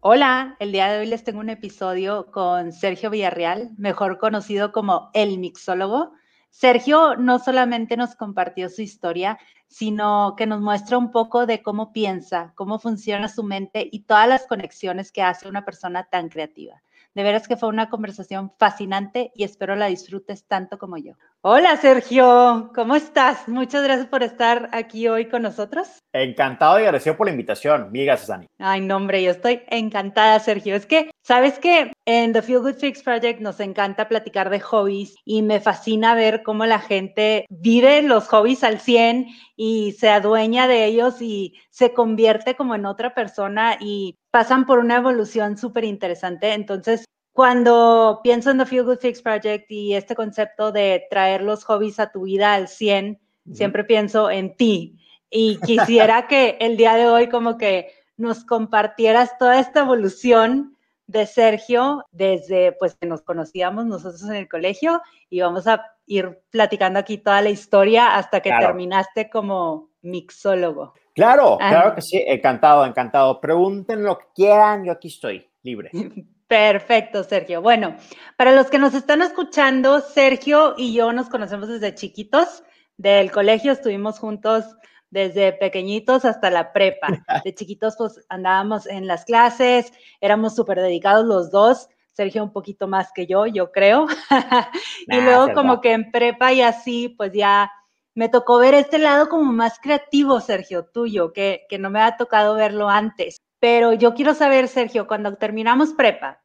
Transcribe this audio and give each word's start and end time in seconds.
Hola, 0.00 0.54
el 0.60 0.70
día 0.70 0.86
de 0.92 1.00
hoy 1.00 1.06
les 1.06 1.24
tengo 1.24 1.40
un 1.40 1.50
episodio 1.50 2.30
con 2.30 2.70
Sergio 2.70 3.10
Villarreal, 3.10 3.72
mejor 3.78 4.18
conocido 4.18 4.70
como 4.70 5.10
el 5.12 5.38
mixólogo. 5.38 6.12
Sergio 6.50 7.16
no 7.16 7.40
solamente 7.40 7.96
nos 7.96 8.14
compartió 8.14 8.68
su 8.68 8.82
historia, 8.82 9.40
sino 9.66 10.34
que 10.36 10.46
nos 10.46 10.60
muestra 10.60 10.98
un 10.98 11.10
poco 11.10 11.46
de 11.46 11.62
cómo 11.62 11.92
piensa, 11.92 12.52
cómo 12.54 12.78
funciona 12.78 13.28
su 13.28 13.42
mente 13.42 13.88
y 13.90 14.04
todas 14.04 14.28
las 14.28 14.46
conexiones 14.46 15.10
que 15.10 15.22
hace 15.22 15.48
una 15.48 15.64
persona 15.64 16.04
tan 16.04 16.28
creativa. 16.28 16.80
De 17.16 17.24
veras 17.24 17.48
que 17.48 17.56
fue 17.56 17.68
una 17.68 17.90
conversación 17.90 18.52
fascinante 18.56 19.32
y 19.34 19.42
espero 19.42 19.74
la 19.74 19.86
disfrutes 19.86 20.44
tanto 20.44 20.78
como 20.78 20.96
yo. 20.96 21.14
Hola 21.42 21.76
Sergio, 21.76 22.72
¿cómo 22.74 22.96
estás? 22.96 23.46
Muchas 23.46 23.84
gracias 23.84 24.08
por 24.08 24.24
estar 24.24 24.70
aquí 24.72 25.06
hoy 25.06 25.28
con 25.28 25.42
nosotros. 25.42 25.86
Encantado 26.12 26.80
y 26.80 26.82
agradecido 26.82 27.16
por 27.16 27.28
la 27.28 27.30
invitación. 27.30 27.90
Gracias, 27.92 28.26
Dani. 28.26 28.46
Ay, 28.58 28.80
no, 28.80 28.96
hombre, 28.96 29.22
yo 29.22 29.30
estoy 29.30 29.62
encantada, 29.68 30.40
Sergio. 30.40 30.74
Es 30.74 30.84
que, 30.84 31.12
¿sabes 31.22 31.60
que 31.60 31.92
En 32.06 32.32
The 32.32 32.42
Feel 32.42 32.58
Good 32.58 32.74
Fix 32.74 33.04
Project 33.04 33.40
nos 33.40 33.60
encanta 33.60 34.08
platicar 34.08 34.50
de 34.50 34.58
hobbies 34.58 35.14
y 35.24 35.42
me 35.42 35.60
fascina 35.60 36.16
ver 36.16 36.42
cómo 36.42 36.66
la 36.66 36.80
gente 36.80 37.46
vive 37.50 38.02
los 38.02 38.26
hobbies 38.26 38.64
al 38.64 38.80
100 38.80 39.28
y 39.54 39.92
se 39.92 40.08
adueña 40.08 40.66
de 40.66 40.86
ellos 40.86 41.22
y 41.22 41.54
se 41.70 41.92
convierte 41.92 42.56
como 42.56 42.74
en 42.74 42.84
otra 42.84 43.14
persona 43.14 43.76
y 43.78 44.16
pasan 44.32 44.66
por 44.66 44.80
una 44.80 44.96
evolución 44.96 45.56
súper 45.56 45.84
interesante. 45.84 46.52
Entonces, 46.52 47.04
cuando 47.38 48.18
pienso 48.24 48.50
en 48.50 48.58
The 48.58 48.66
Feel 48.66 48.82
Good 48.82 48.98
Fix 48.98 49.22
Project 49.22 49.70
y 49.70 49.94
este 49.94 50.16
concepto 50.16 50.72
de 50.72 51.06
traer 51.08 51.40
los 51.40 51.62
hobbies 51.62 52.00
a 52.00 52.10
tu 52.10 52.22
vida 52.22 52.54
al 52.54 52.66
100, 52.66 53.20
siempre 53.52 53.84
pienso 53.84 54.28
en 54.28 54.56
ti. 54.56 54.98
Y 55.30 55.60
quisiera 55.60 56.26
que 56.26 56.56
el 56.58 56.76
día 56.76 56.96
de 56.96 57.06
hoy 57.06 57.28
como 57.28 57.56
que 57.56 57.92
nos 58.16 58.44
compartieras 58.44 59.38
toda 59.38 59.60
esta 59.60 59.82
evolución 59.82 60.76
de 61.06 61.26
Sergio 61.26 62.04
desde 62.10 62.72
pues 62.72 62.96
que 62.96 63.06
nos 63.06 63.22
conocíamos 63.22 63.86
nosotros 63.86 64.24
en 64.24 64.34
el 64.34 64.48
colegio 64.48 65.00
y 65.30 65.40
vamos 65.40 65.68
a 65.68 65.84
ir 66.06 66.40
platicando 66.50 66.98
aquí 66.98 67.18
toda 67.18 67.40
la 67.40 67.50
historia 67.50 68.16
hasta 68.16 68.40
que 68.40 68.50
terminaste 68.50 69.30
como 69.30 69.90
mixólogo. 70.02 70.92
Claro, 71.14 71.56
ah. 71.60 71.70
claro 71.70 71.94
que 71.94 72.02
sí, 72.02 72.20
encantado, 72.26 72.84
encantado. 72.84 73.40
Pregunten 73.40 74.02
lo 74.02 74.18
que 74.18 74.26
quieran, 74.34 74.84
yo 74.84 74.90
aquí 74.90 75.06
estoy, 75.06 75.48
libre. 75.62 75.92
Perfecto, 76.48 77.24
Sergio. 77.24 77.60
Bueno, 77.60 77.96
para 78.38 78.52
los 78.52 78.68
que 78.68 78.78
nos 78.78 78.94
están 78.94 79.20
escuchando, 79.20 80.00
Sergio 80.00 80.74
y 80.78 80.94
yo 80.94 81.12
nos 81.12 81.28
conocemos 81.28 81.68
desde 81.68 81.94
chiquitos. 81.94 82.64
Del 82.96 83.30
colegio 83.30 83.70
estuvimos 83.70 84.18
juntos 84.18 84.64
desde 85.10 85.52
pequeñitos 85.52 86.24
hasta 86.24 86.50
la 86.50 86.72
prepa. 86.72 87.08
De 87.44 87.54
chiquitos, 87.54 87.96
pues 87.98 88.24
andábamos 88.30 88.86
en 88.86 89.06
las 89.06 89.26
clases, 89.26 89.92
éramos 90.22 90.56
súper 90.56 90.80
dedicados 90.80 91.26
los 91.26 91.50
dos. 91.50 91.88
Sergio 92.14 92.42
un 92.42 92.52
poquito 92.52 92.88
más 92.88 93.12
que 93.12 93.26
yo, 93.26 93.46
yo 93.46 93.70
creo. 93.70 94.06
y 95.06 95.20
luego 95.20 95.52
como 95.52 95.82
que 95.82 95.92
en 95.92 96.10
prepa 96.10 96.52
y 96.52 96.62
así, 96.62 97.10
pues 97.10 97.30
ya 97.32 97.70
me 98.14 98.30
tocó 98.30 98.58
ver 98.58 98.72
este 98.72 98.98
lado 98.98 99.28
como 99.28 99.52
más 99.52 99.78
creativo, 99.78 100.40
Sergio, 100.40 100.86
tuyo, 100.86 101.32
que, 101.32 101.66
que 101.68 101.78
no 101.78 101.90
me 101.90 102.00
ha 102.00 102.16
tocado 102.16 102.54
verlo 102.54 102.88
antes. 102.88 103.36
Pero 103.60 103.92
yo 103.92 104.14
quiero 104.14 104.34
saber, 104.34 104.66
Sergio, 104.66 105.06
cuando 105.06 105.36
terminamos 105.36 105.92
prepa 105.92 106.42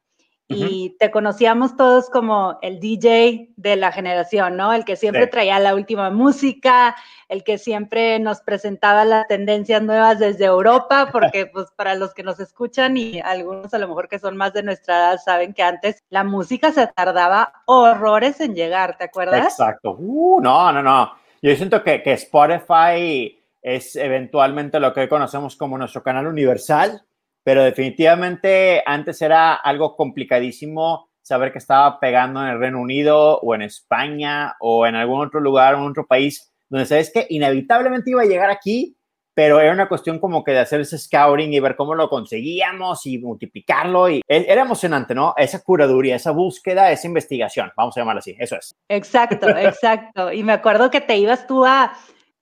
y 0.48 0.96
te 0.98 1.10
conocíamos 1.10 1.76
todos 1.76 2.10
como 2.10 2.58
el 2.60 2.78
DJ 2.78 3.52
de 3.56 3.76
la 3.76 3.92
generación, 3.92 4.56
¿no? 4.56 4.72
El 4.72 4.84
que 4.84 4.96
siempre 4.96 5.26
traía 5.26 5.58
la 5.58 5.74
última 5.74 6.10
música, 6.10 6.94
el 7.28 7.44
que 7.44 7.56
siempre 7.56 8.18
nos 8.18 8.42
presentaba 8.42 9.04
las 9.04 9.26
tendencias 9.26 9.82
nuevas 9.82 10.18
desde 10.18 10.44
Europa, 10.44 11.08
porque 11.10 11.46
pues 11.46 11.70
para 11.76 11.94
los 11.94 12.12
que 12.12 12.22
nos 12.22 12.40
escuchan 12.40 12.96
y 12.96 13.20
algunos 13.20 13.72
a 13.72 13.78
lo 13.78 13.88
mejor 13.88 14.08
que 14.08 14.18
son 14.18 14.36
más 14.36 14.52
de 14.52 14.62
nuestra 14.62 14.96
edad 14.96 15.18
saben 15.24 15.54
que 15.54 15.62
antes 15.62 16.02
la 16.10 16.24
música 16.24 16.72
se 16.72 16.86
tardaba 16.88 17.52
horrores 17.66 18.40
en 18.40 18.54
llegar, 18.54 18.98
¿te 18.98 19.04
acuerdas? 19.04 19.46
Exacto. 19.46 19.96
Uh, 19.98 20.40
no, 20.40 20.72
no, 20.72 20.82
no. 20.82 21.12
Yo 21.40 21.54
siento 21.56 21.82
que, 21.82 22.02
que 22.02 22.12
Spotify 22.12 23.40
es 23.62 23.96
eventualmente 23.96 24.78
lo 24.78 24.92
que 24.92 25.00
hoy 25.00 25.08
conocemos 25.08 25.56
como 25.56 25.78
nuestro 25.78 26.02
canal 26.02 26.26
universal, 26.26 27.02
pero 27.44 27.62
definitivamente 27.62 28.82
antes 28.84 29.22
era 29.22 29.54
algo 29.54 29.94
complicadísimo 29.94 31.08
saber 31.22 31.52
que 31.52 31.58
estaba 31.58 32.00
pegando 32.00 32.42
en 32.42 32.48
el 32.48 32.58
Reino 32.58 32.80
Unido 32.80 33.38
o 33.38 33.54
en 33.54 33.62
España 33.62 34.56
o 34.60 34.86
en 34.86 34.94
algún 34.94 35.26
otro 35.26 35.40
lugar 35.40 35.74
en 35.74 35.80
otro 35.80 36.06
país 36.06 36.52
donde 36.68 36.86
sabes 36.86 37.12
que 37.12 37.26
inevitablemente 37.30 38.10
iba 38.10 38.22
a 38.22 38.26
llegar 38.26 38.50
aquí, 38.50 38.96
pero 39.34 39.60
era 39.60 39.72
una 39.72 39.88
cuestión 39.88 40.18
como 40.18 40.44
que 40.44 40.52
de 40.52 40.60
hacer 40.60 40.80
ese 40.80 40.98
scouting 40.98 41.52
y 41.52 41.60
ver 41.60 41.76
cómo 41.76 41.94
lo 41.94 42.08
conseguíamos 42.08 43.06
y 43.06 43.18
multiplicarlo 43.18 44.08
y 44.08 44.22
e, 44.26 44.46
era 44.48 44.62
emocionante, 44.62 45.14
¿no? 45.14 45.34
Esa 45.36 45.62
curaduría, 45.62 46.16
esa 46.16 46.30
búsqueda, 46.30 46.90
esa 46.90 47.06
investigación, 47.06 47.72
vamos 47.76 47.96
a 47.96 48.00
llamarlo 48.00 48.20
así, 48.20 48.36
eso 48.38 48.56
es. 48.56 48.74
Exacto, 48.88 49.48
exacto. 49.58 50.32
Y 50.32 50.42
me 50.42 50.52
acuerdo 50.52 50.90
que 50.90 51.00
te 51.00 51.16
ibas 51.16 51.46
tú 51.46 51.64
a, 51.64 51.94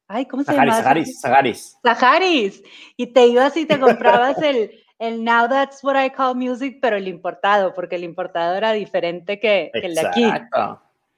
ay, 0.09 0.27
¿cómo 0.27 0.45
se 0.45 0.53
llama? 0.53 0.75
Saharis, 0.75 1.21
Saharis. 1.21 1.77
Saharis. 1.83 2.63
Y 2.97 3.07
te 3.09 3.27
ibas 3.27 3.57
y 3.57 3.65
te 3.65 3.81
comprabas 3.81 4.41
el, 4.43 4.82
el 5.03 5.25
Now 5.25 5.49
That's 5.49 5.83
What 5.83 6.03
I 6.03 6.11
Call 6.11 6.37
Music, 6.37 6.79
pero 6.81 6.97
el 6.97 7.09
importado, 7.09 7.75
porque 7.75 7.97
el 7.97 8.05
importado 8.05 8.55
era 8.55 8.73
diferente 8.73 9.41
que, 9.41 9.71
el 9.75 9.97
de 9.97 10.01
aquí. 10.01 10.25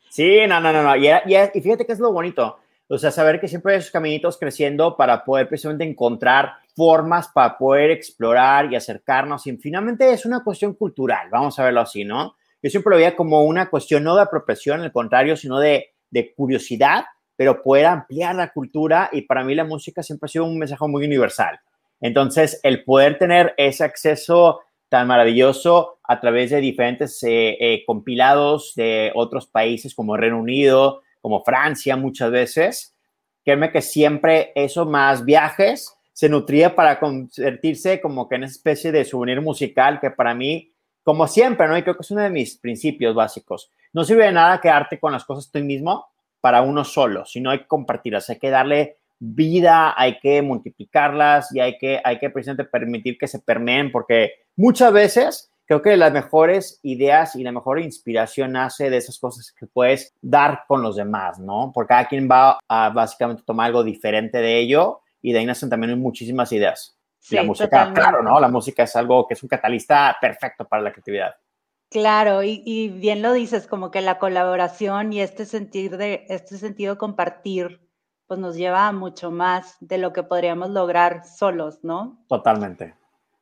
Sí, 0.08 0.46
no, 0.48 0.58
no, 0.58 0.72
no, 0.72 0.82
no. 0.82 0.96
Y, 0.96 1.08
y, 1.08 1.60
fíjate 1.60 1.84
que 1.84 1.92
es 1.92 1.98
lo 1.98 2.10
bonito. 2.10 2.58
O 2.88 2.96
sea, 2.96 3.10
saber 3.10 3.40
que 3.40 3.48
siempre 3.48 3.74
hay 3.74 3.80
esos 3.80 3.90
caminitos 3.90 4.38
creciendo 4.38 4.96
para 4.96 5.22
poder 5.22 5.48
precisamente 5.48 5.84
encontrar 5.84 6.52
formas 6.74 7.28
para 7.28 7.58
poder 7.58 7.90
explorar 7.90 8.72
y 8.72 8.76
acercarnos. 8.76 9.46
Y 9.46 9.56
finalmente 9.58 10.10
es 10.10 10.24
una 10.24 10.42
cuestión 10.42 10.74
cultural, 10.74 11.28
vamos 11.30 11.58
a 11.58 11.64
verlo 11.64 11.82
así, 11.82 12.04
¿no? 12.04 12.36
Yo 12.62 12.70
siempre 12.70 12.90
lo 12.90 12.96
veía 12.96 13.14
como 13.14 13.44
una 13.44 13.68
cuestión 13.68 14.02
no 14.02 14.16
de 14.16 14.22
apropiación, 14.22 14.80
al 14.80 14.92
contrario, 14.92 15.36
sino 15.36 15.58
de, 15.60 15.92
de 16.10 16.34
curiosidad, 16.34 17.04
pero 17.36 17.62
poder 17.62 17.86
ampliar 17.86 18.34
la 18.34 18.50
cultura. 18.50 19.10
Y 19.12 19.22
para 19.22 19.44
mí 19.44 19.54
la 19.54 19.64
música 19.64 20.02
siempre 20.02 20.26
ha 20.26 20.28
sido 20.28 20.46
un 20.46 20.58
mensaje 20.58 20.86
muy 20.88 21.04
universal. 21.04 21.60
Entonces, 22.04 22.60
el 22.62 22.84
poder 22.84 23.16
tener 23.16 23.54
ese 23.56 23.82
acceso 23.82 24.60
tan 24.90 25.06
maravilloso 25.06 26.00
a 26.02 26.20
través 26.20 26.50
de 26.50 26.60
diferentes 26.60 27.22
eh, 27.22 27.56
eh, 27.58 27.82
compilados 27.86 28.74
de 28.76 29.10
otros 29.14 29.46
países 29.46 29.94
como 29.94 30.14
Reino 30.14 30.38
Unido, 30.38 31.00
como 31.22 31.42
Francia 31.42 31.96
muchas 31.96 32.30
veces, 32.30 32.94
créeme 33.42 33.72
que 33.72 33.80
siempre 33.80 34.52
eso 34.54 34.84
más 34.84 35.24
viajes 35.24 35.96
se 36.12 36.28
nutría 36.28 36.76
para 36.76 37.00
convertirse 37.00 38.02
como 38.02 38.28
que 38.28 38.34
en 38.34 38.44
esa 38.44 38.52
especie 38.52 38.92
de 38.92 39.06
souvenir 39.06 39.40
musical 39.40 39.98
que 39.98 40.10
para 40.10 40.34
mí, 40.34 40.74
como 41.02 41.26
siempre, 41.26 41.66
¿no? 41.68 41.78
Y 41.78 41.82
creo 41.84 41.96
que 41.96 42.02
es 42.02 42.10
uno 42.10 42.20
de 42.20 42.28
mis 42.28 42.58
principios 42.58 43.14
básicos. 43.14 43.72
No 43.94 44.04
sirve 44.04 44.26
de 44.26 44.32
nada 44.32 44.60
quedarte 44.60 45.00
con 45.00 45.10
las 45.10 45.24
cosas 45.24 45.50
tú 45.50 45.58
mismo 45.60 46.06
para 46.42 46.60
uno 46.60 46.84
solo, 46.84 47.24
sino 47.24 47.48
hay 47.48 47.60
que 47.60 47.66
compartirlas, 47.66 48.28
hay 48.28 48.38
que 48.38 48.50
darle 48.50 48.98
vida, 49.32 49.94
hay 49.96 50.18
que 50.18 50.42
multiplicarlas 50.42 51.54
y 51.54 51.60
hay 51.60 51.78
que, 51.78 52.00
hay 52.04 52.18
que 52.18 52.30
precisamente 52.30 52.64
permitir 52.64 53.16
que 53.16 53.26
se 53.26 53.38
permeen, 53.38 53.90
porque 53.90 54.32
muchas 54.56 54.92
veces 54.92 55.50
creo 55.66 55.80
que 55.80 55.96
las 55.96 56.12
mejores 56.12 56.80
ideas 56.82 57.34
y 57.36 57.42
la 57.42 57.52
mejor 57.52 57.80
inspiración 57.80 58.52
nace 58.52 58.90
de 58.90 58.98
esas 58.98 59.18
cosas 59.18 59.52
que 59.52 59.66
puedes 59.66 60.14
dar 60.20 60.64
con 60.68 60.82
los 60.82 60.96
demás, 60.96 61.38
¿no? 61.38 61.72
Porque 61.74 61.88
cada 61.88 62.06
quien 62.06 62.28
va 62.30 62.58
a 62.68 62.90
básicamente 62.90 63.42
tomar 63.46 63.66
algo 63.66 63.82
diferente 63.82 64.38
de 64.38 64.58
ello 64.58 65.00
y 65.22 65.32
de 65.32 65.38
ahí 65.38 65.46
nacen 65.46 65.70
también 65.70 65.98
muchísimas 65.98 66.52
ideas. 66.52 66.98
la 67.30 67.42
música, 67.42 67.92
claro, 67.94 68.22
¿no? 68.22 68.38
La 68.38 68.48
música 68.48 68.82
es 68.82 68.94
algo 68.96 69.26
que 69.26 69.34
es 69.34 69.42
un 69.42 69.48
catalista 69.48 70.16
perfecto 70.20 70.66
para 70.66 70.82
la 70.82 70.92
creatividad. 70.92 71.34
Claro, 71.90 72.42
y, 72.42 72.62
y, 72.66 72.88
bien 72.88 73.22
lo 73.22 73.32
dices, 73.32 73.68
como 73.68 73.90
que 73.90 74.00
la 74.00 74.18
colaboración 74.18 75.12
y 75.12 75.20
este 75.20 75.46
sentir 75.46 75.96
de, 75.96 76.26
este 76.28 76.58
sentido 76.58 76.94
de 76.94 76.98
compartir 76.98 77.83
pues 78.34 78.40
nos 78.40 78.56
lleva 78.56 78.88
a 78.88 78.92
mucho 78.92 79.30
más 79.30 79.76
de 79.78 79.96
lo 79.96 80.12
que 80.12 80.24
podríamos 80.24 80.70
lograr 80.70 81.24
solos, 81.24 81.78
¿no? 81.84 82.18
Totalmente. 82.26 82.94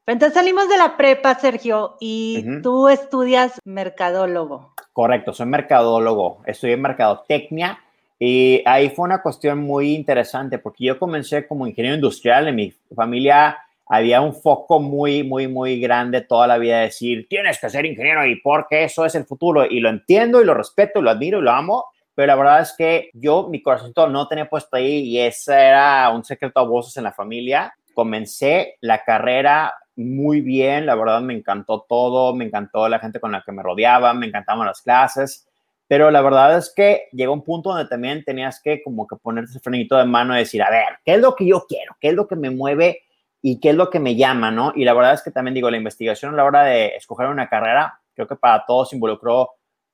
Entonces 0.07 0.35
salimos 0.35 0.69
de 0.69 0.77
la 0.77 0.99
prepa, 0.99 1.35
Sergio, 1.37 1.97
y 1.99 2.61
tú 2.61 2.89
estudias 2.89 3.59
mercadólogo. 3.65 4.75
Correcto, 4.93 5.33
soy 5.33 5.47
mercadólogo, 5.47 6.43
estudié 6.45 6.77
mercadotecnia 6.77 7.79
y 8.19 8.63
ahí 8.67 8.91
fue 8.91 9.07
una 9.07 9.23
cuestión 9.23 9.61
muy 9.61 9.95
interesante 9.95 10.59
porque 10.59 10.85
yo 10.85 10.99
comencé 10.99 11.47
como 11.47 11.67
ingeniero 11.67 11.95
industrial, 11.95 12.49
en 12.49 12.57
mi 12.57 12.75
familia 12.95 13.57
había 13.87 14.21
un 14.21 14.35
foco 14.35 14.79
muy, 14.79 15.23
muy, 15.23 15.49
muy 15.49 15.81
grande 15.81 16.21
toda 16.21 16.47
la 16.47 16.59
vida 16.59 16.81
de 16.81 16.85
decir, 16.85 17.27
tienes 17.31 17.59
que 17.59 17.71
ser 17.71 17.87
ingeniero 17.87 18.27
y 18.27 18.37
porque 18.43 18.85
eso 18.85 19.07
es 19.07 19.15
el 19.15 19.25
futuro. 19.25 19.65
Y 19.65 19.81
lo 19.81 19.89
entiendo 19.89 20.43
y 20.43 20.45
lo 20.45 20.53
respeto 20.53 20.99
y 20.99 21.03
lo 21.03 21.11
admiro 21.11 21.39
y 21.39 21.43
lo 21.43 21.51
amo, 21.51 21.87
pero 22.15 22.27
la 22.27 22.37
verdad 22.37 22.61
es 22.61 22.75
que 22.77 23.11
yo, 23.15 23.49
mi 23.49 23.63
corazón 23.63 23.93
no 24.13 24.29
tenía 24.29 24.49
puesto 24.49 24.77
ahí 24.77 25.01
y 25.01 25.19
ese 25.19 25.55
era 25.55 26.11
un 26.11 26.25
secreto 26.25 26.61
a 26.61 26.65
voces 26.65 26.97
en 26.97 27.05
la 27.05 27.13
familia. 27.13 27.75
Comencé 27.95 28.77
la 28.81 29.03
carrera 29.03 29.75
muy 29.97 30.41
bien, 30.41 30.87
la 30.87 30.95
verdad 30.95 31.21
me 31.21 31.35
encantó 31.35 31.85
todo, 31.89 32.35
me 32.35 32.45
encantó 32.45 32.89
la 32.89 32.99
gente 32.99 33.21
con 33.21 33.33
la 33.33 33.43
que 33.45 33.53
me 33.53 33.63
rodeaba, 33.63 34.15
me 34.15 34.27
encantaban 34.27 34.67
las 34.67 34.81
clases, 34.81 35.49
pero 35.87 36.11
la 36.11 36.23
verdad 36.23 36.57
es 36.57 36.73
que 36.75 37.09
llegó 37.13 37.33
un 37.33 37.45
punto 37.45 37.71
donde 37.71 37.89
también 37.89 38.25
tenías 38.25 38.61
que 38.63 38.83
como 38.83 39.07
que 39.07 39.17
ponerte 39.17 39.51
ese 39.51 39.61
frenito 39.61 39.97
de 39.97 40.05
mano 40.05 40.35
y 40.35 40.39
decir, 40.39 40.63
a 40.63 40.71
ver, 40.71 40.99
¿qué 41.05 41.15
es 41.15 41.21
lo 41.21 41.35
que 41.35 41.47
yo 41.47 41.67
quiero? 41.69 41.97
¿Qué 42.01 42.09
es 42.09 42.15
lo 42.15 42.27
que 42.27 42.37
me 42.37 42.51
mueve? 42.51 43.03
¿Y 43.43 43.61
qué 43.61 43.71
es 43.71 43.75
lo 43.77 43.91
que 43.91 44.01
me 44.01 44.17
llama? 44.17 44.51
¿no? 44.51 44.73
Y 44.75 44.85
la 44.85 44.95
verdad 44.95 45.15
es 45.15 45.23
que 45.23 45.31
también 45.31 45.55
digo, 45.55 45.71
la 45.71 45.77
investigación 45.77 46.33
a 46.33 46.37
la 46.37 46.45
hora 46.45 46.63
de 46.63 46.97
escoger 46.97 47.27
una 47.27 47.49
carrera, 47.49 48.01
creo 48.15 48.27
que 48.27 48.37
para 48.37 48.65
todos 48.65 48.93
involucró 48.93 49.51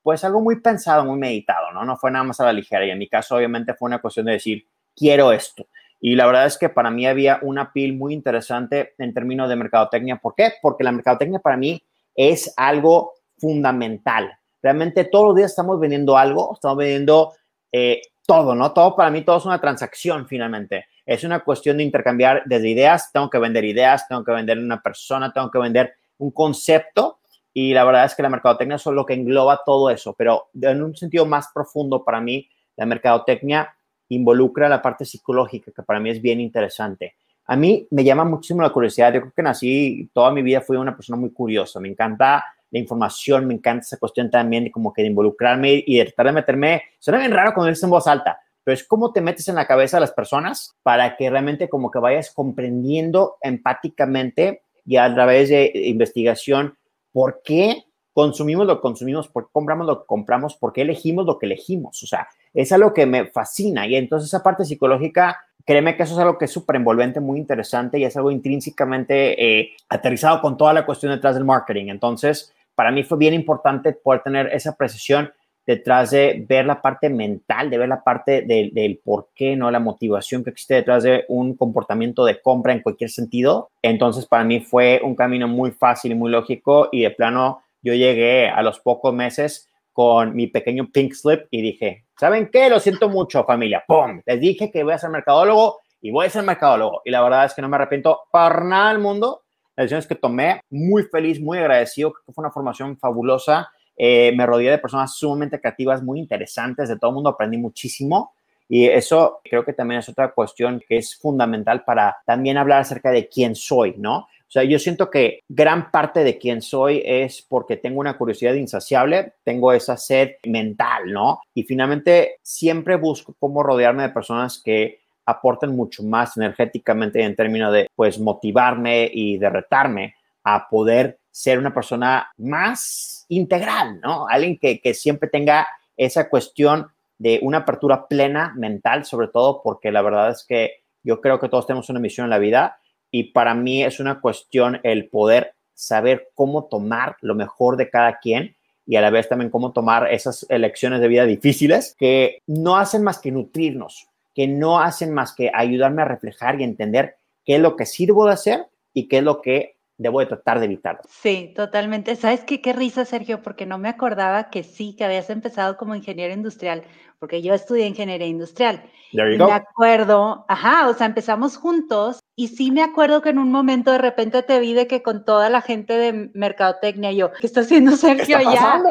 pues 0.09 0.23
algo 0.23 0.41
muy 0.41 0.59
pensado, 0.59 1.05
muy 1.05 1.19
meditado, 1.19 1.71
¿no? 1.71 1.85
No 1.85 1.95
fue 1.95 2.09
nada 2.09 2.23
más 2.23 2.39
a 2.39 2.45
la 2.45 2.51
ligera. 2.51 2.83
Y 2.83 2.89
en 2.89 2.97
mi 2.97 3.07
caso, 3.07 3.35
obviamente, 3.35 3.75
fue 3.75 3.85
una 3.85 4.01
cuestión 4.01 4.25
de 4.25 4.31
decir, 4.31 4.65
quiero 4.95 5.31
esto. 5.31 5.67
Y 6.01 6.15
la 6.15 6.25
verdad 6.25 6.47
es 6.47 6.57
que 6.57 6.67
para 6.67 6.89
mí 6.89 7.05
había 7.05 7.37
una 7.43 7.71
pil 7.71 7.95
muy 7.95 8.15
interesante 8.15 8.95
en 8.97 9.13
términos 9.13 9.47
de 9.49 9.55
mercadotecnia. 9.55 10.15
¿Por 10.15 10.33
qué? 10.33 10.53
Porque 10.63 10.83
la 10.83 10.91
mercadotecnia 10.91 11.37
para 11.37 11.57
mí 11.57 11.83
es 12.15 12.51
algo 12.57 13.13
fundamental. 13.37 14.35
Realmente 14.63 15.03
todos 15.03 15.27
los 15.27 15.35
días 15.35 15.51
estamos 15.51 15.79
vendiendo 15.79 16.17
algo, 16.17 16.55
estamos 16.55 16.77
vendiendo 16.77 17.33
eh, 17.71 18.01
todo, 18.25 18.55
¿no? 18.55 18.73
Todo 18.73 18.95
para 18.95 19.11
mí, 19.11 19.21
todo 19.21 19.37
es 19.37 19.45
una 19.45 19.61
transacción 19.61 20.27
finalmente. 20.27 20.87
Es 21.05 21.23
una 21.23 21.41
cuestión 21.41 21.77
de 21.77 21.83
intercambiar 21.83 22.41
desde 22.47 22.67
ideas, 22.67 23.11
tengo 23.11 23.29
que 23.29 23.37
vender 23.37 23.63
ideas, 23.63 24.07
tengo 24.07 24.23
que 24.23 24.31
vender 24.31 24.57
una 24.57 24.81
persona, 24.81 25.31
tengo 25.31 25.51
que 25.51 25.59
vender 25.59 25.93
un 26.17 26.31
concepto 26.31 27.19
y 27.53 27.73
la 27.73 27.83
verdad 27.83 28.05
es 28.05 28.15
que 28.15 28.23
la 28.23 28.29
mercadotecnia 28.29 28.75
es 28.75 28.85
lo 28.85 29.05
que 29.05 29.13
engloba 29.13 29.61
todo 29.65 29.89
eso, 29.89 30.13
pero 30.17 30.49
en 30.61 30.81
un 30.83 30.95
sentido 30.95 31.25
más 31.25 31.49
profundo 31.53 32.03
para 32.03 32.21
mí, 32.21 32.47
la 32.75 32.85
mercadotecnia 32.85 33.75
involucra 34.09 34.69
la 34.69 34.81
parte 34.81 35.05
psicológica, 35.05 35.71
que 35.71 35.83
para 35.83 35.99
mí 35.99 36.09
es 36.09 36.21
bien 36.21 36.39
interesante. 36.39 37.15
A 37.45 37.55
mí 37.55 37.87
me 37.91 38.03
llama 38.03 38.25
muchísimo 38.25 38.61
la 38.61 38.69
curiosidad. 38.69 39.13
Yo 39.13 39.21
creo 39.21 39.33
que 39.35 39.41
nací, 39.41 40.09
toda 40.13 40.31
mi 40.31 40.43
vida 40.43 40.61
fui 40.61 40.77
una 40.77 40.95
persona 40.95 41.17
muy 41.17 41.31
curiosa. 41.31 41.79
Me 41.79 41.87
encanta 41.87 42.45
la 42.69 42.79
información, 42.79 43.47
me 43.47 43.55
encanta 43.55 43.81
esa 43.81 43.97
cuestión 43.97 44.29
también 44.29 44.69
como 44.69 44.93
que 44.93 45.01
de 45.01 45.07
involucrarme 45.07 45.83
y 45.85 45.97
de 45.97 46.05
tratar 46.05 46.27
de 46.27 46.31
meterme. 46.33 46.83
Suena 46.99 47.19
bien 47.19 47.31
raro 47.31 47.53
cuando 47.53 47.69
dices 47.69 47.83
en 47.83 47.89
voz 47.89 48.05
alta, 48.05 48.39
pero 48.63 48.73
es 48.73 48.83
como 48.83 49.11
te 49.11 49.21
metes 49.21 49.47
en 49.47 49.55
la 49.55 49.65
cabeza 49.65 49.97
de 49.97 50.01
las 50.01 50.11
personas 50.11 50.77
para 50.83 51.17
que 51.17 51.29
realmente 51.29 51.69
como 51.69 51.89
que 51.89 51.97
vayas 51.97 52.31
comprendiendo 52.31 53.37
empáticamente 53.41 54.61
y 54.85 54.97
a 54.97 55.11
través 55.13 55.49
de 55.49 55.71
investigación 55.73 56.77
por 57.11 57.41
qué 57.43 57.85
consumimos 58.13 58.67
lo 58.67 58.75
que 58.75 58.81
consumimos, 58.81 59.27
por 59.27 59.45
qué 59.45 59.49
compramos 59.53 59.87
lo 59.87 60.01
que 60.01 60.07
compramos, 60.07 60.55
por 60.55 60.73
qué 60.73 60.81
elegimos 60.81 61.25
lo 61.25 61.39
que 61.39 61.45
elegimos. 61.45 62.03
O 62.03 62.07
sea, 62.07 62.27
es 62.53 62.71
algo 62.71 62.93
que 62.93 63.05
me 63.05 63.27
fascina. 63.27 63.87
Y 63.87 63.95
entonces 63.95 64.27
esa 64.27 64.43
parte 64.43 64.65
psicológica, 64.65 65.37
créeme 65.65 65.95
que 65.95 66.03
eso 66.03 66.13
es 66.13 66.19
algo 66.19 66.37
que 66.37 66.45
es 66.45 66.51
súper 66.51 66.75
envolvente, 66.77 67.19
muy 67.19 67.39
interesante 67.39 67.99
y 67.99 68.03
es 68.03 68.17
algo 68.17 68.31
intrínsecamente 68.31 69.59
eh, 69.61 69.71
aterrizado 69.87 70.41
con 70.41 70.57
toda 70.57 70.73
la 70.73 70.85
cuestión 70.85 71.11
detrás 71.11 71.35
del 71.35 71.45
marketing. 71.45 71.87
Entonces, 71.87 72.53
para 72.75 72.91
mí 72.91 73.03
fue 73.03 73.17
bien 73.17 73.33
importante 73.33 73.93
poder 73.93 74.21
tener 74.21 74.47
esa 74.47 74.75
precisión 74.75 75.31
detrás 75.69 76.09
de 76.09 76.43
ver 76.49 76.65
la 76.65 76.81
parte 76.81 77.11
mental, 77.11 77.69
de 77.69 77.77
ver 77.77 77.89
la 77.89 78.03
parte 78.03 78.41
del, 78.41 78.99
por 79.03 79.27
qué, 79.35 79.55
¿no? 79.55 79.69
La 79.69 79.79
motivación 79.79 80.43
que 80.43 80.49
existe 80.49 80.73
detrás 80.73 81.03
de 81.03 81.25
un 81.27 81.55
comportamiento 81.55 82.25
de 82.25 82.41
compra 82.41 82.73
en 82.73 82.81
cualquier 82.81 83.11
sentido. 83.11 83.69
Entonces, 83.83 84.25
para 84.25 84.43
mí 84.43 84.61
fue 84.61 84.99
un 85.03 85.13
camino 85.13 85.47
muy 85.47 85.69
fácil 85.69 86.11
y 86.11 86.15
muy 86.15 86.31
lógico 86.31 86.89
y 86.91 87.03
de 87.03 87.11
plano 87.11 87.61
yo 87.83 87.93
llegué 87.93 88.49
a 88.49 88.63
los 88.63 88.79
pocos 88.79 89.13
meses 89.13 89.69
con 89.93 90.35
mi 90.35 90.47
pequeño 90.47 90.89
pink 90.91 91.13
slip 91.13 91.41
y 91.51 91.61
dije, 91.61 92.05
¿saben 92.17 92.49
qué? 92.51 92.67
Lo 92.67 92.79
siento 92.79 93.07
mucho, 93.07 93.43
familia. 93.43 93.83
¡Pum! 93.87 94.23
Les 94.25 94.39
dije 94.39 94.71
que 94.71 94.83
voy 94.83 94.93
a 94.93 94.97
ser 94.97 95.11
mercadólogo 95.11 95.81
y 96.01 96.09
voy 96.09 96.25
a 96.25 96.29
ser 96.31 96.41
mercadólogo. 96.41 97.03
Y 97.05 97.11
la 97.11 97.21
verdad 97.21 97.45
es 97.45 97.53
que 97.53 97.61
no 97.61 97.69
me 97.69 97.75
arrepiento 97.75 98.21
para 98.31 98.63
nada 98.63 98.89
del 98.89 99.03
mundo. 99.03 99.43
Las 99.75 99.83
decisiones 99.83 100.07
que 100.07 100.15
tomé, 100.15 100.61
muy 100.71 101.03
feliz, 101.03 101.39
muy 101.39 101.59
agradecido. 101.59 102.11
Que 102.11 102.33
fue 102.33 102.41
una 102.41 102.51
formación 102.51 102.97
fabulosa 102.97 103.69
eh, 104.01 104.31
me 104.33 104.45
rodeé 104.45 104.71
de 104.71 104.77
personas 104.77 105.13
sumamente 105.13 105.59
creativas, 105.59 106.01
muy 106.01 106.19
interesantes, 106.19 106.87
de 106.87 106.97
todo 106.97 107.11
el 107.11 107.15
mundo 107.15 107.31
aprendí 107.31 107.57
muchísimo. 107.57 108.31
Y 108.69 108.85
eso 108.85 109.41
creo 109.43 109.65
que 109.65 109.73
también 109.73 109.99
es 109.99 110.07
otra 110.07 110.31
cuestión 110.31 110.81
que 110.87 110.97
es 110.97 111.17
fundamental 111.17 111.83
para 111.83 112.15
también 112.25 112.57
hablar 112.57 112.81
acerca 112.81 113.11
de 113.11 113.27
quién 113.27 113.55
soy, 113.55 113.95
¿no? 113.97 114.19
O 114.19 114.51
sea, 114.51 114.63
yo 114.63 114.79
siento 114.79 115.09
que 115.11 115.41
gran 115.49 115.91
parte 115.91 116.23
de 116.23 116.37
quién 116.37 116.61
soy 116.61 117.03
es 117.05 117.41
porque 117.41 117.77
tengo 117.77 117.99
una 117.99 118.17
curiosidad 118.17 118.53
insaciable, 118.53 119.33
tengo 119.43 119.73
esa 119.73 119.97
sed 119.97 120.35
mental, 120.45 121.11
¿no? 121.11 121.41
Y 121.53 121.63
finalmente 121.63 122.37
siempre 122.41 122.95
busco 122.95 123.35
cómo 123.37 123.63
rodearme 123.63 124.03
de 124.03 124.09
personas 124.09 124.61
que 124.63 125.01
aporten 125.25 125.75
mucho 125.75 126.03
más 126.03 126.37
energéticamente 126.37 127.21
en 127.21 127.35
términos 127.35 127.73
de, 127.73 127.87
pues, 127.95 128.17
motivarme 128.19 129.09
y 129.13 129.37
de 129.37 129.49
retarme 129.49 130.15
a 130.43 130.67
poder 130.69 131.19
ser 131.31 131.59
una 131.59 131.73
persona 131.73 132.31
más 132.37 133.25
integral, 133.29 133.99
¿no? 134.01 134.27
Alguien 134.27 134.57
que, 134.57 134.79
que 134.79 134.93
siempre 134.93 135.29
tenga 135.29 135.67
esa 135.95 136.29
cuestión 136.29 136.87
de 137.17 137.39
una 137.41 137.59
apertura 137.59 138.07
plena 138.07 138.53
mental, 138.55 139.05
sobre 139.05 139.27
todo 139.27 139.61
porque 139.61 139.91
la 139.91 140.01
verdad 140.01 140.31
es 140.31 140.43
que 140.43 140.81
yo 141.03 141.21
creo 141.21 141.39
que 141.39 141.49
todos 141.49 141.67
tenemos 141.67 141.89
una 141.89 141.99
misión 141.99 142.25
en 142.25 142.31
la 142.31 142.39
vida 142.39 142.79
y 143.11 143.25
para 143.25 143.53
mí 143.53 143.83
es 143.83 143.99
una 143.99 144.21
cuestión 144.21 144.79
el 144.83 145.09
poder 145.09 145.53
saber 145.73 146.29
cómo 146.35 146.65
tomar 146.65 147.17
lo 147.21 147.35
mejor 147.35 147.77
de 147.77 147.89
cada 147.89 148.19
quien 148.19 148.55
y 148.85 148.95
a 148.95 149.01
la 149.01 149.09
vez 149.09 149.29
también 149.29 149.51
cómo 149.51 149.71
tomar 149.71 150.11
esas 150.11 150.45
elecciones 150.49 150.99
de 150.99 151.07
vida 151.07 151.25
difíciles 151.25 151.95
que 151.97 152.41
no 152.47 152.77
hacen 152.77 153.03
más 153.03 153.19
que 153.19 153.31
nutrirnos, 153.31 154.07
que 154.33 154.47
no 154.47 154.79
hacen 154.79 155.13
más 155.13 155.33
que 155.33 155.51
ayudarme 155.53 156.01
a 156.01 156.05
reflejar 156.05 156.59
y 156.59 156.63
entender 156.63 157.15
qué 157.45 157.55
es 157.55 157.61
lo 157.61 157.75
que 157.75 157.85
sirvo 157.85 158.25
de 158.25 158.33
hacer 158.33 158.67
y 158.93 159.07
qué 159.07 159.19
es 159.19 159.23
lo 159.23 159.41
que 159.41 159.75
debo 159.99 160.21
de 160.21 160.25
tratar 160.25 160.59
de 160.59 160.65
evitarlo. 160.65 161.01
Sí, 161.07 161.53
totalmente. 161.55 162.15
¿Sabes 162.15 162.43
qué? 162.43 162.61
Qué 162.61 162.73
risa, 162.73 163.05
Sergio, 163.05 163.43
porque 163.43 163.65
no 163.65 163.77
me 163.77 163.89
acordaba 163.89 164.49
que 164.49 164.63
sí, 164.63 164.95
que 164.95 165.03
habías 165.03 165.29
empezado 165.29 165.77
como 165.77 165.93
ingeniero 165.93 166.33
industrial, 166.33 166.83
porque 167.19 167.41
yo 167.41 167.53
estudié 167.53 167.85
ingeniería 167.85 168.27
industrial. 168.27 168.81
There 169.11 169.37
Me 169.37 169.51
acuerdo, 169.51 170.45
ajá, 170.47 170.87
o 170.87 170.93
sea, 170.93 171.05
empezamos 171.05 171.57
juntos 171.57 172.19
y 172.35 172.47
sí 172.47 172.71
me 172.71 172.81
acuerdo 172.81 173.21
que 173.21 173.29
en 173.29 173.39
un 173.39 173.51
momento 173.51 173.91
de 173.91 173.97
repente 173.97 174.41
te 174.41 174.59
vi 174.59 174.73
de 174.73 174.87
que 174.87 175.03
con 175.03 175.25
toda 175.25 175.49
la 175.49 175.61
gente 175.61 175.97
de 175.97 176.31
mercadotecnia, 176.33 177.11
yo, 177.11 177.31
¿qué 177.33 177.45
está 177.45 177.61
haciendo 177.61 177.91
Sergio 177.97 178.37
allá? 178.37 178.81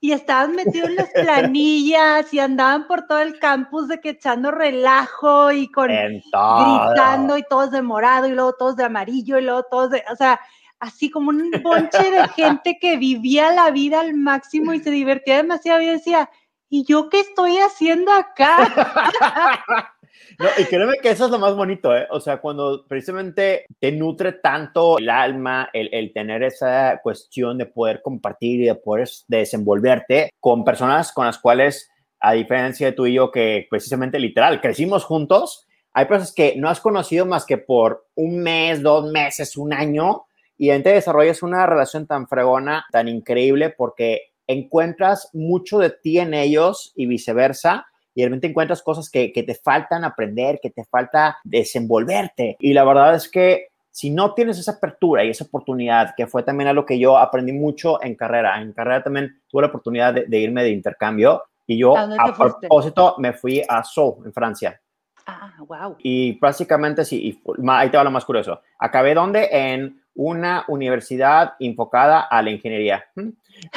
Y 0.00 0.12
estaban 0.12 0.52
metidos 0.52 0.90
en 0.90 0.96
las 0.96 1.10
planillas 1.10 2.32
y 2.32 2.38
andaban 2.38 2.86
por 2.86 3.06
todo 3.06 3.18
el 3.18 3.38
campus 3.38 3.88
de 3.88 4.00
que 4.00 4.10
echando 4.10 4.50
relajo 4.50 5.50
y 5.50 5.70
con 5.72 5.88
gritando 5.88 7.36
y 7.36 7.42
todos 7.48 7.72
de 7.72 7.82
morado 7.82 8.28
y 8.28 8.32
luego 8.32 8.52
todos 8.52 8.76
de 8.76 8.84
amarillo 8.84 9.38
y 9.38 9.42
luego 9.42 9.64
todos 9.64 9.90
de, 9.90 10.04
o 10.10 10.16
sea, 10.16 10.40
así 10.78 11.10
como 11.10 11.30
un 11.30 11.50
bonche 11.62 12.10
de 12.10 12.28
gente 12.36 12.78
que 12.80 12.96
vivía 12.96 13.50
la 13.52 13.70
vida 13.70 14.00
al 14.00 14.14
máximo 14.14 14.72
y 14.72 14.80
se 14.80 14.90
divertía 14.90 15.38
demasiado 15.38 15.80
y 15.80 15.86
decía, 15.86 16.30
¿y 16.68 16.84
yo 16.84 17.08
qué 17.08 17.20
estoy 17.20 17.58
haciendo 17.58 18.12
acá? 18.12 19.94
No, 20.38 20.46
y 20.56 20.66
créeme 20.66 20.98
que 21.02 21.10
eso 21.10 21.24
es 21.24 21.32
lo 21.32 21.40
más 21.40 21.56
bonito, 21.56 21.96
¿eh? 21.96 22.06
O 22.10 22.20
sea, 22.20 22.40
cuando 22.40 22.86
precisamente 22.86 23.66
te 23.80 23.90
nutre 23.90 24.34
tanto 24.34 24.98
el 24.98 25.10
alma, 25.10 25.68
el, 25.72 26.12
tener 26.12 26.44
esa 26.44 27.00
cuestión 27.02 27.58
de 27.58 27.66
poder 27.66 28.02
compartir 28.02 28.60
y 28.60 28.66
de 28.66 28.76
poder 28.76 29.08
desenvolverte 29.26 30.30
con 30.38 30.64
personas 30.64 31.10
con 31.10 31.26
las 31.26 31.38
cuales, 31.38 31.90
a 32.20 32.34
diferencia 32.34 32.86
de 32.86 32.92
tú 32.92 33.06
y 33.06 33.14
yo, 33.14 33.32
que 33.32 33.66
precisamente 33.68 34.20
literal, 34.20 34.60
crecimos 34.60 35.04
juntos, 35.04 35.66
hay 35.92 36.04
personas 36.04 36.32
que 36.32 36.54
no 36.56 36.68
has 36.68 36.78
conocido 36.78 37.26
más 37.26 37.44
que 37.44 37.58
por 37.58 38.06
un 38.14 38.38
mes, 38.38 38.80
dos 38.80 39.10
meses, 39.10 39.56
un 39.56 39.72
año, 39.72 40.26
y 40.56 40.68
te 40.68 40.92
desarrollas 40.92 41.42
una 41.42 41.66
relación 41.66 42.06
tan 42.06 42.28
fregona, 42.28 42.86
tan 42.92 43.08
increíble, 43.08 43.70
porque 43.70 44.30
encuentras 44.46 45.30
mucho 45.32 45.80
de 45.80 45.90
ti 45.90 46.20
en 46.20 46.32
ellos 46.32 46.92
y 46.94 47.06
viceversa 47.06 47.87
y 48.18 48.22
de 48.22 48.26
repente 48.26 48.48
encuentras 48.48 48.82
cosas 48.82 49.08
que, 49.08 49.32
que 49.32 49.44
te 49.44 49.54
faltan 49.54 50.02
aprender, 50.02 50.58
que 50.60 50.70
te 50.70 50.84
falta 50.84 51.38
desenvolverte. 51.44 52.56
Y 52.58 52.72
la 52.72 52.82
verdad 52.82 53.14
es 53.14 53.30
que 53.30 53.68
si 53.92 54.10
no 54.10 54.34
tienes 54.34 54.58
esa 54.58 54.72
apertura 54.72 55.24
y 55.24 55.30
esa 55.30 55.44
oportunidad, 55.44 56.14
que 56.16 56.26
fue 56.26 56.42
también 56.42 56.66
algo 56.66 56.84
que 56.84 56.98
yo 56.98 57.16
aprendí 57.16 57.52
mucho 57.52 58.02
en 58.02 58.16
carrera, 58.16 58.60
en 58.60 58.72
carrera 58.72 59.04
también 59.04 59.40
tuve 59.48 59.62
la 59.62 59.68
oportunidad 59.68 60.14
de, 60.14 60.24
de 60.26 60.36
irme 60.36 60.64
de 60.64 60.70
intercambio 60.70 61.44
y 61.64 61.78
yo 61.78 61.96
a 61.96 62.34
propósito 62.36 63.14
me 63.18 63.34
fui 63.34 63.62
a 63.68 63.84
Sceaux, 63.84 64.26
en 64.26 64.32
Francia. 64.32 64.80
Ah, 65.24 65.52
wow. 65.60 65.96
Y 66.00 66.36
básicamente 66.40 67.04
sí, 67.04 67.20
y 67.22 67.40
ahí 67.68 67.88
te 67.88 67.98
va 67.98 68.02
lo 68.02 68.10
más 68.10 68.24
curioso. 68.24 68.62
Acabé 68.80 69.14
donde? 69.14 69.48
En 69.52 70.02
una 70.16 70.64
universidad 70.66 71.52
enfocada 71.60 72.22
a 72.22 72.42
la 72.42 72.50
ingeniería. 72.50 73.04
¿Mm? 73.14 73.28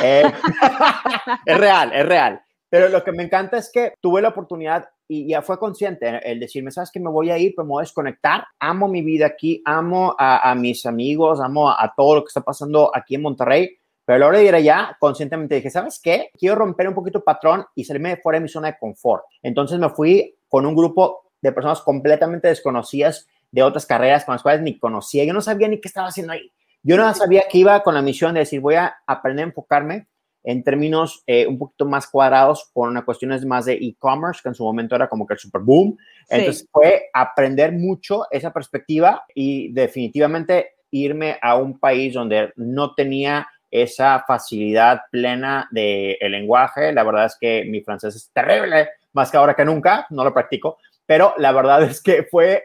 Eh, 0.01 0.23
es 1.45 1.57
real, 1.59 1.91
es 1.93 2.05
real. 2.07 2.41
Pero 2.71 2.87
lo 2.87 3.03
que 3.03 3.11
me 3.11 3.23
encanta 3.23 3.57
es 3.57 3.69
que 3.69 3.95
tuve 3.99 4.21
la 4.21 4.29
oportunidad 4.29 4.87
y 5.05 5.27
ya 5.27 5.41
fue 5.41 5.59
consciente 5.59 6.21
el 6.23 6.39
decirme, 6.39 6.71
sabes 6.71 6.89
que 6.89 7.01
me 7.01 7.09
voy 7.09 7.29
a 7.29 7.37
ir, 7.37 7.53
pues 7.53 7.65
me 7.65 7.71
voy 7.71 7.81
a 7.81 7.83
desconectar, 7.83 8.45
amo 8.59 8.87
mi 8.87 9.01
vida 9.01 9.25
aquí, 9.25 9.61
amo 9.65 10.15
a, 10.17 10.55
mis 10.55 10.85
amigos, 10.85 11.41
amo 11.41 11.69
a, 11.69 11.93
todo 11.97 12.15
lo 12.15 12.23
que 12.23 12.29
está 12.29 12.39
pasando 12.39 12.89
aquí 12.95 13.15
en 13.15 13.23
Monterrey, 13.23 13.77
pero 14.05 14.15
a 14.15 14.19
la 14.19 14.27
hora 14.27 14.37
de 14.37 14.45
ir 14.45 14.55
allá, 14.55 14.95
conscientemente 15.01 15.55
dije, 15.55 15.69
¿sabes 15.69 15.99
qué? 16.01 16.29
Quiero 16.39 16.55
romper 16.55 16.87
un 16.87 16.93
poquito 16.93 17.17
el 17.17 17.25
patrón 17.25 17.65
y 17.75 17.83
salirme 17.83 18.15
fuera 18.15 18.39
de 18.39 18.43
mi 18.43 18.47
zona 18.47 18.69
de 18.69 18.77
confort. 18.79 19.25
Entonces 19.43 19.77
me 19.77 19.89
fui 19.89 20.37
con 20.47 20.65
un 20.65 20.73
grupo 20.73 21.33
de 21.41 21.51
personas 21.51 21.81
completamente 21.81 22.47
desconocidas 22.47 23.27
de 23.51 23.63
otras 23.63 23.85
carreras 23.85 24.23
con 24.23 24.35
las 24.35 24.43
cuales 24.43 24.61
ni 24.61 24.79
conocía, 24.79 25.25
yo 25.25 25.33
no 25.33 25.41
sabía 25.41 25.67
ni 25.67 25.81
qué 25.81 25.89
estaba 25.89 26.07
haciendo 26.07 26.31
ahí. 26.31 26.49
Yo 26.83 26.95
no 26.95 27.13
sabía 27.13 27.43
que 27.49 27.57
iba 27.57 27.83
con 27.83 27.95
la 27.95 28.01
misión 28.01 28.33
de 28.33 28.39
decir, 28.39 28.61
voy 28.61 28.75
a 28.75 28.95
aprender 29.05 29.43
a 29.43 29.49
enfocarme 29.49 30.07
en 30.43 30.63
términos 30.63 31.23
eh, 31.27 31.45
un 31.47 31.57
poquito 31.57 31.85
más 31.85 32.07
cuadrados 32.07 32.69
con 32.73 32.89
una 32.89 33.05
cuestiones 33.05 33.45
más 33.45 33.65
de 33.65 33.73
e-commerce, 33.73 34.41
que 34.41 34.49
en 34.49 34.55
su 34.55 34.63
momento 34.63 34.95
era 34.95 35.07
como 35.07 35.25
que 35.25 35.33
el 35.33 35.39
super 35.39 35.61
boom. 35.61 35.97
Entonces 36.29 36.67
fue 36.71 37.09
aprender 37.13 37.71
mucho 37.71 38.25
esa 38.31 38.51
perspectiva 38.51 39.23
y 39.35 39.71
definitivamente 39.71 40.75
irme 40.91 41.37
a 41.41 41.55
un 41.55 41.79
país 41.79 42.13
donde 42.13 42.51
no 42.55 42.93
tenía 42.95 43.47
esa 43.69 44.23
facilidad 44.27 45.01
plena 45.11 45.67
del 45.71 46.17
el 46.19 46.31
lenguaje. 46.31 46.91
La 46.91 47.03
verdad 47.03 47.25
es 47.25 47.37
que 47.39 47.63
mi 47.65 47.81
francés 47.81 48.15
es 48.15 48.31
terrible, 48.33 48.89
más 49.13 49.31
que 49.31 49.37
ahora 49.37 49.53
que 49.53 49.65
nunca, 49.65 50.05
no 50.09 50.23
lo 50.23 50.33
practico, 50.33 50.77
pero 51.05 51.33
la 51.37 51.51
verdad 51.51 51.83
es 51.83 52.01
que 52.01 52.23
fue 52.23 52.63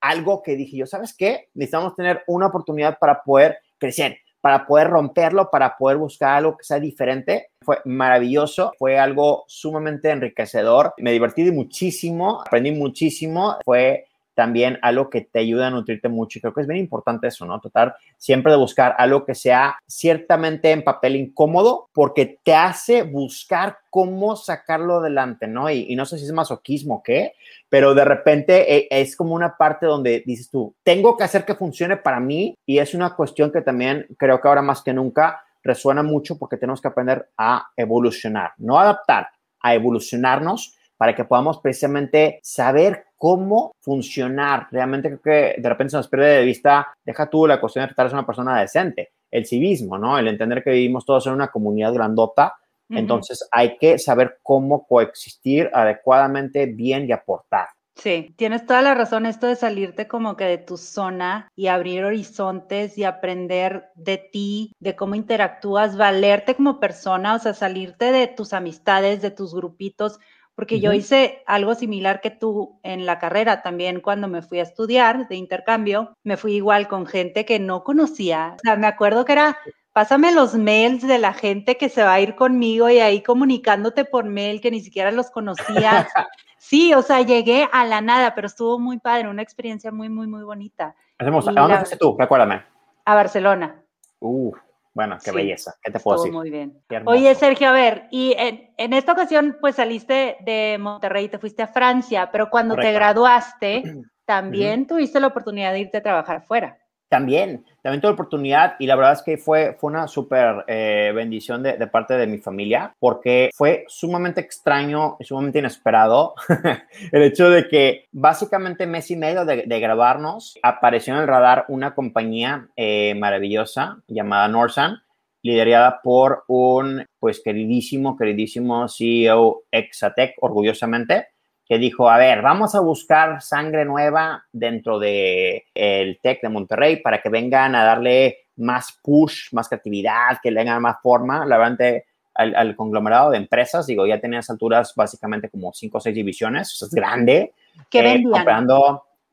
algo 0.00 0.42
que 0.42 0.56
dije 0.56 0.76
yo, 0.76 0.86
¿sabes 0.86 1.14
qué? 1.16 1.48
Necesitamos 1.54 1.94
tener 1.94 2.22
una 2.26 2.46
oportunidad 2.46 2.98
para 2.98 3.22
poder 3.22 3.58
crecer 3.78 4.18
para 4.40 4.66
poder 4.66 4.88
romperlo, 4.88 5.50
para 5.50 5.76
poder 5.76 5.96
buscar 5.96 6.36
algo 6.36 6.56
que 6.56 6.64
sea 6.64 6.80
diferente. 6.80 7.50
Fue 7.62 7.78
maravilloso, 7.84 8.72
fue 8.78 8.98
algo 8.98 9.44
sumamente 9.46 10.10
enriquecedor. 10.10 10.94
Me 10.98 11.12
divertí 11.12 11.50
muchísimo, 11.50 12.42
aprendí 12.42 12.72
muchísimo. 12.72 13.58
Fue 13.64 14.07
también 14.38 14.78
algo 14.82 15.10
que 15.10 15.22
te 15.22 15.40
ayuda 15.40 15.66
a 15.66 15.70
nutrirte 15.70 16.08
mucho. 16.08 16.38
Y 16.38 16.40
creo 16.40 16.54
que 16.54 16.60
es 16.60 16.68
bien 16.68 16.78
importante 16.78 17.26
eso, 17.26 17.44
¿no? 17.44 17.60
Tratar 17.60 17.96
siempre 18.18 18.52
de 18.52 18.58
buscar 18.58 18.94
algo 18.96 19.24
que 19.24 19.34
sea 19.34 19.76
ciertamente 19.84 20.70
en 20.70 20.84
papel 20.84 21.16
incómodo, 21.16 21.88
porque 21.92 22.38
te 22.44 22.54
hace 22.54 23.02
buscar 23.02 23.78
cómo 23.90 24.36
sacarlo 24.36 24.98
adelante, 24.98 25.48
¿no? 25.48 25.68
Y, 25.68 25.92
no 25.96 26.06
sé 26.06 26.18
si 26.18 26.24
es 26.24 26.30
masoquismo 26.30 26.94
o 26.94 27.02
qué, 27.02 27.32
pero 27.68 27.96
de 27.96 28.04
repente 28.04 28.76
eh, 28.76 28.86
es 28.92 29.16
como 29.16 29.34
una 29.34 29.56
parte 29.56 29.86
donde 29.86 30.22
dices 30.24 30.48
tú, 30.48 30.72
tengo 30.84 31.16
que 31.16 31.24
hacer 31.24 31.44
que 31.44 31.56
funcione 31.56 31.96
para 31.96 32.20
mí 32.20 32.56
y 32.64 32.78
es 32.78 32.94
una 32.94 33.16
cuestión 33.16 33.50
que 33.50 33.62
también 33.62 34.06
creo 34.16 34.40
que 34.40 34.46
ahora 34.46 34.62
más 34.62 34.82
que 34.82 34.92
nunca 34.92 35.42
resuena 35.64 36.04
mucho 36.04 36.38
porque 36.38 36.58
tenemos 36.58 36.80
que 36.80 36.86
aprender 36.86 37.28
a 37.36 37.72
evolucionar, 37.76 38.52
no 38.58 38.78
adaptar, 38.78 39.30
a 39.60 39.74
evolucionarnos 39.74 40.76
para 40.96 41.16
que 41.16 41.24
podamos 41.24 41.58
precisamente 41.58 42.38
saber 42.44 43.07
cómo 43.18 43.72
funcionar. 43.80 44.68
Realmente 44.70 45.08
creo 45.08 45.20
que 45.20 45.60
de 45.60 45.68
repente 45.68 45.90
se 45.90 45.96
nos 45.98 46.08
pierde 46.08 46.38
de 46.38 46.44
vista, 46.44 46.86
deja 47.04 47.28
tú 47.28 47.46
la 47.46 47.60
cuestión 47.60 47.82
de 47.82 47.88
tratar 47.88 48.06
a 48.06 48.18
una 48.18 48.26
persona 48.26 48.60
decente, 48.60 49.10
el 49.30 49.44
civismo, 49.44 49.98
¿no? 49.98 50.18
El 50.18 50.28
entender 50.28 50.62
que 50.62 50.70
vivimos 50.70 51.04
todos 51.04 51.26
en 51.26 51.34
una 51.34 51.48
comunidad 51.48 51.92
grandota. 51.92 52.54
Entonces 52.90 53.46
hay 53.52 53.76
que 53.76 53.98
saber 53.98 54.38
cómo 54.42 54.86
coexistir 54.86 55.68
adecuadamente, 55.74 56.64
bien 56.64 57.06
y 57.06 57.12
aportar. 57.12 57.68
Sí, 57.98 58.32
tienes 58.36 58.64
toda 58.64 58.80
la 58.80 58.94
razón, 58.94 59.26
esto 59.26 59.48
de 59.48 59.56
salirte 59.56 60.06
como 60.06 60.36
que 60.36 60.44
de 60.44 60.58
tu 60.58 60.76
zona 60.76 61.50
y 61.56 61.66
abrir 61.66 62.04
horizontes 62.04 62.96
y 62.96 63.02
aprender 63.02 63.88
de 63.96 64.18
ti, 64.18 64.72
de 64.78 64.94
cómo 64.94 65.16
interactúas, 65.16 65.96
valerte 65.96 66.54
como 66.54 66.78
persona, 66.78 67.34
o 67.34 67.40
sea, 67.40 67.54
salirte 67.54 68.12
de 68.12 68.28
tus 68.28 68.52
amistades, 68.52 69.20
de 69.20 69.32
tus 69.32 69.52
grupitos, 69.52 70.20
porque 70.58 70.80
yo 70.80 70.92
hice 70.92 71.44
algo 71.46 71.76
similar 71.76 72.20
que 72.20 72.32
tú 72.32 72.80
en 72.82 73.06
la 73.06 73.20
carrera 73.20 73.62
también 73.62 74.00
cuando 74.00 74.26
me 74.26 74.42
fui 74.42 74.58
a 74.58 74.64
estudiar 74.64 75.28
de 75.28 75.36
intercambio, 75.36 76.16
me 76.24 76.36
fui 76.36 76.54
igual 76.54 76.88
con 76.88 77.06
gente 77.06 77.44
que 77.44 77.60
no 77.60 77.84
conocía. 77.84 78.56
O 78.56 78.58
sea, 78.64 78.74
me 78.74 78.88
acuerdo 78.88 79.24
que 79.24 79.34
era, 79.34 79.56
pásame 79.92 80.32
los 80.32 80.56
mails 80.56 81.06
de 81.06 81.18
la 81.18 81.32
gente 81.32 81.76
que 81.76 81.88
se 81.88 82.02
va 82.02 82.14
a 82.14 82.20
ir 82.20 82.34
conmigo 82.34 82.90
y 82.90 82.98
ahí 82.98 83.22
comunicándote 83.22 84.04
por 84.04 84.24
mail 84.24 84.60
que 84.60 84.72
ni 84.72 84.80
siquiera 84.80 85.12
los 85.12 85.30
conocías. 85.30 86.08
sí, 86.58 86.92
o 86.92 87.02
sea, 87.02 87.22
llegué 87.22 87.68
a 87.70 87.84
la 87.84 88.00
nada, 88.00 88.34
pero 88.34 88.48
estuvo 88.48 88.80
muy 88.80 88.98
padre, 88.98 89.28
una 89.28 89.42
experiencia 89.42 89.92
muy, 89.92 90.08
muy, 90.08 90.26
muy 90.26 90.42
bonita. 90.42 90.96
Hacemos, 91.18 91.46
¿A 91.46 91.52
dónde 91.52 91.76
fuiste 91.76 91.98
tú? 91.98 92.16
Recuérdame. 92.18 92.64
A 93.04 93.14
Barcelona. 93.14 93.80
Uh, 94.18 94.52
bueno, 94.98 95.16
qué 95.24 95.30
belleza. 95.30 95.76
¿Qué 95.80 95.92
te 95.92 96.00
puedo 96.00 96.18
decir? 96.18 96.32
Muy 96.32 96.50
bien. 96.50 96.82
Oye, 97.06 97.32
Sergio, 97.36 97.68
a 97.68 97.72
ver, 97.72 98.08
y 98.10 98.34
en, 98.36 98.92
esta 98.92 99.12
ocasión, 99.12 99.56
pues 99.60 99.76
saliste 99.76 100.38
de 100.40 100.76
Monterrey 100.80 101.26
y 101.26 101.28
te 101.28 101.38
fuiste 101.38 101.62
a 101.62 101.68
Francia, 101.68 102.30
pero 102.32 102.50
cuando 102.50 102.74
te 102.74 102.90
graduaste, 102.90 103.84
también 104.24 104.88
tuviste 104.88 105.20
la 105.20 105.28
oportunidad 105.28 105.70
de 105.70 105.78
irte 105.78 105.98
a 105.98 106.02
trabajar 106.02 106.44
fuera. 106.44 106.78
También, 107.08 107.64
también 107.82 108.02
tuve 108.02 108.12
oportunidad 108.12 108.74
y 108.78 108.86
la 108.86 108.94
verdad 108.94 109.14
es 109.14 109.22
que 109.22 109.38
fue, 109.38 109.76
fue 109.80 109.90
una 109.90 110.08
súper 110.08 110.64
eh, 110.66 111.10
bendición 111.14 111.62
de, 111.62 111.74
parte 111.86 112.14
de 112.14 112.26
mi 112.26 112.36
familia 112.36 112.94
porque 112.98 113.48
fue 113.54 113.84
sumamente 113.88 114.42
extraño 114.42 115.16
y 115.18 115.24
sumamente 115.24 115.60
inesperado 115.60 116.34
el 117.12 117.22
hecho 117.22 117.48
de 117.48 117.66
que 117.66 118.04
básicamente 118.12 118.86
mes 118.86 119.10
y 119.10 119.16
medio 119.16 119.46
de, 119.46 119.80
grabarnos 119.80 120.58
apareció 120.62 121.14
en 121.14 121.20
el 121.20 121.28
radar 121.28 121.64
una 121.68 121.94
compañía 121.94 122.68
eh, 122.76 123.14
maravillosa 123.14 124.02
llamada 124.06 124.48
Norsan 124.48 124.98
liderada 125.42 126.00
por 126.02 126.44
un 126.48 127.06
pues 127.18 127.40
queridísimo, 127.42 128.16
queridísimo 128.16 128.86
CEO 128.88 129.62
Exatec, 129.70 130.34
orgullosamente, 130.40 131.28
que 131.68 131.78
dijo, 131.78 132.08
a 132.08 132.16
ver, 132.16 132.40
vamos 132.40 132.74
a 132.74 132.80
buscar 132.80 133.42
sangre 133.42 133.84
nueva 133.84 134.44
dentro 134.52 134.98
del 134.98 135.62
el 135.74 136.18
TEC 136.22 136.40
de 136.42 136.48
Monterrey 136.48 136.96
para 137.02 137.20
que 137.20 137.28
vengan 137.28 137.74
a 137.74 137.84
darle 137.84 138.38
más 138.56 138.98
push, 139.02 139.52
más 139.52 139.68
creatividad, 139.68 140.38
que 140.42 140.50
le 140.50 140.64
den 140.64 140.80
más 140.80 140.96
forma, 141.02 141.44
la 141.44 141.58
verdad, 141.58 142.02
al, 142.34 142.74
conglomerado 142.74 143.30
de 143.30 143.36
empresas. 143.36 143.86
Digo, 143.86 144.06
ya 144.06 144.18
tenía 144.18 144.40
alturas 144.48 144.94
básicamente 144.96 145.50
como 145.50 145.72
cinco 145.74 145.98
o 145.98 146.00
seis 146.00 146.14
divisiones, 146.14 146.72
eso 146.72 146.86
es 146.86 146.92
grande. 146.92 147.52
¿Qué 147.90 148.00
eh, 148.00 148.02
vendían? 148.04 148.66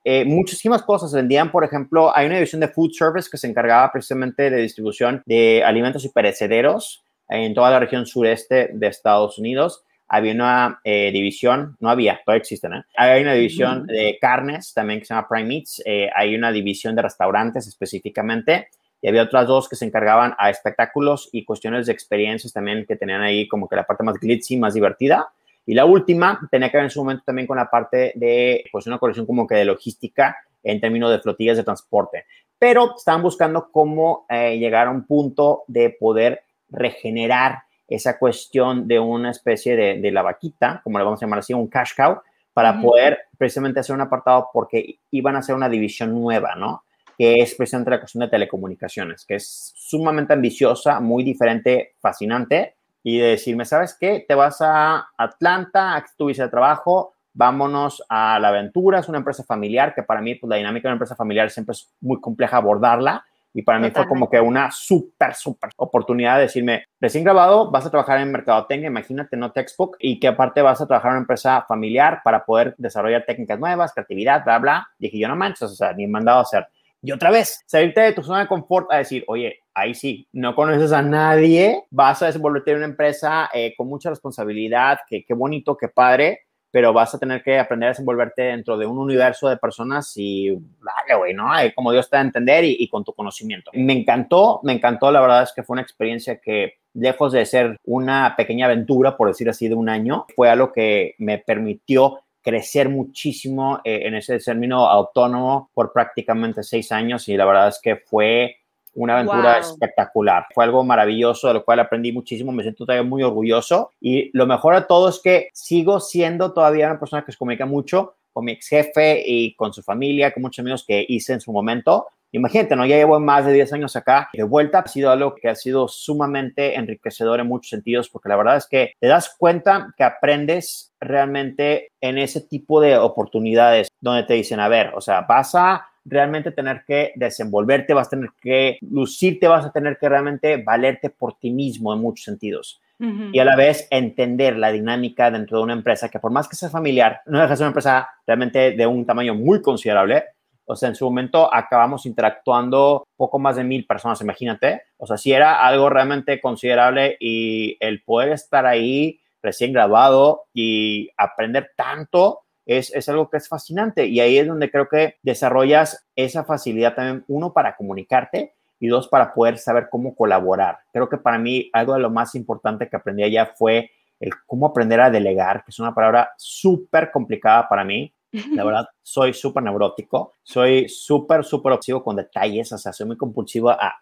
Eh, 0.03 0.25
muchísimas 0.25 0.83
cosas. 0.83 1.13
Vendían, 1.13 1.51
por 1.51 1.63
ejemplo, 1.63 2.15
hay 2.15 2.27
una 2.27 2.35
división 2.35 2.59
de 2.59 2.67
food 2.67 2.91
service 2.91 3.29
que 3.31 3.37
se 3.37 3.47
encargaba 3.47 3.91
precisamente 3.91 4.49
de 4.49 4.57
distribución 4.57 5.23
de 5.25 5.63
alimentos 5.65 6.03
y 6.05 6.09
perecederos 6.09 7.03
en 7.29 7.55
toda 7.55 7.71
la 7.71 7.79
región 7.79 8.05
sureste 8.05 8.69
de 8.73 8.87
Estados 8.87 9.39
Unidos 9.39 9.83
había 10.15 10.33
una 10.33 10.79
eh, 10.83 11.11
división, 11.11 11.75
no 11.79 11.89
había, 11.89 12.21
todavía 12.25 12.41
existen, 12.41 12.73
¿eh? 12.73 12.83
Hay 12.95 13.21
una 13.21 13.33
división 13.33 13.85
de 13.85 14.17
carnes 14.19 14.73
también 14.73 14.99
que 14.99 15.05
se 15.05 15.13
llama 15.13 15.27
Prime 15.27 15.47
Meats, 15.47 15.81
eh, 15.85 16.09
hay 16.15 16.35
una 16.35 16.51
división 16.51 16.95
de 16.95 17.01
restaurantes 17.01 17.67
específicamente, 17.67 18.69
y 19.01 19.07
había 19.07 19.23
otras 19.23 19.45
dos 19.45 19.69
que 19.69 19.75
se 19.75 19.85
encargaban 19.85 20.33
a 20.37 20.49
espectáculos 20.49 21.29
y 21.31 21.45
cuestiones 21.45 21.85
de 21.85 21.93
experiencias 21.93 22.53
también 22.53 22.85
que 22.87 22.95
tenían 22.95 23.21
ahí 23.21 23.47
como 23.47 23.67
que 23.67 23.75
la 23.75 23.83
parte 23.83 24.03
más 24.03 24.15
glitzy, 24.15 24.57
más 24.57 24.73
divertida. 24.73 25.27
Y 25.65 25.73
la 25.73 25.85
última 25.85 26.39
tenía 26.49 26.71
que 26.71 26.77
ver 26.77 26.85
en 26.85 26.89
su 26.89 27.01
momento 27.01 27.23
también 27.25 27.47
con 27.47 27.57
la 27.57 27.69
parte 27.69 28.13
de, 28.15 28.63
pues, 28.71 28.87
una 28.87 28.97
colección 28.97 29.25
como 29.25 29.45
que 29.45 29.55
de 29.55 29.65
logística 29.65 30.37
en 30.63 30.79
términos 30.79 31.11
de 31.11 31.19
flotillas 31.19 31.57
de 31.57 31.63
transporte. 31.63 32.25
Pero 32.57 32.95
estaban 32.95 33.21
buscando 33.21 33.69
cómo 33.71 34.25
eh, 34.29 34.57
llegar 34.57 34.87
a 34.87 34.91
un 34.91 35.05
punto 35.05 35.65
de 35.67 35.91
poder 35.91 36.43
regenerar 36.69 37.64
esa 37.87 38.17
cuestión 38.17 38.87
de 38.87 38.99
una 38.99 39.31
especie 39.31 39.75
de, 39.75 40.11
la 40.11 40.21
vaquita, 40.21 40.81
como 40.83 40.97
le 40.97 41.05
vamos 41.05 41.21
a 41.21 41.25
llamar 41.25 41.39
así, 41.39 41.53
un 41.53 41.67
cash 41.67 41.91
cow, 41.95 42.19
para 42.53 42.81
poder 42.81 43.19
precisamente 43.37 43.81
hacer 43.81 43.95
un 43.95 44.01
apartado 44.01 44.49
porque 44.53 44.99
iban 45.11 45.35
a 45.35 45.39
hacer 45.39 45.55
una 45.55 45.67
división 45.67 46.13
nueva, 46.13 46.55
¿no? 46.55 46.83
Que 47.17 47.41
es 47.41 47.53
precisamente 47.55 47.91
la 47.91 47.99
cuestión 47.99 48.21
de 48.21 48.29
telecomunicaciones, 48.29 49.25
que 49.25 49.35
es 49.35 49.73
sumamente 49.75 50.33
ambiciosa, 50.33 50.99
muy 50.99 51.23
diferente, 51.23 51.95
fascinante, 51.99 52.75
y 53.03 53.19
de 53.19 53.27
decirme, 53.27 53.65
¿sabes 53.65 53.95
qué? 53.99 54.25
Te 54.27 54.33
vas 54.33 54.61
a 54.61 55.09
Atlanta, 55.17 55.95
aquí 55.95 56.11
tu 56.17 56.27
de 56.27 56.49
trabajo, 56.49 57.13
vámonos 57.33 58.01
a 58.09 58.39
la 58.39 58.47
aventura, 58.47 58.99
es 58.99 59.09
una 59.09 59.19
empresa 59.19 59.43
familiar, 59.43 59.93
que 59.93 60.01
para 60.01 60.21
mí, 60.21 60.35
pues 60.35 60.49
la 60.49 60.55
dinámica 60.55 60.87
de 60.87 60.93
una 60.93 60.95
empresa 60.95 61.15
familiar 61.15 61.51
siempre 61.51 61.73
es 61.73 61.93
muy 62.01 62.19
compleja 62.19 62.57
abordarla, 62.57 63.25
y 63.55 63.61
para 63.61 63.79
mí 63.79 63.89
fue 63.89 64.05
como 64.05 64.29
que 64.29 64.37
una 64.37 64.69
súper, 64.69 65.33
súper 65.33 65.69
oportunidad 65.77 66.35
de 66.35 66.41
decirme, 66.41 66.83
recién 66.99 67.23
grabado, 67.23 67.71
vas 67.71 67.85
a 67.85 67.89
trabajar 67.89 68.19
en 68.19 68.29
mercadotecnia, 68.29 68.87
imagínate, 68.87 69.37
no 69.37 69.53
textbook, 69.53 69.95
y 69.97 70.19
que 70.19 70.27
aparte 70.27 70.61
vas 70.61 70.81
a 70.81 70.87
trabajar 70.87 71.11
en 71.11 71.13
una 71.13 71.21
empresa 71.21 71.63
familiar 71.65 72.19
para 72.21 72.43
poder 72.43 72.75
desarrollar 72.77 73.23
técnicas 73.25 73.57
nuevas, 73.57 73.93
creatividad, 73.93 74.43
bla, 74.43 74.59
bla. 74.59 74.87
Dije, 74.99 75.17
yo 75.17 75.29
no 75.29 75.37
manches, 75.37 75.71
o 75.71 75.75
sea, 75.75 75.93
ni 75.93 76.03
he 76.03 76.07
mandado 76.09 76.39
a 76.39 76.41
hacer. 76.41 76.67
Y 77.01 77.13
otra 77.13 77.31
vez, 77.31 77.63
salirte 77.65 78.01
de 78.01 78.11
tu 78.11 78.23
zona 78.23 78.41
de 78.41 78.47
confort 78.47 78.91
a 78.91 78.97
decir, 78.97 79.23
oye, 79.27 79.59
ahí 79.73 79.95
sí, 79.95 80.27
no 80.33 80.53
conoces 80.53 80.91
a 80.91 81.01
nadie, 81.01 81.85
vas 81.91 82.21
a 82.21 82.25
desenvolverte 82.25 82.71
en 82.71 82.77
una 82.77 82.87
empresa 82.87 83.49
eh, 83.53 83.73
con 83.77 83.87
mucha 83.87 84.09
responsabilidad, 84.09 84.99
que 85.07 85.23
qué 85.23 85.33
bonito, 85.33 85.77
qué 85.77 85.87
padre, 85.87 86.44
pero 86.75 86.91
vas 86.91 87.15
a 87.15 87.17
tener 87.17 87.41
que 87.41 87.57
aprender 87.57 87.87
a 87.87 87.91
desenvolverte 87.91 88.41
dentro 88.41 88.77
de 88.77 88.85
un 88.85 88.97
universo 88.97 89.47
de 89.47 89.55
personas 89.55 90.11
y 90.17 90.49
dale, 90.49 91.17
güey, 91.17 91.33
¿no? 91.33 91.47
Como 91.73 91.93
Dios 91.93 92.09
te 92.09 92.17
da 92.17 92.21
a 92.21 92.25
entender 92.25 92.65
y, 92.65 92.85
con 92.89 93.05
tu 93.05 93.13
conocimiento. 93.13 93.71
Me 93.73 93.93
encantó, 93.93 94.59
me 94.61 94.73
encantó, 94.73 95.09
la 95.09 95.21
verdad 95.21 95.43
es 95.43 95.53
que 95.53 95.63
fue 95.63 95.75
una 95.75 95.83
experiencia 95.83 96.41
que 96.41 96.73
lejos 96.93 97.31
de 97.31 97.45
ser 97.45 97.77
una 97.85 98.35
pequeña 98.35 98.65
aventura, 98.65 99.15
por 99.15 99.29
decir 99.29 99.47
así, 99.47 99.69
de 99.69 99.75
un 99.75 99.87
año, 99.87 100.25
fue 100.35 100.49
algo 100.49 100.73
que 100.73 101.15
me 101.17 101.37
permitió 101.37 102.19
crecer 102.41 102.89
muchísimo 102.89 103.79
eh, 103.85 104.01
en 104.03 104.15
ese 104.15 104.37
término 104.39 104.85
autónomo 104.85 105.71
por 105.73 105.93
prácticamente 105.93 106.61
seis 106.61 106.91
años 106.91 107.29
y 107.29 107.37
la 107.37 107.45
verdad 107.45 107.69
es 107.69 107.79
que 107.81 107.95
fue 107.95 108.57
una 108.95 109.15
aventura 109.15 109.59
espectacular. 109.59 110.47
Fue 110.53 110.63
algo 110.63 110.83
maravilloso, 110.83 111.47
de 111.47 111.55
lo 111.55 111.65
cual 111.65 111.79
aprendí 111.79 112.11
muchísimo, 112.11 112.51
me 112.51 112.63
siento 112.63 112.85
todavía 112.85 113.07
muy 113.07 113.23
orgulloso 113.23 113.91
y 114.01 114.35
lo 114.35 114.47
mejor 114.47 114.75
de 114.75 114.81
todo 114.81 115.09
es 115.09 115.19
que 115.23 115.49
sigo 115.53 115.99
siendo 115.99 116.53
todavía 116.53 116.87
una 116.87 116.99
persona 116.99 117.23
que 117.23 117.31
se 117.31 117.37
comunica 117.37 117.65
mucho 117.65 118.15
con 118.33 118.45
mi 118.45 118.53
ex 118.53 118.67
jefe 118.67 119.23
y 119.25 119.55
con 119.55 119.73
su 119.73 119.81
familia, 119.81 120.33
con 120.33 120.43
muchos 120.43 120.59
amigos 120.59 120.83
que 120.85 121.05
hice 121.07 121.33
en 121.33 121.39
su 121.39 121.53
momento. 121.53 122.07
Imagínate, 122.33 122.75
¿no? 122.75 122.85
Ya 122.85 122.97
llevo 122.97 123.17
más 123.17 123.45
de 123.45 123.53
10 123.53 123.71
años 123.71 123.95
acá. 123.95 124.29
De 124.33 124.43
vuelta 124.43 124.79
ha 124.79 124.87
sido 124.89 125.09
algo 125.09 125.35
que 125.35 125.47
ha 125.47 125.55
sido 125.55 125.87
sumamente 125.87 126.75
enriquecedor 126.75 127.39
en 127.39 127.47
muchos 127.47 127.69
sentidos, 127.69 128.09
porque 128.09 128.27
la 128.27 128.35
verdad 128.35 128.57
es 128.57 128.67
que 128.67 128.91
te 128.99 129.07
das 129.07 129.33
cuenta 129.37 129.93
que 129.95 130.03
aprendes 130.03 130.93
realmente 130.99 131.93
en 132.01 132.17
ese 132.17 132.41
tipo 132.41 132.81
de 132.81 132.97
oportunidades 132.97 133.87
donde 134.01 134.23
te 134.23 134.33
dicen, 134.33 134.59
a 134.59 134.67
ver, 134.67 134.91
o 134.95 134.99
sea, 134.99 135.21
vas 135.21 135.55
a 135.55 135.87
realmente 136.05 136.51
tener 136.51 136.83
que 136.85 137.11
desenvolverte, 137.15 137.93
vas 137.93 138.07
a 138.07 138.11
tener 138.11 138.29
que 138.39 138.77
lucirte, 138.81 139.47
vas 139.47 139.65
a 139.65 139.71
tener 139.71 139.97
que 139.97 140.07
realmente 140.07 140.57
valerte 140.57 141.09
por 141.09 141.37
ti 141.37 141.51
mismo 141.51 141.93
en 141.93 141.99
muchos 141.99 142.25
sentidos. 142.25 142.81
Y 142.97 143.39
a 143.39 143.43
la 143.43 143.57
vez 143.57 143.89
entender 143.91 144.55
la 144.55 144.71
dinámica 144.71 145.29
dentro 145.29 145.57
de 145.57 145.65
una 145.65 145.73
empresa 145.73 146.07
que 146.07 146.19
por 146.19 146.31
más 146.31 146.47
que 146.47 146.55
sea 146.55 146.69
familiar, 146.69 147.19
no 147.25 147.39
deja 147.39 147.49
de 147.49 147.57
ser 147.57 147.65
una 147.65 147.71
empresa 147.71 148.09
realmente 148.25 148.71
de 148.71 148.87
un 148.87 149.05
tamaño 149.05 149.35
muy 149.35 149.61
considerable. 149.61 150.23
O 150.63 150.77
sea, 150.77 150.89
en 150.89 150.95
su 150.95 151.03
momento 151.03 151.53
acabamos 151.53 152.05
interactuando 152.05 153.05
poco 153.17 153.37
más 153.37 153.57
de 153.57 153.65
mil 153.65 153.85
personas, 153.85 154.21
imagínate. 154.21 154.83
O 154.97 155.05
sea, 155.05 155.17
si 155.17 155.33
era 155.33 155.65
algo 155.65 155.89
realmente 155.89 156.39
considerable 156.39 157.17
y 157.19 157.75
el 157.81 158.01
poder 158.01 158.29
estar 158.31 158.65
ahí 158.65 159.19
recién 159.43 159.73
graduado 159.73 160.45
y 160.53 161.09
aprender 161.17 161.71
tanto 161.75 162.44
es, 162.65 162.93
es, 162.93 163.09
algo 163.09 163.29
que 163.29 163.37
es 163.37 163.47
fascinante 163.47 164.05
y 164.05 164.19
ahí 164.19 164.37
es 164.37 164.47
donde 164.47 164.71
creo 164.71 164.87
que 164.87 165.15
desarrollas 165.21 166.07
esa 166.15 166.43
facilidad 166.43 166.95
también, 166.95 167.23
uno, 167.27 167.53
para 167.53 167.75
comunicarte 167.75 168.55
y 168.79 168.87
dos, 168.87 169.07
para 169.07 169.33
poder 169.33 169.57
saber 169.57 169.87
cómo 169.89 170.15
colaborar. 170.15 170.79
Creo 170.91 171.09
que 171.09 171.17
para 171.17 171.37
mí 171.37 171.69
algo 171.73 171.93
de 171.93 171.99
lo 171.99 172.09
más 172.09 172.35
importante 172.35 172.89
que 172.89 172.95
aprendí 172.95 173.23
allá 173.23 173.53
fue 173.55 173.91
el 174.19 174.31
cómo 174.45 174.67
aprender 174.67 175.01
a 175.01 175.09
delegar, 175.09 175.63
que 175.63 175.71
es 175.71 175.79
una 175.79 175.93
palabra 175.93 176.31
súper 176.37 177.11
complicada 177.11 177.67
para 177.67 177.83
mí. 177.83 178.13
La 178.53 178.63
verdad, 178.65 178.85
soy 179.01 179.33
súper 179.33 179.63
neurótico, 179.63 180.33
soy 180.43 180.89
súper, 180.89 181.43
súper 181.43 181.73
obsesivo 181.73 182.03
con 182.03 182.15
detalles, 182.15 182.71
o 182.71 182.77
sea, 182.77 182.91
soy 182.91 183.07
muy 183.07 183.17
compulsivo 183.17 183.69
a 183.69 183.95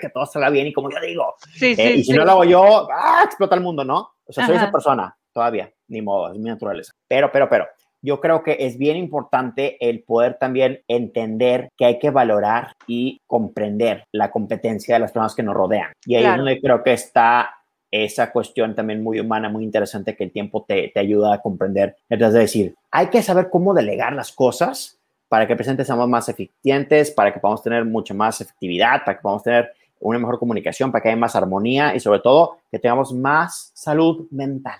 que 0.00 0.10
todo 0.10 0.26
salga 0.26 0.50
bien 0.50 0.66
y 0.66 0.72
como 0.72 0.90
yo 0.90 1.00
digo. 1.00 1.34
Sí, 1.54 1.72
eh, 1.72 1.76
sí, 1.76 2.00
y 2.00 2.04
si 2.04 2.12
no 2.12 2.24
lo 2.24 2.32
hago 2.32 2.44
yo, 2.44 2.88
¡ah! 2.92 3.22
explota 3.24 3.54
el 3.54 3.62
mundo, 3.62 3.84
¿no? 3.84 4.10
O 4.24 4.32
sea, 4.32 4.46
soy 4.46 4.56
esa 4.56 4.70
persona 4.70 5.16
todavía, 5.32 5.70
ni 5.88 6.02
modo, 6.02 6.32
es 6.32 6.38
mi 6.38 6.48
naturaleza. 6.48 6.92
Pero, 7.06 7.30
pero, 7.30 7.48
pero, 7.48 7.66
yo 8.02 8.20
creo 8.20 8.42
que 8.42 8.56
es 8.60 8.78
bien 8.78 8.96
importante 8.96 9.76
el 9.80 10.02
poder 10.02 10.38
también 10.38 10.82
entender 10.88 11.70
que 11.76 11.86
hay 11.86 11.98
que 11.98 12.10
valorar 12.10 12.72
y 12.86 13.20
comprender 13.26 14.04
la 14.12 14.30
competencia 14.30 14.94
de 14.94 15.00
las 15.00 15.12
personas 15.12 15.34
que 15.34 15.42
nos 15.42 15.54
rodean. 15.54 15.92
Y 16.04 16.16
ahí 16.16 16.24
es 16.24 16.36
donde 16.36 16.60
creo 16.60 16.82
que 16.82 16.92
está 16.92 17.50
esa 17.90 18.30
cuestión 18.32 18.74
también 18.74 19.02
muy 19.02 19.20
humana, 19.20 19.48
muy 19.48 19.64
interesante 19.64 20.16
que 20.16 20.24
el 20.24 20.32
tiempo 20.32 20.64
te, 20.66 20.88
te 20.88 21.00
ayuda 21.00 21.34
a 21.34 21.40
comprender. 21.40 21.96
Es 22.08 22.32
decir, 22.32 22.74
hay 22.90 23.08
que 23.08 23.22
saber 23.22 23.48
cómo 23.50 23.74
delegar 23.74 24.12
las 24.12 24.32
cosas 24.32 24.98
para 25.28 25.46
que 25.46 25.54
el 25.54 25.56
presente 25.56 25.84
seamos 25.84 26.08
más 26.08 26.28
eficientes, 26.28 27.10
para 27.10 27.32
que 27.32 27.40
podamos 27.40 27.62
tener 27.62 27.84
mucha 27.84 28.14
más 28.14 28.40
efectividad, 28.40 29.04
para 29.04 29.16
que 29.16 29.22
podamos 29.22 29.42
tener 29.42 29.72
una 30.00 30.18
mejor 30.18 30.38
comunicación, 30.38 30.92
para 30.92 31.02
que 31.02 31.08
haya 31.08 31.16
más 31.16 31.34
armonía 31.34 31.94
y 31.94 32.00
sobre 32.00 32.20
todo 32.20 32.58
que 32.70 32.78
tengamos 32.78 33.12
más 33.12 33.70
salud 33.74 34.26
mental. 34.30 34.78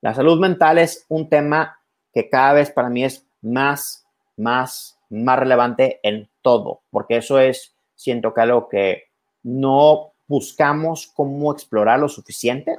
La 0.00 0.14
salud 0.14 0.40
mental 0.40 0.78
es 0.78 1.04
un 1.08 1.28
tema 1.28 1.78
que 2.12 2.28
cada 2.28 2.54
vez 2.54 2.70
para 2.70 2.88
mí 2.88 3.04
es 3.04 3.26
más, 3.40 4.06
más, 4.36 4.98
más 5.10 5.38
relevante 5.38 6.00
en 6.02 6.28
todo, 6.42 6.82
porque 6.90 7.16
eso 7.16 7.38
es, 7.38 7.74
siento 7.94 8.34
que 8.34 8.40
algo 8.40 8.68
que 8.68 9.04
no 9.42 10.12
buscamos 10.26 11.06
cómo 11.14 11.52
explorar 11.52 11.98
lo 11.98 12.08
suficiente, 12.08 12.78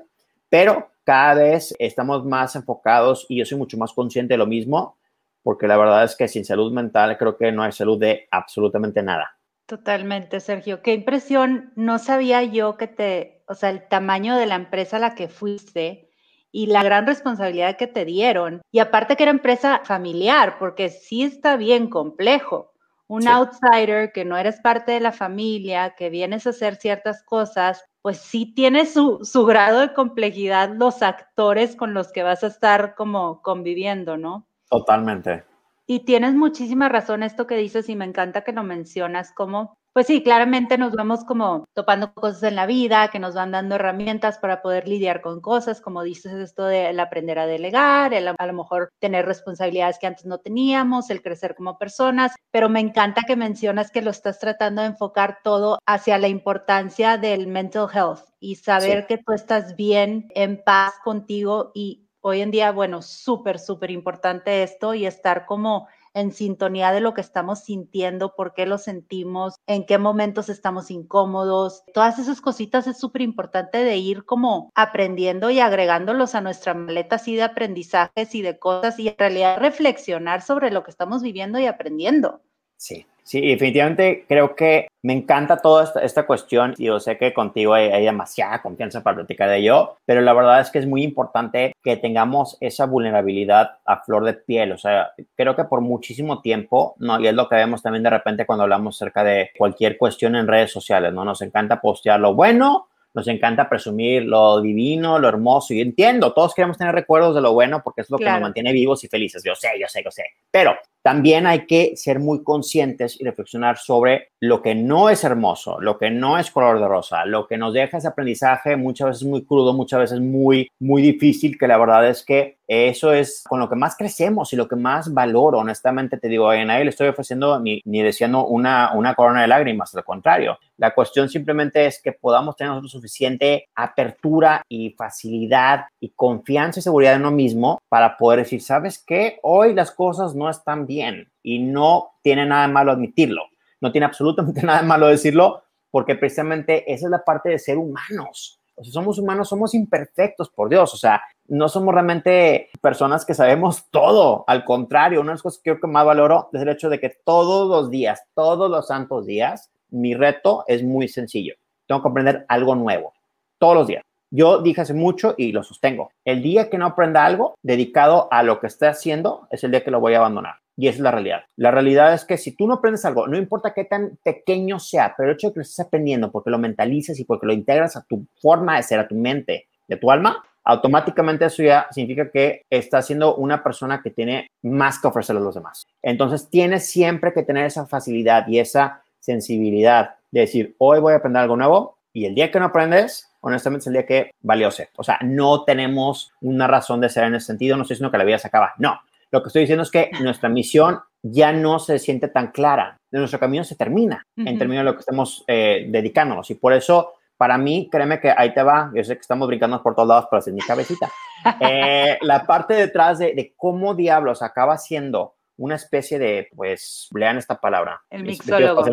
pero 0.50 0.89
cada 1.03 1.36
vez 1.36 1.75
estamos 1.79 2.25
más 2.25 2.56
enfocados 2.56 3.25
y 3.30 3.38
yo 3.38 3.45
soy 3.45 3.58
mucho 3.58 3.77
más 3.77 3.93
consciente 3.93 4.36
de 4.36 4.38
lo 4.38 4.45
mismo, 4.45 4.97
porque 5.43 5.67
la 5.67 5.77
verdad 5.77 6.04
es 6.04 6.15
que 6.15 6.27
sin 6.27 6.45
salud 6.45 6.71
mental 6.71 7.17
creo 7.17 7.38
que 7.38 7.51
no 7.51 7.63
hay 7.63 7.71
salud 7.71 7.99
de 7.99 8.27
absolutamente 8.30 9.01
nada. 9.01 9.36
Totalmente, 9.65 10.39
Sergio. 10.39 10.82
Qué 10.82 10.93
impresión. 10.93 11.71
No 11.75 11.99
sabía 11.99 12.43
yo 12.43 12.75
que 12.77 12.88
te, 12.88 13.43
o 13.47 13.54
sea, 13.54 13.69
el 13.69 13.88
tamaño 13.88 14.36
de 14.36 14.47
la 14.47 14.56
empresa 14.56 14.97
a 14.97 14.99
la 14.99 15.15
que 15.15 15.27
fuiste 15.27 16.09
y 16.51 16.67
la 16.67 16.83
gran 16.83 17.05
responsabilidad 17.05 17.77
que 17.77 17.88
te 17.88 18.05
dieron. 18.05 18.62
Y 18.71 18.79
aparte 18.79 19.15
que 19.15 19.23
era 19.23 19.31
empresa 19.31 19.81
familiar, 19.83 20.57
porque 20.59 20.89
sí 20.89 21.23
está 21.23 21.57
bien 21.57 21.89
complejo. 21.89 22.71
Un 23.07 23.27
outsider 23.27 24.12
que 24.12 24.23
no 24.23 24.38
eres 24.38 24.59
parte 24.62 24.91
de 24.91 24.99
la 24.99 25.12
familia, 25.12 25.95
que 25.97 26.12
vienes 26.12 26.45
a 26.45 26.51
hacer 26.51 26.75
ciertas 26.75 27.23
cosas, 27.23 27.83
pues 28.03 28.19
sí 28.19 28.53
tiene 28.53 28.85
su, 28.85 29.19
su 29.23 29.45
grado 29.45 29.79
de 29.79 29.93
complejidad 29.93 30.69
los 30.75 31.01
actores 31.01 31.75
con 31.75 31.95
los 31.95 32.12
que 32.12 32.21
vas 32.21 32.43
a 32.43 32.47
estar 32.47 32.93
como 32.93 33.41
conviviendo, 33.41 34.15
¿no? 34.15 34.45
Totalmente. 34.69 35.43
Y 35.88 36.01
tienes 36.01 36.35
muchísima 36.35 36.88
razón 36.88 37.23
esto 37.23 37.47
que 37.47 37.55
dices 37.55 37.89
y 37.89 37.95
me 37.95 38.05
encanta 38.05 38.43
que 38.43 38.53
lo 38.53 38.62
mencionas, 38.62 39.33
como 39.33 39.79
pues 39.93 40.08
sí, 40.08 40.23
claramente 40.23 40.78
nos 40.78 40.93
vamos 40.93 41.23
como 41.25 41.65
topando 41.73 42.13
cosas 42.13 42.43
en 42.43 42.56
la 42.56 42.65
vida 42.65 43.10
que 43.10 43.19
nos 43.19 43.36
van 43.36 43.52
dando 43.52 43.75
herramientas 43.75 44.38
para 44.38 44.62
poder 44.62 44.88
lidiar 44.88 45.21
con 45.21 45.41
cosas, 45.41 45.82
como 45.82 46.04
dices 46.04 46.34
esto 46.34 46.65
de 46.65 46.88
aprender 46.99 47.39
a 47.39 47.47
delegar, 47.47 48.13
el 48.13 48.28
a 48.28 48.45
lo 48.45 48.54
mejor 48.54 48.89
tener 48.99 49.25
responsabilidades 49.25 49.97
que 49.99 50.08
antes 50.08 50.25
no 50.25 50.38
teníamos, 50.38 51.10
el 51.10 51.21
crecer 51.21 51.56
como 51.56 51.78
personas, 51.78 52.34
pero 52.52 52.69
me 52.69 52.80
encanta 52.80 53.23
que 53.28 53.36
mencionas 53.36 53.91
que 53.91 54.02
lo 54.02 54.12
estás 54.12 54.39
tratando 54.39 54.82
de 54.82 54.89
enfocar 54.89 55.39
todo 55.43 55.80
hacia 55.86 56.17
la 56.17 56.28
importancia 56.28 57.17
del 57.17 57.47
mental 57.47 57.88
health 57.93 58.30
y 58.39 58.56
saber 58.56 59.08
que 59.08 59.17
tú 59.17 59.34
estás 59.34 59.75
bien, 59.75 60.28
en 60.36 60.62
paz 60.63 60.93
contigo 61.04 61.71
y 61.73 62.06
hoy 62.21 62.41
en 62.41 62.52
día, 62.52 62.71
bueno, 62.71 63.02
súper, 63.02 63.60
súper 63.60 63.91
importante 63.91 64.63
esto 64.63 64.93
y 64.93 65.06
estar 65.06 65.45
como 65.45 65.88
en 66.13 66.32
sintonía 66.32 66.91
de 66.91 67.02
lo 67.02 67.13
que 67.13 67.22
estamos 67.22 67.60
sintiendo, 67.60 68.36
por 68.36 68.54
qué 68.54 68.65
lo 68.65 68.78
sentimos, 68.78 69.56
en 69.67 69.86
qué 69.86 69.98
momentos 69.98 70.50
estamos 70.50 70.91
incómodos. 70.91 71.84
Todas 71.93 72.19
esas 72.19 72.41
cositas 72.41 72.88
es 72.88 72.98
súper 72.98 73.22
importante 73.22 73.84
de 73.84 73.98
ir 73.98 74.26
como 74.26 74.72
aprendiendo 74.76 75.50
y 75.50 75.60
agregándolos 75.60 76.36
a 76.36 76.41
nuestra 76.41 76.74
maleta 76.74 77.17
así 77.17 77.36
de 77.36 77.43
aprendizajes 77.43 78.36
y 78.36 78.41
de 78.41 78.60
cosas 78.60 79.00
y 79.00 79.10
en 79.10 79.15
realidad 79.17 79.60
reflexionar 79.60 80.41
sobre 80.41 80.72
lo 80.72 80.84
que 80.84 80.91
estamos 80.91 81.22
viviendo 81.22 81.60
y 81.60 81.65
aprendiendo. 81.65 82.41
Sí, 82.78 83.06
Sí, 83.30 83.42
definitivamente 83.42 84.26
creo 84.28 84.56
que 84.56 84.88
me 85.04 85.13
encanta 85.13 85.58
toda 85.58 85.94
esta, 86.02 86.26
cuestión 86.26 86.74
y 86.80 86.86
yo 86.86 87.00
sé 87.00 87.15
que 87.15 87.32
contigo 87.32 87.76
hay, 87.76 88.04
demasiada 88.04 88.60
confianza 88.60 89.04
para 89.04 89.18
platicar 89.18 89.48
de 89.52 89.58
ello, 89.58 89.98
pero 90.04 90.22
la 90.22 90.34
verdad 90.34 90.62
es 90.62 90.72
que 90.72 90.80
es 90.80 90.88
muy 90.88 91.04
importante 91.04 91.74
que 91.84 91.96
tengamos 91.98 92.58
esa 92.60 92.88
vulnerabilidad 92.88 93.78
a 93.86 94.02
flor 94.02 94.26
de 94.26 94.34
piel. 94.34 94.72
O 94.72 94.80
sea, 94.80 95.12
creo 95.36 95.56
que 95.56 95.65
por 95.65 95.82
muchísimo 95.82 96.42
tiempo, 96.42 96.96
¿no? 96.98 97.20
Y 97.20 97.28
es 97.28 97.36
lo 97.36 97.48
que 97.48 97.58
vemos 97.58 97.84
también 97.84 98.02
de 98.02 98.10
repente 98.10 98.48
cuando 98.48 98.63
hablamos 98.63 98.96
acerca 98.96 99.24
de 99.24 99.52
cualquier 99.56 100.00
cuestión 100.00 100.36
en 100.36 100.48
redes 100.48 100.72
sociales, 100.72 101.13
¿no? 101.13 101.24
Nos 101.24 101.44
encanta 101.44 101.80
postear 101.80 102.20
lo 102.20 102.34
bueno, 102.34 102.88
nos 103.13 103.28
encanta 103.28 103.70
presumir 103.70 104.24
lo 104.24 104.60
divino, 104.60 105.20
lo 105.20 105.28
hermoso, 105.28 105.76
y 105.76 105.82
entiendo, 105.82 106.34
todos 106.34 106.56
queremos 106.56 106.80
tener 106.80 106.96
recuerdos 106.96 107.36
de 107.36 107.42
lo 107.42 107.54
bueno 107.54 107.82
porque 107.84 108.02
es 108.02 108.10
lo 108.10 108.18
que 108.18 108.26
nos 108.26 108.42
mantiene 108.42 108.72
vivos 108.72 109.04
y 109.04 109.08
felices, 109.08 109.44
yo 109.44 109.54
sé, 109.56 109.70
yo 109.80 109.88
sé, 109.88 110.02
yo 110.04 110.12
sé, 110.12 110.24
pero 110.52 110.76
también 111.01 111.47
hay 111.47 111.65
que 111.65 111.95
ser 111.95 112.19
muy 112.19 112.43
conscientes 112.43 113.19
y 113.19 113.23
reflexionar 113.23 113.77
sobre 113.77 114.29
lo 114.39 114.62
que 114.62 114.75
no 114.75 115.09
es 115.09 115.23
hermoso, 115.23 115.79
lo 115.81 115.97
que 115.97 116.09
no 116.09 116.38
es 116.38 116.51
color 116.51 116.79
de 116.79 116.88
rosa, 116.88 117.25
lo 117.25 117.47
que 117.47 117.57
nos 117.57 117.73
deja 117.73 117.97
ese 117.97 118.07
aprendizaje 118.07 118.75
muchas 118.75 119.09
veces 119.09 119.23
muy 119.27 119.45
crudo, 119.45 119.73
muchas 119.73 120.01
veces 120.01 120.19
muy, 120.19 120.69
muy 120.79 121.01
difícil, 121.01 121.57
que 121.57 121.67
la 121.67 121.77
verdad 121.77 122.07
es 122.07 122.23
que 122.23 122.57
eso 122.67 123.13
es 123.13 123.43
con 123.49 123.59
lo 123.59 123.67
que 123.67 123.75
más 123.75 123.97
crecemos 123.97 124.53
y 124.53 124.55
lo 124.55 124.67
que 124.67 124.75
más 124.75 125.12
valoro. 125.12 125.57
Honestamente 125.57 126.17
te 126.17 126.27
digo, 126.27 126.49
a 126.49 126.63
nadie 126.63 126.83
le 126.83 126.91
estoy 126.91 127.07
ofreciendo 127.07 127.59
ni, 127.59 127.81
ni 127.83 128.03
deseando 128.03 128.45
una, 128.45 128.91
una 128.93 129.15
corona 129.15 129.41
de 129.41 129.47
lágrimas, 129.47 129.95
al 129.95 130.03
contrario. 130.03 130.59
La 130.77 130.93
cuestión 130.93 131.29
simplemente 131.29 131.88
es 131.88 131.99
que 132.01 132.12
podamos 132.12 132.55
tener 132.55 132.69
nosotros 132.69 132.91
suficiente 132.91 133.67
apertura 133.73 134.62
y 134.69 134.91
facilidad 134.91 135.85
y 135.99 136.09
confianza 136.09 136.79
y 136.79 136.83
seguridad 136.83 137.15
en 137.15 137.21
uno 137.21 137.31
mismo 137.31 137.81
para 137.89 138.15
poder 138.15 138.41
decir, 138.41 138.62
¿sabes 138.62 139.03
qué? 139.05 139.39
Hoy 139.41 139.73
las 139.73 139.89
cosas 139.91 140.35
no 140.35 140.47
están 140.47 140.85
bien 140.89 141.32
y 141.43 141.60
no 141.60 142.15
tiene 142.23 142.45
nada 142.45 142.67
de 142.67 142.73
malo 142.73 142.91
admitirlo. 142.91 143.43
No 143.80 143.91
tiene 143.93 144.06
absolutamente 144.06 144.62
nada 144.65 144.82
de 144.82 144.88
malo 144.88 145.08
decirlo 145.08 145.63
porque 145.91 146.15
precisamente 146.15 146.91
esa 146.91 147.06
es 147.06 147.12
la 147.12 147.23
parte 147.23 147.49
de 147.49 147.60
ser 147.60 147.78
humanos. 147.78 148.60
O 148.75 148.84
sea, 148.84 148.93
somos 148.93 149.19
humanos, 149.19 149.49
somos 149.49 149.73
imperfectos, 149.73 150.49
por 150.49 150.69
Dios. 150.69 150.93
O 150.93 150.97
sea, 150.97 151.21
no 151.47 151.67
somos 151.69 151.93
realmente 151.93 152.69
personas 152.82 153.25
que 153.25 153.34
sabemos 153.34 153.86
todo. 153.91 154.43
Al 154.47 154.65
contrario, 154.65 155.21
una 155.21 155.32
de 155.32 155.36
las 155.36 155.43
cosas 155.43 155.60
que 155.60 155.71
creo 155.71 155.82
que 155.82 155.88
más 155.88 156.06
valoro 156.06 156.49
es 156.54 156.62
el 156.62 156.69
hecho 156.69 156.89
de 156.89 156.99
que 156.99 157.12
todos 157.23 157.69
los 157.69 157.89
días, 157.89 158.23
todos 158.34 158.69
los 158.69 158.88
santos 158.88 159.25
días, 159.25 159.69
mi 159.89 160.13
reto 160.13 160.63
es 160.67 160.84
muy 160.84 161.08
sencillo. 161.08 161.56
Tengo 161.88 162.02
que 162.02 162.10
aprender 162.10 162.45
algo 162.47 162.75
nuevo. 162.75 163.13
Todos 163.58 163.75
los 163.75 163.88
días. 163.88 164.04
Yo 164.32 164.62
dije 164.62 164.82
hace 164.82 164.93
mucho 164.93 165.34
y 165.38 165.52
lo 165.52 165.63
sostengo. 165.63 166.12
El 166.23 166.43
día 166.43 166.69
que 166.69 166.78
no 166.78 166.86
aprenda 166.86 167.25
algo 167.25 167.56
dedicado 167.63 168.28
a 168.32 168.43
lo 168.43 168.60
que 168.60 168.67
esté 168.67 168.88
haciendo 168.88 169.47
es 169.49 169.63
el 169.63 169.71
día 169.71 169.84
que 169.84 169.89
lo 169.89 169.99
voy 169.99 170.13
a 170.13 170.19
abandonar. 170.19 170.56
Y 170.80 170.88
esa 170.88 170.96
es 170.96 171.02
la 171.02 171.12
realidad. 171.12 171.42
La 171.58 171.72
realidad 171.72 172.13
es 172.13 172.24
que 172.24 172.38
si 172.38 172.56
tú 172.56 172.65
no 172.65 172.76
aprendes 172.76 173.04
algo, 173.04 173.28
no 173.28 173.36
importa 173.36 173.74
qué 173.74 173.84
tan 173.84 174.18
pequeño 174.24 174.80
sea, 174.80 175.13
pero 175.18 175.28
el 175.28 175.36
hecho 175.36 175.48
de 175.48 175.54
que 175.54 175.60
lo 175.60 175.63
estés 175.63 175.86
aprendiendo 175.86 176.32
porque 176.32 176.50
lo 176.50 176.58
mentalizas 176.58 177.20
y 177.20 177.26
porque 177.26 177.48
lo 177.48 177.52
integras 177.52 177.98
a 177.98 178.06
tu 178.08 178.26
forma 178.42 178.78
de 178.78 178.84
ser, 178.84 178.98
a 178.98 179.08
tu 179.10 179.13
mente, 179.13 179.68
de 179.89 179.98
tu 179.98 180.10
alma, 180.10 180.42
automáticamente 180.63 181.44
eso 181.44 181.63
ya 181.63 181.88
significa 181.92 182.32
que 182.32 182.62
estás 182.70 183.08
siendo 183.08 183.36
una 183.36 183.62
persona 183.62 184.02
que 184.02 184.10
tiene 184.10 184.48
más 184.62 185.00
que 185.00 185.10
ofrecerle 185.10 185.42
a 185.42 185.44
los 185.44 185.56
demás. 185.56 185.86
Entonces 186.02 186.50
tienes 186.50 186.89
siempre 186.89 187.34
que 187.34 187.44
tener 187.44 187.65
esa 187.65 187.86
facilidad 187.86 188.48
y 188.48 188.60
esa 188.60 189.04
sensibilidad 189.20 190.15
de 190.32 190.39
decir, 190.39 190.76
hoy 190.78 191.02
voy 191.02 191.12
a 191.12 191.18
aprender 191.18 191.42
algo 191.42 191.58
nuevo 191.58 191.98
y 192.13 192.24
el 192.24 192.36
día 192.36 192.52
que 192.52 192.60
no 192.62 192.68
aprendes, 192.68 193.30
honestamente 193.42 193.82
es 193.82 193.88
el 193.88 193.94
día 193.94 194.06
que 194.06 194.32
valió 194.39 194.72
ser. 194.72 194.92
O 194.96 195.04
sea, 195.04 195.20
no 195.24 195.65
tenemos 195.65 196.32
una 196.39 196.68
razón 196.68 197.02
de 197.02 197.10
ser 197.10 197.26
en 197.26 197.36
ese 197.36 197.48
sentido, 197.48 197.76
no 197.76 197.82
estoy 197.82 197.96
diciendo 197.96 198.12
que 198.12 198.18
la 198.18 198.24
vida 198.24 198.39
se 198.39 198.48
acaba, 198.48 198.76
no. 198.78 198.98
Lo 199.32 199.42
que 199.42 199.48
estoy 199.48 199.62
diciendo 199.62 199.84
es 199.84 199.92
que 199.92 200.12
nuestra 200.22 200.50
misión 200.50 201.00
ya 201.22 201.52
no 201.52 201.80
se 201.80 202.00
siente 202.00 202.30
tan 202.30 202.52
clara, 202.52 202.98
nuestro 203.12 203.39
camino 203.39 203.63
se 203.63 203.76
termina 203.76 204.24
en 204.38 204.58
términos 204.58 204.82
de 204.82 204.92
lo 204.92 204.94
que 204.94 205.02
estamos 205.02 205.44
eh, 205.48 205.86
dedicándonos 205.89 206.50
y 206.50 206.56
por 206.56 206.74
eso 206.74 207.13
para 207.38 207.58
mí, 207.58 207.88
créeme 207.89 208.20
que 208.20 208.34
ahí 208.36 208.54
te 208.54 208.63
va, 208.63 208.92
yo 208.94 209.02
sé 209.02 209.15
que 209.15 209.22
estamos 209.22 209.48
brincando 209.48 209.82
por 209.82 209.96
todos 209.96 210.10
lados, 210.10 210.28
pero 210.30 210.42
es 210.42 210.48
mi 210.54 210.62
cabecita. 210.62 211.10
Eh, 211.62 212.18
la 212.24 212.46
parte 212.46 212.74
detrás 212.74 213.18
de, 213.18 213.34
de, 213.34 213.54
cómo 213.56 213.96
diablos 213.96 214.42
acaba 214.42 214.78
siendo 214.78 215.36
una 215.60 215.76
especie 215.76 216.20
de, 216.20 216.50
pues, 216.56 217.10
lean 217.13 217.38
esta 217.38 217.60
palabra. 217.60 218.02
El 218.10 218.24
mixólogo. 218.24 218.84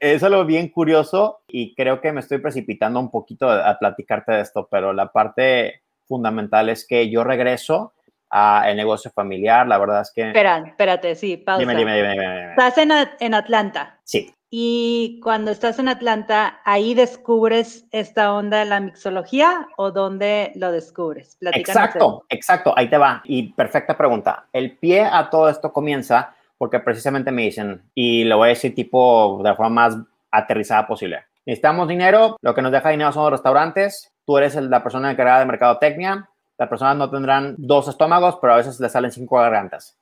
es 0.00 0.22
algo 0.22 0.44
bien 0.44 0.68
curioso 0.68 1.42
y 1.46 1.74
creo 1.74 2.00
que 2.00 2.12
me 2.12 2.20
estoy 2.20 2.38
precipitando 2.38 3.00
un 3.00 3.10
poquito 3.10 3.50
a, 3.50 3.76
platicarte 3.78 4.32
de 4.32 4.40
esto, 4.40 4.68
pero 4.70 4.92
la 4.92 5.12
parte 5.12 5.82
fundamental 6.06 6.68
es 6.68 6.86
que 6.86 7.10
yo 7.10 7.24
regreso 7.24 7.92
al 8.30 8.76
negocio 8.76 9.10
familiar, 9.10 9.66
la 9.66 9.78
verdad 9.78 10.02
es 10.02 10.12
que... 10.14 10.28
Espera, 10.28 10.64
espérate, 10.66 11.14
sí, 11.14 11.36
pausa. 11.36 11.60
Dime, 11.60 11.74
dime, 11.74 11.96
dime, 11.96 12.12
dime. 12.12 12.50
Estás 12.50 12.78
en, 12.78 12.90
en 13.20 13.34
Atlanta. 13.34 13.98
Sí. 14.04 14.32
Y 14.50 15.20
cuando 15.22 15.50
estás 15.50 15.78
en 15.78 15.88
Atlanta, 15.88 16.60
¿ahí 16.64 16.94
descubres 16.94 17.86
esta 17.90 18.32
onda 18.32 18.60
de 18.60 18.66
la 18.66 18.80
mixología 18.80 19.66
o 19.76 19.90
dónde 19.90 20.52
lo 20.54 20.70
descubres? 20.70 21.36
exacto, 21.40 22.24
exacto, 22.28 22.72
ahí 22.76 22.88
te 22.88 22.96
va. 22.96 23.22
Y 23.24 23.52
perfecta 23.52 23.98
pregunta. 23.98 24.46
El 24.52 24.78
pie 24.78 25.02
a 25.04 25.28
todo 25.30 25.48
esto 25.48 25.72
comienza 25.72 26.34
porque 26.58 26.80
precisamente 26.80 27.32
me 27.32 27.42
dicen, 27.42 27.82
y 27.94 28.24
lo 28.24 28.38
voy 28.38 28.46
a 28.46 28.48
decir 28.50 28.74
tipo 28.74 29.38
de 29.42 29.50
la 29.50 29.56
forma 29.56 29.88
más 29.88 29.98
aterrizada 30.30 30.86
posible. 30.86 31.24
Necesitamos 31.44 31.88
dinero, 31.88 32.36
lo 32.40 32.54
que 32.54 32.62
nos 32.62 32.72
deja 32.72 32.90
dinero 32.90 33.12
son 33.12 33.24
los 33.24 33.32
restaurantes, 33.32 34.12
tú 34.24 34.38
eres 34.38 34.54
la 34.56 34.82
persona 34.82 35.10
encargada 35.10 35.40
de 35.40 35.46
mercadotecnia, 35.46 36.30
las 36.58 36.68
personas 36.68 36.96
no 36.96 37.10
tendrán 37.10 37.54
dos 37.58 37.88
estómagos, 37.88 38.38
pero 38.40 38.54
a 38.54 38.56
veces 38.56 38.80
les 38.80 38.92
salen 38.92 39.12
cinco 39.12 39.36
gargantas. 39.36 39.98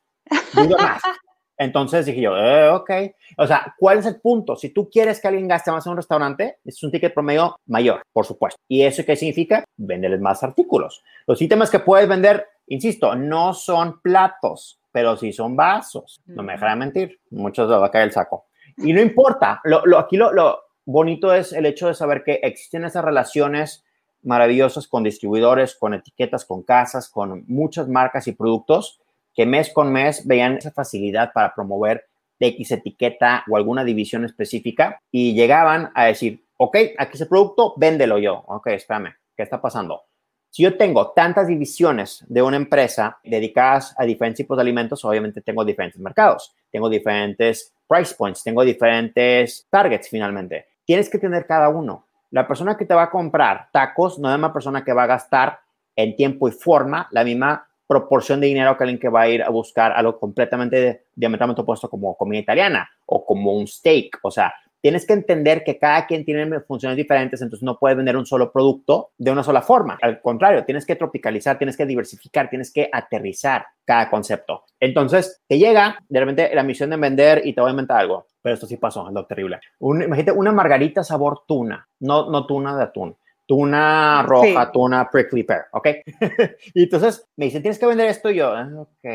Digo 0.53 0.77
más. 0.77 1.01
Entonces 1.57 2.05
dije 2.05 2.21
yo, 2.21 2.35
eh, 2.37 2.69
ok. 2.69 2.91
O 3.37 3.47
sea, 3.47 3.73
¿cuál 3.77 3.99
es 3.99 4.05
el 4.05 4.19
punto? 4.19 4.55
Si 4.55 4.69
tú 4.69 4.89
quieres 4.89 5.21
que 5.21 5.27
alguien 5.27 5.47
gaste 5.47 5.71
más 5.71 5.85
en 5.85 5.91
un 5.91 5.97
restaurante, 5.97 6.57
es 6.65 6.83
un 6.83 6.91
ticket 6.91 7.13
promedio 7.13 7.57
mayor, 7.67 8.01
por 8.11 8.25
supuesto. 8.25 8.59
¿Y 8.67 8.81
eso 8.81 9.05
qué 9.05 9.15
significa? 9.15 9.63
Venderles 9.77 10.19
más 10.19 10.43
artículos. 10.43 11.03
Los 11.25 11.41
ítems 11.41 11.69
que 11.69 11.79
puedes 11.79 12.09
vender, 12.09 12.45
insisto, 12.67 13.15
no 13.15 13.53
son 13.53 14.01
platos, 14.01 14.79
pero 14.91 15.15
sí 15.15 15.31
son 15.31 15.55
vasos. 15.55 16.21
No 16.25 16.43
me 16.43 16.53
dejarán 16.53 16.79
mentir. 16.79 17.19
Muchos 17.31 17.69
les 17.69 17.79
va 17.79 17.87
a 17.87 17.91
caer 17.91 18.05
el 18.05 18.11
saco. 18.11 18.47
Y 18.77 18.91
no 18.91 19.01
importa. 19.01 19.61
Lo, 19.63 19.85
lo, 19.85 19.97
aquí 19.97 20.17
lo, 20.17 20.33
lo 20.33 20.59
bonito 20.85 21.33
es 21.33 21.53
el 21.53 21.65
hecho 21.65 21.87
de 21.87 21.93
saber 21.93 22.23
que 22.23 22.39
existen 22.43 22.83
esas 22.83 23.03
relaciones 23.03 23.85
maravillosas 24.25 24.87
con 24.87 25.03
distribuidores, 25.03 25.75
con 25.75 25.93
etiquetas, 25.93 26.45
con 26.45 26.63
casas, 26.63 27.09
con 27.09 27.43
muchas 27.47 27.87
marcas 27.87 28.27
y 28.27 28.33
productos 28.33 28.99
que 29.35 29.45
mes 29.45 29.71
con 29.71 29.91
mes 29.91 30.25
veían 30.25 30.57
esa 30.57 30.71
facilidad 30.71 31.31
para 31.33 31.53
promover 31.53 32.05
X 32.39 32.71
etiqueta 32.71 33.43
o 33.49 33.57
alguna 33.57 33.83
división 33.83 34.25
específica 34.25 34.99
y 35.11 35.33
llegaban 35.33 35.91
a 35.93 36.05
decir, 36.05 36.45
ok, 36.57 36.77
aquí 36.97 37.15
ese 37.15 37.25
producto, 37.25 37.73
véndelo 37.77 38.17
yo. 38.17 38.43
Ok, 38.47 38.67
espérame, 38.67 39.13
¿qué 39.35 39.43
está 39.43 39.61
pasando? 39.61 40.03
Si 40.49 40.63
yo 40.63 40.77
tengo 40.77 41.11
tantas 41.11 41.47
divisiones 41.47 42.23
de 42.29 42.41
una 42.41 42.55
empresa 42.55 43.19
dedicadas 43.25 43.93
a 43.97 44.05
diferentes 44.05 44.37
tipos 44.37 44.57
de 44.57 44.61
alimentos, 44.61 45.03
obviamente 45.03 45.41
tengo 45.41 45.65
diferentes 45.65 45.99
mercados, 45.99 46.55
tengo 46.71 46.89
diferentes 46.89 47.73
price 47.87 48.15
points, 48.15 48.41
tengo 48.41 48.63
diferentes 48.63 49.67
targets 49.69 50.07
finalmente. 50.07 50.65
Tienes 50.85 51.09
que 51.09 51.19
tener 51.19 51.45
cada 51.45 51.67
uno. 51.67 52.04
La 52.31 52.47
persona 52.47 52.75
que 52.77 52.85
te 52.85 52.93
va 52.93 53.03
a 53.03 53.09
comprar 53.09 53.69
tacos 53.71 54.19
no 54.19 54.29
es 54.29 54.37
una 54.37 54.53
persona 54.53 54.83
que 54.83 54.93
va 54.93 55.03
a 55.03 55.07
gastar 55.07 55.59
en 55.95 56.15
tiempo 56.15 56.47
y 56.47 56.51
forma 56.51 57.07
la 57.11 57.23
misma 57.23 57.67
proporción 57.87 58.41
de 58.41 58.47
dinero 58.47 58.77
que 58.77 58.83
alguien 58.83 58.99
que 58.99 59.09
va 59.09 59.21
a 59.21 59.29
ir 59.29 59.43
a 59.43 59.49
buscar 59.49 59.91
algo 59.91 60.19
completamente 60.19 61.05
diametralmente 61.15 61.61
opuesto 61.61 61.89
como 61.89 62.15
comida 62.15 62.39
italiana 62.39 62.89
o 63.05 63.25
como 63.25 63.53
un 63.53 63.67
steak. 63.67 64.19
O 64.23 64.31
sea, 64.31 64.53
tienes 64.81 65.05
que 65.05 65.13
entender 65.13 65.63
que 65.63 65.79
cada 65.79 66.05
quien 66.05 66.23
tiene 66.23 66.59
funciones 66.61 66.95
diferentes, 66.95 67.41
entonces 67.41 67.63
no 67.63 67.79
puedes 67.79 67.97
vender 67.97 68.17
un 68.17 68.25
solo 68.25 68.51
producto 68.51 69.13
de 69.17 69.31
una 69.31 69.43
sola 69.43 69.61
forma. 69.61 69.97
Al 70.01 70.21
contrario, 70.21 70.63
tienes 70.63 70.85
que 70.85 70.95
tropicalizar, 70.95 71.57
tienes 71.57 71.77
que 71.77 71.85
diversificar, 71.85 72.49
tienes 72.49 72.71
que 72.71 72.89
aterrizar 72.91 73.65
cada 73.83 74.09
concepto. 74.09 74.63
Entonces, 74.79 75.41
te 75.47 75.57
llega 75.57 75.97
de 76.07 76.19
repente 76.19 76.53
la 76.53 76.63
misión 76.63 76.89
de 76.91 76.97
vender 76.97 77.41
y 77.45 77.53
te 77.53 77.61
voy 77.61 77.69
a 77.69 77.71
inventar 77.71 77.99
algo, 77.99 78.27
pero 78.45 78.53
esto 78.53 78.67
sí 78.67 78.77
pasó, 78.77 79.07
es 79.07 79.13
lo 79.15 79.25
terrible. 79.25 79.59
imagínate 79.79 80.31
una 80.31 80.51
margarita 80.51 81.03
sabor 81.03 81.45
tuna, 81.47 81.87
no, 82.01 82.29
no 82.29 82.45
tuna 82.45 82.77
de 82.77 82.83
atún 82.83 83.17
tuna 83.47 84.21
roja, 84.23 84.71
tuna 84.71 85.09
prickly 85.09 85.43
pear, 85.43 85.65
¿ok? 85.71 85.87
y 86.75 86.83
entonces 86.83 87.27
me 87.35 87.45
dicen, 87.45 87.63
tienes 87.63 87.79
que 87.79 87.87
vender 87.87 88.07
esto 88.07 88.29
y 88.29 88.35
yo, 88.37 88.51
ok, 88.53 89.09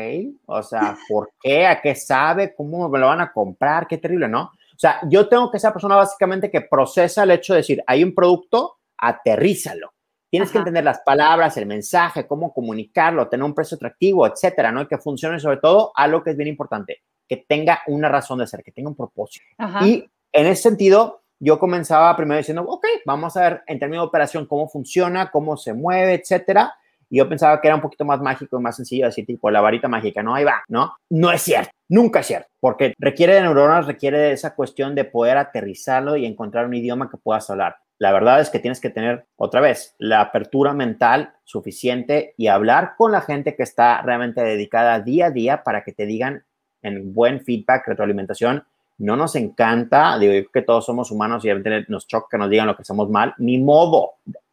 o 0.47 0.63
sea, 0.63 0.97
¿por 1.07 1.31
qué? 1.41 1.65
¿A 1.65 1.81
qué 1.81 1.95
sabe? 1.95 2.53
¿Cómo 2.55 2.89
me 2.89 2.99
lo 2.99 3.07
van 3.07 3.21
a 3.21 3.31
comprar? 3.31 3.87
Qué 3.87 3.97
terrible, 3.97 4.27
¿no? 4.27 4.43
O 4.43 4.79
sea, 4.81 4.99
yo 5.07 5.29
tengo 5.29 5.49
que 5.49 5.59
ser 5.59 5.71
persona 5.71 5.95
básicamente 5.95 6.49
que 6.49 6.61
procesa 6.61 7.23
el 7.23 7.31
hecho 7.31 7.53
de 7.53 7.57
decir, 7.57 7.83
hay 7.87 8.03
un 8.03 8.13
producto, 8.13 8.79
aterrízalo. 8.97 9.93
Tienes 10.29 10.49
que 10.49 10.59
entender 10.59 10.85
las 10.85 11.01
palabras, 11.01 11.57
el 11.57 11.65
mensaje, 11.65 12.25
cómo 12.25 12.53
comunicarlo, 12.53 13.27
tener 13.27 13.43
un 13.43 13.53
precio 13.53 13.75
atractivo, 13.75 14.25
etcétera, 14.25 14.71
¿no? 14.71 14.81
Y 14.81 14.87
que 14.87 14.97
funcione 14.97 15.39
sobre 15.39 15.57
todo 15.57 15.91
a 15.93 16.07
lo 16.07 16.23
que 16.23 16.31
es 16.31 16.37
bien 16.37 16.47
importante, 16.47 17.01
que 17.31 17.45
tenga 17.47 17.79
una 17.87 18.09
razón 18.09 18.39
de 18.39 18.45
ser, 18.45 18.61
que 18.61 18.73
tenga 18.73 18.89
un 18.89 18.95
propósito. 18.97 19.45
Y 19.85 20.05
en 20.33 20.47
ese 20.47 20.63
sentido, 20.63 21.21
yo 21.39 21.57
comenzaba 21.59 22.13
primero 22.17 22.39
diciendo, 22.39 22.65
ok, 22.67 22.85
vamos 23.05 23.37
a 23.37 23.41
ver 23.43 23.61
en 23.67 23.79
términos 23.79 24.03
de 24.03 24.07
operación 24.09 24.45
cómo 24.45 24.67
funciona, 24.67 25.31
cómo 25.31 25.55
se 25.55 25.73
mueve, 25.73 26.15
etcétera. 26.15 26.73
Y 27.09 27.19
yo 27.19 27.29
pensaba 27.29 27.61
que 27.61 27.69
era 27.69 27.75
un 27.75 27.81
poquito 27.81 28.03
más 28.03 28.19
mágico 28.19 28.59
y 28.59 28.61
más 28.61 28.75
sencillo, 28.75 29.07
así 29.07 29.23
tipo 29.23 29.49
la 29.49 29.61
varita 29.61 29.87
mágica, 29.87 30.21
¿no? 30.21 30.35
Ahí 30.35 30.43
va, 30.43 30.61
¿no? 30.67 30.91
No 31.09 31.31
es 31.31 31.41
cierto, 31.41 31.71
nunca 31.87 32.19
es 32.19 32.27
cierto, 32.27 32.49
porque 32.59 32.93
requiere 32.99 33.35
de 33.35 33.43
neuronas, 33.43 33.87
requiere 33.87 34.17
de 34.19 34.31
esa 34.33 34.53
cuestión 34.53 34.93
de 34.93 35.05
poder 35.05 35.37
aterrizarlo 35.37 36.17
y 36.17 36.25
encontrar 36.25 36.65
un 36.65 36.73
idioma 36.73 37.09
que 37.09 37.15
puedas 37.15 37.49
hablar. 37.49 37.77
La 37.97 38.11
verdad 38.11 38.41
es 38.41 38.49
que 38.49 38.59
tienes 38.59 38.81
que 38.81 38.89
tener, 38.89 39.25
otra 39.37 39.61
vez, 39.61 39.95
la 39.99 40.19
apertura 40.19 40.73
mental 40.73 41.33
suficiente 41.45 42.33
y 42.35 42.47
hablar 42.47 42.95
con 42.97 43.13
la 43.13 43.21
gente 43.21 43.55
que 43.55 43.63
está 43.63 44.01
realmente 44.01 44.41
dedicada 44.41 44.99
día 44.99 45.27
a 45.27 45.31
día 45.31 45.63
para 45.63 45.85
que 45.85 45.93
te 45.93 46.05
digan 46.05 46.43
en 46.81 47.13
buen 47.13 47.41
feedback, 47.41 47.87
retroalimentación, 47.87 48.63
no 48.97 49.15
nos 49.15 49.35
encanta, 49.35 50.17
digo 50.19 50.49
que 50.53 50.61
todos 50.61 50.85
somos 50.85 51.11
humanos 51.11 51.43
y 51.45 51.49
nos 51.87 52.07
choca 52.07 52.27
que 52.31 52.37
nos 52.37 52.49
digan 52.49 52.67
lo 52.67 52.75
que 52.75 52.83
hacemos 52.83 53.09
mal, 53.09 53.33
ni 53.37 53.57
modo, 53.57 54.11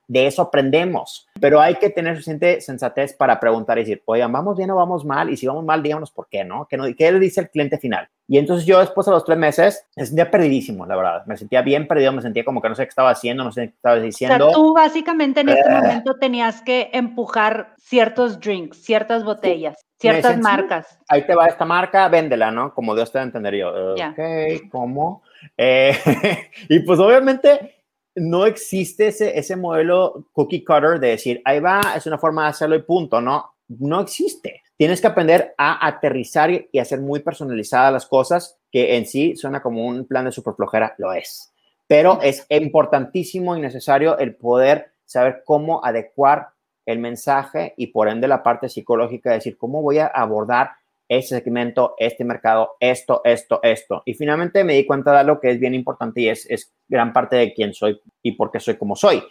de 0.08 0.26
eso 0.26 0.40
aprendemos, 0.40 1.28
pero 1.38 1.60
hay 1.60 1.74
que 1.74 1.90
tener 1.90 2.14
suficiente 2.14 2.62
sensatez 2.62 3.12
para 3.12 3.38
preguntar 3.38 3.76
y 3.76 3.82
decir, 3.82 4.02
oigan, 4.06 4.32
¿vamos 4.32 4.56
bien 4.56 4.70
o 4.70 4.76
vamos 4.76 5.04
mal? 5.04 5.28
Y 5.28 5.36
si 5.36 5.46
vamos 5.46 5.66
mal, 5.66 5.82
díganos 5.82 6.10
por 6.10 6.28
qué, 6.28 6.44
¿no? 6.44 6.66
¿Qué, 6.66 6.78
no, 6.78 6.84
qué 6.96 7.12
le 7.12 7.18
dice 7.18 7.42
el 7.42 7.50
cliente 7.50 7.76
final? 7.76 8.08
Y 8.26 8.38
entonces 8.38 8.66
yo 8.66 8.80
después 8.80 9.06
de 9.06 9.12
los 9.12 9.24
tres 9.24 9.36
meses 9.36 9.86
me 9.96 10.06
sentía 10.06 10.30
perdidísimo, 10.30 10.86
la 10.86 10.96
verdad. 10.96 11.26
Me 11.26 11.36
sentía 11.36 11.60
bien 11.60 11.86
perdido, 11.86 12.12
me 12.12 12.22
sentía 12.22 12.42
como 12.42 12.62
que 12.62 12.70
no 12.70 12.74
sé 12.74 12.84
qué 12.84 12.88
estaba 12.88 13.10
haciendo, 13.10 13.44
no 13.44 13.52
sé 13.52 13.68
qué 13.68 13.74
estaba 13.74 13.96
diciendo. 13.96 14.46
O 14.46 14.48
sea, 14.48 14.54
tú 14.54 14.74
básicamente 14.74 15.40
en 15.40 15.50
este 15.50 15.70
eh. 15.70 15.74
momento 15.74 16.14
tenías 16.18 16.62
que 16.62 16.88
empujar 16.94 17.74
ciertos 17.78 18.40
drinks, 18.40 18.82
ciertas 18.82 19.24
botellas, 19.24 19.76
ciertas 19.98 20.38
marcas. 20.38 20.98
Ahí 21.08 21.26
te 21.26 21.34
va 21.34 21.46
esta 21.46 21.64
marca, 21.64 22.08
véndela, 22.08 22.50
¿no? 22.50 22.72
Como 22.74 22.94
Dios 22.94 23.10
te 23.10 23.18
va 23.18 23.22
a 23.22 23.26
entender 23.26 23.54
yo. 23.56 23.94
Ok, 23.94 24.70
¿cómo? 24.70 25.22
Eh, 25.56 25.96
y 26.68 26.80
pues 26.80 26.98
obviamente 26.98 27.76
no 28.14 28.46
existe 28.46 29.08
ese, 29.08 29.38
ese 29.38 29.56
modelo 29.56 30.26
cookie 30.32 30.64
cutter 30.64 30.98
de 30.98 31.08
decir, 31.08 31.40
ahí 31.44 31.60
va, 31.60 31.80
es 31.96 32.06
una 32.06 32.18
forma 32.18 32.44
de 32.44 32.50
hacerlo 32.50 32.76
y 32.76 32.82
punto, 32.82 33.20
¿no? 33.20 33.54
No 33.68 34.00
existe. 34.00 34.62
Tienes 34.76 35.00
que 35.00 35.08
aprender 35.08 35.54
a 35.58 35.86
aterrizar 35.86 36.50
y 36.50 36.78
hacer 36.78 37.00
muy 37.00 37.20
personalizadas 37.20 37.92
las 37.92 38.06
cosas, 38.06 38.58
que 38.70 38.96
en 38.96 39.06
sí 39.06 39.36
suena 39.36 39.60
como 39.60 39.84
un 39.86 40.06
plan 40.06 40.24
de 40.24 40.32
superflojera, 40.32 40.94
lo 40.98 41.12
es. 41.12 41.52
Pero 41.86 42.20
es 42.22 42.46
importantísimo 42.48 43.56
y 43.56 43.60
necesario 43.60 44.18
el 44.18 44.36
poder 44.36 44.92
saber 45.04 45.42
cómo 45.44 45.84
adecuar 45.84 46.50
el 46.88 46.98
mensaje 46.98 47.74
y 47.76 47.88
por 47.88 48.08
ende 48.08 48.26
la 48.26 48.42
parte 48.42 48.70
psicológica, 48.70 49.32
decir, 49.32 49.58
cómo 49.58 49.82
voy 49.82 49.98
a 49.98 50.06
abordar 50.06 50.70
este 51.06 51.36
segmento, 51.36 51.94
este 51.98 52.24
mercado, 52.24 52.76
esto, 52.80 53.20
esto, 53.24 53.60
esto. 53.62 54.02
Y 54.06 54.14
finalmente 54.14 54.64
me 54.64 54.72
di 54.72 54.86
cuenta 54.86 55.12
de 55.12 55.18
algo 55.18 55.38
que 55.38 55.50
es 55.50 55.60
bien 55.60 55.74
importante 55.74 56.22
y 56.22 56.28
es, 56.28 56.46
es 56.48 56.72
gran 56.88 57.12
parte 57.12 57.36
de 57.36 57.52
quién 57.52 57.74
soy 57.74 58.00
y 58.22 58.32
por 58.32 58.50
qué 58.50 58.58
soy 58.58 58.76
como 58.76 58.96
soy. 58.96 59.22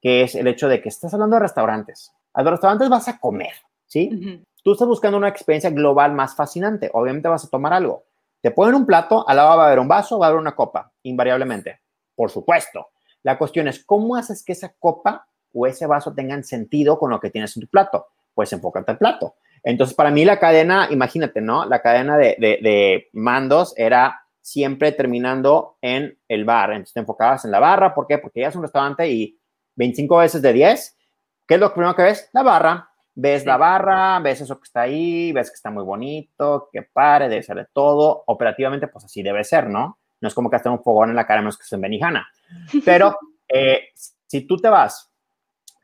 que 0.00 0.22
es 0.22 0.34
el 0.34 0.46
hecho 0.46 0.68
de 0.68 0.80
que 0.80 0.88
estás 0.88 1.12
hablando 1.12 1.36
de 1.36 1.40
restaurantes. 1.40 2.12
A 2.32 2.42
los 2.42 2.52
restaurantes 2.52 2.88
vas 2.88 3.08
a 3.08 3.18
comer, 3.18 3.52
¿sí? 3.86 4.44
Tú 4.62 4.72
estás 4.72 4.88
buscando 4.88 5.18
una 5.18 5.28
experiencia 5.28 5.70
global 5.70 6.12
más 6.14 6.34
fascinante. 6.34 6.90
Obviamente 6.94 7.28
vas 7.28 7.44
a 7.44 7.50
tomar 7.50 7.72
algo. 7.74 8.04
Te 8.40 8.50
ponen 8.50 8.76
un 8.76 8.86
plato, 8.86 9.28
al 9.28 9.36
lado 9.36 9.56
va 9.56 9.64
a 9.64 9.66
haber 9.66 9.80
un 9.80 9.88
vaso, 9.88 10.18
va 10.18 10.26
a 10.26 10.28
haber 10.30 10.40
una 10.40 10.54
copa, 10.54 10.92
invariablemente. 11.02 11.80
Por 12.14 12.30
supuesto. 12.30 12.88
La 13.24 13.36
cuestión 13.36 13.68
es, 13.68 13.84
¿cómo 13.84 14.16
haces 14.16 14.42
que 14.44 14.52
esa 14.52 14.72
copa 14.78 15.27
o 15.58 15.66
ese 15.66 15.86
vaso 15.86 16.14
tengan 16.14 16.44
sentido 16.44 16.98
con 16.98 17.10
lo 17.10 17.18
que 17.18 17.30
tienes 17.30 17.56
en 17.56 17.62
tu 17.62 17.68
plato? 17.68 18.06
Pues 18.34 18.52
enfócate 18.52 18.92
al 18.92 18.98
plato. 18.98 19.34
Entonces, 19.64 19.94
para 19.96 20.10
mí 20.10 20.24
la 20.24 20.38
cadena, 20.38 20.88
imagínate, 20.90 21.40
¿no? 21.40 21.64
La 21.64 21.82
cadena 21.82 22.16
de, 22.16 22.36
de 22.38 23.08
mandos 23.12 23.74
era 23.76 24.22
siempre 24.40 24.92
terminando 24.92 25.76
en 25.82 26.16
el 26.28 26.44
bar. 26.44 26.70
Entonces 26.70 26.94
te 26.94 27.00
enfocabas 27.00 27.44
en 27.44 27.50
la 27.50 27.60
barra. 27.60 27.94
¿Por 27.94 28.06
qué? 28.06 28.18
Porque 28.18 28.40
ya 28.40 28.48
es 28.48 28.56
un 28.56 28.62
restaurante 28.62 29.08
y 29.08 29.38
25 29.76 30.16
veces 30.16 30.42
de 30.42 30.52
10, 30.52 30.96
¿qué 31.46 31.54
es 31.54 31.60
lo 31.60 31.72
primero 31.72 31.94
que 31.94 32.02
ves? 32.02 32.28
La 32.32 32.42
barra. 32.42 32.84
Ves 33.20 33.44
la 33.44 33.56
barra, 33.56 34.20
ves 34.20 34.42
eso 34.42 34.60
que 34.60 34.64
está 34.64 34.82
ahí, 34.82 35.32
ves 35.32 35.50
que 35.50 35.56
está 35.56 35.72
muy 35.72 35.82
bonito, 35.82 36.68
que 36.72 36.82
pare, 36.82 37.28
debe 37.28 37.42
ser 37.42 37.56
de 37.56 37.66
todo. 37.72 38.22
Operativamente, 38.26 38.86
pues 38.86 39.06
así 39.06 39.24
debe 39.24 39.42
ser, 39.42 39.68
¿no? 39.68 39.98
No 40.20 40.28
es 40.28 40.34
como 40.34 40.48
que 40.48 40.56
esté 40.56 40.68
un 40.68 40.82
fogón 40.84 41.10
en 41.10 41.16
la 41.16 41.26
cara, 41.26 41.40
menos 41.40 41.58
que 41.58 41.64
esté 41.64 41.74
en 41.74 41.82
Benijana. 41.82 42.28
Pero 42.84 43.16
eh, 43.48 43.88
si 44.24 44.46
tú 44.46 44.56
te 44.58 44.68
vas 44.68 45.10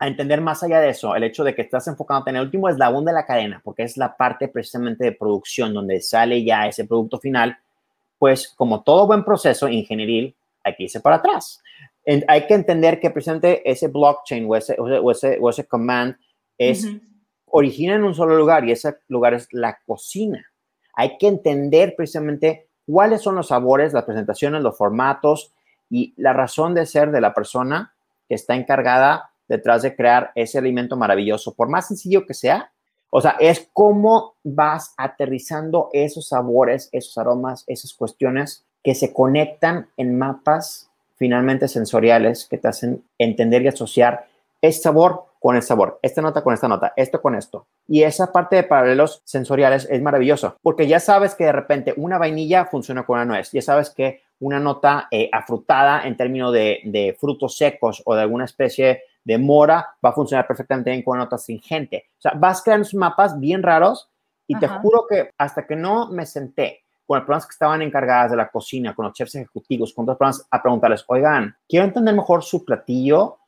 a 0.05 0.09
entender 0.09 0.41
más 0.41 0.63
allá 0.63 0.81
de 0.81 0.91
eso, 0.91 1.15
el 1.15 1.25
hecho 1.25 1.45
de 1.45 1.55
que 1.55 1.63
estás 1.63 1.87
enfocándote 1.89 2.31
en 2.31 2.37
el 2.37 2.43
último 2.43 2.69
eslabón 2.69 3.05
de 3.05 3.13
la 3.13 3.27
cadena, 3.27 3.61
porque 3.65 3.83
es 3.83 3.97
la 3.97 4.17
parte 4.17 4.49
precisamente 4.49 5.05
de 5.05 5.13
producción 5.13 5.73
donde 5.75 6.01
sale 6.01 6.45
ya 6.45 6.67
ese 6.67 6.85
producto 6.85 7.19
final, 7.19 7.59
pues 8.19 8.49
como 8.49 8.83
todo 8.83 9.07
buen 9.07 9.25
proceso 9.25 9.69
ingenieril, 9.69 10.35
hay 10.63 10.75
que 10.75 10.85
irse 10.85 11.01
para 11.01 11.17
atrás 11.17 11.61
hay 12.29 12.47
que 12.47 12.55
entender 12.55 13.01
que 13.01 13.11
precisamente 13.11 13.69
ese 13.69 13.89
blockchain 13.89 14.47
o 14.49 14.57
ese, 14.57 14.77
o 14.79 15.11
ese, 15.11 15.39
o 15.41 15.51
ese 15.51 15.67
command 15.67 16.17
es, 16.59 16.87
origina 17.47 17.95
en 17.95 18.05
un 18.05 18.15
solo 18.15 18.37
lugar 18.37 18.65
y 18.65 18.73
ese 18.73 18.97
lugar 19.09 19.35
es 19.35 19.49
la 19.53 19.79
cocina. 19.87 20.45
Hay 20.95 21.17
que 21.19 21.29
entender 21.29 21.95
precisamente 21.97 22.69
cuáles 22.87 23.23
son 23.23 23.37
los 23.37 23.49
sabores, 23.49 23.93
las 23.93 24.05
presentaciones, 24.05 24.63
los 24.63 24.77
formatos 24.77 25.53
y 25.89 26.15
la 26.17 26.33
razón 26.33 26.75
de 26.75 26.87
ser 26.87 27.11
de 27.11 27.21
la 27.21 27.33
persona 27.33 27.95
que 28.29 28.35
está 28.35 28.55
encargada 28.55 29.31
detrás 29.49 29.83
de 29.83 29.95
crear 29.95 30.33
ese 30.35 30.59
alimento 30.59 30.97
maravilloso, 30.97 31.55
por 31.55 31.69
más 31.69 31.89
sencillo 31.89 32.27
que 32.27 32.35
sea. 32.35 32.71
O 33.11 33.21
sea, 33.21 33.37
es 33.39 33.69
cómo 33.73 34.35
vas 34.43 34.93
aterrizando 34.97 35.89
esos 35.93 36.29
sabores, 36.29 36.89
esos 36.93 37.17
aromas, 37.17 37.65
esas 37.67 37.95
cuestiones 37.95 38.65
que 38.83 38.95
se 38.95 39.13
conectan 39.13 39.89
en 39.97 40.19
mapas 40.19 40.91
finalmente 41.17 41.69
sensoriales 41.69 42.47
que 42.47 42.59
te 42.59 42.69
hacen 42.69 43.05
entender 43.19 43.63
y 43.63 43.69
asociar 43.69 44.27
este 44.61 44.83
sabor 44.83 45.27
con 45.45 45.57
el 45.57 45.63
sabor, 45.63 45.99
esta 46.01 46.23
nota 46.23 46.43
con 46.43 46.55
esta 46.55 46.69
nota, 46.69 46.95
esto 46.97 47.21
con 47.21 47.35
esto. 47.35 47.67
Y 47.87 48.03
esa 48.03 48.33
parte 48.33 48.57
de 48.57 48.63
paralelos 48.63 49.21
sensoriales 49.25 49.87
es 49.91 50.01
maravilloso, 50.01 50.57
porque 50.63 50.87
ya 50.87 51.01
sabes 51.01 51.35
que 51.35 51.45
de 51.45 51.53
repente 51.53 51.93
una 51.99 52.17
vainilla 52.17 52.65
funciona 52.65 53.05
con 53.05 53.17
una 53.17 53.27
nuez, 53.27 53.53
ya 53.53 53.61
sabes 53.61 53.91
que 53.91 54.23
una 54.41 54.59
nota 54.59 55.07
eh, 55.11 55.29
afrutada 55.31 56.07
en 56.07 56.17
términos 56.17 56.51
de, 56.53 57.15
frutos 57.21 57.59
secos 57.59 58.03
o 58.07 58.15
de 58.15 58.23
alguna 58.23 58.47
especie 58.47 59.03
de 59.25 59.39
mora 59.39 59.97
va 60.05 60.11
a 60.11 60.13
funcionar 60.13 60.47
perfectamente 60.47 60.91
bien 60.91 61.03
con 61.03 61.17
una 61.17 61.25
nota 61.25 61.37
astringente. 61.37 62.05
O 62.19 62.21
sea, 62.21 62.33
vas 62.37 62.63
creando 62.63 62.87
mapas 62.95 63.39
bien 63.41 63.63
raros 63.63 64.11
y 64.47 64.59
te 64.59 64.69
juro 64.69 65.07
que 65.09 65.31
hasta 65.39 65.67
que 65.67 65.75
no 65.75 66.11
me 66.11 66.27
senté 66.27 66.85
con 67.07 67.19
las 67.19 67.27
personas 67.27 67.47
que 67.47 67.53
estaban 67.53 67.83
encargadas 67.83 68.31
de 68.31 68.37
la 68.37 68.51
cocina, 68.51 68.95
con 68.95 69.07
los 69.07 69.15
chefs 69.15 69.35
ejecutivos, 69.35 69.93
con 69.93 70.05
otras 70.05 70.19
personas, 70.19 70.49
a 70.51 70.63
preguntarles, 70.63 71.05
oigan, 71.09 71.57
quiero 71.69 71.87
entender 71.87 72.15
mejor 72.15 72.43
su 72.43 72.65
platillo 72.65 73.39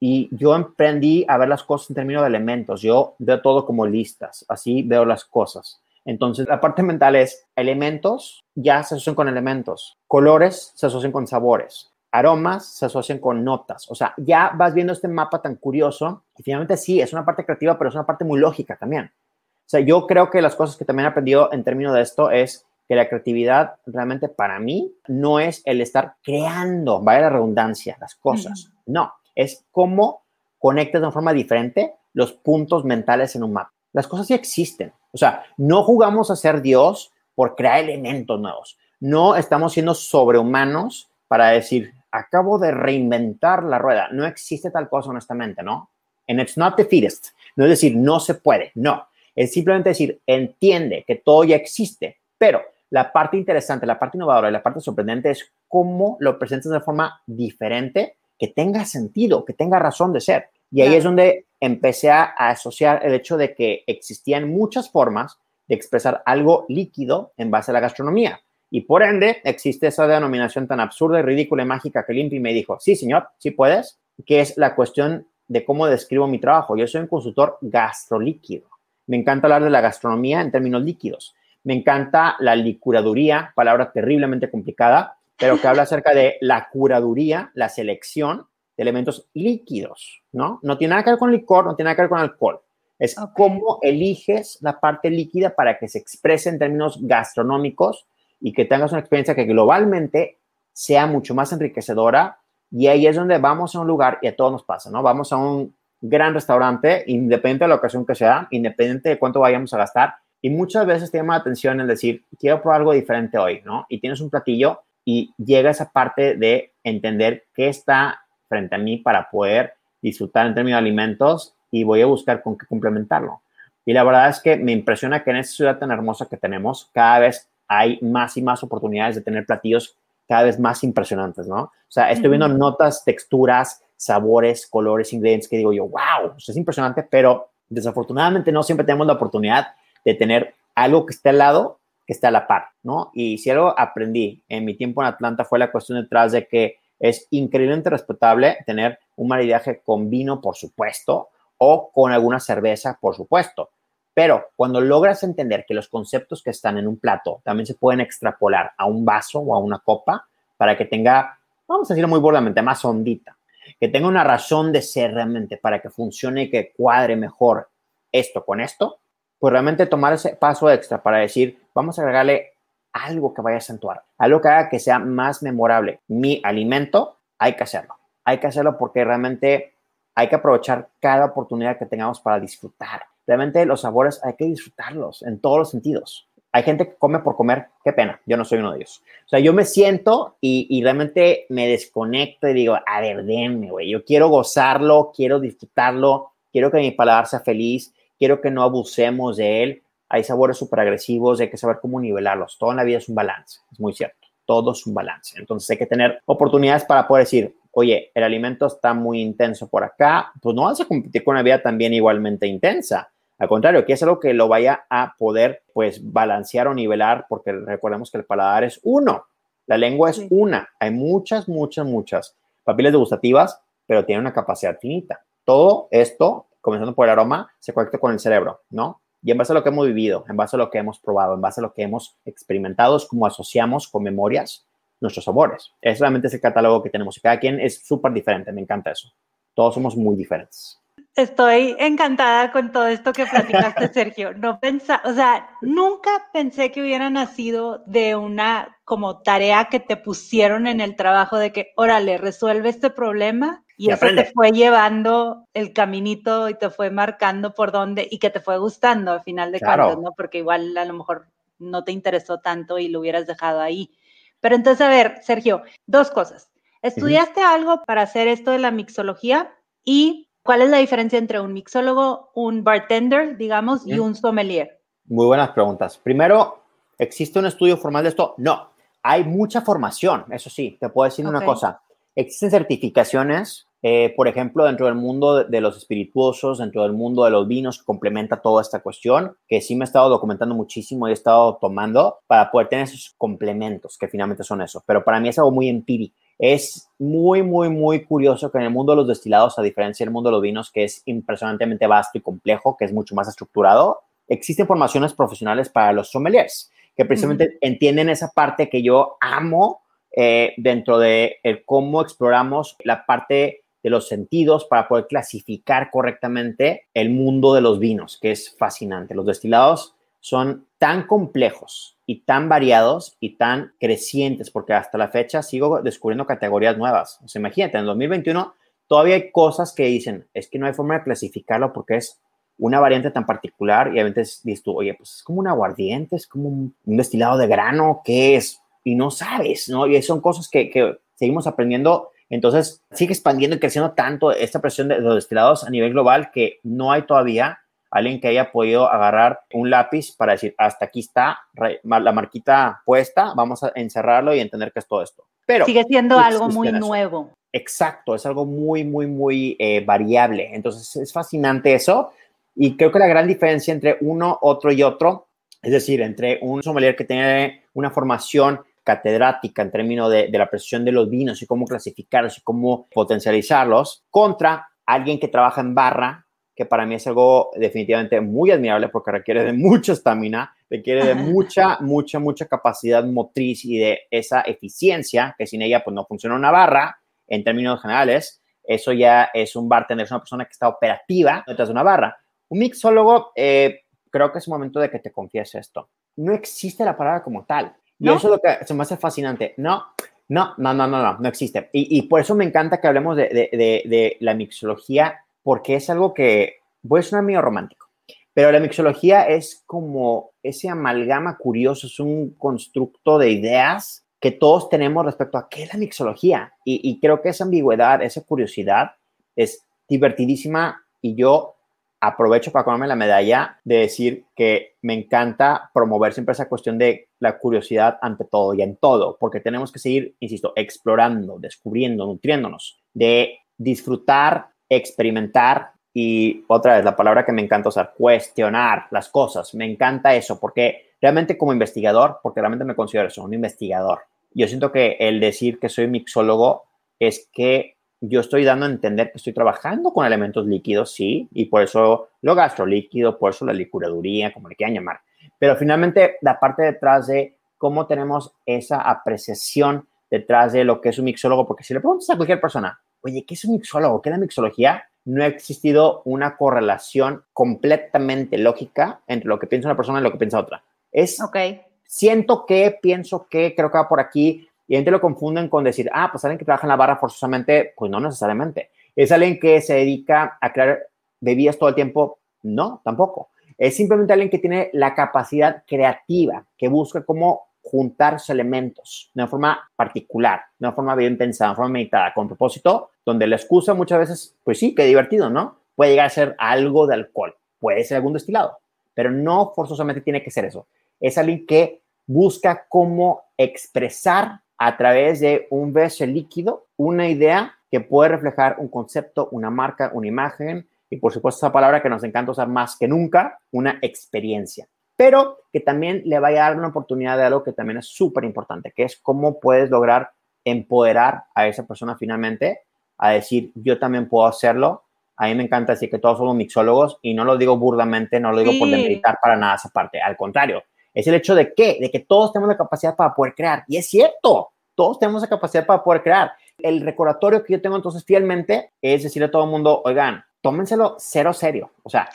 y 0.00 0.28
yo 0.32 0.54
emprendí 0.54 1.24
a 1.28 1.38
ver 1.38 1.48
las 1.48 1.62
cosas 1.62 1.90
en 1.90 1.96
términos 1.96 2.22
de 2.22 2.28
elementos. 2.28 2.82
Yo 2.82 3.14
veo 3.18 3.40
todo 3.40 3.66
como 3.66 3.86
listas, 3.86 4.44
así 4.48 4.82
veo 4.82 5.04
las 5.04 5.24
cosas. 5.24 5.80
Entonces, 6.04 6.46
la 6.48 6.60
parte 6.60 6.82
mental 6.82 7.16
es 7.16 7.46
elementos 7.54 8.42
ya 8.54 8.82
se 8.82 8.94
asocian 8.94 9.14
con 9.14 9.28
elementos, 9.28 9.96
colores 10.06 10.72
se 10.74 10.86
asocian 10.86 11.12
con 11.12 11.26
sabores, 11.26 11.92
aromas 12.10 12.66
se 12.66 12.86
asocian 12.86 13.18
con 13.18 13.44
notas. 13.44 13.90
O 13.90 13.94
sea, 13.94 14.14
ya 14.16 14.52
vas 14.54 14.74
viendo 14.74 14.92
este 14.92 15.08
mapa 15.08 15.42
tan 15.42 15.56
curioso 15.56 16.24
y 16.36 16.42
finalmente 16.42 16.76
sí, 16.76 17.00
es 17.00 17.12
una 17.12 17.24
parte 17.24 17.44
creativa, 17.44 17.76
pero 17.76 17.90
es 17.90 17.94
una 17.94 18.06
parte 18.06 18.24
muy 18.24 18.38
lógica 18.38 18.76
también. 18.76 19.04
O 19.04 19.70
sea, 19.70 19.80
yo 19.80 20.06
creo 20.06 20.30
que 20.30 20.40
las 20.40 20.56
cosas 20.56 20.76
que 20.76 20.84
también 20.84 21.06
he 21.06 21.10
aprendido 21.10 21.52
en 21.52 21.64
términos 21.64 21.94
de 21.94 22.02
esto 22.02 22.30
es 22.30 22.66
que 22.88 22.94
la 22.94 23.08
creatividad 23.08 23.76
realmente 23.84 24.28
para 24.28 24.58
mí 24.58 24.94
no 25.06 25.40
es 25.40 25.60
el 25.66 25.82
estar 25.82 26.14
creando, 26.22 27.02
vaya 27.02 27.22
la 27.22 27.30
redundancia, 27.30 27.98
las 28.00 28.14
cosas. 28.14 28.72
No, 28.86 29.12
es 29.34 29.66
cómo 29.70 30.22
conectas 30.58 31.02
de 31.02 31.06
una 31.06 31.12
forma 31.12 31.34
diferente 31.34 31.94
los 32.14 32.32
puntos 32.32 32.84
mentales 32.84 33.36
en 33.36 33.42
un 33.42 33.52
mapa. 33.52 33.72
Las 33.92 34.06
cosas 34.06 34.28
ya 34.28 34.36
existen. 34.36 34.92
O 35.12 35.18
sea, 35.18 35.44
no 35.58 35.82
jugamos 35.82 36.30
a 36.30 36.36
ser 36.36 36.62
Dios 36.62 37.12
por 37.34 37.54
crear 37.54 37.80
elementos 37.80 38.40
nuevos. 38.40 38.78
No 39.00 39.36
estamos 39.36 39.74
siendo 39.74 39.94
sobrehumanos 39.94 41.10
para 41.28 41.48
decir, 41.48 41.92
acabo 42.10 42.58
de 42.58 42.70
reinventar 42.70 43.62
la 43.64 43.78
rueda. 43.78 44.08
No 44.12 44.26
existe 44.26 44.70
tal 44.70 44.88
cosa, 44.88 45.10
honestamente, 45.10 45.62
¿no? 45.62 45.90
And 46.28 46.40
it's 46.40 46.56
not 46.56 46.76
the 46.76 46.84
fittest. 46.84 47.28
No 47.56 47.64
es 47.64 47.70
decir, 47.70 47.96
no 47.96 48.20
se 48.20 48.34
puede. 48.34 48.72
No. 48.74 49.08
Es 49.34 49.52
simplemente 49.52 49.90
decir, 49.90 50.20
entiende 50.26 51.04
que 51.06 51.16
todo 51.16 51.44
ya 51.44 51.56
existe, 51.56 52.18
pero 52.36 52.62
la 52.90 53.12
parte 53.12 53.36
interesante, 53.36 53.86
la 53.86 53.98
parte 53.98 54.16
innovadora 54.16 54.48
y 54.48 54.52
la 54.52 54.62
parte 54.62 54.80
sorprendente 54.80 55.30
es 55.30 55.52
cómo 55.68 56.16
lo 56.20 56.38
presentas 56.38 56.72
de 56.72 56.80
forma 56.80 57.22
diferente, 57.26 58.16
que 58.38 58.48
tenga 58.48 58.84
sentido, 58.84 59.44
que 59.44 59.52
tenga 59.52 59.78
razón 59.78 60.12
de 60.12 60.20
ser. 60.20 60.50
Y 60.70 60.82
ahí 60.82 60.94
es 60.94 61.04
donde 61.04 61.46
empecé 61.60 62.10
a, 62.10 62.24
asociar 62.24 63.04
el 63.04 63.14
hecho 63.14 63.36
de 63.36 63.54
que 63.54 63.84
existían 63.86 64.50
muchas 64.50 64.90
formas 64.90 65.38
de 65.66 65.74
expresar 65.74 66.22
algo 66.24 66.64
líquido 66.68 67.32
en 67.36 67.50
base 67.50 67.70
a 67.70 67.74
la 67.74 67.80
gastronomía. 67.80 68.40
Y 68.70 68.82
por 68.82 69.02
ende, 69.02 69.40
existe 69.44 69.86
esa 69.86 70.06
denominación 70.06 70.66
tan 70.66 70.80
absurda 70.80 71.20
y 71.20 71.22
ridícula 71.22 71.62
y 71.62 71.66
mágica 71.66 72.04
que 72.04 72.12
Limpi 72.12 72.38
me 72.38 72.52
dijo, 72.52 72.78
sí, 72.80 72.96
señor, 72.96 73.28
sí 73.38 73.50
puedes, 73.50 73.98
que 74.26 74.40
es 74.40 74.56
la 74.56 74.74
cuestión 74.74 75.26
de 75.46 75.64
cómo 75.64 75.86
describo 75.86 76.26
mi 76.26 76.38
trabajo. 76.38 76.76
Yo 76.76 76.86
soy 76.86 77.00
un 77.00 77.06
consultor 77.06 77.56
gastrolíquido. 77.62 78.68
Me 79.06 79.16
encanta 79.16 79.46
hablar 79.46 79.64
de 79.64 79.70
la 79.70 79.80
gastronomía 79.80 80.42
en 80.42 80.50
términos 80.50 80.82
líquidos. 80.82 81.34
Me 81.64 81.74
encanta 81.74 82.36
la 82.40 82.54
licuraduría, 82.54 83.52
palabra 83.54 83.90
terriblemente 83.90 84.50
complicada, 84.50 85.16
pero 85.38 85.58
que 85.60 85.66
habla 85.66 85.82
acerca 85.82 86.14
de 86.14 86.36
la 86.40 86.68
curaduría, 86.70 87.50
la 87.54 87.68
selección 87.68 88.46
de 88.76 88.82
elementos 88.82 89.28
líquidos, 89.34 90.22
¿no? 90.32 90.60
No 90.62 90.76
tiene 90.76 90.90
nada 90.90 91.04
que 91.04 91.10
ver 91.10 91.18
con 91.18 91.32
licor, 91.32 91.64
no 91.64 91.74
tiene 91.74 91.88
nada 91.88 91.96
que 91.96 92.02
ver 92.02 92.08
con 92.10 92.18
alcohol. 92.18 92.60
Es 92.98 93.16
cómo 93.34 93.78
eliges 93.80 94.58
la 94.60 94.78
parte 94.78 95.08
líquida 95.08 95.54
para 95.54 95.78
que 95.78 95.88
se 95.88 95.98
exprese 95.98 96.48
en 96.50 96.58
términos 96.58 96.98
gastronómicos 97.00 98.06
y 98.40 98.52
que 98.52 98.64
tengas 98.64 98.92
una 98.92 99.00
experiencia 99.00 99.34
que 99.34 99.44
globalmente 99.44 100.38
sea 100.72 101.06
mucho 101.06 101.34
más 101.34 101.52
enriquecedora. 101.52 102.38
Y 102.70 102.86
ahí 102.86 103.06
es 103.06 103.16
donde 103.16 103.38
vamos 103.38 103.74
a 103.74 103.80
un 103.80 103.86
lugar 103.86 104.18
y 104.22 104.28
a 104.28 104.36
todos 104.36 104.52
nos 104.52 104.64
pasa, 104.64 104.90
¿no? 104.90 105.02
Vamos 105.02 105.32
a 105.32 105.36
un 105.36 105.74
gran 106.00 106.34
restaurante, 106.34 107.04
independiente 107.06 107.64
de 107.64 107.68
la 107.68 107.74
ocasión 107.74 108.06
que 108.06 108.14
sea, 108.14 108.46
independiente 108.50 109.08
de 109.08 109.18
cuánto 109.18 109.40
vayamos 109.40 109.72
a 109.74 109.78
gastar, 109.78 110.14
y 110.40 110.50
muchas 110.50 110.86
veces 110.86 111.10
te 111.10 111.18
llama 111.18 111.34
la 111.34 111.40
atención 111.40 111.80
el 111.80 111.88
decir, 111.88 112.24
quiero 112.38 112.62
probar 112.62 112.80
algo 112.80 112.92
diferente 112.92 113.38
hoy, 113.38 113.60
¿no? 113.64 113.86
Y 113.88 113.98
tienes 113.98 114.20
un 114.20 114.30
platillo 114.30 114.82
y 115.04 115.32
llega 115.36 115.70
esa 115.70 115.90
parte 115.90 116.36
de 116.36 116.72
entender 116.84 117.46
qué 117.54 117.68
está 117.68 118.22
frente 118.48 118.76
a 118.76 118.78
mí 118.78 118.98
para 118.98 119.28
poder 119.30 119.74
disfrutar 120.00 120.46
en 120.46 120.54
términos 120.54 120.76
de 120.76 120.86
alimentos 120.86 121.54
y 121.70 121.82
voy 121.82 122.02
a 122.02 122.06
buscar 122.06 122.42
con 122.42 122.56
qué 122.56 122.66
complementarlo. 122.66 123.42
Y 123.84 123.92
la 123.92 124.04
verdad 124.04 124.28
es 124.28 124.40
que 124.40 124.56
me 124.56 124.72
impresiona 124.72 125.24
que 125.24 125.30
en 125.30 125.38
esta 125.38 125.56
ciudad 125.56 125.78
tan 125.78 125.90
hermosa 125.90 126.26
que 126.26 126.36
tenemos, 126.36 126.88
cada 126.92 127.18
vez 127.18 127.48
hay 127.68 127.98
más 128.00 128.36
y 128.36 128.42
más 128.42 128.62
oportunidades 128.62 129.16
de 129.16 129.22
tener 129.22 129.46
platillos 129.46 129.96
cada 130.26 130.42
vez 130.42 130.58
más 130.58 130.82
impresionantes, 130.84 131.46
¿no? 131.46 131.60
O 131.62 131.90
sea, 131.90 132.10
estoy 132.10 132.28
viendo 132.28 132.48
notas, 132.48 133.04
texturas, 133.04 133.82
sabores, 133.96 134.66
colores, 134.66 135.12
ingredientes 135.12 135.48
que 135.48 135.56
digo 135.56 135.72
yo, 135.72 135.84
wow, 135.84 136.34
es 136.36 136.56
impresionante, 136.56 137.02
pero 137.02 137.48
desafortunadamente 137.68 138.52
no 138.52 138.62
siempre 138.62 138.84
tenemos 138.84 139.06
la 139.06 139.14
oportunidad 139.14 139.68
de 140.04 140.14
tener 140.14 140.54
algo 140.74 141.06
que 141.06 141.12
esté 141.12 141.30
al 141.30 141.38
lado, 141.38 141.78
que 142.06 142.12
esté 142.12 142.26
a 142.26 142.30
la 142.30 142.46
par, 142.46 142.68
¿no? 142.82 143.10
Y 143.14 143.38
si 143.38 143.50
algo 143.50 143.74
aprendí 143.78 144.42
en 144.48 144.64
mi 144.64 144.74
tiempo 144.74 145.02
en 145.02 145.08
Atlanta 145.08 145.44
fue 145.44 145.58
la 145.58 145.70
cuestión 145.70 146.00
detrás 146.00 146.32
de 146.32 146.46
que 146.46 146.76
es 146.98 147.26
increíblemente 147.30 147.90
respetable 147.90 148.58
tener 148.66 148.98
un 149.16 149.28
maridaje 149.28 149.80
con 149.84 150.10
vino, 150.10 150.40
por 150.40 150.56
supuesto, 150.56 151.28
o 151.58 151.90
con 151.92 152.12
alguna 152.12 152.40
cerveza, 152.40 152.98
por 153.00 153.14
supuesto. 153.14 153.70
Pero 154.14 154.50
cuando 154.56 154.80
logras 154.80 155.22
entender 155.22 155.64
que 155.66 155.74
los 155.74 155.88
conceptos 155.88 156.42
que 156.42 156.50
están 156.50 156.78
en 156.78 156.88
un 156.88 156.98
plato 156.98 157.40
también 157.44 157.66
se 157.66 157.74
pueden 157.74 158.00
extrapolar 158.00 158.72
a 158.76 158.86
un 158.86 159.04
vaso 159.04 159.40
o 159.40 159.54
a 159.54 159.58
una 159.58 159.78
copa 159.78 160.26
para 160.56 160.76
que 160.76 160.86
tenga, 160.86 161.38
vamos 161.66 161.90
a 161.90 161.94
decirlo 161.94 162.08
muy 162.08 162.20
burdamente, 162.20 162.62
más 162.62 162.84
ondita, 162.84 163.36
que 163.78 163.88
tenga 163.88 164.08
una 164.08 164.24
razón 164.24 164.72
de 164.72 164.82
ser 164.82 165.14
realmente 165.14 165.56
para 165.56 165.80
que 165.80 165.90
funcione 165.90 166.44
y 166.44 166.50
que 166.50 166.72
cuadre 166.72 167.16
mejor 167.16 167.68
esto 168.10 168.44
con 168.44 168.60
esto, 168.60 168.98
pues 169.38 169.52
realmente 169.52 169.86
tomar 169.86 170.14
ese 170.14 170.36
paso 170.36 170.70
extra 170.70 171.02
para 171.02 171.18
decir, 171.18 171.58
vamos 171.74 171.98
a 171.98 172.02
agregarle 172.02 172.54
algo 172.92 173.32
que 173.32 173.42
vaya 173.42 173.56
a 173.56 173.58
acentuar, 173.58 174.02
algo 174.18 174.40
que 174.40 174.48
haga 174.48 174.68
que 174.68 174.80
sea 174.80 174.98
más 174.98 175.42
memorable. 175.42 176.00
Mi 176.08 176.40
alimento, 176.42 177.18
hay 177.38 177.54
que 177.54 177.62
hacerlo. 177.62 177.96
Hay 178.24 178.38
que 178.38 178.48
hacerlo 178.48 178.76
porque 178.76 179.04
realmente 179.04 179.74
hay 180.14 180.28
que 180.28 180.34
aprovechar 180.34 180.88
cada 181.00 181.26
oportunidad 181.26 181.78
que 181.78 181.86
tengamos 181.86 182.20
para 182.20 182.40
disfrutar. 182.40 183.02
Realmente 183.28 183.66
los 183.66 183.82
sabores 183.82 184.20
hay 184.24 184.36
que 184.36 184.46
disfrutarlos 184.46 185.22
en 185.22 185.38
todos 185.38 185.58
los 185.58 185.70
sentidos. 185.70 186.26
Hay 186.50 186.62
gente 186.62 186.88
que 186.88 186.96
come 186.96 187.18
por 187.18 187.36
comer, 187.36 187.66
qué 187.84 187.92
pena, 187.92 188.18
yo 188.24 188.38
no 188.38 188.44
soy 188.46 188.58
uno 188.58 188.72
de 188.72 188.78
ellos. 188.78 189.02
O 189.26 189.28
sea, 189.28 189.38
yo 189.38 189.52
me 189.52 189.66
siento 189.66 190.36
y, 190.40 190.82
realmente 190.82 191.44
me 191.50 191.68
desconecto 191.68 192.48
y 192.48 192.54
digo, 192.54 192.74
a 192.86 193.00
ver, 193.02 193.22
denme, 193.26 193.70
güey, 193.70 193.90
yo 193.90 194.02
quiero 194.02 194.30
gozarlo, 194.30 195.12
quiero 195.14 195.40
disfrutarlo, 195.40 196.32
quiero 196.50 196.70
que 196.70 196.78
mi 196.78 196.90
paladar 196.90 197.26
sea 197.26 197.40
feliz, 197.40 197.92
quiero 198.18 198.40
que 198.40 198.50
no 198.50 198.62
abusemos 198.62 199.36
de 199.36 199.62
él. 199.62 199.82
Hay 200.08 200.24
sabores 200.24 200.56
súper 200.56 200.80
agresivos, 200.80 201.38
hay 201.38 201.50
que 201.50 201.58
saber 201.58 201.80
cómo 201.82 202.00
nivelarlos. 202.00 202.56
Todo 202.58 202.70
en 202.70 202.78
la 202.78 202.84
vida 202.84 202.96
es 202.96 203.10
un 203.10 203.14
balance, 203.14 203.60
es 203.70 203.78
muy 203.78 203.92
cierto. 203.92 204.26
Todo 204.46 204.72
es 204.72 204.86
un 204.86 204.94
balance. 204.94 205.38
Entonces 205.38 205.68
hay 205.68 205.76
que 205.76 205.84
tener 205.84 206.18
oportunidades 206.24 206.86
para 206.86 207.06
poder 207.06 207.26
decir, 207.26 207.54
oye, 207.72 208.10
el 208.14 208.24
alimento 208.24 208.68
está 208.68 208.94
muy 208.94 209.20
intenso 209.20 209.68
por 209.68 209.84
acá, 209.84 210.32
pues 210.40 210.56
no 210.56 210.62
vas 210.62 210.80
a 210.80 210.86
competir 210.86 211.22
con 211.22 211.34
una 211.34 211.42
vida 211.42 211.60
también 211.60 211.92
igualmente 211.92 212.46
intensa. 212.46 213.10
Al 213.38 213.48
contrario, 213.48 213.84
que 213.84 213.92
es 213.92 214.02
algo 214.02 214.18
que 214.18 214.34
lo 214.34 214.48
vaya 214.48 214.86
a 214.90 215.14
poder, 215.16 215.62
pues, 215.72 216.12
balancear 216.12 216.66
o 216.66 216.74
nivelar, 216.74 217.26
porque 217.28 217.52
recordemos 217.52 218.10
que 218.10 218.18
el 218.18 218.24
paladar 218.24 218.64
es 218.64 218.80
uno, 218.82 219.26
la 219.68 219.76
lengua 219.76 220.10
es 220.10 220.20
una. 220.30 220.70
Hay 220.80 220.90
muchas, 220.90 221.46
muchas, 221.46 221.86
muchas 221.86 222.34
papilas 222.64 222.92
degustativas, 222.92 223.60
pero 223.86 224.04
tiene 224.04 224.20
una 224.20 224.32
capacidad 224.32 224.78
finita. 224.80 225.20
Todo 225.44 225.88
esto, 225.90 226.46
comenzando 226.60 226.94
por 226.94 227.06
el 227.06 227.12
aroma, 227.12 227.52
se 227.58 227.72
conecta 227.72 227.98
con 227.98 228.12
el 228.12 228.18
cerebro, 228.18 228.62
¿no? 228.70 229.00
Y 229.22 229.30
en 229.30 229.38
base 229.38 229.52
a 229.52 229.54
lo 229.54 229.62
que 229.62 229.68
hemos 229.68 229.86
vivido, 229.86 230.24
en 230.28 230.36
base 230.36 230.56
a 230.56 230.58
lo 230.58 230.70
que 230.70 230.78
hemos 230.78 230.98
probado, 230.98 231.34
en 231.34 231.40
base 231.40 231.60
a 231.60 231.62
lo 231.62 231.74
que 231.74 231.82
hemos 231.82 232.16
experimentado, 232.24 232.96
es 232.96 233.04
como 233.04 233.26
asociamos 233.26 233.88
con 233.88 234.02
memorias 234.02 234.66
nuestros 235.00 235.26
sabores. 235.26 235.72
Es 235.82 236.00
realmente 236.00 236.28
ese 236.28 236.40
catálogo 236.40 236.82
que 236.82 236.90
tenemos. 236.90 237.20
Cada 237.22 237.38
quien 237.38 237.60
es 237.60 237.86
súper 237.86 238.12
diferente, 238.12 238.52
me 238.52 238.62
encanta 238.62 238.90
eso. 238.90 239.12
Todos 239.54 239.74
somos 239.74 239.96
muy 239.96 240.16
diferentes. 240.16 240.78
Estoy 241.18 241.74
encantada 241.80 242.52
con 242.52 242.70
todo 242.70 242.86
esto 242.86 243.12
que 243.12 243.26
platicaste, 243.26 243.88
Sergio. 243.92 244.34
No 244.34 244.60
pensa, 244.60 245.02
o 245.04 245.12
sea, 245.12 245.50
nunca 245.60 246.10
pensé 246.32 246.70
que 246.70 246.80
hubiera 246.80 247.10
nacido 247.10 247.82
de 247.86 248.14
una 248.14 248.78
como 248.84 249.20
tarea 249.20 249.64
que 249.64 249.80
te 249.80 249.96
pusieron 249.96 250.68
en 250.68 250.80
el 250.80 250.94
trabajo 250.94 251.36
de 251.36 251.50
que, 251.50 251.72
órale, 251.74 252.18
resuelve 252.18 252.68
este 252.68 252.90
problema 252.90 253.64
y, 253.76 253.90
eso 253.90 254.06
te 254.14 254.26
fue 254.26 254.52
llevando 254.52 255.48
el 255.54 255.72
caminito 255.72 256.48
y 256.48 256.54
te 256.54 256.70
fue 256.70 256.90
marcando 256.90 257.52
por 257.52 257.72
dónde 257.72 258.06
y 258.08 258.20
que 258.20 258.30
te 258.30 258.38
fue 258.38 258.56
gustando 258.58 259.10
a 259.10 259.20
final 259.24 259.50
de 259.50 259.58
cuentas, 259.58 259.98
¿no? 259.98 260.12
Porque 260.16 260.38
igual 260.38 260.78
a 260.78 260.84
lo 260.84 260.94
mejor 260.94 261.26
no 261.58 261.82
te 261.82 261.90
interesó 261.90 262.38
tanto 262.38 262.78
y 262.78 262.86
lo 262.86 263.00
hubieras 263.00 263.26
dejado 263.26 263.60
ahí. 263.60 263.90
Pero 264.38 264.54
entonces, 264.54 264.86
a 264.86 264.88
ver, 264.88 265.18
Sergio, 265.22 265.64
dos 265.84 266.12
cosas. 266.12 266.48
¿Estudiaste 266.80 267.42
algo 267.42 267.82
para 267.84 268.02
hacer 268.02 268.28
esto 268.28 268.52
de 268.52 268.60
la 268.60 268.70
mixología? 268.70 269.52
¿Y 269.84 270.27
cuál 270.48 270.62
es 270.62 270.70
la 270.70 270.78
diferencia 270.78 271.18
entre 271.18 271.40
un 271.40 271.52
mixólogo, 271.52 272.30
un 272.34 272.64
bartender, 272.64 273.36
digamos, 273.36 273.86
y 273.86 273.98
un 273.98 274.14
sommelier? 274.14 274.80
Muy 275.04 275.26
buenas 275.26 275.50
preguntas. 275.50 275.98
Primero, 275.98 276.62
¿existe 276.98 277.38
un 277.38 277.44
estudio 277.44 277.76
formal 277.76 278.04
de 278.04 278.08
esto? 278.08 278.32
No. 278.38 278.70
Hay 279.02 279.24
mucha 279.24 279.60
formación, 279.60 280.24
eso 280.30 280.48
sí, 280.48 280.78
te 280.80 280.88
puedo 280.88 281.04
decir 281.04 281.26
una 281.26 281.44
cosa. 281.44 281.82
Existen 282.14 282.50
certificaciones 282.50 283.68
eh, 283.80 284.12
por 284.16 284.26
ejemplo, 284.26 284.64
dentro 284.64 284.86
del 284.86 284.96
mundo 284.96 285.44
de 285.44 285.60
los 285.60 285.76
espirituosos, 285.76 286.58
dentro 286.58 286.82
del 286.82 286.92
mundo 286.92 287.24
de 287.24 287.30
los 287.30 287.46
vinos, 287.46 287.78
que 287.78 287.84
complementa 287.84 288.42
toda 288.42 288.60
esta 288.60 288.80
cuestión, 288.80 289.36
que 289.46 289.60
sí 289.60 289.76
me 289.76 289.84
he 289.84 289.86
estado 289.86 290.08
documentando 290.08 290.54
muchísimo 290.54 291.06
y 291.06 291.12
he 291.12 291.14
estado 291.14 291.58
tomando 291.60 292.18
para 292.26 292.50
poder 292.50 292.68
tener 292.68 292.86
esos 292.86 293.14
complementos, 293.16 293.96
que 293.96 294.08
finalmente 294.08 294.42
son 294.42 294.62
eso. 294.62 294.82
Pero 294.84 295.04
para 295.04 295.20
mí 295.20 295.28
es 295.28 295.38
algo 295.38 295.52
muy 295.52 295.68
empírico. 295.68 296.16
Es 296.38 296.88
muy, 296.98 297.42
muy, 297.42 297.68
muy 297.68 298.04
curioso 298.04 298.50
que 298.50 298.58
en 298.58 298.64
el 298.64 298.70
mundo 298.70 298.92
de 298.92 298.96
los 298.96 299.08
destilados, 299.08 299.58
a 299.58 299.62
diferencia 299.62 300.04
del 300.04 300.12
mundo 300.12 300.28
de 300.28 300.32
los 300.32 300.42
vinos, 300.42 300.70
que 300.70 300.84
es 300.84 301.02
impresionantemente 301.06 301.86
vasto 301.86 302.18
y 302.18 302.20
complejo, 302.20 302.76
que 302.76 302.84
es 302.84 302.92
mucho 302.92 303.14
más 303.14 303.28
estructurado, 303.28 304.00
existen 304.28 304.66
formaciones 304.66 305.14
profesionales 305.14 305.68
para 305.68 305.92
los 305.92 306.10
sommeliers, 306.10 306.70
que 306.96 307.04
precisamente 307.04 307.58
entienden 307.60 308.08
esa 308.08 308.30
parte 308.32 308.68
que 308.68 308.82
yo 308.82 309.16
amo 309.20 309.82
eh, 310.12 310.54
dentro 310.56 310.98
de 310.98 311.36
el 311.42 311.64
cómo 311.64 312.00
exploramos 312.00 312.76
la 312.84 313.04
parte 313.04 313.62
de 313.82 313.90
los 313.90 314.08
sentidos 314.08 314.64
para 314.64 314.88
poder 314.88 315.06
clasificar 315.06 315.90
correctamente 315.90 316.86
el 316.94 317.10
mundo 317.10 317.54
de 317.54 317.60
los 317.60 317.78
vinos, 317.78 318.18
que 318.20 318.32
es 318.32 318.56
fascinante. 318.56 319.14
Los 319.14 319.26
destilados 319.26 319.94
son 320.20 320.66
tan 320.78 321.06
complejos 321.06 321.97
y 322.10 322.22
tan 322.22 322.48
variados 322.48 323.18
y 323.20 323.36
tan 323.36 323.74
crecientes, 323.78 324.50
porque 324.50 324.72
hasta 324.72 324.96
la 324.96 325.08
fecha 325.08 325.42
sigo 325.42 325.82
descubriendo 325.82 326.24
categorías 326.24 326.78
nuevas. 326.78 327.20
O 327.22 327.28
sea, 327.28 327.38
imagínate, 327.38 327.76
en 327.76 327.82
el 327.82 327.86
2021 327.88 328.54
todavía 328.86 329.16
hay 329.16 329.30
cosas 329.30 329.74
que 329.74 329.84
dicen, 329.84 330.26
es 330.32 330.48
que 330.48 330.58
no 330.58 330.66
hay 330.66 330.72
forma 330.72 330.94
de 330.94 331.04
clasificarlo 331.04 331.74
porque 331.74 331.96
es 331.96 332.18
una 332.56 332.80
variante 332.80 333.10
tan 333.10 333.26
particular 333.26 333.94
y 333.94 334.00
a 334.00 334.04
veces 334.04 334.40
dices 334.42 334.62
tú, 334.62 334.74
oye, 334.74 334.94
pues 334.94 335.16
es 335.16 335.22
como 335.22 335.40
un 335.40 335.48
aguardiente, 335.48 336.16
es 336.16 336.26
como 336.26 336.48
un, 336.48 336.74
destilado 336.86 337.36
de 337.36 337.46
grano, 337.46 338.00
¿qué 338.02 338.36
es? 338.36 338.58
Y 338.84 338.94
no 338.94 339.10
sabes, 339.10 339.68
¿no? 339.68 339.86
Y 339.86 340.00
son 340.00 340.22
cosas 340.22 340.48
que, 340.48 340.70
que 340.70 340.96
seguimos 341.14 341.46
aprendiendo 341.46 342.10
entonces, 342.30 342.82
sigue 342.92 343.12
expandiendo 343.12 343.56
y 343.56 343.58
creciendo 343.58 343.92
tanto 343.92 344.32
esta 344.32 344.60
presión 344.60 344.88
de 344.88 345.00
los 345.00 345.14
destilados 345.14 345.64
a 345.64 345.70
nivel 345.70 345.92
global 345.92 346.30
que 346.30 346.60
no 346.62 346.92
hay 346.92 347.02
todavía 347.02 347.60
alguien 347.90 348.20
que 348.20 348.28
haya 348.28 348.52
podido 348.52 348.90
agarrar 348.90 349.40
un 349.52 349.70
lápiz 349.70 350.14
para 350.16 350.32
decir, 350.32 350.54
hasta 350.58 350.86
aquí 350.86 351.00
está 351.00 351.38
la 351.82 352.12
marquita 352.12 352.82
puesta, 352.84 353.32
vamos 353.34 353.62
a 353.62 353.72
encerrarlo 353.74 354.34
y 354.34 354.40
entender 354.40 354.72
que 354.72 354.80
es 354.80 354.86
todo 354.86 355.02
esto. 355.02 355.24
Pero 355.46 355.64
sigue 355.64 355.84
siendo 355.84 356.18
algo 356.18 356.48
muy 356.48 356.70
nuevo. 356.72 357.30
Exacto, 357.52 358.14
es 358.14 358.26
algo 358.26 358.44
muy, 358.44 358.84
muy, 358.84 359.06
muy 359.06 359.56
eh, 359.58 359.82
variable. 359.84 360.50
Entonces, 360.52 360.94
es 360.96 361.12
fascinante 361.12 361.72
eso. 361.72 362.12
Y 362.54 362.76
creo 362.76 362.92
que 362.92 362.98
la 362.98 363.06
gran 363.06 363.26
diferencia 363.26 363.72
entre 363.72 363.96
uno, 364.02 364.38
otro 364.42 364.70
y 364.70 364.82
otro, 364.82 365.28
es 365.62 365.72
decir, 365.72 366.02
entre 366.02 366.38
un 366.42 366.62
sommelier 366.62 366.94
que 366.94 367.04
tiene 367.04 367.64
una 367.74 367.90
formación 367.90 368.60
catedrática 368.84 369.62
en 369.62 369.70
términos 369.70 370.10
de, 370.10 370.30
la 370.30 370.48
precisión 370.48 370.84
de 370.84 370.92
los 370.92 371.10
vinos 371.10 371.42
y 371.42 371.46
cómo 371.46 371.66
clasificarlos 371.66 372.38
y 372.38 372.40
cómo 372.40 372.86
potencializarlos, 372.90 374.04
contra 374.10 374.68
alguien 374.86 375.20
que 375.20 375.28
trabaja 375.28 375.60
en 375.60 375.74
barra, 375.74 376.26
que 376.58 376.66
para 376.66 376.84
mí 376.84 376.96
es 376.96 377.06
algo 377.06 377.52
definitivamente 377.54 378.20
muy 378.20 378.50
admirable 378.50 378.88
porque 378.88 379.12
requiere 379.12 379.44
de 379.44 379.52
mucha 379.52 379.92
estamina, 379.92 380.52
requiere 380.68 381.06
de 381.06 381.14
mucha, 381.14 381.78
mucha, 381.78 382.18
mucha 382.18 382.46
capacidad 382.46 383.04
motriz 383.04 383.64
y 383.64 383.78
de 383.78 384.00
esa 384.10 384.40
eficiencia, 384.40 385.36
que 385.38 385.46
sin 385.46 385.62
ella 385.62 385.84
pues 385.84 385.94
no 385.94 386.04
funciona 386.04 386.34
una 386.34 386.50
barra 386.50 386.98
en 387.28 387.44
términos 387.44 387.80
generales. 387.80 388.42
Eso 388.64 388.92
ya 388.92 389.30
es 389.32 389.54
un 389.54 389.68
bartender, 389.68 390.06
es 390.06 390.10
una 390.10 390.18
persona 390.18 390.46
que 390.46 390.50
está 390.50 390.66
operativa 390.66 391.44
detrás 391.46 391.68
de 391.68 391.72
una 391.72 391.84
barra. 391.84 392.16
Un 392.48 392.58
mixólogo, 392.58 393.30
eh, 393.36 393.82
creo 394.10 394.32
que 394.32 394.40
es 394.40 394.48
momento 394.48 394.80
de 394.80 394.90
que 394.90 394.98
te 394.98 395.12
confiese 395.12 395.60
esto. 395.60 395.90
No 396.16 396.34
existe 396.34 396.84
la 396.84 396.96
palabra 396.96 397.22
como 397.22 397.44
tal. 397.44 397.72
Y 398.00 398.08
eso 398.08 398.16
es 398.16 398.32
lo 398.32 398.40
que 398.40 398.64
se 398.66 398.74
me 398.74 398.82
hace 398.82 398.96
fascinante. 398.96 399.54
No, 399.58 399.84
no, 400.26 400.54
no, 400.58 400.74
no, 400.74 400.88
no, 400.88 401.00
no, 401.00 401.18
no 401.18 401.28
existe. 401.28 401.70
Y, 401.72 402.02
por 402.02 402.20
eso 402.20 402.34
me 402.34 402.44
encanta 402.44 402.80
que 402.80 402.88
hablemos 402.88 403.16
de, 403.16 403.28
de, 403.28 404.16
la 404.18 404.34
mixología, 404.34 405.24
porque 405.42 405.76
es 405.76 405.90
algo 405.90 406.14
que 406.14 406.56
puede 406.86 407.02
sonar 407.02 407.24
medio 407.24 407.42
romántico. 407.42 407.86
Pero 408.34 408.52
la 408.52 408.60
mixología 408.60 409.24
es 409.24 409.62
como 409.66 410.30
ese 410.42 410.68
amalgama 410.68 411.36
curioso, 411.36 411.86
es 411.86 411.98
un 411.98 412.34
constructo 412.34 413.18
de 413.18 413.30
ideas 413.30 414.06
que 414.20 414.30
todos 414.30 414.68
tenemos 414.68 415.04
respecto 415.04 415.38
a 415.38 415.48
qué 415.48 415.64
es 415.64 415.72
la 415.72 415.78
mixología. 415.78 416.52
Y, 416.64 416.80
y 416.88 417.00
creo 417.00 417.20
que 417.20 417.30
esa 417.30 417.44
ambigüedad, 417.44 418.02
esa 418.02 418.22
curiosidad 418.22 418.92
es 419.34 419.64
divertidísima 419.88 420.84
y 421.00 421.14
yo 421.14 421.56
aprovecho 422.00 422.52
para 422.52 422.64
ponerme 422.64 422.86
la 422.86 422.96
medalla 422.96 423.60
de 423.64 423.76
decir 423.76 424.26
que 424.36 424.76
me 424.82 424.94
encanta 424.94 425.70
promover 425.74 426.12
siempre 426.12 426.32
esa 426.32 426.48
cuestión 426.48 426.78
de 426.78 427.08
la 427.18 427.38
curiosidad 427.38 427.98
ante 428.02 428.24
todo 428.24 428.54
y 428.54 428.62
en 428.62 428.76
todo, 428.76 429.16
porque 429.18 429.40
tenemos 429.40 429.72
que 429.72 429.80
seguir, 429.80 430.14
insisto, 430.20 430.52
explorando, 430.54 431.38
descubriendo, 431.38 432.06
nutriéndonos, 432.06 432.80
de 432.94 433.38
disfrutar, 433.56 434.50
experimentar 434.68 435.72
y 435.94 436.44
otra 436.48 436.76
vez 436.76 436.84
la 436.84 436.96
palabra 436.96 437.24
que 437.24 437.32
me 437.32 437.42
encanta 437.42 437.70
usar, 437.70 437.94
cuestionar 437.96 438.86
las 438.90 439.08
cosas. 439.08 439.54
Me 439.54 439.64
encanta 439.64 440.14
eso 440.14 440.38
porque 440.38 440.92
realmente 441.00 441.36
como 441.36 441.52
investigador, 441.52 442.20
porque 442.22 442.40
realmente 442.40 442.64
me 442.64 442.76
considero 442.76 443.08
eso, 443.08 443.24
un 443.24 443.34
investigador. 443.34 444.00
Yo 444.32 444.46
siento 444.46 444.70
que 444.70 444.96
el 445.00 445.20
decir 445.20 445.58
que 445.58 445.68
soy 445.68 445.88
mixólogo 445.88 446.64
es 446.98 447.28
que 447.32 447.76
yo 448.00 448.20
estoy 448.20 448.44
dando 448.44 448.66
a 448.66 448.68
entender 448.68 449.10
que 449.10 449.18
estoy 449.18 449.32
trabajando 449.32 449.92
con 449.92 450.06
elementos 450.06 450.46
líquidos, 450.46 450.92
sí, 450.92 451.28
y 451.32 451.46
por 451.46 451.62
eso 451.62 452.10
lo 452.22 452.34
gastrolíquido, 452.34 453.18
por 453.18 453.30
eso 453.30 453.44
la 453.44 453.52
licuraduría, 453.52 454.32
como 454.32 454.48
le 454.48 454.54
quieran 454.54 454.74
llamar. 454.74 455.00
Pero 455.38 455.56
finalmente, 455.56 456.16
la 456.20 456.38
parte 456.38 456.62
detrás 456.62 457.08
de 457.08 457.36
cómo 457.56 457.86
tenemos 457.86 458.34
esa 458.46 458.82
apreciación 458.82 459.88
detrás 460.10 460.52
de 460.52 460.64
lo 460.64 460.80
que 460.80 460.90
es 460.90 460.98
un 460.98 461.06
mixólogo, 461.06 461.46
porque 461.46 461.64
si 461.64 461.74
le 461.74 461.80
preguntas 461.80 462.08
a 462.10 462.16
cualquier 462.16 462.40
persona, 462.40 462.80
oye, 463.02 463.24
¿qué 463.26 463.34
es 463.34 463.44
un 463.44 463.52
mixólogo? 463.52 464.02
¿Qué 464.02 464.10
es 464.10 464.16
la 464.16 464.20
mixología? 464.20 464.84
No 465.04 465.22
ha 465.22 465.26
existido 465.26 466.02
una 466.04 466.36
correlación 466.36 467.24
completamente 467.32 468.38
lógica 468.38 469.00
entre 469.06 469.28
lo 469.28 469.38
que 469.38 469.46
piensa 469.46 469.68
una 469.68 469.76
persona 469.76 470.00
y 470.00 470.02
lo 470.02 470.12
que 470.12 470.18
piensa 470.18 470.40
otra. 470.40 470.62
Es, 470.92 471.20
okay. 471.20 471.62
siento 471.84 472.44
que, 472.46 472.78
pienso 472.80 473.26
que, 473.28 473.54
creo 473.54 473.70
que 473.70 473.78
va 473.78 473.88
por 473.88 474.00
aquí, 474.00 474.48
y 474.66 474.76
gente 474.76 474.90
lo 474.90 475.00
confunden 475.00 475.48
con 475.48 475.64
decir, 475.64 475.88
ah, 475.92 476.10
pues 476.12 476.24
alguien 476.24 476.38
que 476.38 476.44
trabaja 476.44 476.66
en 476.66 476.68
la 476.68 476.76
barra 476.76 476.96
forzosamente, 476.96 477.72
pues 477.74 477.90
no 477.90 478.00
necesariamente. 478.00 478.70
¿Es 478.94 479.10
alguien 479.10 479.40
que 479.40 479.60
se 479.62 479.74
dedica 479.74 480.36
a 480.40 480.52
crear 480.52 480.80
bebidas 481.20 481.58
todo 481.58 481.70
el 481.70 481.74
tiempo? 481.74 482.18
No, 482.42 482.82
tampoco. 482.84 483.30
Es 483.56 483.76
simplemente 483.76 484.12
alguien 484.12 484.30
que 484.30 484.38
tiene 484.38 484.68
la 484.74 484.94
capacidad 484.94 485.64
creativa, 485.66 486.44
que 486.56 486.68
busca 486.68 487.02
cómo 487.02 487.47
juntar 487.70 488.14
esos 488.14 488.30
elementos 488.30 489.10
de 489.14 489.22
una 489.22 489.28
forma 489.28 489.70
particular, 489.76 490.40
de 490.58 490.66
una 490.66 490.74
forma 490.74 490.94
bien 490.94 491.18
pensada, 491.18 491.48
de 491.48 491.52
una 491.52 491.56
forma 491.56 491.72
meditada, 491.72 492.14
con 492.14 492.26
propósito, 492.26 492.90
donde 493.04 493.26
la 493.26 493.36
excusa 493.36 493.74
muchas 493.74 493.98
veces, 493.98 494.36
pues 494.44 494.58
sí, 494.58 494.74
qué 494.74 494.84
divertido, 494.84 495.30
¿no? 495.30 495.58
Puede 495.74 495.92
llegar 495.92 496.06
a 496.06 496.10
ser 496.10 496.34
algo 496.38 496.86
de 496.86 496.94
alcohol, 496.94 497.34
puede 497.58 497.84
ser 497.84 497.96
algún 497.96 498.14
destilado, 498.14 498.58
pero 498.94 499.10
no 499.10 499.52
forzosamente 499.54 500.00
tiene 500.00 500.22
que 500.22 500.30
ser 500.30 500.44
eso. 500.44 500.66
Es 501.00 501.18
alguien 501.18 501.46
que 501.46 501.82
busca 502.06 502.66
cómo 502.68 503.22
expresar 503.36 504.40
a 504.56 504.76
través 504.76 505.20
de 505.20 505.46
un 505.50 505.72
beso 505.72 506.04
líquido 506.06 506.66
una 506.76 507.08
idea 507.08 507.54
que 507.70 507.80
puede 507.80 508.10
reflejar 508.10 508.56
un 508.58 508.68
concepto, 508.68 509.28
una 509.30 509.50
marca, 509.50 509.90
una 509.92 510.08
imagen 510.08 510.66
y 510.90 510.96
por 510.96 511.12
supuesto 511.12 511.38
esa 511.38 511.52
palabra 511.52 511.82
que 511.82 511.88
nos 511.88 512.02
encanta 512.02 512.32
usar 512.32 512.48
más 512.48 512.76
que 512.76 512.88
nunca, 512.88 513.38
una 513.52 513.78
experiencia. 513.82 514.66
Pero 514.98 515.44
que 515.52 515.60
también 515.60 516.02
le 516.06 516.18
vaya 516.18 516.44
a 516.44 516.48
dar 516.48 516.58
una 516.58 516.68
oportunidad 516.68 517.16
de 517.16 517.22
algo 517.22 517.44
que 517.44 517.52
también 517.52 517.78
es 517.78 517.86
súper 517.86 518.24
importante, 518.24 518.72
que 518.74 518.82
es 518.82 518.98
cómo 519.00 519.38
puedes 519.38 519.70
lograr 519.70 520.10
empoderar 520.44 521.26
a 521.36 521.46
esa 521.46 521.64
persona 521.68 521.96
finalmente 521.96 522.62
a 522.96 523.10
decir, 523.10 523.52
yo 523.54 523.78
también 523.78 524.08
puedo 524.08 524.26
hacerlo. 524.26 524.82
A 525.16 525.26
mí 525.26 525.36
me 525.36 525.44
encanta 525.44 525.74
decir 525.74 525.88
que 525.88 526.00
todos 526.00 526.18
somos 526.18 526.34
mixólogos 526.34 526.98
y 527.00 527.14
no 527.14 527.24
lo 527.24 527.36
digo 527.36 527.56
burdamente, 527.56 528.18
no 528.18 528.32
lo 528.32 528.40
digo 528.40 528.58
por 528.58 528.68
demeritar 528.68 529.20
para 529.22 529.36
nada 529.36 529.54
esa 529.54 529.68
parte. 529.68 530.00
Al 530.00 530.16
contrario, 530.16 530.64
es 530.92 531.06
el 531.06 531.14
hecho 531.14 531.36
de 531.36 531.54
que, 531.54 531.78
de 531.80 531.92
que 531.92 532.00
todos 532.00 532.32
tenemos 532.32 532.48
la 532.48 532.58
capacidad 532.58 532.96
para 532.96 533.14
poder 533.14 533.36
crear. 533.36 533.62
Y 533.68 533.76
es 533.76 533.88
cierto, 533.88 534.50
todos 534.74 534.98
tenemos 534.98 535.22
la 535.22 535.28
capacidad 535.28 535.64
para 535.64 535.84
poder 535.84 536.02
crear. 536.02 536.32
El 536.58 536.80
recordatorio 536.80 537.44
que 537.44 537.52
yo 537.52 537.62
tengo 537.62 537.76
entonces 537.76 538.04
fielmente 538.04 538.72
es 538.82 539.04
decirle 539.04 539.26
a 539.26 539.30
todo 539.30 539.44
el 539.44 539.50
mundo, 539.50 539.80
oigan, 539.84 540.24
tómenselo 540.40 540.96
cero 540.98 541.32
serio. 541.32 541.70
O 541.84 541.90
sea, 541.90 542.08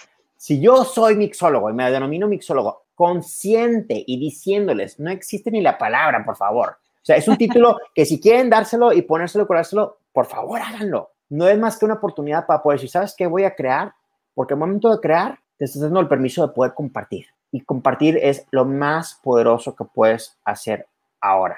si 0.43 0.59
yo 0.59 0.83
soy 0.83 1.15
mixólogo 1.15 1.69
y 1.69 1.73
me 1.73 1.89
denomino 1.89 2.27
mixólogo, 2.27 2.87
consciente 2.95 4.03
y 4.05 4.19
diciéndoles, 4.19 4.99
no 4.99 5.09
existe 5.09 5.49
ni 5.49 5.61
la 5.61 5.77
palabra, 5.77 6.21
por 6.25 6.35
favor. 6.35 6.79
O 6.95 7.05
sea, 7.05 7.15
es 7.15 7.29
un 7.29 7.37
título 7.37 7.79
que 7.95 8.05
si 8.05 8.19
quieren 8.19 8.49
dárselo 8.49 8.91
y 8.91 9.03
ponérselo, 9.03 9.47
curárselo, 9.47 9.99
por 10.11 10.25
favor 10.25 10.59
háganlo. 10.59 11.11
No 11.29 11.47
es 11.47 11.57
más 11.57 11.77
que 11.77 11.85
una 11.85 11.93
oportunidad 11.93 12.45
para 12.45 12.61
poder 12.61 12.77
decir, 12.77 12.89
¿sabes 12.89 13.15
qué 13.17 13.25
voy 13.25 13.45
a 13.45 13.55
crear? 13.55 13.93
Porque 14.33 14.53
al 14.53 14.59
momento 14.59 14.91
de 14.91 14.99
crear, 14.99 15.39
te 15.57 15.63
estás 15.63 15.83
dando 15.83 16.01
el 16.01 16.09
permiso 16.09 16.45
de 16.45 16.53
poder 16.53 16.73
compartir. 16.73 17.27
Y 17.49 17.61
compartir 17.61 18.19
es 18.21 18.45
lo 18.51 18.65
más 18.65 19.17
poderoso 19.23 19.73
que 19.73 19.85
puedes 19.85 20.37
hacer 20.43 20.87
ahora. 21.21 21.57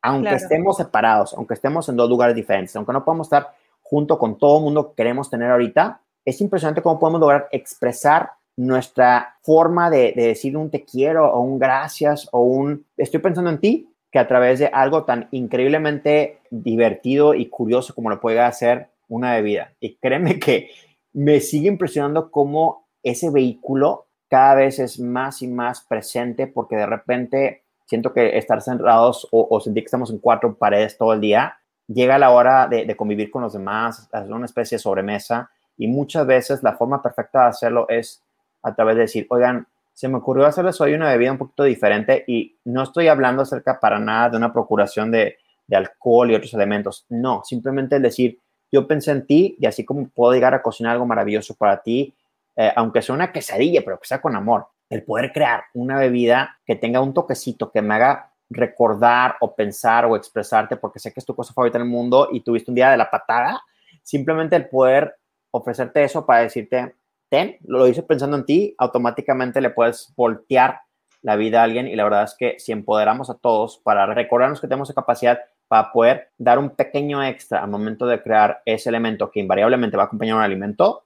Aunque 0.00 0.36
estemos 0.36 0.78
separados, 0.78 1.34
aunque 1.34 1.52
estemos 1.52 1.86
en 1.90 1.96
dos 1.96 2.08
lugares 2.08 2.34
diferentes, 2.34 2.74
aunque 2.76 2.94
no 2.94 3.04
podamos 3.04 3.26
estar 3.26 3.52
junto 3.82 4.18
con 4.18 4.38
todo 4.38 4.56
el 4.56 4.64
mundo 4.64 4.88
que 4.88 4.94
queremos 5.02 5.28
tener 5.28 5.50
ahorita, 5.50 6.00
es 6.26 6.40
impresionante 6.40 6.82
cómo 6.82 6.98
podemos 6.98 7.20
lograr 7.20 7.48
expresar 7.52 8.32
nuestra 8.56 9.36
forma 9.42 9.88
de, 9.90 10.12
decir 10.14 10.56
un 10.56 10.70
te 10.70 10.84
quiero 10.84 11.32
o 11.32 11.40
un 11.40 11.58
gracias 11.58 12.28
o 12.32 12.42
un 12.42 12.84
estoy 12.96 13.20
pensando 13.20 13.48
en 13.48 13.60
ti, 13.60 13.88
que 14.10 14.18
a 14.18 14.26
través 14.26 14.58
de 14.58 14.66
algo 14.66 15.04
tan 15.04 15.28
increíblemente 15.30 16.40
divertido 16.50 17.34
y 17.34 17.48
curioso 17.48 17.94
como 17.94 18.10
lo 18.10 18.20
puede 18.20 18.40
hacer 18.40 18.88
una 19.08 19.34
bebida. 19.34 19.72
Y 19.78 19.96
créeme 19.96 20.38
que 20.38 20.70
me 21.12 21.40
sigue 21.40 21.68
impresionando 21.68 22.30
cómo 22.30 22.88
ese 23.02 23.30
vehículo 23.30 24.06
cada 24.28 24.56
vez 24.56 24.80
es 24.80 24.98
más 24.98 25.42
y 25.42 25.48
más 25.48 25.82
presente 25.82 26.48
porque 26.48 26.76
de 26.76 26.86
repente 26.86 27.62
siento 27.84 28.12
que 28.12 28.36
estar 28.36 28.60
cerrados 28.60 29.28
o, 29.30 29.46
o 29.48 29.60
sentir 29.60 29.84
que 29.84 29.86
estamos 29.86 30.10
en 30.10 30.18
cuatro 30.18 30.56
paredes 30.56 30.98
todo 30.98 31.12
el 31.12 31.20
día 31.20 31.56
llega 31.88 32.18
la 32.18 32.30
hora 32.30 32.66
de, 32.66 32.96
convivir 32.96 33.30
con 33.30 33.42
los 33.42 33.52
demás, 33.52 34.08
hacer 34.12 34.32
una 34.32 34.46
especie 34.46 34.76
de 34.76 34.82
sobremesa 34.82 35.50
y 35.76 35.88
muchas 35.88 36.26
veces 36.26 36.62
la 36.62 36.74
forma 36.74 37.02
perfecta 37.02 37.42
de 37.42 37.48
hacerlo 37.48 37.86
es 37.88 38.22
a 38.62 38.74
través 38.74 38.96
de 38.96 39.02
decir, 39.02 39.26
oigan, 39.30 39.66
se 39.92 40.08
me 40.08 40.18
ocurrió 40.18 40.44
hacerles 40.44 40.78
hoy 40.80 40.92
una 40.92 41.08
bebida 41.10 41.32
un 41.32 41.38
poquito 41.38 41.62
diferente 41.62 42.24
y 42.26 42.56
no 42.64 42.82
estoy 42.82 43.08
hablando 43.08 43.42
acerca 43.42 43.80
para 43.80 43.98
nada 43.98 44.30
de 44.30 44.36
una 44.36 44.52
procuración 44.52 45.10
de, 45.10 45.38
alcohol 45.72 46.30
y 46.30 46.34
otros 46.34 46.52
elementos. 46.54 47.06
No, 47.08 47.42
simplemente 47.44 47.96
el 47.96 48.02
decir, 48.02 48.38
yo 48.70 48.86
pensé 48.86 49.12
en 49.12 49.26
ti 49.26 49.56
y 49.58 49.66
así 49.66 49.84
como 49.84 50.08
puedo 50.08 50.32
llegar 50.32 50.54
a 50.54 50.62
cocinar 50.62 50.92
algo 50.92 51.06
maravilloso 51.06 51.54
para 51.54 51.82
ti, 51.82 52.14
eh, 52.56 52.72
aunque 52.76 53.02
sea 53.02 53.14
una 53.14 53.32
quesadilla, 53.32 53.82
pero 53.84 53.98
que 53.98 54.06
sea 54.06 54.20
con 54.20 54.36
amor, 54.36 54.66
el 54.90 55.02
poder 55.02 55.32
crear 55.32 55.64
una 55.74 55.98
bebida 55.98 56.58
que 56.64 56.76
tenga 56.76 57.00
un 57.00 57.14
toquecito, 57.14 57.70
que 57.70 57.82
me 57.82 57.94
haga 57.94 58.32
recordar 58.50 59.36
o 59.40 59.54
pensar 59.54 60.04
o 60.04 60.14
expresarte 60.14 60.76
porque 60.76 60.98
sé 60.98 61.12
que 61.12 61.20
es 61.20 61.26
tu 61.26 61.34
cosa 61.34 61.52
favorita 61.52 61.78
en 61.78 61.84
el 61.84 61.90
mundo 61.90 62.28
y 62.30 62.40
tuviste 62.40 62.70
un 62.70 62.74
día 62.74 62.90
de 62.90 62.96
la 62.96 63.10
patada, 63.10 63.62
simplemente 64.02 64.56
el 64.56 64.68
poder 64.68 65.16
ofrecerte 65.56 66.04
eso 66.04 66.26
para 66.26 66.40
decirte, 66.42 66.94
ten, 67.28 67.56
lo 67.64 67.86
hice 67.86 68.02
pensando 68.02 68.36
en 68.36 68.44
ti, 68.44 68.74
automáticamente 68.78 69.60
le 69.60 69.70
puedes 69.70 70.12
voltear 70.16 70.80
la 71.22 71.36
vida 71.36 71.60
a 71.60 71.64
alguien 71.64 71.88
y 71.88 71.96
la 71.96 72.04
verdad 72.04 72.24
es 72.24 72.36
que 72.38 72.58
si 72.58 72.72
empoderamos 72.72 73.30
a 73.30 73.34
todos 73.34 73.78
para 73.78 74.06
recordarnos 74.06 74.60
que 74.60 74.68
tenemos 74.68 74.88
esa 74.88 75.00
capacidad 75.00 75.40
para 75.68 75.90
poder 75.92 76.30
dar 76.38 76.58
un 76.58 76.70
pequeño 76.70 77.22
extra 77.24 77.62
al 77.62 77.70
momento 77.70 78.06
de 78.06 78.22
crear 78.22 78.62
ese 78.64 78.88
elemento 78.88 79.30
que 79.30 79.40
invariablemente 79.40 79.96
va 79.96 80.04
a 80.04 80.06
acompañar 80.06 80.36
un 80.36 80.42
alimento, 80.42 81.04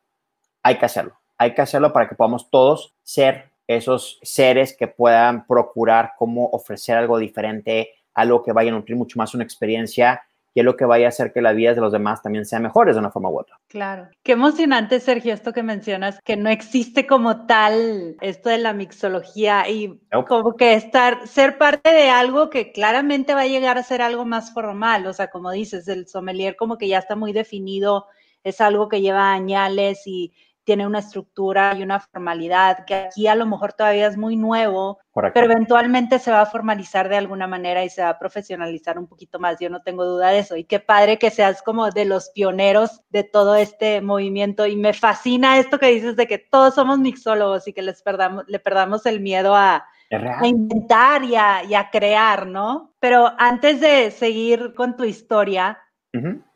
hay 0.63 0.77
que 0.77 0.85
hacerlo. 0.85 1.15
Hay 1.39 1.55
que 1.55 1.63
hacerlo 1.63 1.93
para 1.93 2.07
que 2.07 2.15
podamos 2.15 2.51
todos 2.51 2.95
ser 3.03 3.51
esos 3.67 4.19
seres 4.23 4.77
que 4.77 4.89
puedan 4.89 5.47
procurar 5.47 6.13
cómo 6.19 6.51
ofrecer 6.53 6.99
algo 6.99 7.19
diferente, 7.19 7.91
algo 8.13 8.43
que 8.43 8.53
vaya 8.53 8.71
a 8.71 8.75
nutrir 8.75 8.97
mucho 8.97 9.19
más 9.19 9.35
una 9.35 9.45
experiencia 9.45 10.23
y 10.55 10.61
es 10.61 10.65
lo 10.65 10.77
que 10.77 10.85
vaya 10.85 11.07
a 11.07 11.09
hacer 11.11 11.33
que 11.33 11.41
la 11.41 11.53
vida 11.53 11.75
de 11.75 11.81
los 11.81 11.93
demás 11.93 12.23
también 12.23 12.45
sean 12.45 12.63
mejores 12.63 12.95
de 12.95 13.01
una 13.01 13.11
forma 13.11 13.31
u 13.31 13.39
otra. 13.39 13.59
Claro. 13.69 14.09
Qué 14.23 14.33
emocionante, 14.33 14.99
Sergio, 15.01 15.33
esto 15.33 15.53
que 15.53 15.63
mencionas, 15.63 16.19
que 16.25 16.37
no 16.37 16.51
existe 16.51 17.07
como 17.07 17.47
tal 17.47 18.17
esto 18.21 18.49
de 18.49 18.59
la 18.59 18.73
mixología 18.73 19.69
y 19.69 20.01
como 20.27 20.57
que 20.57 20.75
estar, 20.75 21.27
ser 21.27 21.57
parte 21.59 21.93
de 21.93 22.11
algo 22.11 22.51
que 22.51 22.73
claramente 22.73 23.35
va 23.35 23.43
a 23.43 23.47
llegar 23.47 23.79
a 23.79 23.83
ser 23.83 24.03
algo 24.03 24.25
más 24.25 24.53
formal. 24.53 25.07
O 25.07 25.13
sea, 25.13 25.31
como 25.31 25.51
dices, 25.53 25.87
el 25.89 26.09
sommelier 26.09 26.57
como 26.57 26.79
que 26.79 26.89
ya 26.89 26.99
está 26.99 27.15
muy 27.15 27.33
definido, 27.33 28.07
es 28.43 28.61
algo 28.61 28.89
que 28.89 29.01
lleva 29.01 29.33
añales 29.33 30.07
y 30.07 30.33
tiene 30.71 30.87
una 30.87 31.01
estructura 31.01 31.75
y 31.77 31.83
una 31.83 31.99
formalidad 31.99 32.85
que 32.85 32.95
aquí 32.95 33.27
a 33.27 33.35
lo 33.35 33.45
mejor 33.45 33.73
todavía 33.73 34.07
es 34.07 34.17
muy 34.17 34.37
nuevo, 34.37 35.01
pero 35.13 35.47
eventualmente 35.47 36.21
se 36.21 36.31
va 36.31 36.43
a 36.43 36.47
formalizar 36.47 37.09
de 37.09 37.17
alguna 37.17 37.49
manera 37.49 37.83
y 37.83 37.91
se 37.91 38.03
va 38.03 38.11
a 38.11 38.19
profesionalizar 38.21 38.97
un 38.97 39.09
poquito 39.09 39.41
más. 39.41 39.59
Yo 39.59 39.69
no 39.69 39.83
tengo 39.83 40.05
duda 40.05 40.29
de 40.29 40.39
eso. 40.39 40.57
Y 40.57 40.63
qué 40.63 40.79
padre 40.79 41.19
que 41.19 41.33
seas 41.33 41.61
como 41.61 41.91
de 41.91 42.05
los 42.05 42.31
pioneros 42.31 43.03
de 43.09 43.25
todo 43.25 43.57
este 43.57 44.01
movimiento. 44.01 44.65
Y 44.65 44.77
me 44.77 44.93
fascina 44.93 45.59
esto 45.59 45.81
que 45.81 45.89
dices 45.89 46.15
de 46.15 46.29
que 46.29 46.39
todos 46.39 46.77
somos 46.77 47.01
mixólogos 47.01 47.67
y 47.67 47.73
que 47.73 47.83
les 47.83 48.01
perdamos, 48.01 48.45
le 48.47 48.61
perdamos 48.61 49.05
el 49.07 49.19
miedo 49.19 49.57
a, 49.57 49.85
inventar 50.45 51.25
y 51.25 51.35
a, 51.35 51.89
crear, 51.91 52.47
¿no? 52.47 52.95
Pero 53.01 53.33
antes 53.39 53.81
de 53.81 54.13
seguir 54.13 54.73
con 54.77 54.97
tu 54.97 55.03
historia, 55.03 55.81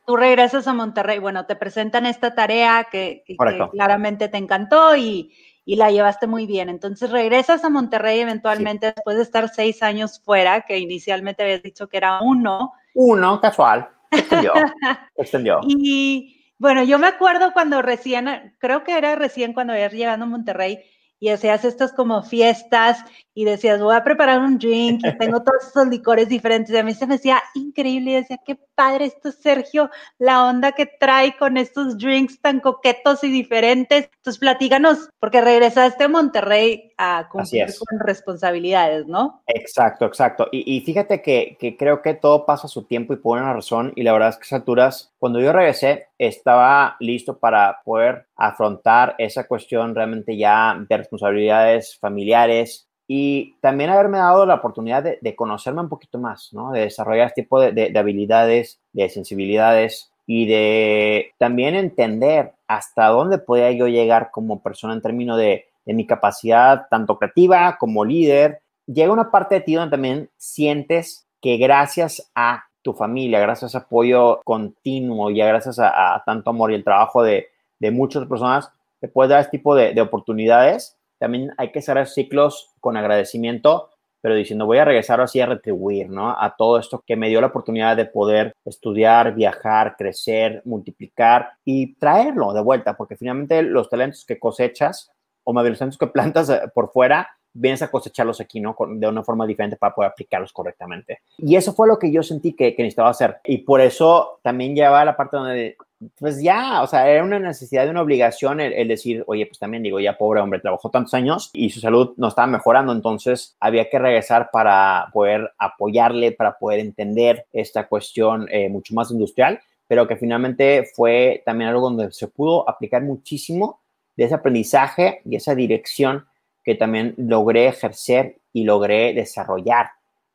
tú 0.06 0.16
regresas 0.16 0.66
a 0.66 0.74
Monterrey, 0.74 1.18
bueno, 1.18 1.46
te 1.46 1.56
presentan 1.56 2.06
esta 2.06 2.34
tarea 2.34 2.88
que, 2.90 3.24
claramente 3.72 4.28
te 4.28 4.38
encantó 4.38 4.96
y, 4.96 5.32
la 5.66 5.90
llevaste 5.90 6.26
muy 6.26 6.46
bien. 6.46 6.68
Entonces 6.68 7.10
regresas 7.10 7.64
a 7.64 7.70
Monterrey 7.70 8.20
eventualmente 8.20 8.92
después 8.92 9.16
de 9.16 9.22
estar 9.22 9.48
seis 9.48 9.82
años 9.82 10.20
fuera, 10.22 10.62
que 10.62 10.78
inicialmente 10.78 11.42
habías 11.42 11.62
dicho 11.62 11.88
que 11.88 11.96
era 11.96 12.20
uno. 12.20 12.72
Uno, 12.94 13.40
casual. 13.40 13.88
Extendió. 14.10 14.52
extendió. 15.16 15.60
Y 15.66 16.52
bueno, 16.58 16.84
yo 16.84 16.98
me 16.98 17.06
acuerdo 17.06 17.52
cuando 17.52 17.80
recién, 17.80 18.54
creo 18.58 18.84
que 18.84 18.96
era 18.96 19.14
recién 19.16 19.54
cuando 19.54 19.72
habías 19.72 19.92
llegado 19.92 20.22
a 20.22 20.26
Monterrey, 20.26 20.80
y 21.24 21.30
hacías 21.30 21.64
estas 21.64 21.94
como 21.94 22.22
fiestas 22.22 23.02
y 23.34 23.44
decías, 23.44 23.82
voy 23.82 23.96
a 23.96 24.04
preparar 24.04 24.38
un 24.38 24.58
drink 24.58 25.00
y 25.04 25.18
tengo 25.18 25.42
todos 25.44 25.66
esos 25.66 25.88
licores 25.88 26.28
diferentes. 26.28 26.72
Y 26.72 26.78
a 26.78 26.84
mí 26.84 26.94
se 26.94 27.06
me 27.06 27.16
hacía 27.16 27.42
increíble 27.54 28.12
y 28.12 28.14
decía, 28.14 28.38
qué 28.44 28.56
padre 28.74 29.06
esto, 29.06 29.32
Sergio, 29.32 29.90
la 30.18 30.44
onda 30.44 30.72
que 30.72 30.86
trae 30.86 31.36
con 31.36 31.56
estos 31.56 31.98
drinks 31.98 32.40
tan 32.40 32.60
coquetos 32.60 33.24
y 33.24 33.30
diferentes. 33.30 34.08
Entonces, 34.16 34.38
platícanos, 34.38 35.10
porque 35.18 35.40
regresaste 35.40 36.04
a 36.04 36.08
Monterrey 36.08 36.92
a 36.96 37.28
cumplir 37.28 37.66
con 37.66 37.98
responsabilidades, 37.98 39.06
¿no? 39.06 39.42
Exacto, 39.48 40.04
exacto. 40.06 40.48
Y, 40.52 40.80
fíjate 40.82 41.20
que, 41.20 41.56
que, 41.58 41.76
creo 41.76 42.02
que 42.02 42.14
todo 42.14 42.46
pasa 42.46 42.68
a 42.68 42.70
su 42.70 42.84
tiempo 42.84 43.14
y 43.14 43.16
por 43.16 43.38
una 43.38 43.52
razón. 43.52 43.92
Y 43.96 44.04
la 44.04 44.12
verdad 44.12 44.28
es 44.28 44.36
que 44.36 44.42
a 44.42 44.46
esas 44.46 44.60
alturas, 44.60 45.12
cuando 45.18 45.40
yo 45.40 45.52
regresé, 45.52 46.08
estaba 46.18 46.96
listo 47.00 47.38
para 47.38 47.80
poder 47.84 48.28
afrontar 48.36 49.16
esa 49.18 49.48
cuestión 49.48 49.94
realmente 49.94 50.36
ya 50.36 50.76
de 50.88 50.96
responsabilidades 50.96 51.98
familiares 51.98 52.88
y 53.06 53.56
también 53.60 53.90
haberme 53.90 54.18
dado 54.18 54.46
la 54.46 54.54
oportunidad 54.54 55.02
de, 55.02 55.36
conocerme 55.36 55.82
un 55.82 55.88
poquito 55.88 56.18
más, 56.18 56.52
¿no? 56.52 56.72
De 56.72 56.80
desarrollar 56.80 57.28
este 57.28 57.42
tipo 57.42 57.60
de, 57.60 57.92
habilidades, 57.96 58.80
de 58.92 59.08
sensibilidades 59.10 60.10
y 60.26 60.46
de 60.46 61.32
también 61.38 61.74
entender 61.74 62.52
hasta 62.66 63.08
dónde 63.08 63.38
podía 63.38 63.70
yo 63.72 63.88
llegar 63.88 64.30
como 64.30 64.62
persona 64.62 64.94
en 64.94 65.02
términos 65.02 65.36
de, 65.36 65.66
de 65.84 65.94
mi 65.94 66.06
capacidad 66.06 66.86
tanto 66.88 67.18
creativa 67.18 67.76
como 67.78 68.04
líder. 68.04 68.62
Llega 68.86 69.12
una 69.12 69.30
parte 69.30 69.56
de 69.56 69.60
ti 69.60 69.74
donde 69.74 69.90
también 69.90 70.30
sientes 70.38 71.26
que 71.42 71.58
gracias 71.58 72.30
a 72.34 72.64
tu 72.80 72.94
familia, 72.94 73.40
gracias 73.40 73.74
a 73.74 73.78
apoyo 73.78 74.40
continuo 74.44 75.30
y 75.30 75.38
gracias 75.38 75.78
a, 75.78 76.22
tanto 76.24 76.50
amor 76.50 76.70
y 76.70 76.74
el 76.74 76.84
trabajo 76.84 77.22
de, 77.22 77.48
de 77.78 77.90
muchas 77.90 78.26
personas, 78.26 78.70
te 79.00 79.08
puedes 79.08 79.30
dar 79.30 79.40
este 79.40 79.58
tipo 79.58 79.74
de, 79.74 79.92
de 79.92 80.00
oportunidades. 80.00 80.96
También 81.24 81.52
hay 81.56 81.72
que 81.72 81.80
cerrar 81.80 82.06
ciclos 82.06 82.74
con 82.80 82.98
agradecimiento 82.98 83.88
pero 84.24 84.36
diciendo 84.36 84.64
voy 84.64 84.78
a 84.78 84.86
regresar 84.86 85.20
así 85.20 85.38
a 85.42 85.44
retribuir, 85.44 86.08
¿no? 86.08 86.30
A 86.30 86.54
todo 86.56 86.78
esto 86.78 87.04
que 87.06 87.14
me 87.14 87.28
dio 87.28 87.42
la 87.42 87.48
oportunidad 87.48 87.94
de 87.94 88.06
poder 88.06 88.54
estudiar, 88.64 89.34
viajar, 89.34 89.96
crecer, 89.98 90.62
multiplicar 90.64 91.50
y 91.62 91.94
traerlo 91.96 92.54
de 92.54 92.62
vuelta, 92.62 92.96
porque 92.96 93.16
finalmente 93.16 93.62
los 93.62 93.90
talentos 93.90 94.24
que 94.24 94.38
cosechas, 94.38 95.10
o 95.42 95.52
más 95.52 95.62
bien 95.62 95.72
los 95.72 95.78
talentos 95.78 95.98
que 95.98 96.06
plantas 96.14 96.48
eh, 96.48 96.62
por 96.74 96.90
fuera, 96.90 97.36
vienes 97.54 97.80
a 97.82 97.90
cosecharlos 97.90 98.40
aquí, 98.40 98.60
¿no? 98.60 98.76
De 98.96 99.08
una 99.08 99.22
forma 99.22 99.46
diferente 99.46 99.76
para 99.76 99.94
poder 99.94 100.10
aplicarlos 100.10 100.52
correctamente. 100.52 101.20
Y 101.38 101.56
eso 101.56 101.72
fue 101.72 101.88
lo 101.88 101.98
que 101.98 102.12
yo 102.12 102.22
sentí 102.22 102.52
que, 102.52 102.74
que 102.74 102.82
necesitaba 102.82 103.10
hacer. 103.10 103.38
Y 103.44 103.58
por 103.58 103.80
eso 103.80 104.40
también 104.42 104.74
llevaba 104.74 105.04
la 105.04 105.16
parte 105.16 105.36
donde 105.36 105.76
pues 106.18 106.42
ya, 106.42 106.82
o 106.82 106.86
sea, 106.86 107.08
era 107.08 107.24
una 107.24 107.38
necesidad 107.38 107.88
una 107.88 108.02
obligación 108.02 108.60
el, 108.60 108.88
decir, 108.88 109.24
oye, 109.26 109.46
pues 109.46 109.58
también 109.58 109.82
digo, 109.82 110.00
ya 110.00 110.18
pobre 110.18 110.40
hombre, 110.40 110.60
trabajó 110.60 110.90
tantos 110.90 111.14
años 111.14 111.50
y 111.52 111.70
su 111.70 111.80
salud 111.80 112.14
no 112.16 112.28
estaba 112.28 112.46
mejorando, 112.46 112.92
entonces 112.92 113.56
había 113.60 113.88
que 113.88 113.98
regresar 113.98 114.50
para 114.50 115.08
poder 115.12 115.52
apoyarle, 115.58 116.32
para 116.32 116.58
poder 116.58 116.80
entender 116.80 117.46
esta 117.52 117.86
cuestión 117.86 118.48
eh, 118.50 118.68
mucho 118.68 118.94
más 118.94 119.10
industrial, 119.10 119.60
pero 119.86 120.06
que 120.08 120.16
finalmente 120.16 120.88
fue 120.94 121.42
también 121.44 121.70
algo 121.70 121.82
donde 121.82 122.12
se 122.12 122.28
pudo 122.28 122.68
aplicar 122.68 123.02
muchísimo 123.02 123.80
de 124.16 124.24
ese 124.24 124.34
aprendizaje 124.34 125.20
y 125.24 125.36
esa 125.36 125.54
dirección 125.54 126.26
que 126.64 126.74
también 126.74 127.14
logré 127.16 127.68
ejercer 127.68 128.38
y 128.52 128.64
logré 128.64 129.12
desarrollar 129.12 129.90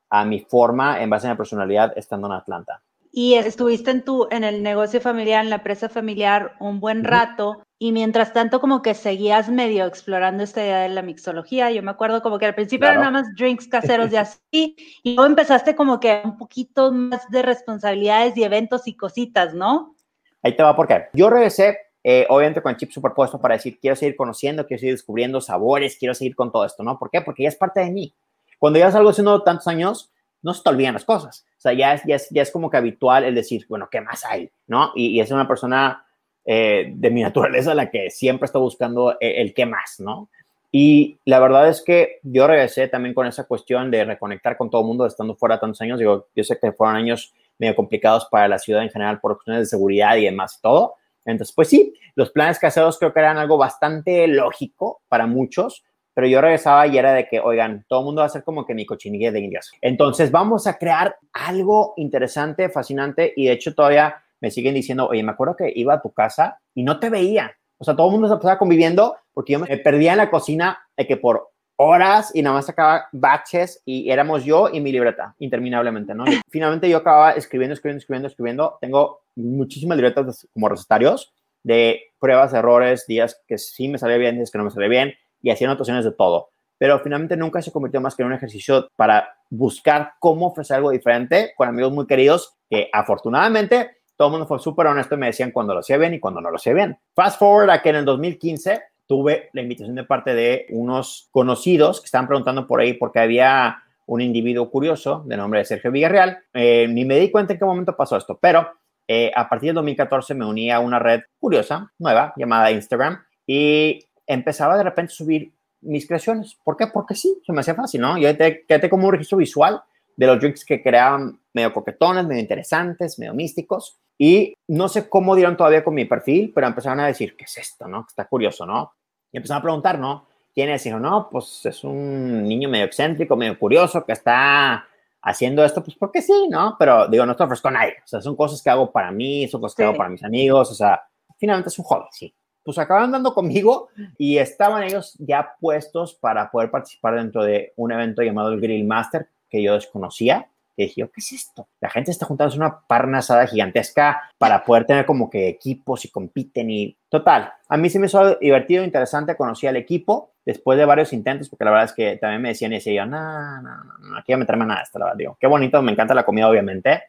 a 0.10 0.26
mi 0.26 0.40
forma 0.40 1.02
en 1.02 1.10
base 1.10 1.28
a 1.28 1.32
mi 1.32 1.38
personalidad 1.38 1.98
estando 1.98 2.28
en 2.28 2.34
Atlanta 2.34 2.82
y 3.12 3.36
estuviste 3.36 3.92
en 3.92 4.04
tu 4.04 4.28
en 4.30 4.44
el 4.44 4.62
negocio 4.62 5.02
familiar, 5.02 5.44
en 5.44 5.50
la 5.50 5.58
empresa 5.58 5.90
familiar 5.90 6.54
un 6.60 6.80
buen 6.80 7.04
rato 7.04 7.64
y 7.80 7.92
mientras 7.92 8.34
tanto 8.34 8.60
como 8.60 8.82
que 8.82 8.94
seguías 8.94 9.50
medio 9.50 9.86
explorando 9.86 10.44
esta 10.44 10.62
idea 10.62 10.82
de 10.82 10.90
la 10.90 11.02
mixología. 11.02 11.72
Yo 11.72 11.82
me 11.82 11.92
acuerdo 11.92 12.22
como 12.22 12.38
que 12.38 12.46
al 12.46 12.56
principio 12.56 12.88
eran 12.88 13.00
nada 13.00 13.12
más 13.12 13.36
drinks 13.36 13.68
caseros 13.68 14.12
y 14.12 14.16
así 14.18 14.76
y 15.04 15.16
luego 15.16 15.28
empezaste 15.28 15.76
como 15.76 16.00
que 16.00 16.22
un 16.24 16.38
poquito 16.38 16.92
más 16.92 17.30
de 17.30 17.42
responsabilidades 17.42 18.38
y 18.38 18.44
eventos 18.44 18.88
y 18.88 18.96
cositas, 18.96 19.54
¿no? 19.54 19.96
Ahí 20.44 20.56
te 20.56 20.64
va 20.64 20.76
porque 20.76 21.08
yo 21.14 21.30
regresé 21.30 21.78
eh, 22.04 22.26
obviamente 22.30 22.62
con 22.62 22.72
el 22.72 22.78
chip 22.78 22.92
superpuesto 22.92 23.40
para 23.40 23.56
decir 23.56 23.78
quiero 23.80 23.96
seguir 23.96 24.16
conociendo, 24.16 24.66
quiero 24.66 24.80
seguir 24.80 24.94
descubriendo 24.96 25.42
sabores, 25.42 25.98
quiero 25.98 26.14
seguir 26.14 26.36
con 26.36 26.52
todo 26.52 26.66
esto, 26.66 26.84
¿no? 26.84 26.98
¿Por 26.98 27.10
qué? 27.10 27.22
Porque 27.22 27.44
ya 27.44 27.50
es 27.50 27.56
parte 27.56 27.82
de 27.82 27.92
mí. 27.92 28.14
Cuando 28.58 28.80
ya 28.80 28.88
algo 28.88 29.10
haciendo 29.10 29.42
tantos 29.44 29.68
años, 29.68 30.12
no 30.42 30.54
se 30.54 30.64
te 30.64 30.70
olvidan 30.70 30.94
las 30.94 31.06
cosas. 31.06 31.46
O 31.58 31.62
sea, 31.62 31.74
ya 31.74 31.94
es, 31.94 32.04
ya 32.06 32.16
es, 32.16 32.30
ya 32.30 32.42
es 32.42 32.52
como 32.52 32.70
que 32.70 32.78
habitual 32.78 33.24
el 33.24 33.36
decir, 33.36 33.66
bueno, 33.68 33.90
¿qué 33.92 34.02
más 34.02 34.24
hay? 34.26 34.50
¿No? 34.68 34.92
Y, 34.96 35.20
es 35.20 35.32
una 35.32 35.48
persona 35.48 36.06
eh, 36.46 36.92
de 36.94 37.10
mi 37.10 37.22
naturaleza 37.24 37.74
la 37.74 37.90
que 37.90 38.10
siempre 38.10 38.46
está 38.46 38.60
buscando 38.60 39.18
el, 39.20 39.36
el, 39.36 39.54
qué 39.54 39.66
más, 39.66 40.00
¿no? 40.00 40.30
Y 40.72 41.18
la 41.26 41.40
verdad 41.40 41.68
es 41.68 41.82
que 41.82 42.20
yo 42.22 42.46
regresé 42.46 42.88
también 42.88 43.16
con 43.16 43.26
esa 43.26 43.46
cuestión 43.46 43.90
de 43.90 44.06
reconectar 44.06 44.56
con 44.56 44.70
todo 44.70 44.82
el 44.82 44.88
mundo 44.88 45.06
estando 45.06 45.36
fuera 45.36 45.60
tantos 45.60 45.82
años. 45.82 45.98
Digo, 45.98 46.28
yo 46.36 46.44
sé 46.44 46.60
que 46.60 46.72
fueron 46.72 46.96
años 46.96 47.34
medio 47.58 47.76
complicados 47.76 48.28
para 48.30 48.48
la 48.48 48.60
ciudad 48.60 48.84
en 48.84 48.90
general 48.90 49.20
por 49.20 49.36
cuestiones 49.36 49.64
de 49.64 49.66
seguridad 49.66 50.16
y 50.18 50.26
demás 50.26 50.58
y 50.58 50.62
todo. 50.62 50.96
Entonces, 51.32 51.54
pues 51.56 51.70
sí, 51.70 51.94
los 52.16 52.32
planes 52.32 52.60
caseros 52.60 52.98
creo 52.98 53.14
que 53.14 53.20
eran 53.20 53.38
algo 53.38 53.58
bastante 53.58 54.28
lógico 54.28 55.02
para 55.08 55.28
muchos, 55.28 55.84
pero 56.14 56.28
yo 56.28 56.42
regresaba 56.42 56.86
y 56.88 56.98
era 56.98 57.14
de 57.14 57.28
que, 57.28 57.40
oigan, 57.40 57.86
todo 57.88 58.00
el 58.00 58.06
mundo 58.06 58.22
va 58.22 58.26
a 58.26 58.30
ser 58.30 58.44
como 58.44 58.66
que 58.66 58.74
mi 58.74 58.86
cochinilla 58.86 59.32
de 59.32 59.40
indias. 59.40 59.72
Entonces 59.82 60.32
vamos 60.32 60.68
a 60.68 60.78
crear 60.78 61.16
algo 61.32 61.94
interesante, 61.98 62.70
fascinante 62.70 63.34
y 63.36 63.46
de 63.46 63.54
hecho 63.54 63.74
todavía 63.74 64.24
me 64.42 64.52
siguen 64.52 64.74
diciendo, 64.74 65.08
oye, 65.08 65.24
me 65.24 65.32
acuerdo 65.32 65.56
que 65.56 65.72
iba 65.76 65.94
a 65.94 66.02
tu 66.02 66.12
casa 66.12 66.60
y 66.74 66.84
no 66.84 67.00
te 67.00 67.10
veía. 67.10 67.56
O 67.78 67.84
sea, 67.84 67.96
todo 67.96 68.08
el 68.08 68.14
mundo 68.14 68.28
se 68.28 68.34
estaba 68.34 68.58
conviviendo 68.58 69.16
porque 69.34 69.54
yo 69.54 69.60
me 69.60 69.78
perdía 69.78 70.12
en 70.12 70.18
la 70.18 70.30
cocina 70.30 70.80
de 70.98 71.08
que 71.08 71.18
por 71.18 71.52
horas 71.82 72.32
y 72.34 72.42
nada 72.42 72.58
más 72.58 72.66
sacaba 72.66 73.08
batches 73.14 73.82
y 73.86 74.10
éramos 74.12 74.44
yo 74.44 74.68
y 74.72 74.82
mi 74.82 74.92
libreta 74.92 75.34
interminablemente, 75.40 76.14
¿no? 76.14 76.26
finalmente 76.50 76.90
yo 76.90 76.98
acababa 76.98 77.32
escribiendo, 77.32 77.74
escribiendo, 77.74 78.00
escribiendo, 78.00 78.28
escribiendo. 78.28 78.78
Tengo 78.82 79.22
muchísimas 79.36 79.98
libretas 79.98 80.46
como 80.54 80.68
recetarios 80.68 81.32
de 81.64 82.02
pruebas, 82.20 82.54
errores, 82.54 83.08
días 83.08 83.42
que 83.48 83.58
sí 83.58 83.88
me 83.88 83.98
salía 83.98 84.18
bien, 84.18 84.36
días 84.36 84.52
que 84.52 84.58
no 84.58 84.66
me 84.66 84.72
salía 84.72 84.90
bien, 84.90 85.14
y 85.42 85.52
hacía 85.52 85.68
anotaciones 85.68 86.04
de 86.04 86.12
todo. 86.12 86.50
Pero 86.78 87.00
finalmente 87.00 87.38
nunca 87.38 87.62
se 87.62 87.72
convirtió 87.72 88.02
más 88.02 88.14
que 88.14 88.24
en 88.24 88.28
un 88.28 88.34
ejercicio 88.34 88.90
para 88.98 89.38
buscar 89.50 90.14
cómo 90.20 90.48
ofrecer 90.48 90.78
algo 90.78 90.92
diferente 90.92 91.54
con 91.56 91.70
amigos 91.70 91.94
muy 91.94 92.08
queridos 92.08 92.56
que 92.70 92.90
afortunadamente 92.92 94.00
todo 94.18 94.28
el 94.28 94.32
mundo 94.34 94.48
fue 94.48 94.60
súper 94.60 94.88
honesto 94.88 95.16
y 95.16 95.18
me 95.18 95.28
decían 95.28 95.52
cuando 95.52 95.74
lo 95.74 95.80
hacía 95.80 95.98
bien 95.98 96.14
y 96.14 96.20
cuando 96.20 96.42
no 96.42 96.50
lo 96.50 96.58
hacía 96.58 96.74
bien. 96.74 97.00
Fast 97.16 97.40
forward 97.40 97.70
a 97.70 97.82
que 97.82 97.90
en 97.90 97.96
el 97.96 98.06
2015 98.06 98.82
tuve 99.10 99.50
la 99.54 99.64
invitación 99.64 99.96
de 99.96 100.04
parte 100.04 100.36
de 100.36 100.68
unos 100.70 101.30
conocidos 101.32 102.00
que 102.00 102.06
estaban 102.06 102.28
preguntando 102.28 102.68
por 102.68 102.80
ahí 102.80 102.94
porque 102.94 103.18
había 103.18 103.82
un 104.06 104.22
individuo 104.22 104.70
curioso 104.70 105.24
de 105.26 105.36
nombre 105.36 105.62
de 105.62 105.66
Sergio 105.66 105.92
Villarreal. 105.92 106.38
Eh, 106.54 106.88
ni 106.88 107.06
me 107.06 107.20
di 107.20 107.32
cuenta 107.32 107.54
en 107.54 107.60
qué 107.60 107.66
momento 107.66 107.98
pasó 107.98 108.18
esto, 108.18 108.38
pero 108.40 108.70
eh, 109.08 109.32
a 109.36 109.50
partir 109.50 109.70
del 109.70 109.76
2014 109.78 110.36
me 110.36 110.46
uní 110.46 110.70
a 110.70 110.80
una 110.80 111.00
red 111.00 111.22
curiosa, 111.40 111.92
nueva, 111.98 112.34
llamada 112.38 112.70
Instagram, 112.70 113.20
y 113.48 114.00
empezaba 114.28 114.78
de 114.78 114.84
repente 114.84 115.12
a 115.12 115.16
subir 115.16 115.54
mis 115.82 116.06
creaciones. 116.06 116.60
¿Por 116.64 116.78
qué? 116.78 116.86
Porque 116.86 117.16
sí, 117.16 117.42
se 117.44 117.52
me 117.52 117.62
hacía 117.62 117.74
fácil, 117.74 118.02
¿no? 118.02 118.16
Yo 118.20 118.30
quedé 118.38 118.90
como 118.92 119.08
un 119.08 119.14
registro 119.14 119.40
visual 119.40 119.82
de 120.16 120.28
los 120.28 120.40
drinks 120.40 120.64
que 120.64 120.84
creaban 120.84 121.40
medio 121.52 121.74
coquetones, 121.74 122.28
medio 122.28 122.42
interesantes, 122.42 123.18
medio 123.18 123.34
místicos. 123.34 124.00
Y 124.20 124.54
no 124.68 124.88
sé 124.88 125.10
cómo 125.10 125.36
dieron 125.36 125.58
todavía 125.58 125.84
con 125.84 125.96
mi 125.96 126.06
perfil, 126.06 126.52
pero 126.54 126.68
empezaron 126.68 127.00
a 127.00 127.08
decir, 127.08 127.36
¿qué 127.36 127.46
es 127.46 127.58
esto, 127.58 127.88
no? 127.88 128.06
Está 128.08 128.26
curioso, 128.26 128.68
¿no? 128.68 128.94
Y 129.32 129.38
empezaron 129.38 129.60
a 129.60 129.64
preguntar, 129.64 130.00
¿no? 130.00 130.26
¿Quién 130.54 130.70
es? 130.70 130.86
Y 130.86 130.90
dijo, 130.90 131.00
no, 131.00 131.30
pues 131.30 131.66
es 131.66 131.84
un 131.84 132.44
niño 132.44 132.70
medio 132.70 132.86
excéntrico, 132.86 133.36
medio 133.36 133.58
curioso, 133.58 134.06
que 134.06 134.14
está 134.14 134.86
haciendo 135.22 135.64
esto, 135.64 135.84
pues 135.84 135.96
porque 135.98 136.22
sí, 136.22 136.48
¿no? 136.50 136.76
Pero 136.80 137.08
digo, 137.08 137.26
no 137.26 137.34
estoy 137.34 137.46
ofrezco 137.46 137.68
a 137.68 137.72
nadie. 137.72 137.96
O 138.04 138.08
sea, 138.08 138.22
son 138.22 138.36
cosas 138.36 138.62
que 138.62 138.70
hago 138.70 138.92
para 138.92 139.12
mí, 139.12 139.48
son 139.48 139.62
cosas 139.62 139.76
que 139.76 139.84
hago 139.84 139.96
para 139.96 140.10
mis 140.10 140.24
amigos, 140.24 140.72
o 140.72 140.74
sea, 140.74 141.02
finalmente 141.38 141.70
es 141.70 141.80
un 141.80 141.86
hobby, 141.86 142.08
sí 142.12 142.34
pues 142.70 142.78
acaban 142.78 143.12
dando 143.12 143.34
conmigo 143.34 143.90
y 144.18 144.38
estaban 144.38 144.84
ellos 144.84 145.16
ya 145.18 145.56
puestos 145.60 146.14
para 146.14 146.52
poder 146.52 146.70
participar 146.70 147.16
dentro 147.16 147.44
de 147.44 147.74
un 147.78 147.92
evento 147.92 148.22
llamado 148.22 148.50
el 148.50 148.62
Grill 148.62 148.86
Master 148.86 149.28
que 149.50 149.64
yo 149.64 149.74
desconocía. 149.74 150.48
Y 150.80 150.84
dije, 150.84 151.02
¿qué 151.14 151.20
es 151.20 151.34
esto? 151.34 151.68
La 151.82 151.90
gente 151.90 152.10
está 152.10 152.26
juntando 152.26 152.56
una 152.56 152.80
parna 152.88 153.18
asada 153.18 153.46
gigantesca 153.46 154.22
para 154.38 154.64
poder 154.64 154.86
tener 154.86 155.06
como 155.06 155.30
que 155.30 155.50
equipos 155.50 156.06
y 156.06 156.10
compiten 156.10 156.70
y 156.72 156.98
total. 157.10 157.52
A 157.68 157.76
mí 157.76 157.90
se 157.90 158.00
me 158.00 158.06
hizo 158.06 158.36
divertido, 158.36 158.86
interesante, 158.86 159.36
conocí 159.36 159.68
al 159.68 159.76
equipo 159.76 160.32
después 160.46 160.80
de 160.80 160.86
varios 160.86 161.12
intentos, 161.12 161.50
porque 161.50 161.66
la 161.66 161.72
verdad 161.72 161.86
es 161.88 161.94
que 161.94 162.16
también 162.16 162.42
me 162.42 162.50
decían 162.50 162.72
y 162.72 162.76
decía 162.76 163.04
yo, 163.04 163.06
no, 163.06 163.62
no, 163.62 163.84
no, 163.84 164.18
aquí 164.18 164.32
voy 164.32 164.36
a 164.36 164.38
meterme 164.38 164.66
nada 164.66 164.82
esto, 164.82 165.00
la 165.00 165.06
verdad. 165.06 165.18
Digo, 165.18 165.38
qué 165.38 165.48
bonito, 165.48 165.82
me 165.82 165.92
encanta 165.92 166.14
la 166.14 166.24
comida, 166.24 166.48
obviamente, 166.48 167.04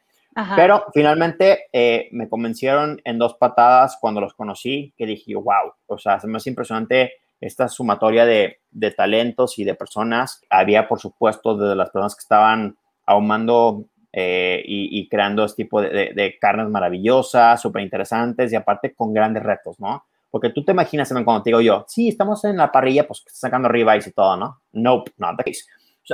pero 0.55 0.85
finalmente 0.93 1.67
eh, 1.71 2.09
me 2.11 2.27
convencieron 2.27 2.99
en 3.05 3.17
dos 3.17 3.35
patadas 3.35 3.97
cuando 4.01 4.19
los 4.19 4.33
conocí, 4.33 4.93
que 4.97 5.05
dije, 5.05 5.33
wow, 5.33 5.73
o 5.87 5.97
sea, 5.97 6.15
es 6.15 6.25
más 6.25 6.45
impresionante 6.45 7.13
esta 7.39 7.69
sumatoria 7.69 8.25
de, 8.25 8.59
de, 8.69 8.91
talentos 8.91 9.57
y 9.59 9.63
de 9.63 9.75
personas. 9.75 10.41
Había, 10.49 10.87
por 10.87 10.99
supuesto, 10.99 11.57
de 11.57 11.75
las 11.75 11.89
personas 11.89 12.15
que 12.15 12.21
estaban 12.21 12.77
ahumando 13.05 13.85
eh, 14.13 14.61
y, 14.65 15.07
creando 15.07 15.45
este 15.45 15.63
tipo 15.63 15.81
de, 15.81 16.11
de, 16.13 16.37
carnes 16.39 16.67
maravillosas, 16.67 17.61
súper 17.61 17.81
interesantes 17.81 18.51
y 18.51 18.55
aparte 18.55 18.93
con 18.93 19.13
grandes 19.13 19.43
retos, 19.43 19.79
¿no? 19.79 20.03
Porque 20.29 20.49
tú 20.49 20.63
te 20.63 20.71
imaginas 20.71 21.11
cuando 21.11 21.43
te 21.43 21.49
digo 21.49 21.61
yo, 21.61 21.85
sí, 21.87 22.09
estamos 22.09 22.43
en 22.45 22.57
la 22.57 22.71
parrilla, 22.71 23.07
pues 23.07 23.23
sacando 23.27 23.69
ribeyes 23.69 24.07
y 24.07 24.11
todo, 24.11 24.35
¿no? 24.37 24.61
Nope, 24.73 25.11
not 25.17 25.37
the 25.37 25.51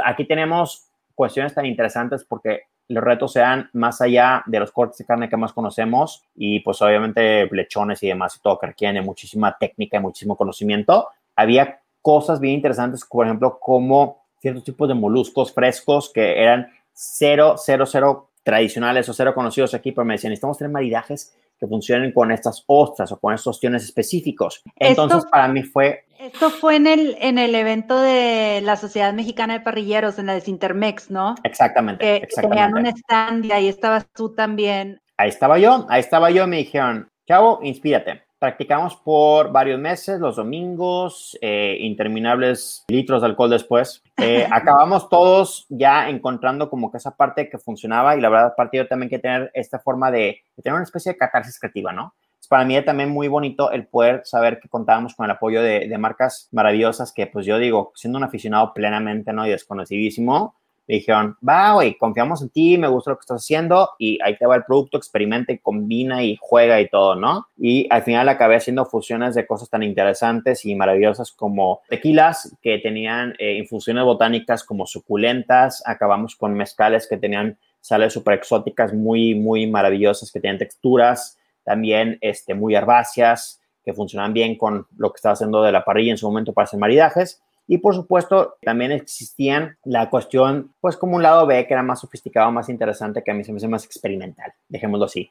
aquí 0.04 0.26
tenemos 0.26 0.90
cuestiones 1.16 1.54
tan 1.54 1.66
interesantes 1.66 2.24
porque 2.24 2.62
los 2.90 3.04
retos 3.04 3.34
sean 3.34 3.70
más 3.74 4.02
allá 4.02 4.44
de 4.46 4.60
los 4.60 4.72
cortes 4.72 4.98
de 5.00 5.06
carne 5.06 5.30
que 5.30 5.38
más 5.38 5.52
conocemos 5.52 6.24
y 6.36 6.62
pues 6.62 6.82
obviamente 6.82 7.48
lechones 7.52 8.02
y 8.04 8.08
demás 8.08 8.38
y 8.38 8.42
todo 8.42 8.60
que 8.60 8.68
requieren 8.68 9.04
muchísima 9.04 9.58
técnica 9.58 9.98
y 9.98 10.02
muchísimo 10.02 10.38
conocimiento. 10.38 11.10
Había 11.36 11.82
cosas 12.02 12.40
bien 12.40 12.56
interesantes, 12.56 13.06
por 13.06 13.26
ejemplo, 13.26 13.60
como 13.60 14.27
ciertos 14.40 14.64
tipos 14.64 14.88
de 14.88 14.94
moluscos 14.94 15.54
frescos 15.54 16.12
que 16.14 16.42
eran 16.42 16.68
cero, 16.94 17.56
cero, 17.58 17.86
cero 17.86 18.30
tradicionales 18.44 19.10
o 19.10 19.14
cero 19.14 19.34
conocidos 19.36 19.74
aquí, 19.74 19.92
pero 19.92 20.06
me 20.06 20.14
decían, 20.14 20.32
necesitamos 20.32 20.58
tener 20.58 20.72
maridajes 20.72 21.36
que 21.60 21.68
funcionen 21.68 22.12
con 22.12 22.32
estas 22.32 22.64
ostras 22.68 23.12
o 23.12 23.20
con 23.20 23.34
estos 23.34 23.60
tiones 23.60 23.84
específicos. 23.84 24.64
Entonces, 24.76 25.26
para 25.30 25.48
mí 25.48 25.64
fue... 25.64 26.06
Esto 26.20 26.50
fue 26.50 26.76
en 26.76 26.88
el, 26.88 27.18
en 27.20 27.40
el 27.40 27.54
evento 27.56 28.00
de 28.00 28.62
la 28.64 28.76
Sociedad 28.76 29.14
Mexicana 29.14 29.56
de 29.56 29.60
Parrilleros, 29.62 30.18
en 30.20 30.28
la 30.28 30.34
de 30.34 30.42
Sintermex, 30.42 31.12
¿no? 31.12 31.36
Exactamente. 31.44 32.04
Que, 32.04 32.16
exactamente. 32.18 32.64
tenían 32.64 32.78
un 32.78 32.86
stand 32.86 33.46
y 33.46 33.52
ahí 33.52 33.68
estabas 33.68 34.08
tú 34.14 34.34
también. 34.34 35.02
Ahí 35.18 35.30
estaba 35.30 35.58
yo, 35.58 35.86
ahí 35.90 36.00
estaba 36.00 36.30
yo, 36.30 36.48
me 36.48 36.58
dijeron, 36.58 37.10
chavo, 37.28 37.60
inspírate. 37.64 38.27
Practicamos 38.40 38.96
por 38.96 39.52
varios 39.52 39.80
meses, 39.80 40.20
los 40.20 40.36
domingos, 40.36 41.38
eh, 41.42 41.78
interminables 41.82 42.86
litros 42.88 43.22
de 43.22 43.28
alcohol 43.28 43.50
después. 43.50 44.04
Eh, 44.18 44.48
acabamos 44.52 45.10
todos 45.10 45.66
ya 45.70 46.10
encontrando 46.10 46.70
como 46.70 46.92
que 46.92 46.98
esa 46.98 47.16
parte 47.16 47.50
que 47.50 47.58
funcionaba 47.58 48.16
y 48.16 48.22
la 48.22 48.30
verdad, 48.30 48.54
partido 48.56 48.88
también 48.88 49.10
que 49.10 49.20
tener 49.20 49.52
esta 49.54 49.80
forma 49.80 50.12
de, 50.12 50.42
tener 50.62 50.76
una 50.76 50.84
especie 50.84 51.14
de 51.14 51.18
catarsis 51.18 51.60
creativa, 51.60 51.92
¿no? 51.92 52.14
Es 52.40 52.48
para 52.48 52.66
mí 52.66 52.80
también 52.86 53.10
muy 53.10 53.28
bonito 53.28 53.72
el 53.72 53.88
poder 53.88 54.22
saber 54.24 54.60
que 54.60 54.70
contábamos 54.70 55.16
con 55.16 55.26
el 55.26 55.32
apoyo 55.32 55.62
de, 55.62 55.88
de 55.88 55.98
marcas 55.98 56.48
maravillosas 56.52 57.12
que, 57.12 57.26
pues 57.28 57.46
yo 57.46 57.58
digo, 57.58 57.92
siendo 57.96 58.18
un 58.18 58.24
aficionado 58.24 58.74
plenamente, 58.74 59.34
¿no? 59.34 59.48
Y 59.48 59.50
desconocidísimo, 59.50 60.56
me 60.88 60.96
dijeron, 60.96 61.36
va, 61.48 61.74
güey, 61.74 61.98
confiamos 61.98 62.42
en 62.42 62.50
ti, 62.50 62.78
me 62.78 62.88
gusta 62.88 63.12
lo 63.12 63.18
que 63.18 63.22
estás 63.22 63.44
haciendo 63.44 63.90
y 64.00 64.20
ahí 64.24 64.38
te 64.38 64.46
va 64.46 64.56
el 64.56 64.64
producto, 64.64 64.98
experimenta 64.98 65.54
combina 65.62 66.24
y 66.24 66.38
juega 66.40 66.80
y 66.80 66.88
todo, 66.90 67.16
¿no? 67.16 67.48
Y 67.58 67.88
al 67.90 68.04
final 68.04 68.30
acabé 68.30 68.56
haciendo 68.56 68.86
fusiones 68.86 69.36
de 69.36 69.46
cosas 69.46 69.70
tan 69.70 69.84
interesantes 69.84 70.66
y 70.66 70.76
maravillosas 70.76 71.32
como 71.32 71.82
tequilas 71.90 72.56
que 72.62 72.78
tenían 72.80 73.34
eh, 73.40 73.56
infusiones 73.56 74.04
botánicas 74.04 74.64
como 74.64 74.86
suculentas, 74.86 75.84
acabamos 75.86 76.36
con 76.36 76.54
mezcales 76.54 77.08
que 77.08 77.18
tenían 77.18 77.58
sales 77.82 78.14
súper 78.14 78.36
exóticas 78.36 78.94
muy, 78.94 79.36
muy 79.36 79.68
maravillosas, 79.68 80.32
que 80.32 80.40
tenían 80.40 80.58
texturas 80.58 81.38
también 81.64 82.18
este, 82.22 82.54
muy 82.54 82.76
herbáceas, 82.76 83.62
que 83.84 83.94
funcionan 83.94 84.34
bien 84.34 84.58
con 84.58 84.88
lo 84.98 85.12
que 85.12 85.18
estaba 85.18 85.34
haciendo 85.34 85.64
de 85.64 85.72
la 85.72 85.84
parrilla 85.84 86.12
en 86.12 86.18
su 86.18 86.28
momento 86.28 86.54
para 86.54 86.64
hacer 86.64 86.80
maridajes. 86.80 87.42
Y 87.68 87.80
por 87.80 87.94
supuesto, 87.94 88.56
también 88.62 88.94
existían 88.94 89.78
la 89.84 90.10
cuestión, 90.10 90.74
pues 90.80 90.96
como 90.96 91.18
un 91.18 91.24
lado 91.24 91.46
B, 91.46 91.68
que 91.68 91.74
era 91.74 91.84
más 91.84 92.00
sofisticado, 92.00 92.50
más 92.52 92.70
interesante, 92.70 93.22
que 93.22 93.32
a 93.32 93.34
mí 93.34 93.44
se 93.44 93.52
me 93.52 93.58
hace 93.58 93.68
más 93.68 93.84
experimental, 93.84 94.54
dejémoslo 94.70 95.06
así. 95.06 95.30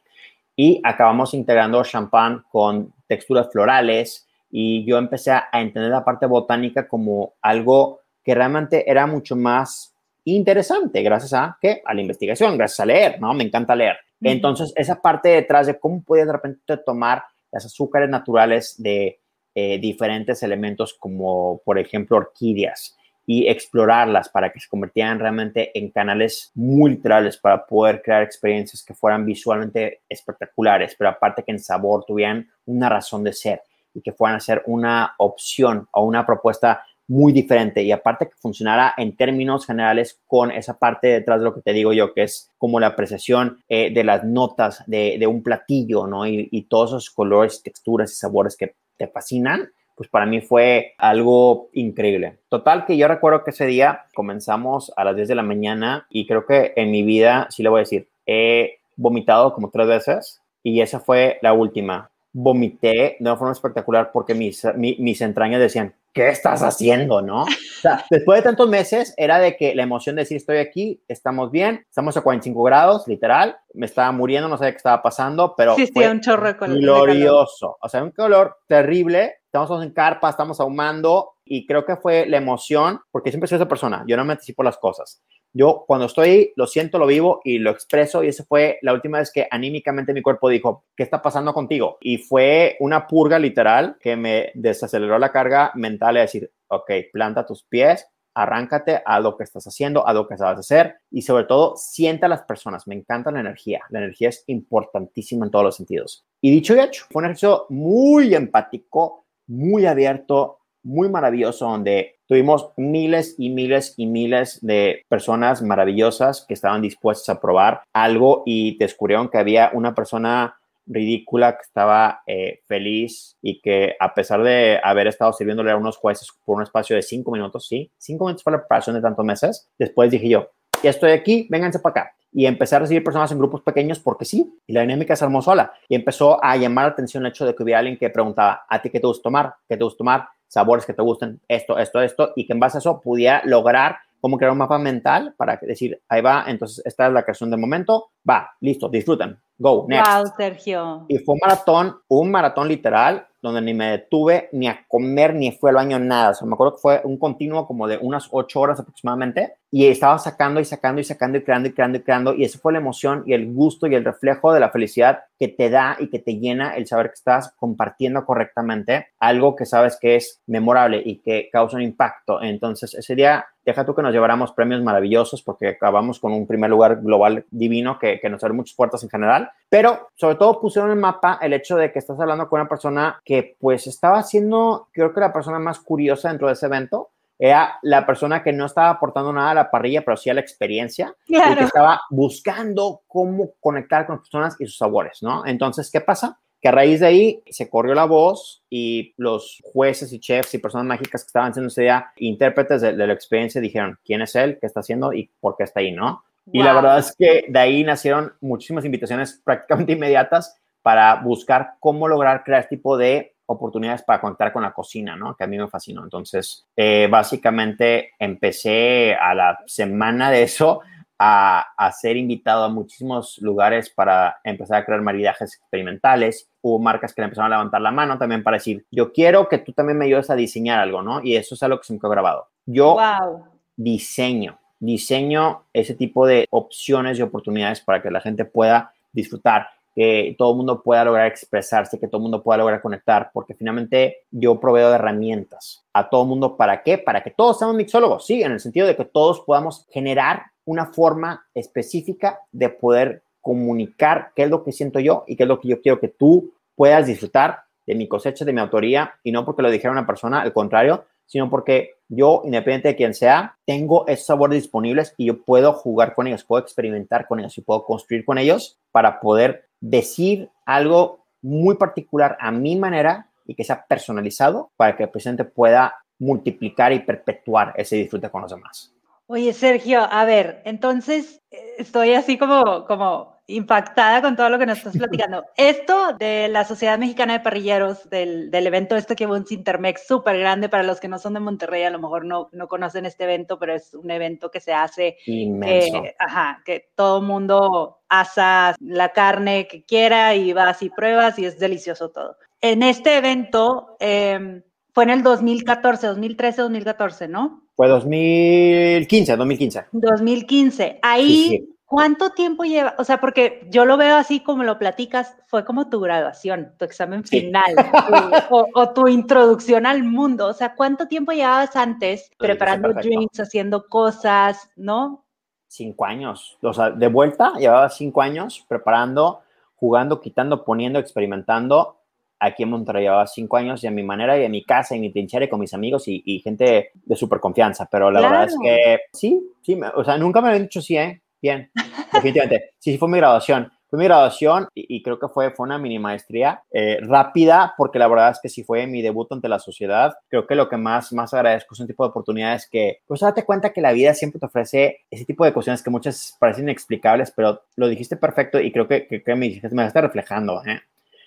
Y 0.55 0.81
acabamos 0.85 1.33
integrando 1.33 1.83
champán 1.83 2.45
con 2.51 2.93
texturas 3.07 3.49
florales 3.51 4.27
y 4.51 4.85
yo 4.85 4.99
empecé 4.99 5.33
a 5.33 5.49
entender 5.53 5.91
la 5.91 6.05
parte 6.05 6.27
botánica 6.27 6.87
como 6.87 7.35
algo 7.41 8.01
que 8.23 8.35
realmente 8.35 8.91
era 8.91 9.07
mucho 9.07 9.35
más 9.35 9.95
interesante 10.25 11.03
gracias 11.03 11.33
a 11.33 11.57
que 11.61 11.83
a 11.85 11.95
la 11.95 12.01
investigación, 12.01 12.59
gracias 12.59 12.81
a 12.81 12.87
leer, 12.87 13.21
¿no? 13.21 13.33
Me 13.33 13.45
encanta 13.45 13.75
leer. 13.75 13.97
Entonces, 14.21 14.73
esa 14.77 15.01
parte 15.01 15.29
detrás 15.29 15.67
de 15.67 15.79
cómo 15.79 16.03
puedes 16.03 16.27
de 16.27 16.33
repente 16.33 16.77
tomar 16.79 17.23
las 17.53 17.67
azúcares 17.67 18.09
naturales 18.09 18.75
de 18.79 19.21
eh, 19.59 19.79
diferentes 19.79 20.43
elementos 20.43 20.93
como, 20.93 21.63
por 21.65 21.79
ejemplo, 21.79 22.19
orquídeas 22.19 22.95
y 23.25 23.49
explorarlas 23.49 24.29
para 24.29 24.53
que 24.53 24.61
se 24.61 24.69
convirtieran 24.69 25.19
realmente 25.19 25.71
en 25.79 25.91
canales 25.91 26.53
muy 26.55 26.91
literales 26.91 27.39
para 27.39 27.65
poder 27.65 28.03
crear 28.03 28.23
experiencias 28.23 28.85
que 28.85 28.93
fueran 28.93 29.25
visualmente 29.25 30.03
espectaculares, 30.11 30.95
pero 30.99 31.09
aparte 31.09 31.43
que 31.43 31.53
en 31.53 31.59
sabor 31.59 32.05
tuvieran 32.07 32.47
una 32.67 32.91
razón 32.91 33.25
de 33.25 33.33
ser 33.33 33.63
y 33.95 34.03
que 34.03 34.13
fueran 34.13 34.37
a 34.37 34.41
ser 34.41 34.63
una 34.67 35.15
opción 35.17 35.89
o 35.91 36.05
una 36.05 36.27
propuesta 36.27 36.85
muy 37.09 37.33
diferente 37.33 37.83
y 37.83 37.93
aparte 37.93 38.27
que 38.27 38.37
funcionara 38.37 38.93
en 38.99 39.17
términos 39.17 39.65
generales 39.65 40.21
con 40.27 40.51
esa 40.51 40.79
parte 40.79 41.07
detrás 41.07 41.39
de 41.41 41.45
lo 41.45 41.55
que 41.55 41.63
te 41.63 41.73
digo 41.73 41.95
yo, 41.95 42.13
que 42.13 42.25
es 42.25 42.51
como 42.59 42.79
la 42.79 42.89
apreciación 42.89 43.65
eh, 43.71 43.91
de 43.91 44.05
las 44.05 44.23
notas 44.23 44.85
de, 44.87 45.17
de, 45.19 45.27
un 45.27 45.43
platillo, 45.43 46.07
¿no? 46.07 46.27
Y, 46.27 46.51
y 46.53 46.65
todos 46.65 46.91
esos 46.91 47.11
colores, 47.11 47.63
texturas 47.63 48.13
y 48.13 48.17
sabores 48.17 48.55
que 48.55 48.75
te 48.97 49.09
fascinan, 49.09 49.71
pues 49.97 50.11
para 50.11 50.27
mí 50.27 50.41
fue 50.41 50.95
algo 50.99 51.71
increíble. 51.73 52.39
Total 52.49 52.85
que 52.85 52.97
yo 52.97 53.09
recuerdo 53.09 53.43
que 53.45 53.51
ese 53.51 53.67
día 53.67 54.05
comenzamos 54.15 54.93
a 54.97 55.05
las 55.05 55.17
10 55.17 55.29
de 55.29 55.35
la 55.35 55.43
mañana 55.43 56.07
y 56.11 56.27
creo 56.27 56.45
que 56.45 56.75
en 56.77 56.91
mi 56.91 57.03
vida, 57.03 57.49
sí 57.51 57.63
le 57.63 57.71
voy 57.71 57.79
a 57.79 57.81
decir, 57.81 58.09
he 58.27 58.79
vomitado 58.97 59.55
como 59.55 59.71
tres 59.71 59.87
veces 59.87 60.43
y 60.63 60.81
esa 60.81 61.01
fue 61.01 61.39
la 61.41 61.55
última. 61.55 62.11
Vomité 62.33 63.17
de 63.19 63.31
una 63.31 63.37
forma 63.37 63.53
espectacular 63.53 64.11
porque 64.13 64.35
mis, 64.35 64.67
mis 64.77 65.21
entrañas 65.23 65.61
decían, 65.61 65.95
¿qué 66.17 66.31
estás 66.31 66.63
haciendo, 66.63 67.21
no? 67.21 67.43
O 67.43 67.81
sea, 67.83 68.03
después 68.11 68.39
de 68.39 68.43
tantos 68.43 68.71
meses 68.71 69.13
era 69.19 69.39
de 69.39 69.55
que 69.55 69.75
la 69.75 69.83
emoción 69.83 70.17
de 70.17 70.23
decir 70.23 70.39
estoy 70.39 70.57
aquí, 70.57 71.03
estamos 71.09 71.51
bien, 71.51 71.85
estamos 71.91 72.17
a 72.17 72.23
45 72.23 72.63
grados, 72.63 73.07
literal, 73.07 73.59
me 73.75 73.85
estaba 73.85 74.11
muriendo, 74.13 74.49
no 74.49 74.57
sabía 74.57 74.73
qué 74.73 74.79
estaba 74.79 75.03
pasando, 75.03 75.55
pero 75.55 75.75
sí, 75.75 75.91
fue 75.93 76.11
un 76.11 76.23
chorro 76.23 76.55
de 76.55 76.55
glorioso, 76.55 77.77
o 77.79 77.89
sea, 77.91 78.03
un 78.03 78.13
color 78.13 78.57
terrible, 78.67 79.35
estamos 79.45 79.85
en 79.85 79.93
carpa, 79.93 80.31
estamos 80.31 80.59
ahumando 80.59 81.35
y 81.45 81.67
creo 81.67 81.85
que 81.85 81.97
fue 81.97 82.25
la 82.25 82.39
emoción, 82.39 82.99
porque 83.11 83.31
siempre 83.31 83.47
soy 83.47 83.57
esa 83.57 83.69
persona, 83.69 84.03
yo 84.07 84.17
no 84.17 84.25
me 84.25 84.33
anticipo 84.33 84.63
las 84.63 84.79
cosas. 84.79 85.23
Yo 85.59 85.85
cuando 85.87 86.05
estoy, 86.05 86.53
lo 86.55 86.67
siento, 86.67 86.99
lo 86.99 87.07
vivo 87.07 87.41
y 87.43 87.59
lo 87.59 87.71
expreso 87.71 88.23
y 88.23 88.29
esa 88.29 88.45
fue 88.45 88.79
la 88.83 88.93
última 88.93 89.21
vez 89.21 89.33
que 89.33 89.49
anímicamente 89.51 90.13
mi 90.13 90.21
cuerpo 90.21 90.51
dijo, 90.51 90.85
¿qué 90.95 91.03
está 91.03 91.23
pasando 91.23 91.55
contigo? 91.55 91.97
Y 92.03 92.19
fue 92.19 92.77
una 92.79 93.07
purga 93.07 93.39
literal 93.39 93.97
que 93.99 94.17
me 94.17 94.51
desaceleró 94.53 95.19
la 95.19 95.33
carga 95.33 95.73
mental 95.75 96.17
de 96.17 96.21
decir, 96.21 96.53
ok, 96.69 96.91
planta 97.11 97.47
tus 97.47 97.65
pies, 97.65 98.07
arráncate 98.35 99.01
a 99.03 99.19
lo 99.19 99.39
que 99.39 99.45
estás 99.45 99.67
haciendo, 99.67 100.07
a 100.07 100.13
lo 100.13 100.29
que 100.29 100.37
sabes 100.37 100.59
hacer 100.59 100.97
y 101.11 101.23
sobre 101.23 101.45
todo 101.45 101.75
sienta 101.79 102.27
a 102.27 102.29
las 102.29 102.43
personas. 102.43 102.87
Me 102.87 102.95
encanta 102.95 103.31
la 103.31 103.41
energía. 103.41 103.81
La 103.89 104.01
energía 104.01 104.29
es 104.29 104.45
importantísima 104.49 105.47
en 105.47 105.51
todos 105.51 105.65
los 105.65 105.77
sentidos. 105.77 106.27
Y 106.43 106.51
dicho 106.51 106.77
y 106.77 106.81
hecho, 106.81 107.07
fue 107.11 107.21
un 107.21 107.27
ejercicio 107.27 107.65
muy 107.71 108.35
empático, 108.35 109.25
muy 109.47 109.87
abierto, 109.87 110.59
muy 110.87 111.09
maravilloso 111.09 111.67
donde 111.67 112.15
tuvimos 112.27 112.71
miles 112.77 113.35
y 113.39 113.51
miles 113.51 113.95
y 113.97 114.07
miles 114.07 114.59
de 114.63 115.05
personas 115.09 115.61
maravillosas 115.61 116.45
que 116.47 116.55
estaban 116.55 116.81
dispuestas 116.81 117.37
a 117.37 117.41
probar 117.41 117.83
algo 117.93 118.45
y 118.47 118.79
descubrieron 118.79 119.29
que 119.29 119.39
había 119.39 119.71
una 119.75 119.95
persona 119.95 120.57
ridícula 120.87 121.57
que 121.57 121.63
estaba 121.63 122.23
eh, 122.27 122.61
feliz 122.69 123.37
y 123.43 123.61
que 123.61 123.97
a 123.99 124.15
pesar 124.15 124.45
de 124.45 124.79
haber 124.83 125.09
estado 125.09 125.33
sirviéndole 125.33 125.73
a 125.73 125.77
unos 125.77 125.97
jueces 125.97 126.29
por 126.45 126.57
un 126.57 126.63
espacio 126.63 126.95
de 126.95 127.03
cinco 127.03 127.33
minutos, 127.33 127.67
sí, 127.67 127.91
cinco 127.99 128.27
minutos 128.27 128.45
fue 128.45 128.53
la 128.53 128.61
preparación 128.61 128.95
de 128.95 129.03
tantos 129.03 129.25
meses, 129.25 129.69
después 129.77 130.13
dije 130.13 130.29
yo, 130.29 130.51
ya 130.83 130.91
estoy 130.91 131.11
aquí, 131.11 131.49
vénganse 131.51 131.81
para 131.81 131.91
acá. 131.91 132.13
Y 132.33 132.45
empecé 132.45 132.77
a 132.77 132.81
recibir 132.81 133.03
personas 133.03 133.33
en 133.33 133.39
grupos 133.39 133.63
pequeños 133.63 133.99
porque 133.99 134.27
sí, 134.27 134.61
y 134.67 134.73
la 134.73 134.83
dinámica 134.83 135.17
se 135.17 135.25
armó 135.25 135.41
sola. 135.41 135.73
Y 135.89 135.95
empezó 135.95 136.43
a 136.45 136.55
llamar 136.57 136.85
la 136.85 136.93
atención 136.93 137.25
el 137.25 137.31
hecho 137.31 137.47
de 137.47 137.55
que 137.55 137.63
hubiera 137.63 137.79
alguien 137.79 137.97
que 137.97 138.11
preguntaba, 138.11 138.67
¿a 138.69 138.83
ti 138.83 138.91
qué 138.91 139.01
te 139.01 139.07
gusta 139.07 139.23
tomar? 139.23 139.55
¿Qué 139.67 139.77
te 139.77 139.85
gusta 139.85 139.99
tomar? 139.99 140.29
Sabores 140.49 140.87
que 140.87 140.93
te 140.95 141.03
gusten, 141.03 141.41
esto, 141.49 141.79
esto, 141.79 142.01
esto, 142.01 142.33
y 142.37 142.47
que 142.47 142.53
en 142.53 142.61
base 142.61 142.79
a 142.79 142.81
eso 142.81 143.01
pudiera 143.01 143.43
lograr 143.45 143.99
como 144.27 144.39
crear 144.39 144.51
un 144.51 144.59
mapa 144.59 144.77
mental 144.77 145.37
para 145.37 145.57
decir, 145.63 146.03
ahí 146.09 146.21
va, 146.21 146.47
entonces 146.49 146.85
esta 146.85 147.07
es 147.07 147.13
la 147.13 147.23
creación 147.23 147.49
del 147.49 147.61
momento, 147.61 148.11
va, 148.29 148.51
listo, 148.59 148.89
disfruten, 148.89 149.39
go, 149.57 149.87
next. 149.89 150.05
Wow, 150.05 150.33
Sergio. 150.37 151.07
Y 151.07 151.19
fue 151.19 151.35
un 151.35 151.39
maratón, 151.41 151.97
un 152.09 152.33
maratón 152.33 152.67
literal, 152.67 153.25
donde 153.41 153.63
ni 153.63 153.75
me 153.75 153.93
detuve 153.93 154.49
ni 154.51 154.67
a 154.67 154.85
comer, 154.89 155.33
ni 155.35 155.53
fue 155.53 155.71
al 155.71 155.77
baño, 155.77 156.01
nada. 156.01 156.31
O 156.31 156.35
sea, 156.35 156.49
me 156.49 156.55
acuerdo 156.55 156.75
que 156.75 156.81
fue 156.81 157.01
un 157.05 157.17
continuo 157.19 157.67
como 157.67 157.87
de 157.87 157.97
unas 157.99 158.29
ocho 158.33 158.61
horas 158.61 158.81
aproximadamente 158.81 159.55
y 159.71 159.87
estaba 159.87 160.19
sacando 160.19 160.59
y 160.59 160.65
sacando 160.65 161.01
y 161.01 161.05
sacando 161.05 161.39
y 161.39 161.45
creando 161.45 161.69
y 161.69 161.73
creando 161.73 161.99
y 161.99 162.03
creando 162.03 162.35
y 162.35 162.45
eso 162.45 162.59
fue 162.59 162.73
la 162.73 162.79
emoción 162.79 163.23
y 163.27 163.35
el 163.35 163.53
gusto 163.53 163.87
y 163.87 163.95
el 163.95 164.05
reflejo 164.05 164.53
de 164.53 164.61
la 164.61 164.71
felicidad 164.71 165.21
que 165.39 165.49
te 165.49 165.71
da 165.71 165.97
y 166.01 166.09
que 166.09 166.19
te 166.19 166.39
llena 166.39 166.77
el 166.77 166.87
saber 166.87 167.09
que 167.09 167.15
estás 167.15 167.53
compartiendo 167.57 168.25
correctamente 168.25 169.09
algo 169.21 169.55
que 169.55 169.67
sabes 169.67 169.97
que 170.01 170.17
es 170.17 170.43
memorable 170.47 171.01
y 171.05 171.19
que 171.19 171.49
causa 171.53 171.77
un 171.77 171.83
impacto. 171.83 172.43
Entonces, 172.43 172.95
ese 172.95 173.15
día, 173.15 173.47
deja 173.67 173.85
tú 173.85 173.95
que 173.95 174.03
nos 174.03 174.13
lleváramos 174.13 174.53
premios 174.53 174.83
maravillosos 174.83 175.43
porque 175.43 175.69
acabamos 175.69 176.21
con 176.21 176.33
un 176.33 176.47
primer 176.47 176.71
lugar 176.71 177.03
global 177.03 177.45
divino 177.51 177.99
que, 177.99 178.21
que 178.21 178.31
nos 178.31 178.43
abre 178.45 178.55
muchas 178.55 178.77
puertas 178.77 179.03
en 179.03 179.11
general, 179.11 179.51
pero 179.69 180.09
sobre 180.15 180.37
todo 180.37 180.61
pusieron 180.61 180.91
en 180.91 180.97
el 180.97 181.03
mapa 181.03 181.39
el 181.43 181.53
hecho 181.53 181.77
de 181.77 181.93
que 181.93 181.99
estás 181.99 182.19
hablando 182.19 182.49
con 182.49 182.61
una 182.61 182.69
persona 182.69 183.21
que 183.25 183.57
pues 183.61 183.87
estaba 183.87 184.23
siendo, 184.23 184.89
creo 184.93 185.13
que 185.13 185.21
la 185.21 185.33
persona 185.33 185.59
más 185.59 185.81
curiosa 185.81 186.29
dentro 186.29 186.47
de 186.47 186.55
ese 186.55 186.67
evento, 186.67 187.11
era 187.39 187.79
la 187.83 188.07
persona 188.07 188.43
que 188.43 188.53
no 188.53 188.67
estaba 188.67 188.91
aportando 188.91 189.33
nada 189.33 189.51
a 189.51 189.55
la 189.55 189.71
parrilla, 189.71 190.03
pero 190.03 190.17
sí 190.17 190.31
a 190.31 190.35
la 190.35 190.41
experiencia, 190.41 191.15
claro. 191.27 191.53
y 191.53 191.57
que 191.57 191.65
estaba 191.65 192.01
buscando 192.11 193.03
cómo 193.07 193.53
conectar 193.61 194.07
con 194.07 194.17
las 194.17 194.23
personas 194.23 194.57
y 194.59 194.67
sus 194.67 194.79
sabores, 194.79 195.23
¿no? 195.23 195.45
Entonces, 195.45 195.91
¿qué 195.91 196.01
pasa? 196.01 196.39
Que 196.61 196.69
a 196.69 196.73
raíz 196.73 197.01
de 197.01 197.07
ahí 197.07 197.43
se 197.49 197.69
corrió 197.69 197.95
la 197.95 198.05
voz 198.05 198.63
y 198.71 199.15
los 199.17 199.63
jueces 199.63 200.13
y 200.13 200.21
chefs 200.21 200.55
y 200.55 200.59
personas 200.59 200.87
mágicas 200.87 201.23
que 201.23 201.29
estaban 201.29 201.53
siendo 201.53 201.69
ese 201.69 201.83
día 201.83 202.13
intérpretes 202.17 202.81
de, 202.81 202.95
de 202.95 203.07
la 203.07 203.13
experiencia 203.13 203.61
dijeron 203.61 203.99
quién 204.05 204.23
es 204.23 204.35
él, 204.35 204.59
qué 204.61 204.67
está 204.67 204.81
haciendo 204.81 205.13
y 205.13 205.31
por 205.41 205.57
qué 205.57 205.65
está 205.65 205.81
ahí, 205.81 205.93
¿no? 205.93 206.25
Y 206.53 206.63
la 206.63 206.75
verdad 206.75 206.99
es 206.99 207.15
que 207.17 207.47
de 207.49 207.59
ahí 207.59 207.83
nacieron 207.83 208.33
muchísimas 208.41 208.85
invitaciones 208.85 209.41
prácticamente 209.45 209.93
inmediatas 209.93 210.57
para 210.83 211.17
buscar 211.17 211.75
cómo 211.81 212.07
lograr 212.07 212.45
crear 212.45 212.63
este 212.63 212.77
tipo 212.77 212.97
de 212.97 213.35
oportunidades 213.47 214.03
para 214.03 214.21
conectar 214.21 214.53
con 214.53 214.63
la 214.63 214.73
cocina, 214.73 215.17
¿no? 215.17 215.37
Que 215.37 215.45
a 215.45 215.47
mí 215.47 215.57
me 215.59 215.69
fascinó. 215.69 216.03
Entonces, 216.05 216.65
eh, 216.77 217.09
básicamente 217.11 218.13
empecé 218.19 219.15
a 219.15 219.35
la 219.35 219.59
semana 219.67 220.31
de 220.31 220.43
eso 220.43 220.81
a, 221.19 221.67
a, 221.77 221.93
ser 221.93 222.17
invitado 222.17 222.65
a 222.65 222.69
muchísimos 222.69 223.39
lugares 223.39 223.91
para 223.91 224.39
empezar 224.45 224.83
a 224.83 224.85
crear 224.85 225.01
maridajes 225.01 225.55
experimentales. 225.55 226.49
Hubo 226.61 226.79
marcas 226.79 227.15
que 227.15 227.23
le 227.23 227.27
empezaron 227.27 227.53
a 227.53 227.57
levantar 227.57 227.81
la 227.81 227.91
mano 227.91 228.19
también 228.19 228.43
para 228.43 228.57
decir, 228.57 228.85
yo 228.91 229.13
quiero 229.13 229.49
que 229.49 229.59
tú 229.59 229.73
también 229.73 229.99
me 229.99 230.07
ayudes 230.07 230.31
a 230.31 230.37
diseñar 230.37 230.81
algo, 230.81 231.03
¿no? 231.03 231.23
Y 231.23 231.37
eso 231.37 231.55
es 231.55 231.63
algo 231.63 231.79
que 231.79 231.85
se 231.85 231.93
me 231.93 231.99
quedó 231.99 232.11
grabado. 232.11 232.49
Yo 232.67 232.95
wow. 232.95 233.45
diseño, 233.77 234.59
diseño 234.79 235.65
ese 235.73 235.95
tipo 235.95 236.27
de 236.27 236.47
opciones 236.51 237.19
y 237.19 237.23
oportunidades 237.23 237.81
para 237.81 238.03
que 238.03 238.11
la 238.11 238.21
gente 238.21 238.45
pueda 238.45 238.93
disfrutar 239.13 239.69
que 239.97 240.35
todo 240.37 240.51
el 240.51 240.59
mundo 240.59 240.83
pueda 240.83 241.07
lograr 241.07 241.27
expresarse, 241.27 241.99
que 241.99 242.07
todo 242.07 242.19
el 242.19 242.25
mundo 242.25 242.43
pueda 242.43 242.59
lograr 242.59 242.83
conectar, 242.83 243.31
porque 243.33 243.55
finalmente 243.55 244.25
yo 244.31 244.61
proveo 244.61 244.91
de 244.91 244.97
herramientas 244.97 245.87
a 245.95 246.11
todo 246.11 246.23
el 246.25 246.29
mundo. 246.29 246.55
¿Para 246.55 246.83
qué? 246.83 246.99
Para 246.99 247.23
que 247.23 247.31
todos 247.31 247.59
seamos 247.59 247.77
mixólogos, 247.77 248.27
sí, 248.27 248.43
en 248.43 248.53
el 248.53 248.61
sentido 248.61 248.87
de 248.87 248.95
que 248.95 249.07
todos 249.07 249.41
podamos 249.41 249.87
generar 249.91 250.43
una 250.67 250.87
forma 250.87 251.47
específica 251.55 252.41
de 252.53 252.69
poder 252.69 253.23
comunicar 253.41 254.33
qué 254.35 254.43
es 254.43 254.51
lo 254.51 254.63
que 254.63 254.73
siento 254.73 255.01
yo 255.01 255.25
y 255.27 255.37
qué 255.37 255.45
es 255.45 255.49
lo 255.49 255.61
que 255.61 255.69
yo 255.69 255.81
quiero 255.81 255.99
que 255.99 256.09
tú 256.09 256.53
puedas 256.75 257.07
disfrutar 257.07 257.61
de 257.87 257.95
mi 257.95 258.09
cosecha, 258.09 258.45
de 258.45 258.53
mi 258.53 258.61
autoría, 258.61 259.15
y 259.23 259.33
no 259.33 259.45
porque 259.45 259.63
lo 259.63 259.71
dijera 259.71 259.93
una 259.93 260.07
persona, 260.07 260.43
al 260.43 260.53
contrario, 260.53 261.05
sino 261.25 261.49
porque 261.49 261.95
yo, 262.09 262.43
independiente 262.45 262.89
de 262.89 262.97
quién 262.97 263.15
sea, 263.15 263.57
tengo 263.65 264.07
esos 264.09 264.27
sabores 264.27 264.61
disponibles 264.61 265.15
y 265.17 265.27
yo 265.27 265.43
puedo 265.43 265.73
jugar 265.73 266.15
con 266.15 266.27
ellos, 266.27 266.45
puedo 266.45 266.63
experimentar 266.63 267.27
con 267.27 267.41
ellos 267.41 267.57
y 267.59 267.63
puedo 267.63 267.85
construir 267.85 268.25
con 268.25 268.39
ellos 268.39 268.79
para 268.91 269.21
poder 269.21 269.69
decir 269.81 270.51
algo 270.65 271.27
muy 271.43 271.77
particular 271.77 272.37
a 272.41 272.51
mi 272.51 272.77
manera 272.77 273.31
y 273.45 273.55
que 273.55 273.65
sea 273.65 273.87
personalizado 273.87 274.71
para 274.77 274.97
que 274.97 275.05
el 275.05 275.11
presidente 275.11 275.45
pueda 275.45 275.95
multiplicar 276.19 276.93
y 276.93 277.01
perpetuar 277.01 277.75
ese 277.77 277.97
disfrute 277.97 278.31
con 278.31 278.43
los 278.43 278.51
demás. 278.51 278.96
Oye, 279.29 279.53
Sergio, 279.53 280.07
a 280.09 280.25
ver, 280.25 280.63
entonces 280.65 281.43
eh, 281.51 281.75
estoy 281.79 282.15
así 282.15 282.39
como, 282.39 282.85
como 282.87 283.37
impactada 283.49 284.23
con 284.23 284.37
todo 284.37 284.49
lo 284.51 284.59
que 284.59 284.67
nos 284.67 284.79
estás 284.79 284.97
platicando. 284.97 285.45
Esto 285.57 286.13
de 286.13 286.47
la 286.49 286.65
Sociedad 286.65 286.97
Mexicana 286.97 287.33
de 287.33 287.41
Parrilleros, 287.41 288.09
del, 288.09 288.53
del 288.53 288.67
evento 288.69 288.95
este 288.95 289.17
que 289.17 289.27
hubo 289.27 289.35
un 289.35 289.45
Intermex 289.49 290.07
súper 290.07 290.39
grande, 290.39 290.69
para 290.69 290.85
los 290.85 291.01
que 291.01 291.09
no 291.09 291.19
son 291.19 291.35
de 291.35 291.41
Monterrey, 291.41 291.83
a 291.83 291.91
lo 291.91 291.99
mejor 291.99 292.25
no, 292.25 292.49
no 292.53 292.69
conocen 292.69 293.05
este 293.05 293.25
evento, 293.25 293.59
pero 293.59 293.75
es 293.75 293.95
un 293.95 294.11
evento 294.13 294.51
que 294.51 294.61
se 294.61 294.73
hace, 294.73 295.17
Inmenso. 295.27 296.03
que, 296.03 296.15
ajá, 296.21 296.63
que 296.65 296.91
todo 296.95 297.21
mundo 297.21 297.99
asa 298.09 298.77
la 298.81 299.09
carne 299.09 299.67
que 299.67 299.85
quiera 299.85 300.37
y 300.37 300.53
vas 300.53 300.83
y 300.83 300.91
pruebas 300.91 301.37
y 301.41 301.47
es 301.47 301.59
delicioso 301.59 302.11
todo. 302.11 302.37
En 302.61 302.85
este 302.85 303.17
evento 303.17 303.97
eh, 303.99 304.63
fue 304.93 305.05
en 305.05 305.11
el 305.11 305.23
2014, 305.25 306.07
2013, 306.07 306.63
2014, 306.63 307.29
¿no? 307.29 307.66
Fue 307.77 307.89
2015, 307.89 309.37
2015. 309.37 309.85
2015. 309.93 310.99
Ahí... 311.03 311.29
Sí, 311.29 311.49
sí. 311.59 311.73
¿Cuánto 311.89 312.31
tiempo 312.31 312.65
lleva? 312.65 312.97
O 312.99 313.05
sea, 313.05 313.21
porque 313.21 313.65
yo 313.71 313.85
lo 313.85 313.97
veo 313.97 314.17
así 314.17 314.41
como 314.41 314.65
lo 314.65 314.77
platicas, 314.77 315.37
fue 315.47 315.65
como 315.65 315.89
tu 315.89 316.01
graduación, 316.01 316.73
tu 316.77 316.85
examen 316.85 317.25
Sí. 317.25 317.43
final 317.43 317.77
tu- 317.77 317.77
o, 318.57 318.67
o 318.75 318.91
tu 318.91 319.07
introducción 319.07 319.87
al 319.87 320.03
mundo. 320.03 320.49
O 320.49 320.53
sea, 320.53 320.75
¿cuánto 320.75 321.07
tiempo 321.07 321.31
llevabas 321.31 321.77
antes 321.77 322.29
preparando 322.39 322.93
drinks, 322.93 323.39
haciendo 323.39 323.87
cosas, 323.87 324.69
no? 324.75 325.25
Cinco 325.69 326.05
años. 326.07 326.59
O 326.61 326.73
sea, 326.75 326.91
de 326.91 327.07
vuelta, 327.07 327.53
llevaba 327.57 327.89
cinco 327.89 328.21
años 328.21 328.65
preparando, 328.67 329.43
jugando, 329.77 330.21
quitando, 330.21 330.65
poniendo, 330.65 330.99
experimentando. 330.99 331.99
Aquí 332.47 332.63
en 332.63 332.71
Monterrey 332.71 333.03
llevaba 333.05 333.27
cinco 333.27 333.57
años 333.57 333.83
y 333.85 333.87
a 333.87 333.91
mi 333.91 334.03
manera 334.03 334.39
y 334.39 334.45
en 334.45 334.53
mi 334.53 334.65
casa 334.65 334.97
y 334.97 335.01
mi 335.01 335.11
trinchera 335.11 335.45
y 335.45 335.49
con 335.49 335.61
mis 335.61 335.75
amigos 335.75 336.09
y, 336.09 336.23
y 336.25 336.39
gente 336.41 336.91
de 336.95 337.17
súper 337.17 337.41
confianza. 337.41 337.89
Pero 337.91 338.11
la 338.11 338.21
verdad 338.21 338.45
es 338.45 338.57
Claro. 338.61 338.63
que 338.65 339.01
sí, 339.13 339.41
sí, 339.63 339.77
me- 339.77 339.89
o 339.95 340.05
sea, 340.05 340.17
nunca 340.19 340.41
me 340.41 340.49
habían 340.49 340.63
dicho 340.65 340.81
sí, 340.81 340.97
¿eh? 340.97 341.21
Bien, 341.43 341.71
definitivamente. 342.13 342.71
Sí, 342.79 342.93
sí, 342.93 342.99
fue 342.99 343.09
mi 343.09 343.19
graduación. 343.19 343.71
Fue 343.89 344.01
mi 344.01 344.07
graduación 344.07 344.67
y, 344.75 344.97
y 344.97 345.01
creo 345.03 345.17
que 345.21 345.29
fue, 345.29 345.53
fue 345.53 345.65
una 345.65 345.79
mini 345.79 346.01
maestría 346.01 346.61
eh, 346.73 346.99
rápida 347.03 347.73
porque 347.79 348.01
la 348.01 348.09
verdad 348.09 348.31
es 348.33 348.41
que 348.43 348.49
sí 348.49 348.65
fue 348.65 348.85
mi 348.89 349.01
debut 349.01 349.31
ante 349.31 349.49
la 349.49 349.61
sociedad. 349.61 350.13
Creo 350.29 350.45
que 350.45 350.57
lo 350.57 350.69
que 350.69 350.77
más, 350.77 351.13
más 351.13 351.33
agradezco 351.33 351.75
es 351.75 351.81
un 351.81 351.87
tipo 351.87 352.03
de 352.03 352.11
oportunidades 352.11 352.69
que, 352.69 352.99
pues 353.07 353.21
date 353.21 353.45
cuenta 353.45 353.73
que 353.73 353.81
la 353.81 353.93
vida 353.93 354.13
siempre 354.13 354.41
te 354.41 354.47
ofrece 354.47 355.03
ese 355.09 355.25
tipo 355.25 355.45
de 355.45 355.53
cuestiones 355.53 355.85
que 355.85 355.91
muchas 355.91 356.37
parecen 356.41 356.65
inexplicables, 356.65 357.31
pero 357.31 357.63
lo 357.77 357.87
dijiste 357.87 358.17
perfecto 358.17 358.59
y 358.61 358.73
creo 358.73 358.89
que, 358.89 359.07
que, 359.07 359.23
que 359.23 359.35
me, 359.37 359.61
me 359.71 359.87
está 359.87 360.01
reflejando. 360.01 360.65
¿eh? 360.67 360.81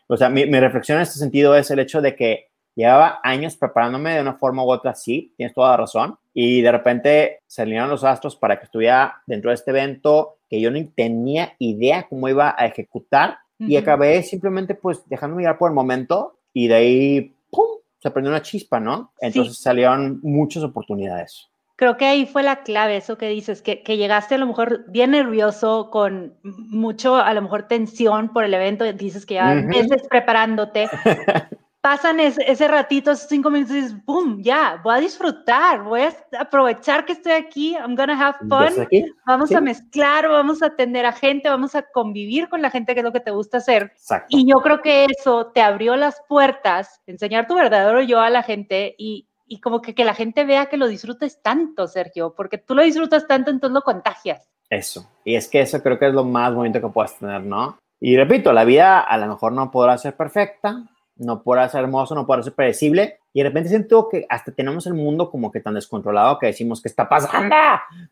O 0.09 0.17
sea, 0.17 0.29
mi, 0.29 0.45
mi 0.45 0.59
reflexión 0.59 0.97
en 0.97 1.03
este 1.03 1.19
sentido 1.19 1.55
es 1.55 1.69
el 1.71 1.79
hecho 1.79 2.01
de 2.01 2.15
que 2.15 2.49
llevaba 2.75 3.19
años 3.23 3.57
preparándome 3.57 4.15
de 4.15 4.21
una 4.21 4.35
forma 4.35 4.63
u 4.63 4.71
otra, 4.71 4.95
sí, 4.95 5.33
tienes 5.35 5.53
toda 5.53 5.71
la 5.71 5.77
razón, 5.77 6.17
y 6.33 6.61
de 6.61 6.71
repente 6.71 7.39
se 7.45 7.61
alinearon 7.61 7.89
los 7.89 8.03
astros 8.03 8.35
para 8.35 8.57
que 8.57 8.65
estuviera 8.65 9.21
dentro 9.27 9.51
de 9.51 9.55
este 9.55 9.71
evento 9.71 10.37
que 10.49 10.61
yo 10.61 10.71
no 10.71 10.79
tenía 10.95 11.53
idea 11.59 12.07
cómo 12.07 12.29
iba 12.29 12.55
a 12.57 12.65
ejecutar 12.65 13.37
y 13.59 13.75
acabé 13.75 14.23
simplemente 14.23 14.73
pues 14.73 15.03
dejándome 15.09 15.41
llevar 15.41 15.57
por 15.57 15.69
el 15.69 15.75
momento 15.75 16.37
y 16.53 16.69
de 16.69 16.75
ahí, 16.75 17.35
¡pum!, 17.51 17.67
se 18.01 18.09
prendió 18.09 18.31
una 18.31 18.41
chispa, 18.41 18.79
¿no? 18.79 19.11
Entonces 19.19 19.57
salieron 19.57 20.21
muchas 20.23 20.63
oportunidades. 20.63 21.48
Creo 21.79 21.95
que 21.95 22.03
ahí 22.05 22.25
fue 22.25 22.43
la 22.43 22.57
clave, 22.63 22.97
eso 22.97 23.17
que 23.17 23.29
dices, 23.29 23.61
que, 23.61 23.83
que 23.83 23.95
llegaste 23.95 24.35
a 24.35 24.37
lo 24.37 24.47
mejor 24.47 24.83
bien 24.89 25.11
nervioso, 25.11 25.89
con 25.89 26.37
mucho, 26.43 27.15
a 27.15 27.33
lo 27.33 27.41
mejor 27.41 27.69
tensión 27.69 28.33
por 28.33 28.43
el 28.43 28.53
evento, 28.53 28.83
dices 28.91 29.25
que 29.25 29.35
llevas 29.35 29.59
Ujú. 29.59 29.67
meses 29.69 30.05
preparándote. 30.09 30.89
Pasan 31.79 32.19
ese, 32.19 32.43
ese 32.51 32.67
ratito, 32.67 33.11
esos 33.11 33.29
cinco 33.29 33.49
minutos 33.49 33.73
y 33.77 33.79
dices, 33.79 34.05
¡boom! 34.05 34.43
Ya, 34.43 34.81
voy 34.83 34.95
a 34.95 34.99
disfrutar, 34.99 35.83
voy 35.83 36.01
a 36.01 36.13
aprovechar 36.37 37.05
que 37.05 37.13
estoy 37.13 37.31
aquí, 37.31 37.77
I'm 37.77 37.95
gonna 37.95 38.19
have 38.21 38.35
¿Ya 38.41 38.71
fun, 38.71 38.85
vamos 39.25 39.47
Sí. 39.47 39.55
a 39.55 39.61
mezclar, 39.61 40.27
vamos 40.27 40.61
a 40.61 40.65
atender 40.65 41.05
a 41.05 41.13
gente, 41.13 41.47
vamos 41.47 41.75
a 41.75 41.83
convivir 41.83 42.49
con 42.49 42.61
la 42.61 42.69
gente, 42.69 42.93
que 42.93 42.99
es 42.99 43.05
lo 43.05 43.13
que 43.13 43.21
te 43.21 43.31
gusta 43.31 43.59
hacer. 43.59 43.83
Exacto. 43.95 44.27
Y 44.37 44.45
yo 44.45 44.57
creo 44.57 44.81
que 44.81 45.05
eso 45.05 45.53
te 45.53 45.61
abrió 45.61 45.95
las 45.95 46.21
puertas, 46.27 47.01
enseñar 47.07 47.47
tu 47.47 47.55
verdadero 47.55 48.01
yo 48.01 48.19
a 48.19 48.29
la 48.29 48.43
gente 48.43 48.95
y, 48.97 49.28
y 49.49 49.59
como 49.59 49.81
que, 49.81 49.93
que 49.93 50.05
la 50.05 50.13
gente 50.13 50.45
vea 50.45 50.67
que 50.67 50.77
lo 50.77 50.87
disfrutes 50.87 51.41
tanto, 51.41 51.87
Sergio, 51.87 52.33
porque 52.35 52.57
tú 52.57 52.75
lo 52.75 52.83
disfrutas 52.83 53.27
tanto, 53.27 53.51
entonces 53.51 53.73
lo 53.73 53.81
contagias. 53.81 54.47
Eso. 54.69 55.09
Y 55.25 55.35
es 55.35 55.49
que 55.49 55.61
eso 55.61 55.81
creo 55.81 55.97
que 55.97 56.07
es 56.07 56.13
lo 56.13 56.23
más 56.23 56.53
bonito 56.53 56.79
que 56.79 56.87
puedas 56.87 57.17
tener, 57.17 57.41
¿no? 57.41 57.79
Y 57.99 58.15
repito, 58.15 58.53
la 58.53 58.63
vida 58.63 58.99
a 58.99 59.17
lo 59.17 59.27
mejor 59.27 59.51
no 59.51 59.71
podrá 59.71 59.97
ser 59.97 60.15
perfecta, 60.15 60.85
no 61.17 61.43
podrá 61.43 61.67
ser 61.67 61.83
hermoso, 61.83 62.15
no 62.15 62.25
podrá 62.25 62.43
ser 62.43 62.53
predecible. 62.53 63.19
Y 63.33 63.41
de 63.41 63.49
repente 63.49 63.69
siento 63.69 64.07
que 64.07 64.25
hasta 64.29 64.53
tenemos 64.53 64.87
el 64.87 64.93
mundo 64.93 65.29
como 65.29 65.51
que 65.51 65.59
tan 65.59 65.73
descontrolado 65.73 66.39
que 66.39 66.47
decimos, 66.47 66.81
¿qué 66.81 66.87
está 66.87 67.09
pasando? 67.09 67.55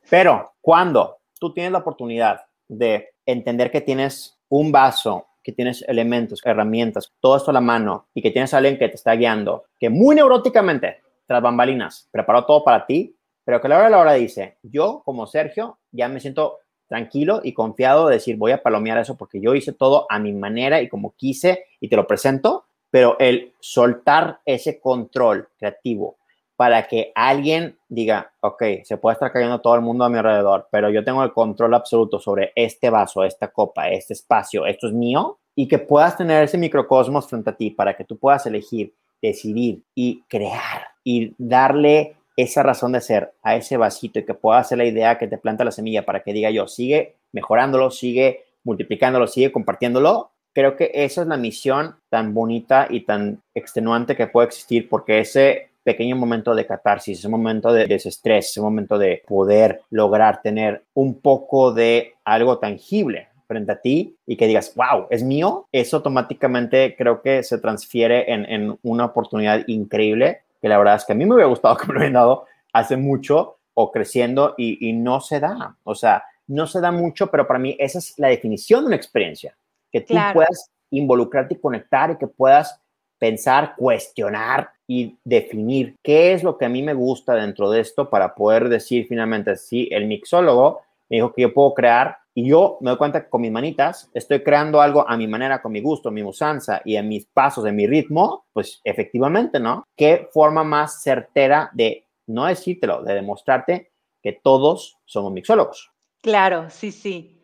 Pero 0.10 0.54
cuando 0.60 1.18
tú 1.40 1.54
tienes 1.54 1.72
la 1.72 1.80
oportunidad 1.80 2.42
de 2.68 3.10
entender 3.26 3.72
que 3.72 3.82
tienes 3.82 4.40
un 4.50 4.72
vaso, 4.72 5.28
que 5.44 5.54
tienes 5.54 5.86
elementos, 5.88 6.42
herramientas, 6.44 7.14
todo 7.22 7.38
esto 7.38 7.52
a 7.52 7.54
la 7.54 7.62
mano 7.62 8.08
y 8.14 8.22
que 8.22 8.32
tienes 8.32 8.54
a 8.54 8.58
alguien 8.58 8.78
que 8.78 8.90
te 8.90 8.96
está 8.96 9.14
guiando, 9.14 9.66
que 9.80 9.90
muy 9.90 10.16
neuróticamente, 10.16 11.02
tras 11.28 11.42
bambalinas, 11.42 12.08
preparó 12.12 12.46
todo 12.46 12.64
para 12.64 12.86
ti, 12.86 13.16
pero 13.44 13.62
que 13.62 13.68
a 13.68 13.70
la 13.70 13.76
hora 13.78 13.86
de 13.86 13.92
la 13.92 14.00
hora 14.00 14.14
dice, 14.14 14.58
yo 14.64 15.02
como 15.06 15.28
Sergio 15.28 15.78
ya 15.92 16.08
me 16.08 16.20
siento 16.20 16.60
tranquilo 16.88 17.42
y 17.44 17.54
confiado 17.54 18.08
de 18.08 18.16
decir, 18.16 18.38
voy 18.38 18.52
a 18.52 18.64
palomear 18.64 18.98
eso 18.98 19.16
porque 19.18 19.40
yo 19.40 19.54
hice 19.54 19.74
todo 19.74 20.06
a 20.10 20.20
mi 20.20 20.34
manera 20.34 20.82
y 20.82 20.90
como 20.90 21.14
quise 21.16 21.66
y 21.80 21.90
te 21.90 21.96
lo 21.96 22.08
presento, 22.08 22.66
pero 22.90 23.18
el 23.20 23.54
soltar 23.60 24.40
ese 24.46 24.80
control 24.80 25.50
creativo 25.58 26.18
para 26.56 26.88
que 26.88 27.12
alguien 27.14 27.78
diga, 27.88 28.34
ok, 28.42 28.64
se 28.84 28.98
puede 28.98 29.14
estar 29.14 29.32
cayendo 29.32 29.62
todo 29.62 29.76
el 29.76 29.82
mundo 29.82 30.04
a 30.04 30.10
mi 30.10 30.18
alrededor, 30.18 30.68
pero 30.72 30.90
yo 30.90 31.04
tengo 31.04 31.24
el 31.24 31.32
control 31.32 31.76
absoluto 31.76 32.20
sobre 32.20 32.52
este 32.56 32.90
vaso, 32.90 33.24
esta 33.24 33.50
copa, 33.50 33.90
este 33.90 34.14
espacio, 34.14 34.66
esto 34.66 34.88
es 34.88 34.94
mío, 34.94 35.38
y 35.54 35.68
que 35.68 35.78
puedas 35.78 36.18
tener 36.18 36.44
ese 36.44 36.58
microcosmos 36.58 37.28
frente 37.28 37.52
a 37.52 37.56
ti 37.56 37.70
para 37.70 37.96
que 37.96 38.06
tú 38.06 38.18
puedas 38.18 38.46
elegir, 38.48 38.96
decidir 39.22 39.84
y 39.94 40.24
crear 40.28 40.88
y 41.10 41.34
darle 41.38 42.18
esa 42.36 42.64
razón 42.64 42.92
de 42.92 43.00
ser 43.00 43.32
a 43.42 43.56
ese 43.56 43.78
vasito 43.78 44.20
y 44.20 44.26
que 44.26 44.34
pueda 44.34 44.62
ser 44.66 44.80
la 44.80 44.84
idea 44.84 45.18
que 45.18 45.30
te 45.30 45.38
planta 45.38 45.64
la 45.64 45.72
semilla 45.72 46.06
para 46.06 46.22
que 46.22 46.34
diga 46.34 46.52
yo, 46.52 46.68
sigue 46.68 47.16
mejorándolo, 47.32 47.92
sigue 47.92 48.44
multiplicándolo, 48.66 49.26
sigue 49.28 49.54
compartiéndolo. 49.54 50.32
Creo 50.54 50.76
que 50.76 50.92
esa 50.94 51.22
es 51.22 51.28
la 51.28 51.38
misión 51.38 51.96
tan 52.10 52.34
bonita 52.34 52.88
y 52.90 53.06
tan 53.06 53.42
extenuante 53.56 54.18
que 54.18 54.28
puede 54.28 54.48
existir 54.48 54.90
porque 54.90 55.20
ese 55.20 55.70
pequeño 55.82 56.18
momento 56.18 56.54
de 56.54 56.66
catarsis, 56.66 57.20
ese 57.20 57.30
momento 57.30 57.72
de 57.72 57.88
desestrés, 57.88 58.50
ese 58.50 58.60
momento 58.60 58.98
de 58.98 59.24
poder 59.26 59.84
lograr 59.90 60.42
tener 60.42 60.84
un 60.94 61.22
poco 61.22 61.72
de 61.72 62.16
algo 62.26 62.58
tangible 62.58 63.30
frente 63.48 63.72
a 63.72 63.80
ti 63.80 64.18
y 64.26 64.36
que 64.36 64.48
digas, 64.48 64.74
wow, 64.76 65.08
es 65.10 65.24
mío, 65.24 65.70
eso 65.72 65.96
automáticamente 65.96 66.98
creo 66.98 67.22
que 67.22 67.44
se 67.44 67.60
transfiere 67.60 68.34
en, 68.34 68.44
en 68.44 68.78
una 68.84 69.06
oportunidad 69.06 69.64
increíble 69.68 70.42
que 70.62 70.70
la 70.70 70.78
verdad 70.78 70.96
es 70.96 71.06
que 71.06 71.14
a 71.14 71.16
mí 71.16 71.26
me 71.26 71.36
hubiera 71.36 71.50
gustado 71.50 71.76
que 71.78 71.88
me 71.88 71.94
lo 71.94 72.00
hubieran 72.00 72.14
dado 72.14 72.46
hace 72.74 72.98
mucho 72.98 73.58
o 73.74 73.92
creciendo 73.92 74.56
y, 74.58 74.90
y 74.90 74.94
no 74.94 75.22
se 75.22 75.40
da. 75.40 75.78
O 75.84 75.96
sea, 75.96 76.24
no 76.48 76.66
se 76.66 76.82
da 76.82 76.92
mucho, 76.92 77.28
pero 77.28 77.46
para 77.46 77.60
mí 77.60 77.76
esa 77.80 78.00
es 78.00 78.18
la 78.18 78.30
definición 78.30 78.82
de 78.82 78.88
una 78.88 78.96
experiencia, 78.96 79.56
que 79.92 80.02
tú 80.02 80.14
Claro. 80.14 80.34
puedas 80.34 80.72
involucrarte 80.90 81.56
y 81.56 81.60
conectar 81.60 82.12
y 82.12 82.18
que 82.18 82.28
puedas 82.28 82.82
pensar, 83.20 83.76
cuestionar 83.76 84.70
y 84.88 85.18
definir 85.24 85.96
qué 86.04 86.34
es 86.34 86.44
lo 86.44 86.58
que 86.58 86.66
a 86.66 86.70
mí 86.70 86.82
me 86.82 86.94
gusta 86.94 87.36
dentro 87.36 87.70
de 87.70 87.82
esto 87.82 88.10
para 88.10 88.36
poder 88.36 88.70
decir 88.70 89.06
finalmente, 89.08 89.58
si 89.58 89.90
el 89.92 90.06
mixólogo 90.06 90.82
me 91.10 91.18
dijo 91.18 91.34
que 91.34 91.42
yo 91.42 91.54
puedo 91.54 91.74
crear 91.74 92.18
y 92.38 92.48
yo 92.48 92.78
me 92.82 92.92
doy 92.92 93.00
cuenta 93.00 93.24
que 93.24 93.30
con 93.32 93.42
mis 93.42 93.52
manitas 93.52 94.12
estoy 94.14 94.44
creando 94.44 94.80
algo 94.80 95.10
a 95.10 95.18
mi 95.18 95.26
manera, 95.26 95.60
con 95.60 95.72
mi 95.72 95.82
gusto, 95.82 96.12
mi 96.12 96.22
usanza 96.22 96.84
y 96.86 96.96
en 96.96 97.08
mis 97.08 97.26
pasos, 97.26 97.66
en 97.66 97.76
mi 97.76 97.88
ritmo, 97.88 98.46
pues 98.54 98.80
efectivamente, 98.84 99.60
¿no? 99.60 99.88
¿Qué 99.96 100.30
forma 100.32 100.64
más 100.64 101.02
certera 101.02 101.72
de 101.74 102.06
no 102.28 102.46
decírtelo, 102.46 103.02
de 103.02 103.16
demostrarte 103.16 103.92
que 104.22 104.34
todos 104.34 105.00
somos 105.06 105.34
mixólogos? 105.34 105.90
Claro, 106.22 106.70
sí, 106.70 106.92
sí. 106.92 107.42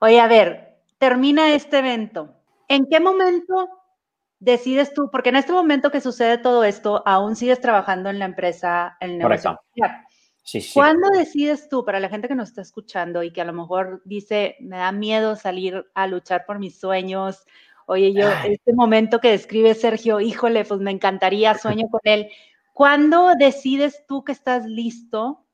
Oye, 0.00 0.18
a 0.18 0.26
ver, 0.26 0.80
termina 0.98 1.54
este 1.54 1.78
evento. 1.78 2.34
¿En 2.66 2.86
qué 2.90 2.98
momento 2.98 3.68
decides 4.40 4.92
tú? 4.92 5.08
Porque 5.12 5.28
en 5.28 5.36
este 5.36 5.52
momento 5.52 5.92
que 5.92 6.00
sucede 6.00 6.36
todo 6.38 6.64
esto, 6.64 7.04
aún 7.06 7.36
sigues 7.36 7.60
trabajando 7.60 8.10
en 8.10 8.18
la 8.18 8.24
empresa, 8.24 8.96
en 8.98 9.10
el 9.10 9.18
negocio. 9.18 9.60
Sí, 10.42 10.60
sí. 10.60 10.72
¿Cuándo 10.74 11.08
decides 11.10 11.68
tú, 11.68 11.84
para 11.84 12.00
la 12.00 12.08
gente 12.08 12.28
que 12.28 12.34
nos 12.34 12.48
está 12.48 12.62
escuchando 12.62 13.22
y 13.22 13.32
que 13.32 13.40
a 13.40 13.44
lo 13.44 13.52
mejor 13.52 14.02
dice, 14.04 14.56
me 14.60 14.76
da 14.76 14.90
miedo 14.90 15.36
salir 15.36 15.86
a 15.94 16.06
luchar 16.06 16.44
por 16.46 16.58
mis 16.58 16.78
sueños? 16.78 17.44
Oye, 17.86 18.12
yo, 18.12 18.28
este 18.44 18.72
momento 18.72 19.20
que 19.20 19.30
describe 19.30 19.74
Sergio, 19.74 20.20
híjole, 20.20 20.64
pues 20.64 20.80
me 20.80 20.90
encantaría, 20.90 21.56
sueño 21.56 21.88
con 21.90 22.00
él. 22.04 22.28
¿Cuándo 22.72 23.32
decides 23.38 24.04
tú 24.08 24.24
que 24.24 24.32
estás 24.32 24.66
listo 24.66 25.46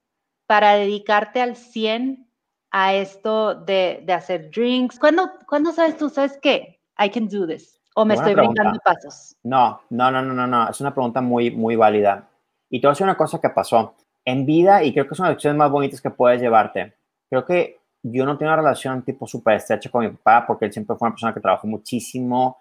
para 0.47 0.75
dedicarte 0.75 1.43
al 1.43 1.57
100 1.57 2.27
a 2.71 2.95
esto 2.95 3.55
de, 3.55 4.03
de 4.07 4.13
hacer 4.13 4.51
drinks? 4.51 4.99
¿Cuándo, 4.99 5.31
¿Cuándo, 5.47 5.73
sabes 5.73 5.97
tú, 5.97 6.09
sabes 6.09 6.39
qué? 6.41 6.81
I 6.99 7.11
can 7.11 7.29
do 7.29 7.47
this. 7.47 7.81
¿O 7.95 8.05
me 8.05 8.15
estoy 8.15 8.35
brincando 8.35 8.79
pasos? 8.85 9.37
No, 9.43 9.81
no, 9.91 10.11
no, 10.11 10.23
no, 10.23 10.33
no, 10.33 10.47
no. 10.47 10.71
Es 10.71 10.81
una 10.81 10.95
pregunta 10.95 11.21
muy, 11.21 11.51
muy 11.51 11.75
válida. 11.77 12.29
Y 12.71 12.81
te 12.81 12.87
voy 12.87 12.93
a 12.93 12.95
decir 12.95 13.05
una 13.05 13.17
cosa 13.17 13.41
que 13.41 13.51
pasó 13.51 13.95
en 14.29 14.45
vida 14.45 14.85
y 14.85 14.93
creo 14.93 15.09
que 15.09 15.15
son 15.15 15.25
las 15.25 15.37
lecciones 15.37 15.57
más 15.57 15.71
bonitas 15.71 16.03
que 16.03 16.11
puedes 16.11 16.39
llevarte. 16.39 16.93
Creo 17.31 17.47
que 17.47 17.79
yo 18.03 18.27
no 18.27 18.37
tengo 18.37 18.53
una 18.53 18.61
relación 18.61 19.01
tipo 19.03 19.27
súper 19.27 19.55
estrecha 19.55 19.89
con 19.91 20.05
mi 20.05 20.11
papá 20.11 20.47
porque 20.47 20.67
él 20.67 20.73
siempre 20.73 20.95
fue 20.97 21.07
una 21.09 21.15
persona 21.15 21.33
que 21.33 21.41
trabajó 21.41 21.67
muchísimo 21.67 22.59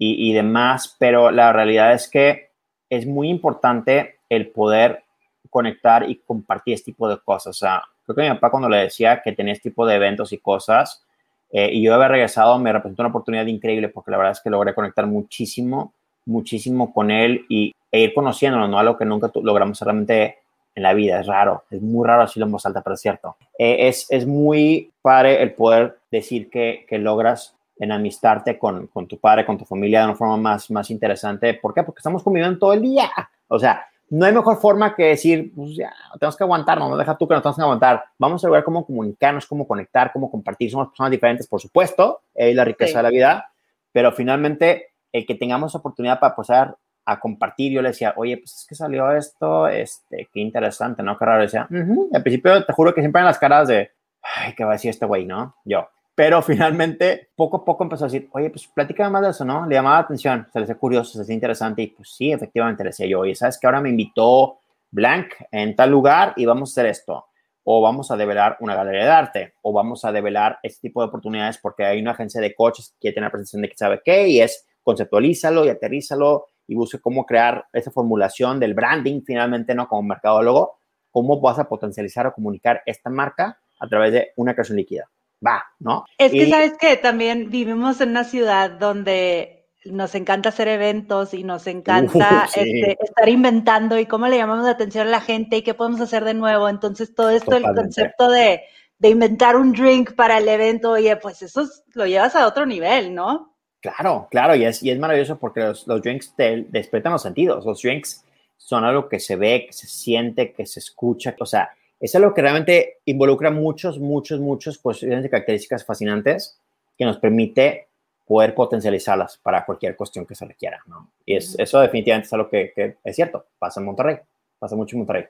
y, 0.00 0.32
demás, 0.32 0.94
pero 0.96 1.32
la 1.32 1.52
realidad 1.52 1.92
es 1.92 2.08
que 2.08 2.50
es 2.88 3.04
muy 3.04 3.30
importante 3.30 4.20
el 4.28 4.50
poder 4.50 5.02
conectar 5.50 6.08
y 6.08 6.20
compartir 6.24 6.74
este 6.74 6.92
tipo 6.92 7.08
de 7.08 7.18
cosas. 7.18 7.58
Creo 8.04 8.14
que 8.14 8.22
mi 8.22 8.28
papá 8.28 8.52
cuando 8.52 8.68
le 8.68 8.76
decía 8.76 9.20
que 9.20 9.32
tenía 9.32 9.54
este 9.54 9.70
tipo 9.70 9.84
de 9.84 9.96
eventos 9.96 10.32
y 10.32 10.38
cosas, 10.38 11.04
eh, 11.50 11.68
y 11.72 11.82
yo 11.82 11.96
había 11.96 12.06
regresado, 12.06 12.60
me 12.60 12.72
representó 12.72 13.02
una 13.02 13.10
oportunidad 13.10 13.46
increíble 13.46 13.88
porque 13.88 14.12
la 14.12 14.18
verdad 14.18 14.32
es 14.32 14.40
que 14.40 14.50
logré 14.50 14.72
conectar 14.72 15.04
muchísimo, 15.08 15.94
muchísimo 16.26 16.94
con 16.94 17.10
él 17.10 17.44
y, 17.48 17.74
e 17.90 18.02
ir 18.02 18.14
conociéndolo, 18.14 18.68
¿no? 18.68 18.78
Algo 18.78 18.96
que 18.96 19.04
nunca 19.04 19.32
logramos 19.42 19.80
realmente 19.80 20.38
en 20.78 20.84
la 20.84 20.94
vida, 20.94 21.20
es 21.20 21.26
raro, 21.26 21.64
es 21.70 21.82
muy 21.82 22.06
raro 22.06 22.22
decirlo 22.22 22.46
en 22.46 22.52
voz 22.52 22.64
alta, 22.64 22.82
pero 22.82 22.94
es 22.94 23.00
cierto. 23.00 23.36
Eh, 23.58 23.88
es, 23.88 24.06
es 24.10 24.26
muy 24.26 24.92
padre 25.02 25.42
el 25.42 25.52
poder 25.52 25.98
decir 26.10 26.48
que, 26.48 26.86
que 26.88 26.98
logras 26.98 27.56
enamistarte 27.78 28.58
con, 28.58 28.86
con, 28.86 29.08
tu 29.08 29.18
padre, 29.18 29.44
con 29.44 29.58
tu 29.58 29.64
familia 29.64 30.00
de 30.00 30.06
una 30.06 30.14
forma 30.14 30.36
más, 30.36 30.70
más 30.70 30.88
interesante. 30.90 31.54
¿Por 31.54 31.74
qué? 31.74 31.82
Porque 31.82 31.98
estamos 31.98 32.22
conviviendo 32.22 32.58
todo 32.58 32.72
el 32.72 32.82
día. 32.82 33.10
O 33.48 33.58
sea, 33.58 33.84
no 34.10 34.24
hay 34.24 34.32
mejor 34.32 34.58
forma 34.60 34.94
que 34.94 35.04
decir, 35.04 35.52
pues 35.54 35.74
ya, 35.76 35.92
tenemos 36.18 36.36
que 36.36 36.44
aguantar, 36.44 36.78
no, 36.78 36.96
deja 36.96 37.18
tú 37.18 37.26
que 37.26 37.34
nos 37.34 37.42
tenemos 37.42 37.56
que 37.56 37.62
aguantar. 37.62 38.04
Vamos 38.16 38.44
a 38.44 38.50
ver 38.50 38.62
cómo 38.62 38.86
comunicarnos, 38.86 39.46
cómo 39.46 39.66
conectar, 39.66 40.12
cómo 40.12 40.30
compartir. 40.30 40.70
Somos 40.70 40.88
personas 40.88 41.10
diferentes, 41.10 41.48
por 41.48 41.60
supuesto, 41.60 42.20
es 42.34 42.54
la 42.54 42.64
riqueza 42.64 42.98
de 42.98 43.02
la 43.02 43.10
vida, 43.10 43.52
pero 43.90 44.12
finalmente 44.12 44.92
el 45.12 45.26
que 45.26 45.34
tengamos 45.34 45.74
oportunidad 45.74 46.20
para 46.20 46.36
pasar 46.36 46.76
a 47.08 47.18
compartir, 47.18 47.72
yo 47.72 47.80
le 47.80 47.88
decía, 47.88 48.12
oye, 48.16 48.36
pues 48.36 48.54
es 48.54 48.66
que 48.68 48.74
salió 48.74 49.10
esto, 49.10 49.66
este, 49.66 50.28
qué 50.30 50.40
interesante, 50.40 51.02
¿no? 51.02 51.16
Qué 51.16 51.24
raro. 51.24 51.40
decía, 51.40 51.66
al 52.12 52.22
principio 52.22 52.62
te 52.66 52.72
juro 52.74 52.92
que 52.92 53.00
siempre 53.00 53.20
en 53.20 53.26
las 53.26 53.38
caras 53.38 53.66
de, 53.66 53.92
ay, 54.22 54.52
¿qué 54.54 54.62
va 54.62 54.72
a 54.72 54.74
decir 54.74 54.90
este 54.90 55.06
güey, 55.06 55.24
no? 55.24 55.56
Yo. 55.64 55.88
Pero 56.14 56.42
finalmente, 56.42 57.30
poco 57.34 57.58
a 57.58 57.64
poco 57.64 57.82
empezó 57.82 58.04
a 58.04 58.08
decir, 58.08 58.28
oye, 58.32 58.50
pues 58.50 58.66
platícame 58.66 59.08
más 59.08 59.22
de 59.22 59.30
eso, 59.30 59.42
¿no? 59.46 59.66
Le 59.66 59.74
llamaba 59.74 59.96
la 59.96 60.02
atención, 60.02 60.46
se 60.52 60.58
le 60.58 60.64
hacía 60.64 60.74
curioso, 60.74 61.12
se 61.12 61.18
le 61.18 61.22
hacía 61.22 61.34
interesante 61.34 61.80
y 61.80 61.86
pues 61.86 62.10
sí, 62.14 62.30
efectivamente 62.30 62.84
le 62.84 62.90
decía 62.90 63.06
yo, 63.06 63.20
oye, 63.20 63.34
¿sabes 63.34 63.58
que 63.58 63.66
ahora 63.66 63.80
me 63.80 63.88
invitó 63.88 64.58
Blank 64.90 65.32
en 65.50 65.74
tal 65.74 65.90
lugar 65.90 66.34
y 66.36 66.44
vamos 66.44 66.68
a 66.68 66.72
hacer 66.72 66.90
esto? 66.90 67.24
O 67.64 67.80
vamos 67.80 68.10
a 68.10 68.18
develar 68.18 68.58
una 68.60 68.74
galería 68.74 69.04
de 69.04 69.10
arte, 69.10 69.54
o 69.62 69.72
vamos 69.72 70.04
a 70.04 70.12
develar 70.12 70.58
este 70.62 70.88
tipo 70.88 71.00
de 71.00 71.08
oportunidades 71.08 71.56
porque 71.56 71.86
hay 71.86 72.02
una 72.02 72.10
agencia 72.10 72.42
de 72.42 72.54
coches 72.54 72.94
que 73.00 73.12
tiene 73.12 73.28
la 73.28 73.30
presentación 73.30 73.62
de 73.62 73.68
que 73.70 73.78
sabe 73.78 74.02
qué 74.04 74.28
y 74.28 74.42
es 74.42 74.66
conceptualízalo 74.82 75.64
y 75.64 75.70
aterrízalo 75.70 76.46
y 76.68 76.74
busque 76.74 77.00
cómo 77.00 77.26
crear 77.26 77.66
esa 77.72 77.90
formulación 77.90 78.60
del 78.60 78.74
branding 78.74 79.22
finalmente, 79.26 79.74
¿no? 79.74 79.88
Como 79.88 80.02
mercadólogo, 80.02 80.78
cómo 81.10 81.40
vas 81.40 81.58
a 81.58 81.68
potencializar 81.68 82.26
o 82.26 82.34
comunicar 82.34 82.82
esta 82.86 83.10
marca 83.10 83.58
a 83.80 83.88
través 83.88 84.12
de 84.12 84.32
una 84.36 84.52
creación 84.52 84.76
líquida. 84.76 85.10
Va, 85.44 85.64
¿no? 85.80 86.04
Es 86.18 86.30
que 86.30 86.48
sabes 86.48 86.74
que 86.78 86.96
también 86.96 87.50
vivimos 87.50 88.00
en 88.00 88.10
una 88.10 88.24
ciudad 88.24 88.70
donde 88.70 89.66
nos 89.86 90.14
encanta 90.14 90.50
hacer 90.50 90.68
eventos 90.68 91.32
y 91.32 91.42
nos 91.42 91.66
encanta 91.66 92.46
este, 92.54 92.98
estar 93.00 93.28
inventando 93.28 93.98
y 93.98 94.04
cómo 94.04 94.26
le 94.26 94.36
llamamos 94.36 94.64
la 94.64 94.72
atención 94.72 95.06
a 95.06 95.10
la 95.10 95.20
gente 95.20 95.56
y 95.56 95.62
qué 95.62 95.72
podemos 95.72 96.00
hacer 96.02 96.24
de 96.24 96.34
nuevo. 96.34 96.68
Entonces, 96.68 97.14
todo 97.14 97.30
esto, 97.30 97.56
el 97.56 97.62
concepto 97.62 98.28
de, 98.28 98.62
de, 98.98 99.08
inventar 99.08 99.56
un 99.56 99.72
drink 99.72 100.14
para 100.14 100.38
el 100.38 100.48
evento, 100.48 100.90
oye, 100.90 101.16
pues 101.16 101.40
eso 101.40 101.66
lo 101.94 102.06
llevas 102.06 102.36
a 102.36 102.46
otro 102.46 102.66
nivel, 102.66 103.14
¿no? 103.14 103.57
Claro, 103.80 104.26
claro, 104.30 104.56
y 104.56 104.64
es, 104.64 104.82
y 104.82 104.90
es 104.90 104.98
maravilloso 104.98 105.38
porque 105.38 105.60
los, 105.60 105.86
los 105.86 106.02
drinks 106.02 106.34
te 106.34 106.66
despiertan 106.68 107.12
los 107.12 107.22
sentidos. 107.22 107.64
Los 107.64 107.80
drinks 107.82 108.24
son 108.56 108.84
algo 108.84 109.08
que 109.08 109.20
se 109.20 109.36
ve, 109.36 109.66
que 109.66 109.72
se 109.72 109.86
siente, 109.86 110.52
que 110.52 110.66
se 110.66 110.80
escucha. 110.80 111.34
O 111.38 111.46
sea, 111.46 111.70
es 112.00 112.14
algo 112.14 112.34
que 112.34 112.42
realmente 112.42 112.98
involucra 113.04 113.50
muchos, 113.50 113.98
muchos, 113.98 114.40
muchos 114.40 114.78
cuestiones 114.78 115.22
de 115.22 115.30
características 115.30 115.84
fascinantes 115.84 116.60
que 116.96 117.04
nos 117.04 117.18
permite 117.18 117.88
poder 118.26 118.54
potencializarlas 118.54 119.38
para 119.38 119.64
cualquier 119.64 119.96
cuestión 119.96 120.26
que 120.26 120.34
se 120.34 120.44
requiera, 120.44 120.80
¿no? 120.86 121.10
Y 121.24 121.36
es, 121.36 121.58
eso 121.58 121.80
definitivamente 121.80 122.26
es 122.26 122.32
algo 122.32 122.48
que, 122.50 122.72
que, 122.74 122.98
es 123.02 123.16
cierto, 123.16 123.46
pasa 123.58 123.80
en 123.80 123.86
Monterrey, 123.86 124.18
pasa 124.58 124.76
mucho 124.76 124.96
en 124.96 124.98
Monterrey. 124.98 125.24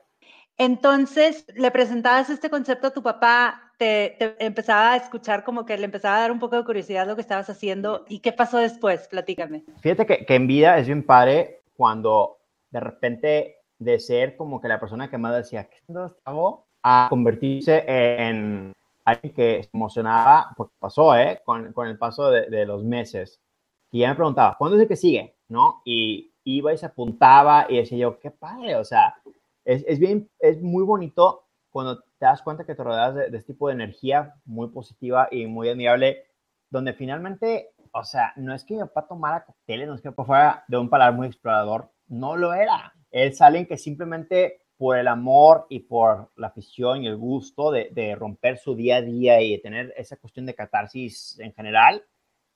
Entonces, 0.57 1.47
le 1.55 1.71
presentabas 1.71 2.29
este 2.31 2.51
concepto 2.51 2.89
a 2.89 2.93
tu 2.93 3.03
papá, 3.03 3.68
te, 3.79 4.45
empezaba 4.45 4.93
a 4.93 4.97
escuchar 4.97 5.45
como 5.45 5.65
que 5.65 5.79
le 5.79 5.85
empezaba 5.85 6.17
a 6.17 6.21
dar 6.21 6.33
un 6.33 6.41
poco 6.41 6.57
de 6.57 6.65
curiosidad 6.65 7.07
lo 7.07 7.15
que 7.15 7.23
estabas 7.23 7.49
haciendo. 7.49 8.05
¿Y 8.09 8.19
qué 8.19 8.33
pasó 8.33 8.59
después? 8.59 9.09
Platícame. 9.09 9.65
Fíjate 9.81 10.05
que, 10.05 10.27
que 10.27 10.35
en 10.35 10.47
vida 10.47 10.79
es 10.79 10.87
bien 10.87 11.05
padre 11.05 11.63
cuando 11.77 12.39
de 12.71 12.81
repente 12.81 13.57
de 13.79 13.99
ser 14.01 14.37
como 14.37 14.61
que 14.61 14.69
la 14.69 14.81
persona 14.81 15.09
que 15.09 15.19
más 15.19 15.37
decía, 15.37 15.69
¿qué 15.71 15.79
hago? 16.25 16.67
A 16.83 17.07
convertirse 17.09 17.85
en 17.87 18.73
alguien 19.05 19.33
que 19.33 19.63
se 19.63 19.71
emocionaba, 19.73 20.53
porque 20.57 20.75
pasó, 20.79 21.17
¿eh? 21.17 21.41
Con, 21.45 21.73
con 21.73 21.87
el 21.87 21.97
paso 21.97 22.31
de, 22.31 22.51
de, 22.51 22.67
los 22.67 22.85
meses. 22.85 23.41
Y 23.91 24.01
ya 24.01 24.11
me 24.11 24.17
preguntaba, 24.17 24.57
¿cuándo 24.59 24.77
es 24.77 24.83
el 24.83 24.89
que 24.89 24.97
sigue? 24.97 25.37
¿No? 25.49 25.81
Y 25.85 26.33
iba 26.45 26.73
y 26.73 26.79
se 26.79 26.87
apuntaba 26.87 27.67
y 27.69 27.77
decía 27.77 27.99
yo, 27.99 28.19
qué 28.19 28.31
padre, 28.31 28.77
o 28.77 28.85
sea, 28.85 29.15
es, 29.65 29.85
es 29.87 29.99
bien, 29.99 30.29
es 30.41 30.61
muy 30.61 30.83
bonito 30.83 31.45
cuando 31.71 32.03
te 32.19 32.27
das 32.27 32.43
cuenta 32.43 32.65
que 32.65 32.75
te 32.75 32.83
rodeas 32.83 33.15
de, 33.15 33.31
de, 33.31 33.39
este 33.39 33.53
tipo 33.53 33.69
de 33.69 33.75
energía 33.75 34.35
muy 34.45 34.69
positiva 34.69 35.29
y 35.31 35.47
muy 35.47 35.69
admirable, 35.69 36.25
donde 36.71 36.93
finalmente, 36.93 37.71
o 37.93 38.05
sea, 38.05 38.33
no 38.37 38.55
es 38.55 38.65
que 38.65 38.75
mi 38.75 38.81
papá 38.81 39.07
tomara 39.07 39.45
cócteles, 39.45 39.89
no 39.89 39.95
es 39.95 40.03
que 40.03 40.09
mi 40.09 40.15
papá 40.15 40.27
fuera 40.27 40.65
de 40.69 40.77
un 40.77 40.91
paladar 40.91 41.15
muy 41.15 41.27
explorador, 41.27 41.91
no 42.09 42.37
lo 42.37 42.53
era. 42.53 42.93
Él 43.11 43.29
es 43.29 43.41
alguien 43.41 43.67
que 43.67 43.79
simplemente 43.79 44.63
por 44.77 44.97
el 44.97 45.09
amor 45.09 45.67
y 45.69 45.81
por 45.81 46.31
la 46.37 46.49
afición 46.49 47.03
y 47.03 47.09
el 47.09 47.17
gusto 47.17 47.73
de, 47.73 47.89
de, 47.93 48.15
romper 48.15 48.59
su 48.59 48.77
día 48.77 48.97
a 48.97 49.03
día 49.03 49.41
y 49.41 49.53
de 49.53 49.59
tener 49.59 49.95
esa 49.97 50.17
cuestión 50.17 50.47
de 50.47 50.55
catarsis 50.55 51.39
en 51.41 51.53
general, 51.53 52.05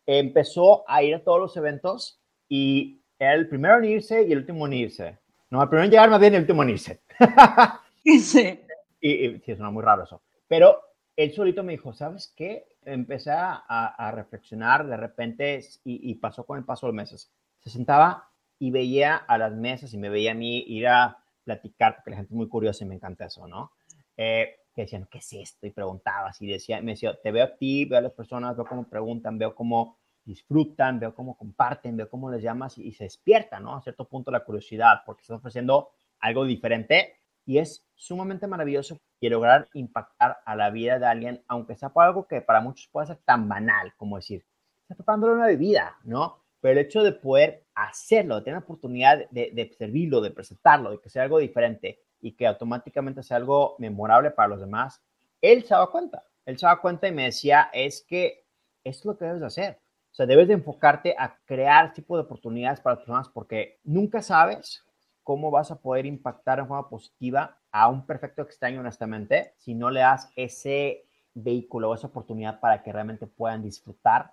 empezó 0.06 0.88
a 0.88 1.02
ir 1.02 1.14
a 1.14 1.22
todos 1.22 1.40
los 1.40 1.56
eventos 1.56 2.20
y 2.48 3.02
era 3.18 3.34
el 3.34 3.48
primero 3.48 3.78
en 3.78 3.84
irse 3.84 4.22
y 4.22 4.32
el 4.32 4.38
último 4.38 4.66
en 4.66 4.72
irse. 4.72 5.18
No, 5.50 5.62
el 5.62 5.68
primero 5.68 5.84
en 5.84 5.90
llegar 5.90 6.10
más 6.10 6.20
bien 6.20 6.34
el 6.34 6.40
último 6.42 6.62
en 6.62 6.70
irse. 6.70 7.02
sí. 8.20 8.60
Y, 9.02 9.26
y 9.26 9.40
sí, 9.40 9.56
suena 9.56 9.70
muy 9.70 9.82
raro 9.82 10.04
eso. 10.04 10.22
Pero 10.46 10.80
él 11.16 11.32
solito 11.32 11.62
me 11.62 11.72
dijo, 11.72 11.92
¿sabes 11.92 12.32
qué? 12.36 12.64
Empecé 12.84 13.32
a, 13.32 13.54
a 13.56 14.10
reflexionar 14.12 14.86
de 14.86 14.96
repente 14.96 15.60
y, 15.84 16.10
y, 16.10 16.14
pasó 16.14 16.46
con 16.46 16.58
el 16.58 16.64
paso 16.64 16.86
de 16.86 16.92
los 16.92 16.96
meses. 16.96 17.32
Se 17.60 17.68
sentaba 17.68 18.30
y 18.58 18.70
veía 18.70 19.16
a 19.16 19.38
las 19.38 19.52
mesas 19.52 19.92
y 19.92 19.98
me 19.98 20.08
veía 20.08 20.32
a 20.32 20.34
mí 20.34 20.64
ir 20.68 20.86
a 20.86 21.18
platicar, 21.44 21.96
porque 21.96 22.10
la 22.10 22.16
gente 22.16 22.32
es 22.32 22.36
muy 22.36 22.48
curiosa 22.48 22.84
y 22.84 22.88
me 22.88 22.94
encanta 22.94 23.26
eso, 23.26 23.46
¿no? 23.46 23.72
Eh, 24.16 24.56
que 24.74 24.82
decían, 24.82 25.06
¿qué 25.10 25.18
es 25.18 25.32
esto? 25.32 25.66
Y 25.66 25.70
preguntabas 25.70 26.40
y 26.40 26.46
decía, 26.46 26.80
me 26.80 26.92
decía, 26.92 27.18
te 27.20 27.30
veo 27.30 27.44
a 27.44 27.56
ti, 27.56 27.84
veo 27.84 27.98
a 27.98 28.02
las 28.02 28.12
personas, 28.12 28.56
veo 28.56 28.64
cómo 28.64 28.88
preguntan, 28.88 29.36
veo 29.36 29.54
cómo 29.54 29.98
disfrutan, 30.24 31.00
veo 31.00 31.14
cómo 31.14 31.36
comparten, 31.36 31.96
veo 31.96 32.08
cómo 32.08 32.30
les 32.30 32.42
llamas 32.42 32.78
y, 32.78 32.86
y 32.86 32.92
se 32.92 33.04
despierta, 33.04 33.58
¿no? 33.58 33.74
A 33.74 33.82
cierto 33.82 34.08
punto 34.08 34.30
la 34.30 34.44
curiosidad, 34.44 35.02
porque 35.04 35.22
estás 35.22 35.38
ofreciendo 35.38 35.90
algo 36.20 36.44
diferente 36.44 37.16
y 37.44 37.58
es 37.58 37.86
sumamente 37.94 38.46
maravilloso 38.46 38.98
y 39.20 39.28
lograr 39.28 39.68
impactar 39.74 40.38
a 40.44 40.56
la 40.56 40.70
vida 40.70 40.98
de 40.98 41.06
alguien, 41.06 41.44
aunque 41.46 41.76
sea 41.76 41.90
por 41.90 42.04
algo 42.04 42.26
que 42.26 42.40
para 42.40 42.60
muchos 42.60 42.88
puede 42.88 43.06
ser 43.06 43.18
tan 43.24 43.48
banal 43.48 43.92
como 43.96 44.16
decir, 44.16 44.44
está 44.82 44.96
preparándole 44.96 45.34
una 45.34 45.46
bebida, 45.46 45.96
¿no? 46.04 46.42
Pero 46.60 46.72
el 46.72 46.86
hecho 46.86 47.02
de 47.02 47.12
poder 47.12 47.64
hacerlo, 47.74 48.36
de 48.36 48.42
tener 48.42 48.60
la 48.60 48.64
oportunidad 48.64 49.28
de, 49.30 49.74
servirlo, 49.76 50.20
de 50.20 50.30
presentarlo, 50.30 50.90
de 50.90 51.00
que 51.00 51.08
sea 51.08 51.24
algo 51.24 51.38
diferente 51.38 52.00
y 52.20 52.32
que 52.32 52.46
automáticamente 52.46 53.22
sea 53.22 53.38
algo 53.38 53.74
memorable 53.78 54.30
para 54.30 54.48
los 54.48 54.60
demás, 54.60 55.02
él 55.40 55.64
se 55.64 55.74
daba 55.74 55.90
cuenta. 55.90 56.24
Él 56.44 56.58
se 56.58 56.66
daba 56.66 56.80
cuenta 56.80 57.08
y 57.08 57.12
me 57.12 57.24
decía, 57.24 57.68
es 57.72 58.04
que 58.06 58.44
es 58.84 59.04
lo 59.04 59.16
que 59.16 59.24
debes 59.24 59.40
de 59.40 59.46
hacer. 59.46 59.78
O 60.12 60.14
sea, 60.14 60.26
debes 60.26 60.46
de 60.46 60.54
enfocarte 60.54 61.16
a 61.18 61.36
crear 61.44 61.86
este 61.86 62.02
tipo 62.02 62.16
de 62.16 62.22
oportunidades 62.22 62.80
para 62.80 62.94
las 62.94 63.04
personas 63.04 63.28
porque 63.28 63.80
nunca 63.82 64.22
sabes 64.22 64.84
cómo 65.22 65.50
vas 65.50 65.70
a 65.70 65.80
poder 65.80 66.06
impactar 66.06 66.58
en 66.58 66.68
forma 66.68 66.88
positiva 66.88 67.58
a 67.70 67.88
un 67.88 68.06
perfecto 68.06 68.42
extraño, 68.42 68.80
honestamente, 68.80 69.54
si 69.56 69.74
no 69.74 69.90
le 69.90 70.00
das 70.00 70.30
ese 70.36 71.04
vehículo 71.34 71.90
o 71.90 71.94
esa 71.94 72.08
oportunidad 72.08 72.60
para 72.60 72.82
que 72.82 72.92
realmente 72.92 73.26
puedan 73.26 73.62
disfrutar 73.62 74.32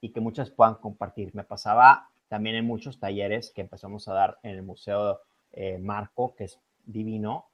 y 0.00 0.12
que 0.12 0.20
muchas 0.20 0.50
puedan 0.50 0.76
compartir. 0.76 1.34
Me 1.34 1.44
pasaba 1.44 2.08
también 2.28 2.56
en 2.56 2.64
muchos 2.64 2.98
talleres 2.98 3.50
que 3.50 3.60
empezamos 3.60 4.08
a 4.08 4.14
dar 4.14 4.38
en 4.42 4.52
el 4.52 4.62
Museo 4.62 5.20
eh, 5.52 5.78
Marco, 5.78 6.34
que 6.34 6.44
es 6.44 6.60
divino. 6.84 7.46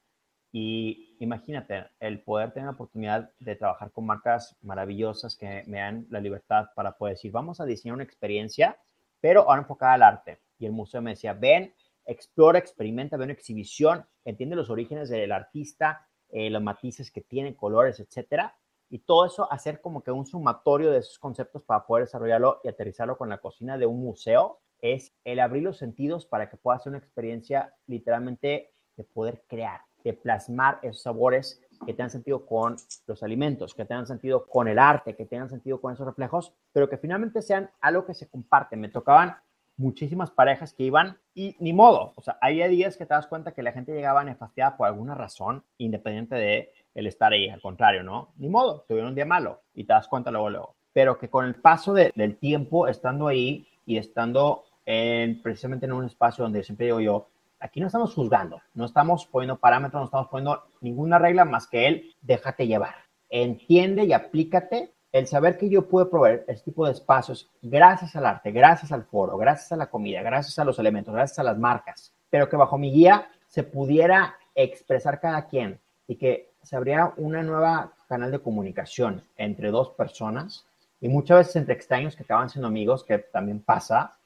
Y 0.52 1.16
imagínate, 1.18 1.86
el 1.98 2.22
poder 2.22 2.52
tener 2.52 2.66
la 2.66 2.74
oportunidad 2.74 3.30
de 3.40 3.56
trabajar 3.56 3.90
con 3.90 4.06
marcas 4.06 4.56
maravillosas 4.62 5.36
que 5.36 5.64
me 5.66 5.78
dan 5.78 6.06
la 6.10 6.20
libertad 6.20 6.66
para 6.74 6.92
poder 6.92 7.14
decir, 7.14 7.32
vamos 7.32 7.60
a 7.60 7.66
diseñar 7.66 7.94
una 7.94 8.04
experiencia, 8.04 8.78
pero 9.20 9.42
ahora 9.42 9.62
enfocada 9.62 9.94
al 9.94 10.02
arte. 10.02 10.40
Y 10.58 10.66
el 10.66 10.72
museo 10.72 11.02
me 11.02 11.10
decía, 11.10 11.32
ven, 11.34 11.74
explora, 12.06 12.58
experimenta, 12.58 13.16
ve 13.16 13.24
una 13.24 13.32
exhibición, 13.32 14.06
entiende 14.24 14.56
los 14.56 14.70
orígenes 14.70 15.08
del 15.08 15.32
artista, 15.32 16.08
eh, 16.30 16.50
los 16.50 16.62
matices 16.62 17.10
que 17.10 17.20
tiene, 17.20 17.56
colores, 17.56 18.00
etcétera. 18.00 18.56
Y 18.88 19.00
todo 19.00 19.26
eso 19.26 19.50
hacer 19.52 19.80
como 19.80 20.02
que 20.02 20.12
un 20.12 20.26
sumatorio 20.26 20.92
de 20.92 20.98
esos 20.98 21.18
conceptos 21.18 21.62
para 21.62 21.84
poder 21.86 22.04
desarrollarlo 22.04 22.60
y 22.62 22.68
aterrizarlo 22.68 23.18
con 23.18 23.28
la 23.28 23.38
cocina 23.38 23.76
de 23.76 23.86
un 23.86 24.00
museo 24.00 24.60
es 24.80 25.12
el 25.24 25.40
abrir 25.40 25.64
los 25.64 25.78
sentidos 25.78 26.26
para 26.26 26.48
que 26.48 26.56
pueda 26.56 26.78
ser 26.78 26.90
una 26.90 26.98
experiencia 26.98 27.74
literalmente 27.86 28.72
de 28.96 29.04
poder 29.04 29.44
crear, 29.48 29.80
de 30.04 30.12
plasmar 30.12 30.78
esos 30.82 31.02
sabores 31.02 31.60
que 31.84 31.92
tengan 31.92 32.10
sentido 32.10 32.46
con 32.46 32.76
los 33.06 33.22
alimentos, 33.22 33.74
que 33.74 33.84
tengan 33.84 34.06
sentido 34.06 34.46
con 34.46 34.68
el 34.68 34.78
arte, 34.78 35.16
que 35.16 35.26
tengan 35.26 35.50
sentido 35.50 35.80
con 35.80 35.92
esos 35.92 36.06
reflejos, 36.06 36.54
pero 36.72 36.88
que 36.88 36.96
finalmente 36.96 37.42
sean 37.42 37.70
algo 37.80 38.06
que 38.06 38.14
se 38.14 38.28
comparte. 38.28 38.76
Me 38.76 38.88
tocaban 38.88 39.36
muchísimas 39.76 40.30
parejas 40.30 40.72
que 40.72 40.84
iban 40.84 41.18
y 41.34 41.56
ni 41.60 41.72
modo, 41.72 42.12
o 42.16 42.22
sea, 42.22 42.38
había 42.40 42.68
días 42.68 42.96
que 42.96 43.04
te 43.04 43.14
das 43.14 43.26
cuenta 43.26 43.52
que 43.52 43.62
la 43.62 43.72
gente 43.72 43.92
llegaba 43.92 44.24
nefastiada 44.24 44.76
por 44.76 44.86
alguna 44.86 45.14
razón, 45.14 45.64
independiente 45.78 46.34
de 46.34 46.72
el 46.94 47.06
estar 47.06 47.32
ahí, 47.32 47.48
al 47.48 47.60
contrario, 47.60 48.02
¿no? 48.02 48.32
Ni 48.38 48.48
modo, 48.48 48.84
tuvieron 48.88 49.10
un 49.10 49.14
día 49.14 49.26
malo 49.26 49.60
y 49.74 49.84
te 49.84 49.92
das 49.92 50.08
cuenta 50.08 50.30
luego, 50.30 50.48
luego. 50.48 50.74
Pero 50.94 51.18
que 51.18 51.28
con 51.28 51.44
el 51.44 51.56
paso 51.56 51.92
del 51.92 52.36
tiempo, 52.38 52.88
estando 52.88 53.28
ahí 53.28 53.68
y 53.84 53.98
estando 53.98 54.64
en, 54.86 55.42
precisamente 55.42 55.84
en 55.84 55.92
un 55.92 56.06
espacio 56.06 56.44
donde 56.44 56.62
siempre 56.62 56.86
digo 56.86 57.00
yo, 57.00 57.28
aquí 57.60 57.80
no 57.80 57.86
estamos 57.86 58.14
juzgando, 58.14 58.62
no 58.72 58.86
estamos 58.86 59.26
poniendo 59.26 59.58
parámetros, 59.58 60.00
no 60.00 60.04
estamos 60.06 60.28
poniendo 60.28 60.62
ninguna 60.80 61.18
regla 61.18 61.44
más 61.44 61.66
que 61.66 61.86
él, 61.86 62.14
déjate 62.22 62.66
llevar. 62.66 62.94
Entiende 63.28 64.04
y 64.04 64.14
aplícate 64.14 64.94
el 65.16 65.26
saber 65.26 65.56
que 65.56 65.70
yo 65.70 65.88
puedo 65.88 66.10
proveer 66.10 66.44
este 66.46 66.66
tipo 66.66 66.84
de 66.84 66.92
espacios 66.92 67.50
gracias 67.62 68.14
al 68.16 68.26
arte, 68.26 68.52
gracias 68.52 68.92
al 68.92 69.04
foro, 69.04 69.38
gracias 69.38 69.72
a 69.72 69.76
la 69.76 69.86
comida, 69.86 70.20
gracias 70.20 70.58
a 70.58 70.64
los 70.64 70.78
elementos, 70.78 71.14
gracias 71.14 71.38
a 71.38 71.42
las 71.42 71.56
marcas, 71.56 72.12
pero 72.28 72.50
que 72.50 72.56
bajo 72.56 72.76
mi 72.76 72.92
guía 72.92 73.26
se 73.48 73.62
pudiera 73.62 74.36
expresar 74.54 75.18
cada 75.18 75.46
quien 75.46 75.80
y 76.06 76.16
que 76.16 76.50
se 76.62 76.76
abriera 76.76 77.14
una 77.16 77.42
nueva 77.42 77.94
canal 78.10 78.30
de 78.30 78.40
comunicación 78.40 79.24
entre 79.38 79.70
dos 79.70 79.88
personas 79.88 80.66
y 81.00 81.08
muchas 81.08 81.38
veces 81.38 81.56
entre 81.56 81.72
extraños 81.72 82.14
que 82.14 82.24
acaban 82.24 82.50
siendo 82.50 82.68
amigos, 82.68 83.02
que 83.02 83.16
también 83.16 83.60
pasa, 83.60 84.18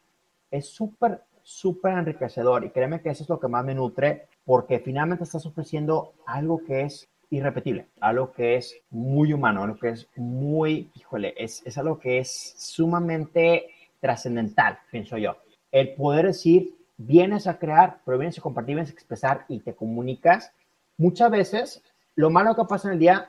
es 0.51 0.67
súper, 0.71 1.23
súper 1.45 1.93
enriquecedor 1.93 2.65
y 2.65 2.71
créeme 2.71 3.01
que 3.01 3.11
eso 3.11 3.23
es 3.23 3.29
lo 3.29 3.39
que 3.39 3.47
más 3.47 3.65
me 3.65 3.77
nutre 3.77 4.27
porque 4.45 4.81
finalmente 4.81 5.23
estás 5.23 5.47
ofreciendo 5.47 6.15
algo 6.27 6.65
que 6.65 6.83
es 6.83 7.09
irrepetible, 7.31 7.87
algo 8.01 8.33
que 8.33 8.57
es 8.57 8.77
muy 8.91 9.33
humano, 9.33 9.63
algo 9.63 9.79
que 9.79 9.91
es 9.91 10.09
muy, 10.17 10.91
híjole, 10.95 11.35
es, 11.37 11.63
es 11.65 11.79
algo 11.79 11.99
que 11.99 12.19
es 12.19 12.55
sumamente 12.59 13.71
trascendental, 14.01 14.79
pienso 14.91 15.17
yo. 15.17 15.37
El 15.71 15.95
poder 15.95 16.27
decir, 16.27 16.75
vienes 16.97 17.47
a 17.47 17.59
crear, 17.59 18.01
pero 18.05 18.19
vienes 18.19 18.39
a 18.39 18.43
compartir, 18.43 18.75
vienes 18.75 18.91
a 18.91 18.95
expresar 18.95 19.45
y 19.49 19.61
te 19.61 19.75
comunicas, 19.75 20.53
muchas 20.99 21.31
veces 21.31 21.83
lo 22.17 22.31
malo 22.31 22.57
que 22.57 22.65
pasa 22.65 22.89
en 22.89 22.95
el 22.95 23.01
día 23.01 23.29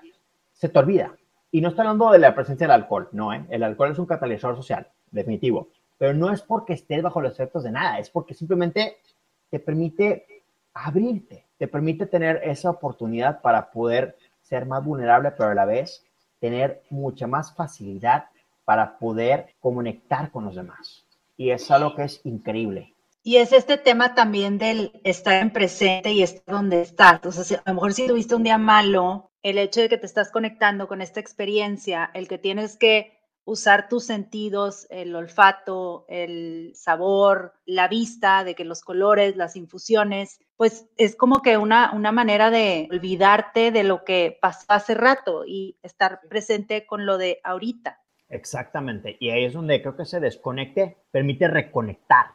se 0.52 0.68
te 0.68 0.80
olvida. 0.80 1.16
Y 1.52 1.62
no 1.62 1.70
estoy 1.70 1.82
hablando 1.82 2.12
de 2.12 2.20
la 2.20 2.34
presencia 2.34 2.66
del 2.66 2.74
alcohol, 2.74 3.10
no, 3.12 3.34
¿eh? 3.34 3.46
el 3.50 3.64
alcohol 3.64 3.92
es 3.92 4.00
un 4.00 4.06
catalizador 4.06 4.56
social, 4.56 4.88
definitivo, 5.12 5.70
pero 5.98 6.14
no 6.14 6.32
es 6.32 6.42
porque 6.42 6.74
estés 6.74 7.04
bajo 7.04 7.22
los 7.22 7.34
efectos 7.34 7.64
de 7.64 7.72
nada, 7.72 8.00
es 8.00 8.10
porque 8.10 8.34
simplemente 8.34 8.98
te 9.50 9.60
permite 9.60 10.26
abrirte, 10.74 11.46
te 11.62 11.68
permite 11.68 12.08
tener 12.08 12.42
esa 12.44 12.72
oportunidad 12.72 13.40
para 13.40 13.70
poder 13.70 14.18
ser 14.42 14.66
más 14.66 14.84
vulnerable, 14.84 15.30
pero 15.30 15.52
a 15.52 15.54
la 15.54 15.66
vez 15.66 16.04
tener 16.40 16.82
mucha 16.90 17.28
más 17.28 17.54
facilidad 17.54 18.26
para 18.66 18.98
poder 18.98 19.54
conectar 19.60 20.32
con 20.32 20.46
los 20.46 20.56
demás. 20.56 21.06
Y 21.38 21.52
es 21.52 21.70
algo 21.70 21.94
que 21.94 22.06
es 22.06 22.20
increíble. 22.24 22.96
Y 23.22 23.36
es 23.36 23.54
este 23.54 23.78
tema 23.78 24.16
también 24.16 24.58
del 24.58 25.00
estar 25.04 25.36
en 25.36 25.54
presente 25.54 26.12
y 26.12 26.24
estar 26.24 26.56
donde 26.56 26.82
estás. 26.82 27.14
Entonces, 27.18 27.52
a 27.52 27.70
lo 27.70 27.76
mejor 27.76 27.94
si 27.94 28.08
tuviste 28.08 28.34
un 28.34 28.42
día 28.42 28.58
malo, 28.58 29.30
el 29.44 29.60
hecho 29.60 29.82
de 29.82 29.90
que 29.90 30.00
te 30.00 30.08
estás 30.08 30.32
conectando 30.32 30.88
con 30.88 31.00
esta 31.00 31.20
experiencia, 31.20 32.10
el 32.16 32.28
que 32.28 32.40
tienes 32.40 32.76
que 32.76 33.22
usar 33.46 33.88
tus 33.88 34.06
sentidos, 34.06 34.88
el 34.90 35.16
olfato, 35.16 36.06
el 36.08 36.72
sabor, 36.76 37.54
la 37.66 37.88
vista, 37.88 38.44
de 38.44 38.56
que 38.56 38.66
los 38.66 38.82
colores, 38.82 39.36
las 39.36 39.56
infusiones, 39.56 40.40
pues 40.62 40.88
es 40.96 41.16
como 41.16 41.42
que 41.42 41.58
una, 41.58 41.92
una 41.92 42.12
manera 42.12 42.52
de 42.52 42.88
olvidarte 42.92 43.72
de 43.72 43.84
lo 43.84 44.04
que 44.04 44.38
pasó 44.40 44.64
hace 44.68 44.94
rato 44.94 45.44
y 45.44 45.76
estar 45.82 46.20
presente 46.30 46.86
con 46.86 47.08
lo 47.08 47.18
de 47.18 47.40
ahorita. 47.44 48.00
Exactamente, 48.30 49.18
y 49.20 49.32
ahí 49.32 49.46
es 49.46 49.54
donde 49.54 49.82
creo 49.82 49.98
que 49.98 50.06
se 50.06 50.20
desconecte, 50.20 50.98
permite 51.10 51.48
reconectar. 51.48 52.28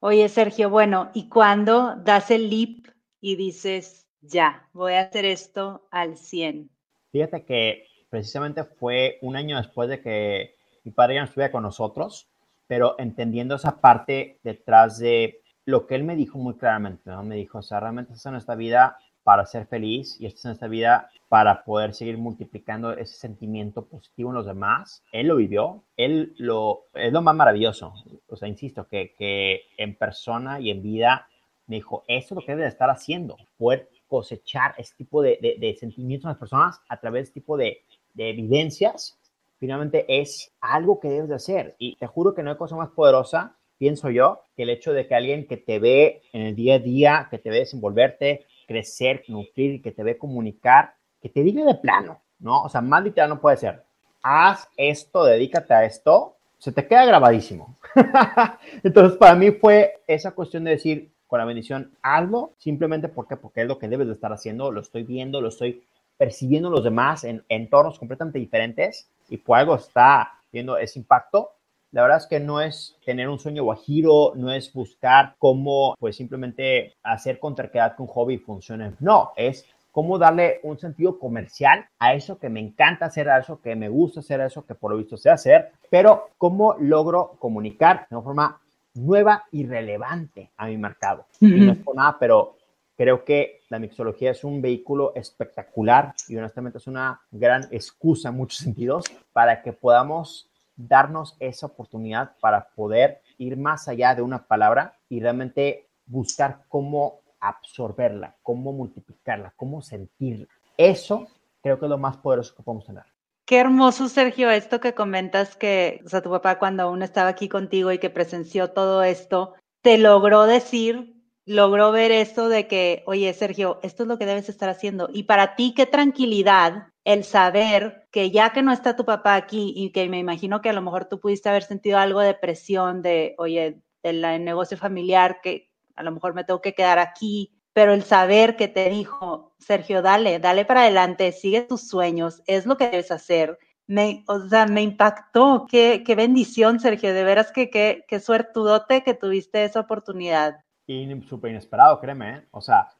Oye, 0.00 0.28
Sergio, 0.28 0.68
bueno, 0.68 1.10
¿y 1.14 1.30
cuando 1.30 1.96
das 1.96 2.30
el 2.30 2.50
leap 2.50 2.88
y 3.22 3.36
dices, 3.36 4.06
ya, 4.20 4.68
voy 4.74 4.92
a 4.92 5.00
hacer 5.00 5.24
esto 5.24 5.88
al 5.90 6.18
100? 6.18 6.68
Fíjate 7.10 7.46
que 7.46 7.86
precisamente 8.10 8.64
fue 8.64 9.16
un 9.22 9.34
año 9.34 9.56
después 9.56 9.88
de 9.88 10.02
que 10.02 10.56
mi 10.84 10.92
padre 10.92 11.14
ya 11.14 11.20
no 11.22 11.26
estuviera 11.26 11.50
con 11.50 11.62
nosotros, 11.62 12.28
pero 12.66 12.96
entendiendo 12.98 13.54
esa 13.54 13.80
parte 13.80 14.40
detrás 14.42 14.98
de 14.98 15.41
lo 15.64 15.86
que 15.86 15.94
él 15.94 16.04
me 16.04 16.16
dijo 16.16 16.38
muy 16.38 16.54
claramente, 16.54 17.10
¿no? 17.10 17.22
Me 17.22 17.36
dijo, 17.36 17.58
o 17.58 17.62
sea, 17.62 17.80
realmente 17.80 18.12
estás 18.12 18.32
en 18.32 18.36
esta 18.36 18.54
vida 18.54 18.96
para 19.22 19.46
ser 19.46 19.66
feliz 19.66 20.16
y 20.20 20.26
estás 20.26 20.46
en 20.46 20.50
esta 20.52 20.66
vida 20.66 21.08
para 21.28 21.64
poder 21.64 21.94
seguir 21.94 22.18
multiplicando 22.18 22.92
ese 22.92 23.14
sentimiento 23.14 23.86
positivo 23.86 24.30
en 24.30 24.34
los 24.34 24.46
demás. 24.46 25.04
Él 25.12 25.28
lo 25.28 25.36
vivió, 25.36 25.84
él 25.96 26.34
lo, 26.38 26.86
es 26.94 27.12
lo 27.12 27.22
más 27.22 27.34
maravilloso. 27.34 27.94
O 28.28 28.36
sea, 28.36 28.48
insisto, 28.48 28.88
que, 28.88 29.14
que 29.16 29.62
en 29.76 29.96
persona 29.96 30.60
y 30.60 30.70
en 30.70 30.82
vida 30.82 31.28
me 31.66 31.76
dijo, 31.76 32.04
eso 32.08 32.34
es 32.34 32.40
lo 32.40 32.44
que 32.44 32.56
debe 32.56 32.66
estar 32.66 32.90
haciendo, 32.90 33.36
poder 33.56 33.88
cosechar 34.08 34.74
ese 34.76 34.94
tipo 34.96 35.22
de, 35.22 35.38
de, 35.40 35.56
de 35.58 35.74
sentimientos 35.76 36.26
en 36.26 36.30
las 36.30 36.38
personas 36.38 36.80
a 36.88 37.00
través 37.00 37.20
de 37.20 37.28
este 37.28 37.40
tipo 37.40 37.56
de, 37.56 37.84
de 38.14 38.30
evidencias, 38.30 39.18
finalmente 39.58 40.04
es 40.08 40.52
algo 40.60 41.00
que 41.00 41.08
debes 41.08 41.28
de 41.28 41.36
hacer. 41.36 41.76
Y 41.78 41.96
te 41.96 42.06
juro 42.06 42.34
que 42.34 42.42
no 42.42 42.50
hay 42.50 42.56
cosa 42.56 42.76
más 42.76 42.90
poderosa, 42.90 43.56
pienso 43.82 44.10
yo, 44.10 44.44
que 44.54 44.62
el 44.62 44.70
hecho 44.70 44.92
de 44.92 45.08
que 45.08 45.16
alguien 45.16 45.44
que 45.48 45.56
te 45.56 45.80
ve 45.80 46.22
en 46.32 46.42
el 46.42 46.54
día 46.54 46.76
a 46.76 46.78
día, 46.78 47.26
que 47.28 47.38
te 47.38 47.50
ve 47.50 47.58
desenvolverte, 47.58 48.46
crecer, 48.68 49.24
nutrir, 49.26 49.82
que 49.82 49.90
te 49.90 50.04
ve 50.04 50.16
comunicar, 50.16 50.94
que 51.20 51.28
te 51.28 51.42
diga 51.42 51.64
de 51.64 51.74
plano, 51.74 52.20
¿no? 52.38 52.62
O 52.62 52.68
sea, 52.68 52.80
más 52.80 53.02
literal 53.02 53.28
no 53.28 53.40
puede 53.40 53.56
ser. 53.56 53.82
Haz 54.22 54.68
esto, 54.76 55.24
dedícate 55.24 55.74
a 55.74 55.84
esto, 55.84 56.36
se 56.58 56.70
te 56.70 56.86
queda 56.86 57.04
grabadísimo. 57.06 57.76
Entonces, 58.84 59.18
para 59.18 59.34
mí 59.34 59.50
fue 59.50 60.00
esa 60.06 60.30
cuestión 60.30 60.62
de 60.62 60.70
decir, 60.70 61.10
con 61.26 61.40
la 61.40 61.44
bendición, 61.44 61.90
hazlo, 62.02 62.52
simplemente 62.58 63.08
porque, 63.08 63.36
porque 63.36 63.62
es 63.62 63.66
lo 63.66 63.80
que 63.80 63.88
debes 63.88 64.06
de 64.06 64.12
estar 64.12 64.32
haciendo, 64.32 64.70
lo 64.70 64.80
estoy 64.80 65.02
viendo, 65.02 65.40
lo 65.40 65.48
estoy 65.48 65.82
percibiendo 66.16 66.70
los 66.70 66.84
demás 66.84 67.24
en 67.24 67.44
entornos 67.48 67.98
completamente 67.98 68.38
diferentes 68.38 69.08
y 69.28 69.38
por 69.38 69.58
algo 69.58 69.74
está 69.74 70.34
viendo 70.52 70.78
ese 70.78 71.00
impacto. 71.00 71.50
La 71.92 72.02
verdad 72.02 72.18
es 72.18 72.26
que 72.26 72.40
no 72.40 72.60
es 72.60 72.96
tener 73.04 73.28
un 73.28 73.38
sueño 73.38 73.64
guajiro, 73.64 74.32
no 74.34 74.50
es 74.50 74.72
buscar 74.72 75.36
cómo, 75.38 75.94
pues 75.98 76.16
simplemente 76.16 76.94
hacer 77.02 77.38
con 77.38 77.54
terquedad 77.54 77.94
que 77.94 78.02
un 78.02 78.08
hobby 78.08 78.38
funcione. 78.38 78.94
No, 79.00 79.32
es 79.36 79.66
cómo 79.90 80.18
darle 80.18 80.60
un 80.62 80.78
sentido 80.78 81.18
comercial 81.18 81.86
a 81.98 82.14
eso 82.14 82.38
que 82.38 82.48
me 82.48 82.60
encanta 82.60 83.06
hacer, 83.06 83.28
a 83.28 83.38
eso 83.38 83.60
que 83.60 83.76
me 83.76 83.90
gusta 83.90 84.20
hacer, 84.20 84.40
a 84.40 84.46
eso 84.46 84.64
que 84.64 84.74
por 84.74 84.90
lo 84.90 84.96
visto 84.96 85.18
sé 85.18 85.28
hacer, 85.28 85.70
pero 85.90 86.30
cómo 86.38 86.76
logro 86.80 87.36
comunicar 87.38 88.06
de 88.08 88.16
una 88.16 88.24
forma 88.24 88.60
nueva 88.94 89.44
y 89.52 89.66
relevante 89.66 90.50
a 90.56 90.66
mi 90.66 90.78
mercado. 90.78 91.26
Y 91.40 91.46
no 91.46 91.72
es 91.72 91.78
por 91.78 91.94
nada, 91.94 92.16
pero 92.18 92.56
Creo 93.02 93.24
que 93.24 93.62
la 93.70 93.78
mixología 93.78 94.30
es 94.30 94.44
un 94.44 94.60
vehículo 94.60 95.12
espectacular 95.16 96.14
y 96.28 96.36
honestamente 96.36 96.78
es 96.78 96.86
una 96.86 97.20
gran 97.30 97.66
excusa 97.70 98.28
en 98.28 98.36
muchos 98.36 98.58
sentidos 98.58 99.06
para 99.32 99.62
que 99.62 99.72
podamos 99.72 100.51
darnos 100.88 101.36
esa 101.40 101.66
oportunidad 101.66 102.32
para 102.40 102.68
poder 102.70 103.22
ir 103.38 103.56
más 103.56 103.88
allá 103.88 104.14
de 104.14 104.22
una 104.22 104.46
palabra 104.46 104.98
y 105.08 105.20
realmente 105.20 105.88
buscar 106.06 106.64
cómo 106.68 107.20
absorberla, 107.40 108.36
cómo 108.42 108.72
multiplicarla, 108.72 109.52
cómo 109.56 109.82
sentirla. 109.82 110.46
Eso 110.76 111.26
creo 111.60 111.78
que 111.78 111.86
es 111.86 111.90
lo 111.90 111.98
más 111.98 112.16
poderoso 112.16 112.54
que 112.54 112.62
podemos 112.62 112.86
tener. 112.86 113.04
Qué 113.44 113.58
hermoso, 113.58 114.08
Sergio, 114.08 114.50
esto 114.50 114.80
que 114.80 114.94
comentas 114.94 115.56
que, 115.56 116.00
o 116.06 116.08
sea, 116.08 116.22
tu 116.22 116.30
papá 116.30 116.58
cuando 116.58 116.84
aún 116.84 117.02
estaba 117.02 117.28
aquí 117.28 117.48
contigo 117.48 117.90
y 117.90 117.98
que 117.98 118.10
presenció 118.10 118.70
todo 118.70 119.02
esto, 119.02 119.54
te 119.82 119.98
logró 119.98 120.44
decir 120.44 121.12
logró 121.44 121.92
ver 121.92 122.12
esto 122.12 122.48
de 122.48 122.66
que, 122.66 123.02
oye, 123.06 123.32
Sergio, 123.34 123.80
esto 123.82 124.04
es 124.04 124.08
lo 124.08 124.18
que 124.18 124.26
debes 124.26 124.48
estar 124.48 124.68
haciendo. 124.68 125.08
Y 125.12 125.24
para 125.24 125.56
ti, 125.56 125.74
qué 125.74 125.86
tranquilidad 125.86 126.88
el 127.04 127.24
saber 127.24 128.01
que 128.12 128.30
ya 128.30 128.52
que 128.52 128.62
no 128.62 128.72
está 128.72 128.94
tu 128.94 129.04
papá 129.04 129.34
aquí 129.34 129.72
y 129.74 129.90
que 129.90 130.08
me 130.08 130.18
imagino 130.18 130.60
que 130.60 130.68
a 130.68 130.74
lo 130.74 130.82
mejor 130.82 131.06
tú 131.06 131.18
pudiste 131.18 131.48
haber 131.48 131.64
sentido 131.64 131.98
algo 131.98 132.20
de 132.20 132.34
presión 132.34 133.00
de, 133.02 133.34
oye, 133.38 133.80
del 134.02 134.20
negocio 134.44 134.76
familiar, 134.76 135.40
que 135.42 135.70
a 135.96 136.02
lo 136.02 136.12
mejor 136.12 136.34
me 136.34 136.44
tengo 136.44 136.60
que 136.60 136.74
quedar 136.74 136.98
aquí, 136.98 137.52
pero 137.72 137.94
el 137.94 138.02
saber 138.02 138.56
que 138.56 138.68
te 138.68 138.90
dijo, 138.90 139.54
Sergio, 139.58 140.02
dale, 140.02 140.38
dale 140.38 140.66
para 140.66 140.82
adelante, 140.82 141.32
sigue 141.32 141.62
tus 141.62 141.88
sueños, 141.88 142.42
es 142.46 142.66
lo 142.66 142.76
que 142.76 142.90
debes 142.90 143.10
hacer. 143.10 143.58
Me, 143.86 144.24
o 144.28 144.40
sea, 144.40 144.66
me 144.66 144.82
impactó, 144.82 145.66
qué, 145.68 146.02
qué 146.06 146.14
bendición, 146.14 146.80
Sergio, 146.80 147.14
de 147.14 147.24
veras 147.24 147.50
que 147.50 147.70
qué, 147.70 148.04
qué 148.06 148.20
suertudote 148.20 149.02
que 149.02 149.14
tuviste 149.14 149.64
esa 149.64 149.80
oportunidad. 149.80 150.60
Y 150.86 151.08
súper 151.22 151.50
inesperado, 151.50 151.98
créeme, 151.98 152.30
¿eh? 152.30 152.48
o 152.50 152.60
sea, 152.60 152.90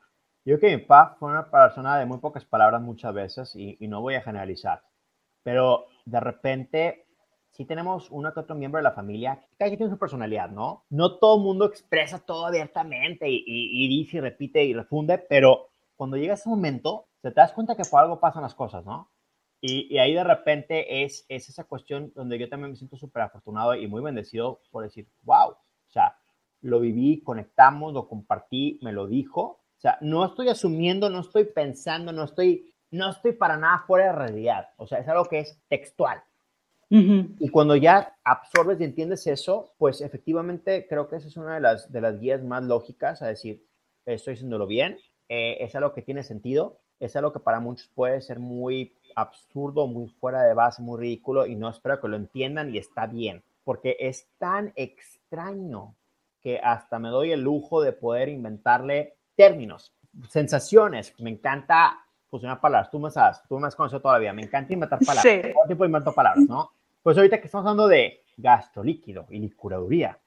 yo 0.45 0.59
creo 0.59 0.71
que 0.71 0.77
mi 0.77 0.83
papá 0.85 1.17
fue 1.19 1.31
una 1.31 1.51
persona 1.51 1.99
de 1.99 2.07
muy 2.07 2.19
pocas 2.19 2.45
palabras 2.45 2.81
muchas 2.81 3.13
veces 3.13 3.55
y, 3.55 3.77
y 3.79 3.89
no 3.89 4.01
voy 4.01 4.15
a 4.15 4.23
generalizar, 4.23 4.83
pero 5.43 5.87
de 6.05 6.21
repente 6.21 7.07
sí 7.51 7.65
tenemos 7.65 8.11
uno 8.11 8.33
que 8.33 8.41
otro 8.41 8.57
miembro 8.57 8.79
de 8.79 8.85
la 8.85 8.93
familia, 8.93 9.41
cada 9.59 9.69
quien 9.69 9.79
tiene 9.79 9.93
su 9.93 9.99
personalidad, 9.99 10.51
¿no? 10.51 10.85
No 10.91 11.19
todo 11.19 11.37
el 11.37 11.43
mundo 11.43 11.67
expresa 11.67 12.19
todo 12.19 12.47
abiertamente 12.47 13.29
y, 13.29 13.45
y, 13.47 13.89
dice 13.89 14.19
y 14.19 14.21
repite 14.21 14.65
y 14.65 14.73
refunde, 14.73 15.19
pero 15.19 15.69
cuando 15.97 16.17
llega 16.17 16.35
ese 16.35 16.49
momento, 16.49 17.07
te 17.21 17.31
das 17.31 17.53
cuenta 17.53 17.77
que 17.77 17.85
por 17.85 18.01
algo 18.01 18.21
pasan 18.21 18.43
las 18.43 18.55
cosas, 18.55 18.85
¿no? 18.85 19.11
Y, 19.61 19.95
y 19.95 19.99
ahí 19.99 20.15
de 20.15 20.25
repente 20.25 21.05
es, 21.05 21.25
es 21.29 21.49
esa 21.49 21.65
cuestión 21.65 22.13
donde 22.17 22.39
yo 22.39 22.49
también 22.49 22.71
me 22.71 22.77
siento 22.77 22.97
súper 22.97 23.23
afortunado 23.23 23.75
y 23.75 23.87
muy 23.87 24.03
bendecido 24.03 24.61
por 24.71 24.83
decir, 24.83 25.07
wow, 25.23 25.51
o 25.51 25.91
sea, 25.91 26.17
lo 26.63 26.81
viví, 26.81 27.21
conectamos, 27.23 27.93
lo 27.93 28.09
compartí, 28.09 28.79
me 28.83 28.93
lo 28.93 29.07
dijo. 29.07 29.43
O 29.43 29.81
sea, 29.83 29.99
no 30.01 30.25
estoy 30.25 30.49
asumiendo, 30.49 31.11
no 31.11 31.21
estoy 31.21 31.45
pensando, 31.45 32.13
no 32.13 32.25
estoy, 32.25 32.72
no 32.93 33.11
estoy 33.11 33.33
para 33.33 33.57
nada 33.57 33.85
fuera 33.87 34.07
de 34.07 34.13
realidad. 34.13 34.69
O 34.77 34.87
sea, 34.87 34.99
es 34.99 35.09
algo 35.09 35.25
que 35.25 35.41
es 35.41 35.59
textual. 35.69 36.23
Y 36.95 37.49
cuando 37.49 37.75
ya 37.75 38.19
absorbes 38.23 38.79
y 38.79 38.85
entiendes 38.85 39.27
eso, 39.27 39.73
pues 39.79 40.03
efectivamente 40.03 40.87
creo 40.87 41.09
que 41.09 41.17
esa 41.17 41.29
es 41.29 41.39
una 41.39 41.55
de 41.55 41.61
las, 41.61 41.91
de 41.91 42.03
las 42.03 42.21
guías 42.21 42.43
más 42.45 42.63
lógicas 42.65 43.23
a 43.23 43.29
decir, 43.29 43.65
estoy 44.05 44.35
haciéndolo 44.35 44.67
bien, 44.67 44.99
eh, 45.31 45.57
es 45.61 45.75
algo 45.75 45.95
que 45.95 46.03
tiene 46.03 46.23
sentido, 46.23 46.81
es 47.01 47.17
algo 47.17 47.33
que 47.33 47.41
para 47.41 47.61
muchos 47.61 47.89
puede 47.95 48.21
ser 48.21 48.41
muy 48.41 48.95
absurdo, 49.17 49.87
muy 49.87 50.09
fuera 50.09 50.43
de 50.43 50.53
base, 50.53 50.83
muy 50.83 51.01
ridículo 51.01 51.47
y 51.47 51.57
no 51.57 51.71
espero 51.71 51.99
que 51.99 52.09
lo 52.09 52.17
entiendan 52.17 52.75
y 52.75 52.77
está 52.77 53.07
bien, 53.07 53.43
porque 53.65 53.97
es 53.99 54.29
tan 54.37 54.75
extraño 54.77 55.95
que 56.43 56.59
hasta 56.59 56.99
me 56.99 57.09
doy 57.09 57.33
el 57.33 57.41
lujo 57.41 57.81
de 57.81 57.93
poder 57.93 58.29
inventarle 58.29 59.15
términos, 59.35 59.95
sensaciones. 60.29 61.15
Me 61.19 61.31
encanta 61.31 62.05
fusionar 62.33 62.61
palabras. 62.61 62.91
Tú 62.91 62.99
me 62.99 63.11
sabes, 63.11 63.43
tú 63.47 63.59
me 63.59 63.67
has 63.69 63.77
conocido 63.77 64.01
todavía. 64.01 64.33
Me 64.33 64.43
encanta 64.43 64.73
inventar 64.73 64.99
palabras. 64.99 65.23
Sí. 65.23 65.53
Todo 65.53 65.69
tipo 65.69 65.85
invento 65.85 66.15
palabras, 66.15 66.47
¿no? 66.49 66.71
Pues 67.03 67.17
ahorita 67.19 67.39
que 67.39 67.47
estamos 67.47 67.67
hablando 67.67 67.89
de 67.89 68.23
gastrolíquido 68.39 69.27
y 69.29 69.39
licuraduría, 69.39 70.19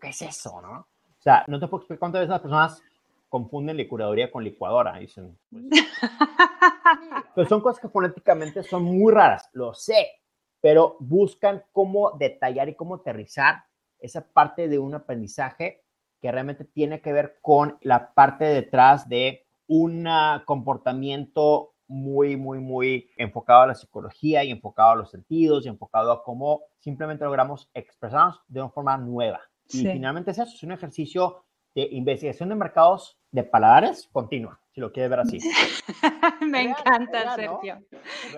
¿qué 0.00 0.08
es 0.08 0.22
eso, 0.22 0.60
no? 0.60 0.80
O 0.80 1.22
sea, 1.22 1.44
no 1.46 1.60
te 1.60 1.68
puedo 1.68 1.82
explicar 1.82 2.00
cuántas 2.00 2.20
veces 2.22 2.30
las 2.30 2.40
personas 2.40 2.82
confunden 3.28 3.76
licuraduría 3.76 4.28
con 4.28 4.42
licuadora. 4.42 4.98
Dicen, 4.98 5.38
pues, 5.50 5.62
pues 7.36 7.48
son 7.48 7.60
cosas 7.60 7.80
que 7.80 7.88
fonéticamente 7.88 8.64
son 8.64 8.82
muy 8.82 9.12
raras, 9.12 9.48
lo 9.52 9.72
sé, 9.72 10.20
pero 10.60 10.96
buscan 10.98 11.62
cómo 11.70 12.10
detallar 12.18 12.70
y 12.70 12.74
cómo 12.74 12.96
aterrizar 12.96 13.66
esa 14.00 14.26
parte 14.26 14.66
de 14.66 14.80
un 14.80 14.96
aprendizaje 14.96 15.84
que 16.20 16.32
realmente 16.32 16.64
tiene 16.64 17.00
que 17.00 17.12
ver 17.12 17.38
con 17.40 17.78
la 17.82 18.12
parte 18.14 18.46
detrás 18.46 19.08
de 19.08 19.46
un 19.66 20.08
comportamiento 20.44 21.72
muy, 21.88 22.36
muy, 22.36 22.58
muy 22.58 23.10
enfocado 23.16 23.62
a 23.62 23.66
la 23.68 23.74
psicología 23.74 24.42
y 24.44 24.50
enfocado 24.50 24.90
a 24.90 24.96
los 24.96 25.10
sentidos 25.10 25.64
y 25.64 25.68
enfocado 25.68 26.10
a 26.10 26.22
cómo 26.24 26.62
simplemente 26.78 27.24
logramos 27.24 27.70
expresarnos 27.74 28.40
de 28.48 28.60
una 28.60 28.70
forma 28.70 28.96
nueva. 28.96 29.40
Y 29.68 29.86
finalmente 29.86 30.32
es 30.32 30.38
eso, 30.38 30.52
es 30.54 30.62
un 30.62 30.72
ejercicio 30.72 31.44
de 31.74 31.88
investigación 31.92 32.48
de 32.48 32.54
mercados 32.54 33.18
de 33.30 33.42
paladares 33.44 34.08
continua, 34.12 34.60
si 34.74 34.80
lo 34.80 34.92
quieres 34.92 35.10
ver 35.10 35.20
así. 35.20 35.38
Me 36.46 36.62
encanta, 36.62 37.34
Sergio. 37.34 37.82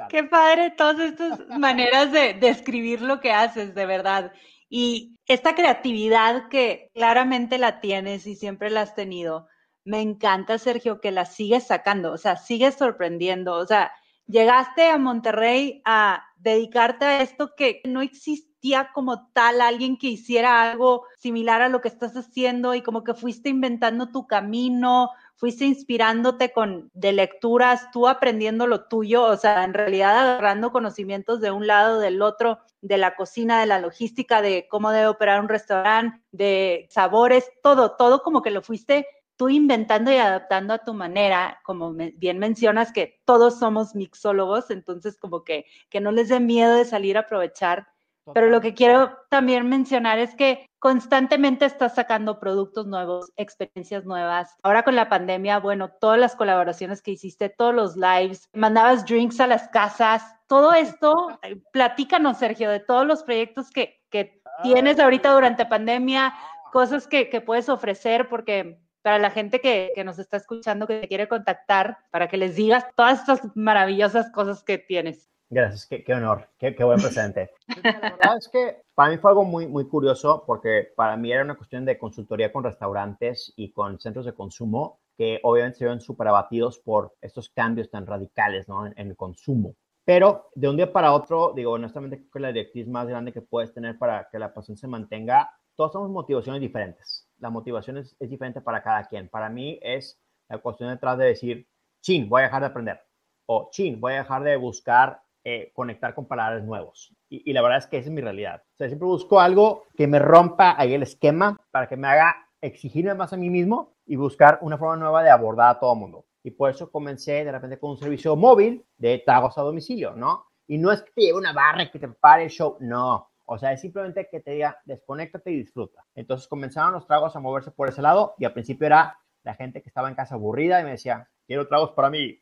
Qué 0.09 0.25
padre 0.25 0.71
todas 0.71 1.01
estas 1.01 1.41
maneras 1.59 2.13
de 2.13 2.35
describir 2.35 3.03
lo 3.03 3.21
que 3.21 3.33
haces, 3.33 3.75
de 3.75 3.87
verdad. 3.87 4.33
Y 4.69 5.17
esta 5.27 5.55
creatividad 5.55 6.49
que 6.49 6.91
claramente 6.95 7.59
la 7.59 7.81
tienes 7.81 8.27
y 8.27 8.37
siempre 8.37 8.71
la 8.71 8.83
has 8.83 8.95
tenido, 8.95 9.49
me 9.85 10.01
encanta, 10.01 10.59
Sergio, 10.59 11.01
que 11.01 11.11
la 11.11 11.27
sigues 11.27 11.67
sacando, 11.67 12.13
o 12.13 12.19
sea, 12.19 12.37
sigues 12.37 12.75
sorprendiendo, 12.75 13.55
o 13.55 13.67
sea, 13.67 13.93
llegaste 14.27 14.89
a 14.89 14.99
Monterrey 14.99 15.83
a 15.85 16.25
dedicarte 16.39 17.05
a 17.05 17.23
esto 17.23 17.55
que 17.55 17.83
no 17.85 18.01
existía 18.01 18.91
como 18.95 19.29
tal 19.29 19.61
alguien 19.61 19.99
que 19.99 20.07
hiciera 20.07 20.71
algo 20.71 21.05
similar 21.19 21.61
a 21.61 21.69
lo 21.69 21.83
que 21.83 21.89
estás 21.89 22.17
haciendo 22.17 22.75
y 22.75 22.81
como 22.81 23.05
que 23.05 23.13
fuiste 23.13 23.51
inventando 23.51 24.11
tu 24.11 24.27
camino, 24.27 25.11
fuiste 25.37 25.67
inspirándote 25.67 26.53
con 26.53 26.91
de 26.95 27.13
lecturas, 27.13 27.91
tú 27.93 28.09
aprendiendo 28.09 28.67
lo 28.67 28.87
tuyo, 28.87 29.25
o 29.25 29.37
sea, 29.37 29.65
en 29.65 29.75
realidad 29.75 30.19
agarrando 30.19 30.73
conocimientos 30.73 31.41
de 31.41 31.51
un 31.51 31.67
lado, 31.67 32.01
del 32.01 32.23
otro, 32.23 32.61
de 32.81 32.97
la 32.97 33.17
cocina, 33.17 33.61
de 33.61 33.67
la 33.67 33.79
logística, 33.79 34.41
de 34.41 34.67
cómo 34.71 34.91
debe 34.91 35.09
operar 35.09 35.41
un 35.41 35.49
restaurante, 35.49 36.23
de 36.33 36.87
sabores, 36.91 37.51
todo, 37.63 37.93
todo 37.93 38.23
como 38.23 38.41
que 38.41 38.51
lo 38.51 38.63
fuiste 38.63 39.07
tú 39.37 39.49
inventando 39.49 40.13
y 40.13 40.17
adaptando 40.17 40.75
a 40.75 40.79
tu 40.79 40.95
manera, 40.95 41.61
como 41.65 41.93
bien 41.93 42.39
mencionas 42.39 42.93
que 42.93 43.21
todos 43.25 43.59
somos 43.59 43.95
mixólogos, 43.95 44.71
entonces 44.71 45.17
como 45.17 45.45
que, 45.45 45.67
que 45.91 46.01
no 46.01 46.13
les 46.13 46.29
dé 46.29 46.41
miedo 46.41 46.75
de 46.75 46.85
salir 46.85 47.17
a 47.17 47.21
aprovechar. 47.21 47.89
Pero 48.33 48.49
lo 48.49 48.63
que 48.63 48.73
quiero 48.73 49.19
también 49.29 49.69
mencionar 49.69 50.19
es 50.19 50.35
que 50.35 50.71
constantemente 50.79 51.67
estás 51.67 51.95
sacando 51.95 52.41
productos 52.41 52.87
nuevos, 52.87 53.31
experiencias 53.37 54.07
nuevas. 54.07 54.57
Ahora 54.63 54.83
con 54.83 54.97
la 54.97 55.11
pandemia, 55.11 55.59
bueno, 55.59 55.91
todas 55.91 56.19
las 56.19 56.35
colaboraciones 56.35 57.03
que 57.03 57.11
hiciste, 57.11 57.51
todos 57.51 57.75
los 57.75 57.97
lives, 57.97 58.49
mandabas 58.55 59.05
drinks 59.05 59.41
a 59.41 59.47
las 59.47 59.69
casas, 59.69 60.23
todo 60.47 60.73
esto, 60.73 61.39
platícanos, 61.73 62.39
Sergio, 62.39 62.71
de 62.71 62.81
todos 62.81 63.07
los 63.07 63.23
proyectos 63.23 63.71
que, 63.71 64.01
que 64.09 64.41
tienes 64.63 64.99
ahorita 64.99 65.33
durante 65.33 65.67
pandemia, 65.67 66.35
cosas 66.73 67.07
que, 67.07 67.29
que 67.29 67.43
puedes 67.43 67.69
ofrecer, 67.69 68.29
porque 68.31 68.79
para 69.05 69.19
la 69.19 69.31
gente 69.31 69.61
que, 69.61 69.93
que, 69.95 70.03
nos 70.03 70.19
está 70.19 70.39
escuchando, 70.39 70.87
que 70.87 71.01
te 71.01 71.09
quiere 71.09 71.29
contactar, 71.29 71.99
para 72.11 72.27
que 72.27 72.39
les 72.39 72.57
digas 72.57 72.87
todas 72.97 73.21
estas 73.21 73.55
maravillosas 73.55 74.33
cosas 74.33 74.65
que 74.65 74.79
tienes. 74.79 75.31
Gracias, 75.51 75.87
qué, 75.87 76.03
qué 76.03 76.15
honor, 76.15 76.49
qué, 76.59 76.75
qué, 76.75 76.85
buen 76.85 76.99
presente. 76.99 77.51
La 77.85 78.13
verdad 78.13 78.39
es 78.39 78.49
que 78.49 78.83
para 78.95 79.11
mí 79.11 79.19
fue 79.19 79.31
algo 79.31 79.45
muy, 79.45 79.67
muy 79.67 79.87
curioso 79.89 80.43
porque 80.47 80.89
para 80.97 81.19
mí 81.19 81.31
era 81.31 81.45
una 81.45 81.55
cuestión 81.55 81.85
de 81.85 81.99
consultoría 81.99 82.51
con 82.51 82.65
restaurantes 82.65 83.53
y 83.57 83.73
con 83.73 84.01
centros 84.01 84.25
de 84.25 84.33
consumo 84.33 85.01
que 85.19 85.39
obviamente 85.43 85.81
se 85.81 85.85
ven 85.85 86.01
súper 86.01 86.29
abatidos 86.29 86.79
por 86.79 87.13
estos 87.21 87.51
cambios 87.51 87.91
tan 87.91 88.07
radicales 88.07 88.67
¿no? 88.69 88.87
en, 88.87 88.95
en, 88.97 89.09
el 89.09 89.17
consumo. 89.17 89.77
Pero 90.07 90.49
de 90.55 90.71
un 90.71 90.77
día 90.77 90.91
para 90.91 91.13
otro, 91.13 91.53
digo, 91.55 91.73
honestamente, 91.73 92.17
creo 92.17 92.31
que 92.31 92.41
la 92.41 92.53
directriz 92.53 92.89
más 92.89 93.07
grande 93.07 93.33
que 93.33 93.43
puedes 93.43 93.75
tener 93.75 93.99
para 93.99 94.29
que 94.33 94.39
la 94.39 94.55
pasión 94.55 94.79
se 94.79 94.89
mantenga, 94.89 95.51
todos 95.77 95.93
somos 95.93 96.11
motivaciones 96.11 96.63
diferentes 96.63 97.24
la 97.39 97.51
motivación 97.51 97.99
es, 97.99 98.17
diferente 98.19 98.61
para 98.61 98.83
cada 98.83 99.05
quien. 99.05 99.29
Para 99.29 99.49
mí 99.49 99.79
es 99.83 100.21
la 100.49 100.59
cuestión 100.59 100.91
detrás 100.91 101.19
de 101.19 101.27
decir, 101.27 101.69
chin, 102.01 102.29
voy 102.29 102.43
a 102.43 102.45
dejar 102.45 102.61
de 102.63 102.69
aprender. 102.69 103.01
O 103.47 103.69
chin, 103.71 104.01
voy 104.01 104.15
a 104.15 104.19
dejar 104.19 104.43
de 104.43 104.57
buscar 104.57 105.23
eh, 105.45 105.73
conectar 105.75 106.15
con 106.15 106.27
palabras 106.27 106.63
nuevos. 106.65 107.15
Y, 107.29 107.53
la 107.53 107.63
verdad 107.63 107.79
es 107.79 107.87
que 107.87 107.99
esa 107.99 108.09
es 108.09 108.15
mi 108.15 108.21
realidad. 108.21 108.63
O 108.75 108.77
sea, 108.77 108.87
siempre 108.87 109.07
busco 109.07 109.41
algo 109.41 109.85
que 109.97 110.07
me 110.07 110.19
rompa 110.19 110.75
ahí 110.79 110.95
el 110.95 111.03
esquema 111.03 111.61
para 111.71 111.89
que 111.89 111.97
me 111.97 112.09
haga 112.09 112.35
exigirme 112.61 113.15
más 113.15 113.33
a 113.33 113.37
mí 113.37 113.51
mismo 113.51 113.95
y 114.07 114.17
buscar 114.17 114.59
una 114.63 114.79
forma 114.79 114.97
nueva 114.97 115.23
de 115.23 115.31
abordar 115.31 115.77
a 115.77 115.81
todo 115.81 115.93
el 115.93 115.99
mundo. 115.99 116.27
Y 116.43 116.51
por 116.51 116.71
eso 116.71 116.91
comencé 116.91 117.45
de 117.45 117.53
repente 117.53 117.79
con 117.79 117.91
un 117.91 117.99
servicio 117.99 118.37
móvil 118.37 118.85
de 118.97 119.19
tragos 119.19 119.59
a 119.59 119.63
domicilio, 119.63 120.13
¿no? 120.15 120.47
Y 120.67 120.79
no 120.79 120.93
es 120.93 121.03
que 121.03 121.11
te 121.11 121.23
lleve 121.23 121.39
una 121.39 121.53
barra 121.53 121.83
y 121.83 121.91
que 121.91 121.99
te 121.99 122.09
pare 122.09 122.45
el 122.45 122.51
show, 122.51 122.77
no. 122.81 123.31
O 123.47 123.59
sea, 123.59 123.73
es 123.73 123.81
simplemente 123.81 124.29
que 124.31 124.41
te 124.41 124.53
diga, 124.53 124.81
desconéctate 124.85 125.51
y 125.51 125.59
disfruta. 125.59 126.05
Entonces 126.15 126.49
comenzaron 126.49 126.93
los 126.93 127.07
tragos 127.07 127.37
a 127.37 127.41
moverse 127.41 127.71
por 127.71 127.89
ese 127.89 128.03
lado 128.03 128.35
y 128.39 128.45
al 128.45 128.53
principio 128.53 128.87
era 128.87 129.19
la 129.43 129.55
gente 129.55 129.83
que 129.83 129.89
estaba 129.89 130.09
en 130.09 130.15
casa 130.15 130.35
aburrida 130.35 130.81
y 130.81 130.85
me 130.85 130.93
decía, 130.93 131.29
quiero 131.47 131.69
tragos 131.69 131.93
para 131.93 132.11
mí. 132.11 132.41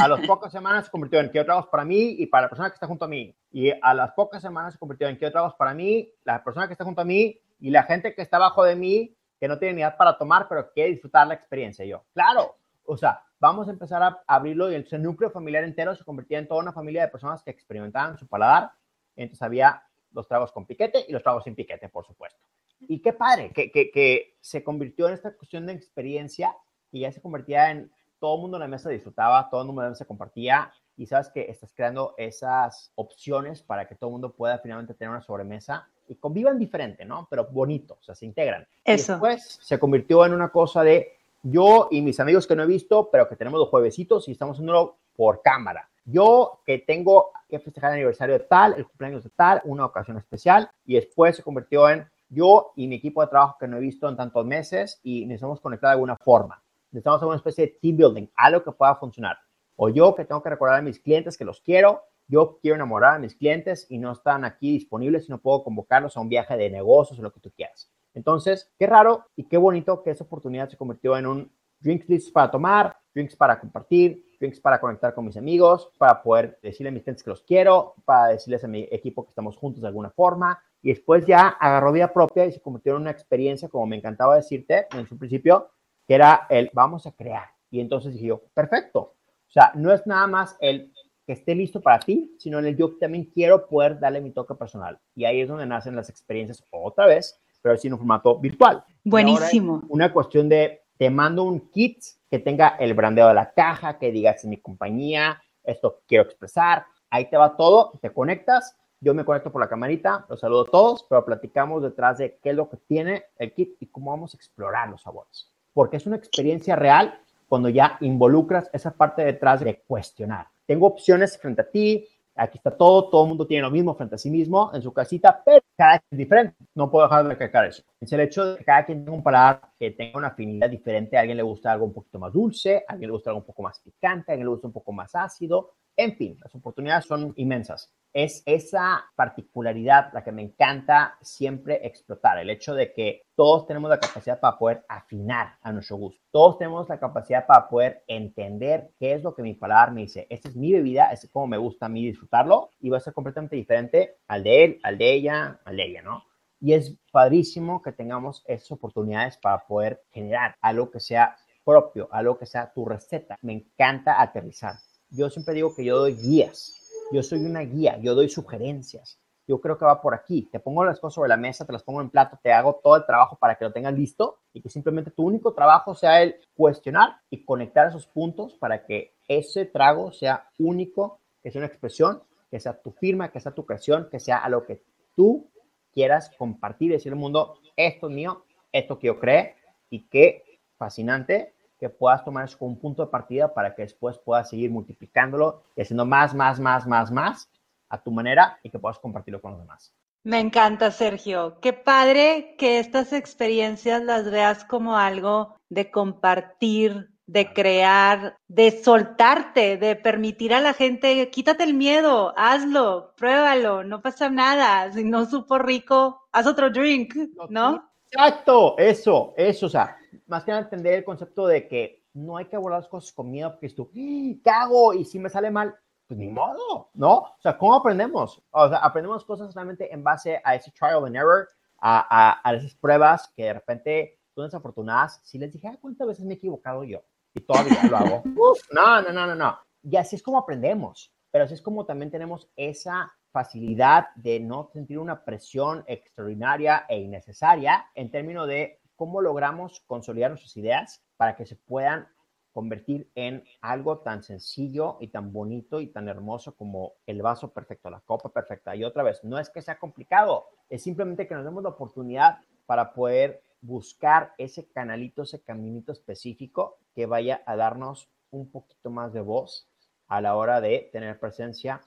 A 0.00 0.08
las 0.08 0.20
pocas 0.26 0.50
semanas 0.50 0.86
se 0.86 0.90
convirtió 0.90 1.20
en 1.20 1.28
quiero 1.28 1.46
tragos 1.46 1.66
para 1.68 1.84
mí 1.84 2.16
y 2.18 2.26
para 2.26 2.42
la 2.42 2.48
persona 2.48 2.70
que 2.70 2.74
está 2.74 2.88
junto 2.88 3.04
a 3.04 3.08
mí. 3.08 3.36
Y 3.52 3.70
a 3.70 3.94
las 3.94 4.12
pocas 4.12 4.42
semanas 4.42 4.74
se 4.74 4.78
convirtió 4.78 5.08
en 5.08 5.16
quiero 5.16 5.32
tragos 5.32 5.54
para 5.54 5.74
mí, 5.74 6.12
la 6.24 6.42
persona 6.42 6.66
que 6.66 6.72
está 6.72 6.84
junto 6.84 7.02
a 7.02 7.04
mí 7.04 7.40
y 7.60 7.70
la 7.70 7.84
gente 7.84 8.14
que 8.14 8.22
está 8.22 8.36
abajo 8.38 8.64
de 8.64 8.74
mí, 8.74 9.16
que 9.38 9.48
no 9.48 9.58
tiene 9.58 9.74
ni 9.74 9.82
edad 9.82 9.96
para 9.96 10.18
tomar, 10.18 10.48
pero 10.48 10.72
quiere 10.72 10.90
disfrutar 10.90 11.26
la 11.26 11.34
experiencia. 11.34 11.84
Y 11.84 11.88
yo, 11.88 12.04
claro, 12.12 12.56
o 12.84 12.96
sea, 12.96 13.22
vamos 13.38 13.68
a 13.68 13.70
empezar 13.70 14.02
a 14.02 14.22
abrirlo 14.26 14.70
y 14.70 14.74
el 14.74 15.02
núcleo 15.02 15.30
familiar 15.30 15.64
entero 15.64 15.94
se 15.94 16.04
convertía 16.04 16.38
en 16.38 16.48
toda 16.48 16.60
una 16.60 16.72
familia 16.72 17.02
de 17.02 17.08
personas 17.08 17.42
que 17.42 17.50
experimentaban 17.50 18.18
su 18.18 18.26
paladar. 18.26 18.72
Entonces 19.14 19.42
había 19.42 19.82
los 20.16 20.26
tragos 20.26 20.50
con 20.50 20.66
piquete 20.66 21.04
y 21.06 21.12
los 21.12 21.22
tragos 21.22 21.44
sin 21.44 21.54
piquete, 21.54 21.88
por 21.88 22.04
supuesto. 22.04 22.40
Y 22.80 23.00
qué 23.00 23.12
padre, 23.12 23.52
que, 23.52 23.70
que, 23.70 23.90
que 23.90 24.36
se 24.40 24.64
convirtió 24.64 25.06
en 25.08 25.14
esta 25.14 25.34
cuestión 25.36 25.66
de 25.66 25.74
experiencia 25.74 26.56
y 26.90 27.00
ya 27.00 27.12
se 27.12 27.20
convertía 27.20 27.70
en 27.70 27.90
todo 28.18 28.36
el 28.36 28.40
mundo 28.40 28.56
en 28.56 28.62
la 28.62 28.68
mesa 28.68 28.88
disfrutaba, 28.88 29.48
todo 29.50 29.60
el 29.60 29.66
mundo 29.66 29.82
en 29.82 29.86
la 29.86 29.90
mesa 29.90 30.04
compartía 30.04 30.72
y 30.96 31.06
sabes 31.06 31.28
que 31.28 31.42
estás 31.50 31.72
creando 31.74 32.14
esas 32.16 32.90
opciones 32.94 33.62
para 33.62 33.86
que 33.86 33.94
todo 33.94 34.08
el 34.08 34.12
mundo 34.12 34.32
pueda 34.32 34.58
finalmente 34.58 34.94
tener 34.94 35.10
una 35.10 35.20
sobremesa 35.20 35.88
y 36.08 36.14
convivan 36.14 36.58
diferente, 36.58 37.04
¿no? 37.04 37.26
Pero 37.28 37.46
bonito, 37.50 37.98
o 38.00 38.02
sea, 38.02 38.14
se 38.14 38.24
integran. 38.24 38.66
Eso. 38.84 39.12
después 39.12 39.58
se 39.60 39.78
convirtió 39.78 40.24
en 40.24 40.32
una 40.32 40.50
cosa 40.50 40.82
de 40.82 41.16
yo 41.42 41.88
y 41.90 42.00
mis 42.00 42.18
amigos 42.18 42.46
que 42.46 42.56
no 42.56 42.62
he 42.62 42.66
visto, 42.66 43.10
pero 43.10 43.28
que 43.28 43.36
tenemos 43.36 43.60
los 43.60 43.68
juevesitos 43.68 44.26
y 44.28 44.32
estamos 44.32 44.56
haciéndolo 44.56 44.96
por 45.14 45.42
cámara. 45.42 45.88
Yo 46.06 46.60
que 46.64 46.78
tengo 46.78 47.32
que 47.48 47.58
festejar 47.58 47.90
el 47.90 47.96
aniversario 47.96 48.38
de 48.38 48.44
tal, 48.44 48.74
el 48.74 48.86
cumpleaños 48.86 49.24
de 49.24 49.30
tal, 49.30 49.60
una 49.64 49.84
ocasión 49.84 50.16
especial, 50.16 50.70
y 50.84 50.94
después 50.94 51.34
se 51.34 51.42
convirtió 51.42 51.90
en 51.90 52.06
yo 52.28 52.72
y 52.76 52.86
mi 52.86 52.96
equipo 52.96 53.20
de 53.22 53.28
trabajo 53.28 53.56
que 53.58 53.66
no 53.66 53.76
he 53.76 53.80
visto 53.80 54.08
en 54.08 54.16
tantos 54.16 54.46
meses 54.46 55.00
y 55.02 55.26
necesitamos 55.26 55.60
conectar 55.60 55.88
de 55.88 55.94
alguna 55.94 56.16
forma. 56.16 56.62
Necesitamos 56.92 57.18
hacer 57.18 57.26
una 57.26 57.36
especie 57.36 57.66
de 57.66 57.78
team 57.82 57.96
building, 57.96 58.28
algo 58.36 58.62
que 58.62 58.72
pueda 58.72 58.94
funcionar. 58.94 59.36
O 59.74 59.88
yo 59.88 60.14
que 60.14 60.24
tengo 60.24 60.42
que 60.42 60.50
recordar 60.50 60.78
a 60.78 60.82
mis 60.82 61.00
clientes 61.00 61.36
que 61.36 61.44
los 61.44 61.60
quiero, 61.60 62.02
yo 62.28 62.58
quiero 62.62 62.76
enamorar 62.76 63.16
a 63.16 63.18
mis 63.18 63.34
clientes 63.34 63.86
y 63.90 63.98
no 63.98 64.12
están 64.12 64.44
aquí 64.44 64.72
disponibles 64.72 65.28
y 65.28 65.32
no 65.32 65.38
puedo 65.38 65.64
convocarlos 65.64 66.16
a 66.16 66.20
un 66.20 66.28
viaje 66.28 66.56
de 66.56 66.70
negocios 66.70 67.18
o 67.18 67.22
lo 67.22 67.32
que 67.32 67.40
tú 67.40 67.50
quieras. 67.50 67.90
Entonces, 68.14 68.72
qué 68.78 68.86
raro 68.86 69.26
y 69.36 69.44
qué 69.44 69.58
bonito 69.58 70.02
que 70.02 70.10
esa 70.10 70.24
oportunidad 70.24 70.68
se 70.68 70.76
convirtió 70.76 71.16
en 71.16 71.26
un 71.26 71.52
drinks 71.86 72.08
list 72.08 72.32
para 72.32 72.50
tomar, 72.50 72.96
drinks 73.14 73.36
para 73.36 73.58
compartir, 73.58 74.24
drinks 74.40 74.60
para 74.60 74.80
conectar 74.80 75.14
con 75.14 75.24
mis 75.24 75.36
amigos, 75.36 75.90
para 75.96 76.20
poder 76.20 76.58
decirle 76.60 76.88
a 76.88 76.92
mis 76.92 77.04
clientes 77.04 77.22
que 77.22 77.30
los 77.30 77.42
quiero, 77.42 77.94
para 78.04 78.28
decirles 78.28 78.64
a 78.64 78.68
mi 78.68 78.88
equipo 78.90 79.24
que 79.24 79.30
estamos 79.30 79.56
juntos 79.56 79.82
de 79.82 79.88
alguna 79.88 80.10
forma. 80.10 80.60
Y 80.82 80.90
después 80.90 81.24
ya 81.26 81.48
agarró 81.48 81.92
vida 81.92 82.12
propia 82.12 82.44
y 82.44 82.52
se 82.52 82.60
convirtió 82.60 82.96
en 82.96 83.02
una 83.02 83.10
experiencia, 83.12 83.68
como 83.68 83.86
me 83.86 83.96
encantaba 83.96 84.36
decirte 84.36 84.86
en 84.92 85.06
su 85.06 85.16
principio, 85.16 85.70
que 86.06 86.14
era 86.14 86.46
el 86.50 86.70
vamos 86.74 87.06
a 87.06 87.12
crear. 87.12 87.46
Y 87.70 87.80
entonces 87.80 88.12
dije 88.12 88.26
yo, 88.26 88.42
perfecto. 88.52 89.14
O 89.48 89.50
sea, 89.50 89.72
no 89.74 89.92
es 89.92 90.06
nada 90.06 90.26
más 90.26 90.56
el 90.60 90.92
que 91.24 91.32
esté 91.32 91.54
listo 91.54 91.80
para 91.80 92.00
ti, 92.00 92.34
sino 92.38 92.58
en 92.58 92.66
el 92.66 92.76
yo 92.76 92.96
también 92.98 93.24
quiero 93.24 93.66
poder 93.68 93.98
darle 93.98 94.20
mi 94.20 94.32
toque 94.32 94.54
personal. 94.54 94.98
Y 95.14 95.24
ahí 95.24 95.40
es 95.40 95.48
donde 95.48 95.66
nacen 95.66 95.96
las 95.96 96.10
experiencias 96.10 96.62
otra 96.70 97.06
vez, 97.06 97.40
pero 97.62 97.74
así 97.74 97.88
en 97.88 97.94
un 97.94 97.98
formato 97.98 98.38
virtual. 98.38 98.84
Buenísimo. 99.02 99.82
Una 99.88 100.12
cuestión 100.12 100.48
de 100.48 100.85
te 100.98 101.10
mando 101.10 101.44
un 101.44 101.70
kit 101.70 102.02
que 102.30 102.38
tenga 102.38 102.76
el 102.78 102.94
brandeo 102.94 103.28
de 103.28 103.34
la 103.34 103.52
caja, 103.52 103.98
que 103.98 104.10
digas 104.10 104.44
mi 104.44 104.56
compañía, 104.58 105.42
esto 105.64 106.00
quiero 106.06 106.24
expresar. 106.24 106.86
Ahí 107.10 107.28
te 107.28 107.36
va 107.36 107.56
todo, 107.56 107.92
te 108.00 108.10
conectas. 108.10 108.76
Yo 109.00 109.14
me 109.14 109.24
conecto 109.24 109.52
por 109.52 109.60
la 109.60 109.68
camarita, 109.68 110.24
los 110.28 110.40
saludo 110.40 110.62
a 110.62 110.70
todos, 110.70 111.04
pero 111.08 111.24
platicamos 111.24 111.82
detrás 111.82 112.18
de 112.18 112.38
qué 112.42 112.50
es 112.50 112.56
lo 112.56 112.68
que 112.68 112.78
tiene 112.78 113.24
el 113.38 113.52
kit 113.52 113.76
y 113.78 113.86
cómo 113.86 114.10
vamos 114.10 114.34
a 114.34 114.36
explorar 114.38 114.88
los 114.88 115.02
sabores. 115.02 115.50
Porque 115.74 115.98
es 115.98 116.06
una 116.06 116.16
experiencia 116.16 116.76
real 116.76 117.20
cuando 117.48 117.68
ya 117.68 117.98
involucras 118.00 118.70
esa 118.72 118.92
parte 118.92 119.24
detrás 119.24 119.60
de 119.60 119.80
cuestionar. 119.86 120.48
Tengo 120.66 120.86
opciones 120.86 121.38
frente 121.38 121.62
a 121.62 121.70
ti, 121.70 122.08
aquí 122.34 122.58
está 122.58 122.70
todo, 122.70 123.08
todo 123.08 123.22
el 123.24 123.28
mundo 123.28 123.46
tiene 123.46 123.62
lo 123.62 123.70
mismo 123.70 123.94
frente 123.94 124.14
a 124.14 124.18
sí 124.18 124.30
mismo 124.30 124.70
en 124.74 124.82
su 124.82 124.92
casita, 124.92 125.42
pero 125.44 125.64
cada 125.76 125.98
quien 125.98 126.08
es 126.12 126.18
diferente. 126.18 126.56
No 126.74 126.90
puedo 126.90 127.06
dejar 127.06 127.24
de 127.24 127.30
recalcar 127.30 127.66
eso. 127.66 127.82
Es 127.98 128.12
el 128.12 128.20
hecho 128.20 128.44
de 128.44 128.58
que 128.58 128.64
cada 128.64 128.84
quien 128.84 129.04
tenga 129.04 129.16
un 129.16 129.22
paladar 129.22 129.70
que 129.78 129.90
tenga 129.90 130.18
una 130.18 130.28
afinidad 130.28 130.68
diferente. 130.68 131.16
A 131.16 131.20
alguien 131.20 131.38
le 131.38 131.42
gusta 131.42 131.72
algo 131.72 131.86
un 131.86 131.94
poquito 131.94 132.18
más 132.18 132.32
dulce, 132.32 132.84
a 132.86 132.92
alguien 132.92 133.08
le 133.08 133.12
gusta 133.12 133.30
algo 133.30 133.40
un 133.40 133.46
poco 133.46 133.62
más 133.62 133.80
picante, 133.80 134.30
a 134.30 134.34
alguien 134.34 134.46
le 134.46 134.50
gusta 134.50 134.66
un 134.66 134.72
poco 134.74 134.92
más 134.92 135.14
ácido. 135.14 135.72
En 135.96 136.14
fin, 136.14 136.36
las 136.42 136.54
oportunidades 136.54 137.06
son 137.06 137.32
inmensas. 137.36 137.90
Es 138.12 138.42
esa 138.44 139.02
particularidad 139.14 140.12
la 140.12 140.22
que 140.22 140.30
me 140.30 140.42
encanta 140.42 141.16
siempre 141.22 141.86
explotar, 141.86 142.38
el 142.38 142.50
hecho 142.50 142.74
de 142.74 142.92
que 142.92 143.22
todos 143.34 143.66
tenemos 143.66 143.88
la 143.88 143.98
capacidad 143.98 144.40
para 144.40 144.58
poder 144.58 144.84
afinar 144.88 145.54
a 145.62 145.72
nuestro 145.72 145.96
gusto. 145.96 146.22
Todos 146.30 146.58
tenemos 146.58 146.86
la 146.90 147.00
capacidad 147.00 147.46
para 147.46 147.66
poder 147.68 148.04
entender 148.06 148.90
qué 148.98 149.14
es 149.14 149.22
lo 149.22 149.34
que 149.34 149.42
mi 149.42 149.54
paladar 149.54 149.92
me 149.92 150.02
dice. 150.02 150.26
Esta 150.28 150.50
es 150.50 150.56
mi 150.56 150.72
bebida, 150.72 151.12
es 151.12 151.28
como 151.30 151.46
me 151.46 151.58
gusta 151.58 151.86
a 151.86 151.88
mí 151.88 152.04
disfrutarlo 152.04 152.70
y 152.78 152.90
va 152.90 152.98
a 152.98 153.00
ser 153.00 153.14
completamente 153.14 153.56
diferente 153.56 154.18
al 154.28 154.42
de 154.42 154.64
él, 154.64 154.80
al 154.82 154.98
de 154.98 155.12
ella, 155.14 155.60
al 155.64 155.76
de 155.76 155.86
ella, 155.86 156.02
¿no? 156.02 156.22
Y 156.60 156.72
es 156.72 156.96
padrísimo 157.12 157.82
que 157.82 157.92
tengamos 157.92 158.42
esas 158.46 158.72
oportunidades 158.72 159.36
para 159.36 159.66
poder 159.66 160.02
generar 160.10 160.56
algo 160.60 160.90
que 160.90 161.00
sea 161.00 161.36
propio, 161.64 162.08
algo 162.12 162.38
que 162.38 162.46
sea 162.46 162.72
tu 162.72 162.84
receta. 162.84 163.38
Me 163.42 163.52
encanta 163.52 164.20
aterrizar 164.20 164.76
yo 165.10 165.30
siempre 165.30 165.54
digo 165.54 165.74
que 165.74 165.84
yo 165.84 165.98
doy 165.98 166.14
guías. 166.14 166.72
Yo 167.12 167.22
soy 167.22 167.44
una 167.44 167.60
guía, 167.60 167.98
yo 167.98 168.14
doy 168.14 168.28
sugerencias. 168.28 169.20
Yo 169.46 169.60
creo 169.60 169.78
que 169.78 169.84
va 169.84 170.00
por 170.00 170.14
aquí. 170.14 170.48
Te 170.50 170.58
pongo 170.58 170.84
las 170.84 170.98
cosas 170.98 171.14
sobre 171.14 171.28
la 171.28 171.36
mesa, 171.36 171.64
te 171.64 171.72
las 171.72 171.84
pongo 171.84 172.00
en 172.00 172.10
plato, 172.10 172.38
te 172.42 172.52
hago 172.52 172.80
todo 172.82 172.96
el 172.96 173.06
trabajo 173.06 173.38
para 173.38 173.54
que 173.54 173.64
lo 173.64 173.72
tengas 173.72 173.94
listo 173.94 174.40
y 174.52 174.60
que 174.60 174.68
simplemente 174.68 175.12
tu 175.12 175.24
único 175.24 175.54
trabajo 175.54 175.94
sea 175.94 176.22
el 176.22 176.36
cuestionar 176.56 177.20
y 177.30 177.44
conectar 177.44 177.86
esos 177.86 178.06
puntos 178.06 178.54
para 178.54 178.84
que 178.84 179.14
ese 179.28 179.64
trago 179.64 180.10
sea 180.10 180.48
único, 180.58 181.20
que 181.42 181.52
sea 181.52 181.60
una 181.60 181.68
expresión, 181.68 182.22
que 182.50 182.58
sea 182.58 182.80
tu 182.80 182.90
firma, 182.90 183.30
que 183.30 183.38
sea 183.38 183.52
tu 183.52 183.64
creación, 183.64 184.08
que 184.10 184.18
sea 184.18 184.38
a 184.38 184.48
lo 184.48 184.66
que 184.66 184.82
tú 185.14 185.48
quieras 185.96 186.30
compartir 186.36 186.92
decir 186.92 187.10
al 187.10 187.18
mundo, 187.18 187.58
esto 187.74 188.08
es 188.08 188.14
mío, 188.14 188.44
esto 188.70 188.98
que 188.98 189.06
yo 189.06 189.18
creé 189.18 189.56
y 189.88 190.00
qué 190.08 190.60
fascinante 190.76 191.54
que 191.80 191.88
puedas 191.88 192.22
tomar 192.22 192.44
eso 192.44 192.58
como 192.58 192.72
un 192.72 192.78
punto 192.78 193.02
de 193.02 193.10
partida 193.10 193.54
para 193.54 193.74
que 193.74 193.80
después 193.80 194.18
puedas 194.18 194.50
seguir 194.50 194.70
multiplicándolo 194.70 195.62
y 195.74 195.80
haciendo 195.80 196.04
más, 196.04 196.34
más, 196.34 196.60
más, 196.60 196.86
más, 196.86 197.10
más 197.10 197.48
a 197.88 198.02
tu 198.02 198.10
manera 198.10 198.58
y 198.62 198.68
que 198.68 198.78
puedas 198.78 198.98
compartirlo 198.98 199.40
con 199.40 199.52
los 199.52 199.60
demás. 199.60 199.94
Me 200.22 200.38
encanta, 200.38 200.90
Sergio. 200.90 201.58
Qué 201.62 201.72
padre 201.72 202.56
que 202.58 202.78
estas 202.78 203.14
experiencias 203.14 204.02
las 204.02 204.30
veas 204.30 204.64
como 204.64 204.98
algo 204.98 205.56
de 205.70 205.90
compartir, 205.90 207.10
de 207.26 207.52
crear, 207.52 208.38
de 208.46 208.70
soltarte, 208.70 209.76
de 209.76 209.96
permitir 209.96 210.54
a 210.54 210.60
la 210.60 210.74
gente, 210.74 211.28
quítate 211.30 211.64
el 211.64 211.74
miedo, 211.74 212.32
hazlo, 212.36 213.14
pruébalo, 213.16 213.82
no 213.82 214.00
pasa 214.00 214.30
nada. 214.30 214.92
Si 214.92 215.04
no 215.04 215.26
supo 215.26 215.58
rico, 215.58 216.22
haz 216.32 216.46
otro 216.46 216.70
drink, 216.70 217.14
¿no? 217.48 217.90
Exacto, 218.10 218.78
eso, 218.78 219.34
eso, 219.36 219.66
o 219.66 219.68
sea, 219.68 219.96
más 220.26 220.44
que 220.44 220.52
nada 220.52 220.62
entender 220.62 220.94
el 220.94 221.04
concepto 221.04 221.46
de 221.46 221.66
que 221.66 222.04
no 222.14 222.36
hay 222.36 222.46
que 222.46 222.56
abordar 222.56 222.80
las 222.80 222.88
cosas 222.88 223.12
con 223.12 223.30
miedo, 223.30 223.50
porque 223.50 223.66
es 223.66 223.74
tú, 223.74 223.90
¿qué 223.92 224.50
hago? 224.50 224.94
Y 224.94 225.04
si 225.04 225.18
me 225.18 225.28
sale 225.28 225.50
mal, 225.50 225.74
pues 226.06 226.18
ni 226.18 226.28
modo, 226.28 226.90
¿no? 226.94 227.16
O 227.18 227.36
sea, 227.40 227.58
¿cómo 227.58 227.74
aprendemos? 227.74 228.40
O 228.50 228.68
sea, 228.68 228.78
aprendemos 228.78 229.24
cosas 229.24 229.54
realmente 229.54 229.92
en 229.92 230.04
base 230.04 230.40
a 230.44 230.54
ese 230.54 230.70
trial 230.70 231.04
and 231.04 231.16
error, 231.16 231.48
a, 231.78 232.40
a, 232.42 232.54
esas 232.54 232.74
pruebas 232.74 233.28
que 233.36 233.44
de 233.44 233.52
repente 233.54 234.18
son 234.34 234.44
desafortunadas. 234.44 235.20
Si 235.24 235.38
les 235.38 235.52
dije, 235.52 235.76
¿cuántas 235.80 236.06
veces 236.06 236.24
me 236.24 236.34
he 236.34 236.36
equivocado 236.36 236.84
yo? 236.84 237.02
Y 237.36 237.40
todavía 237.40 237.82
lo 237.90 237.96
hago. 237.98 238.22
Uf, 238.36 238.60
no, 238.72 239.02
no, 239.02 239.12
no, 239.12 239.26
no, 239.26 239.34
no. 239.34 239.58
Y 239.82 239.96
así 239.96 240.16
es 240.16 240.22
como 240.22 240.38
aprendemos, 240.38 241.12
pero 241.30 241.44
así 241.44 241.52
es 241.52 241.60
como 241.60 241.84
también 241.84 242.10
tenemos 242.10 242.48
esa 242.56 243.12
facilidad 243.30 244.06
de 244.16 244.40
no 244.40 244.70
sentir 244.72 244.98
una 244.98 245.22
presión 245.22 245.84
extraordinaria 245.86 246.86
e 246.88 246.98
innecesaria 246.98 247.84
en 247.94 248.10
términos 248.10 248.48
de 248.48 248.80
cómo 248.96 249.20
logramos 249.20 249.80
consolidar 249.86 250.30
nuestras 250.30 250.56
ideas 250.56 251.02
para 251.18 251.36
que 251.36 251.44
se 251.44 251.56
puedan 251.56 252.08
convertir 252.52 253.10
en 253.14 253.44
algo 253.60 253.98
tan 253.98 254.22
sencillo 254.22 254.96
y 254.98 255.08
tan 255.08 255.30
bonito 255.30 255.82
y 255.82 255.88
tan 255.88 256.08
hermoso 256.08 256.56
como 256.56 256.94
el 257.04 257.20
vaso 257.20 257.52
perfecto, 257.52 257.90
la 257.90 258.00
copa 258.00 258.30
perfecta. 258.30 258.74
Y 258.74 258.82
otra 258.82 259.02
vez, 259.02 259.22
no 259.24 259.38
es 259.38 259.50
que 259.50 259.60
sea 259.60 259.78
complicado, 259.78 260.46
es 260.70 260.82
simplemente 260.82 261.28
que 261.28 261.34
nos 261.34 261.44
demos 261.44 261.62
la 261.62 261.68
oportunidad 261.68 262.38
para 262.64 262.94
poder 262.94 263.42
buscar 263.60 264.32
ese 264.38 264.66
canalito, 264.68 265.22
ese 265.22 265.42
caminito 265.42 265.92
específico 265.92 266.78
que 266.96 267.04
vaya 267.04 267.42
a 267.44 267.56
darnos 267.56 268.08
un 268.30 268.50
poquito 268.50 268.90
más 268.90 269.12
de 269.12 269.20
voz 269.20 269.68
a 270.08 270.22
la 270.22 270.34
hora 270.34 270.62
de 270.62 270.88
tener 270.92 271.20
presencia 271.20 271.82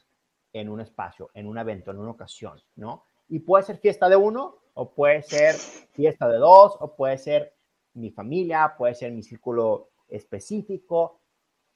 en 0.53 0.69
un 0.69 0.81
espacio, 0.81 1.31
en 1.33 1.47
un 1.47 1.57
evento, 1.57 1.89
en 1.89 1.97
una 1.97 2.11
ocasión, 2.11 2.61
¿no? 2.75 3.05
Y 3.27 3.39
puede 3.39 3.63
ser 3.63 3.77
fiesta 3.77 4.07
de 4.07 4.15
uno, 4.15 4.59
o 4.75 4.91
puede 4.91 5.23
ser 5.23 5.55
fiesta 5.55 6.27
de 6.29 6.37
dos, 6.37 6.77
o 6.79 6.95
puede 6.95 7.17
ser 7.17 7.53
mi 7.93 8.11
familia, 8.11 8.75
puede 8.77 8.93
ser 8.93 9.11
mi 9.11 9.23
círculo 9.23 9.89
específico. 10.07 11.19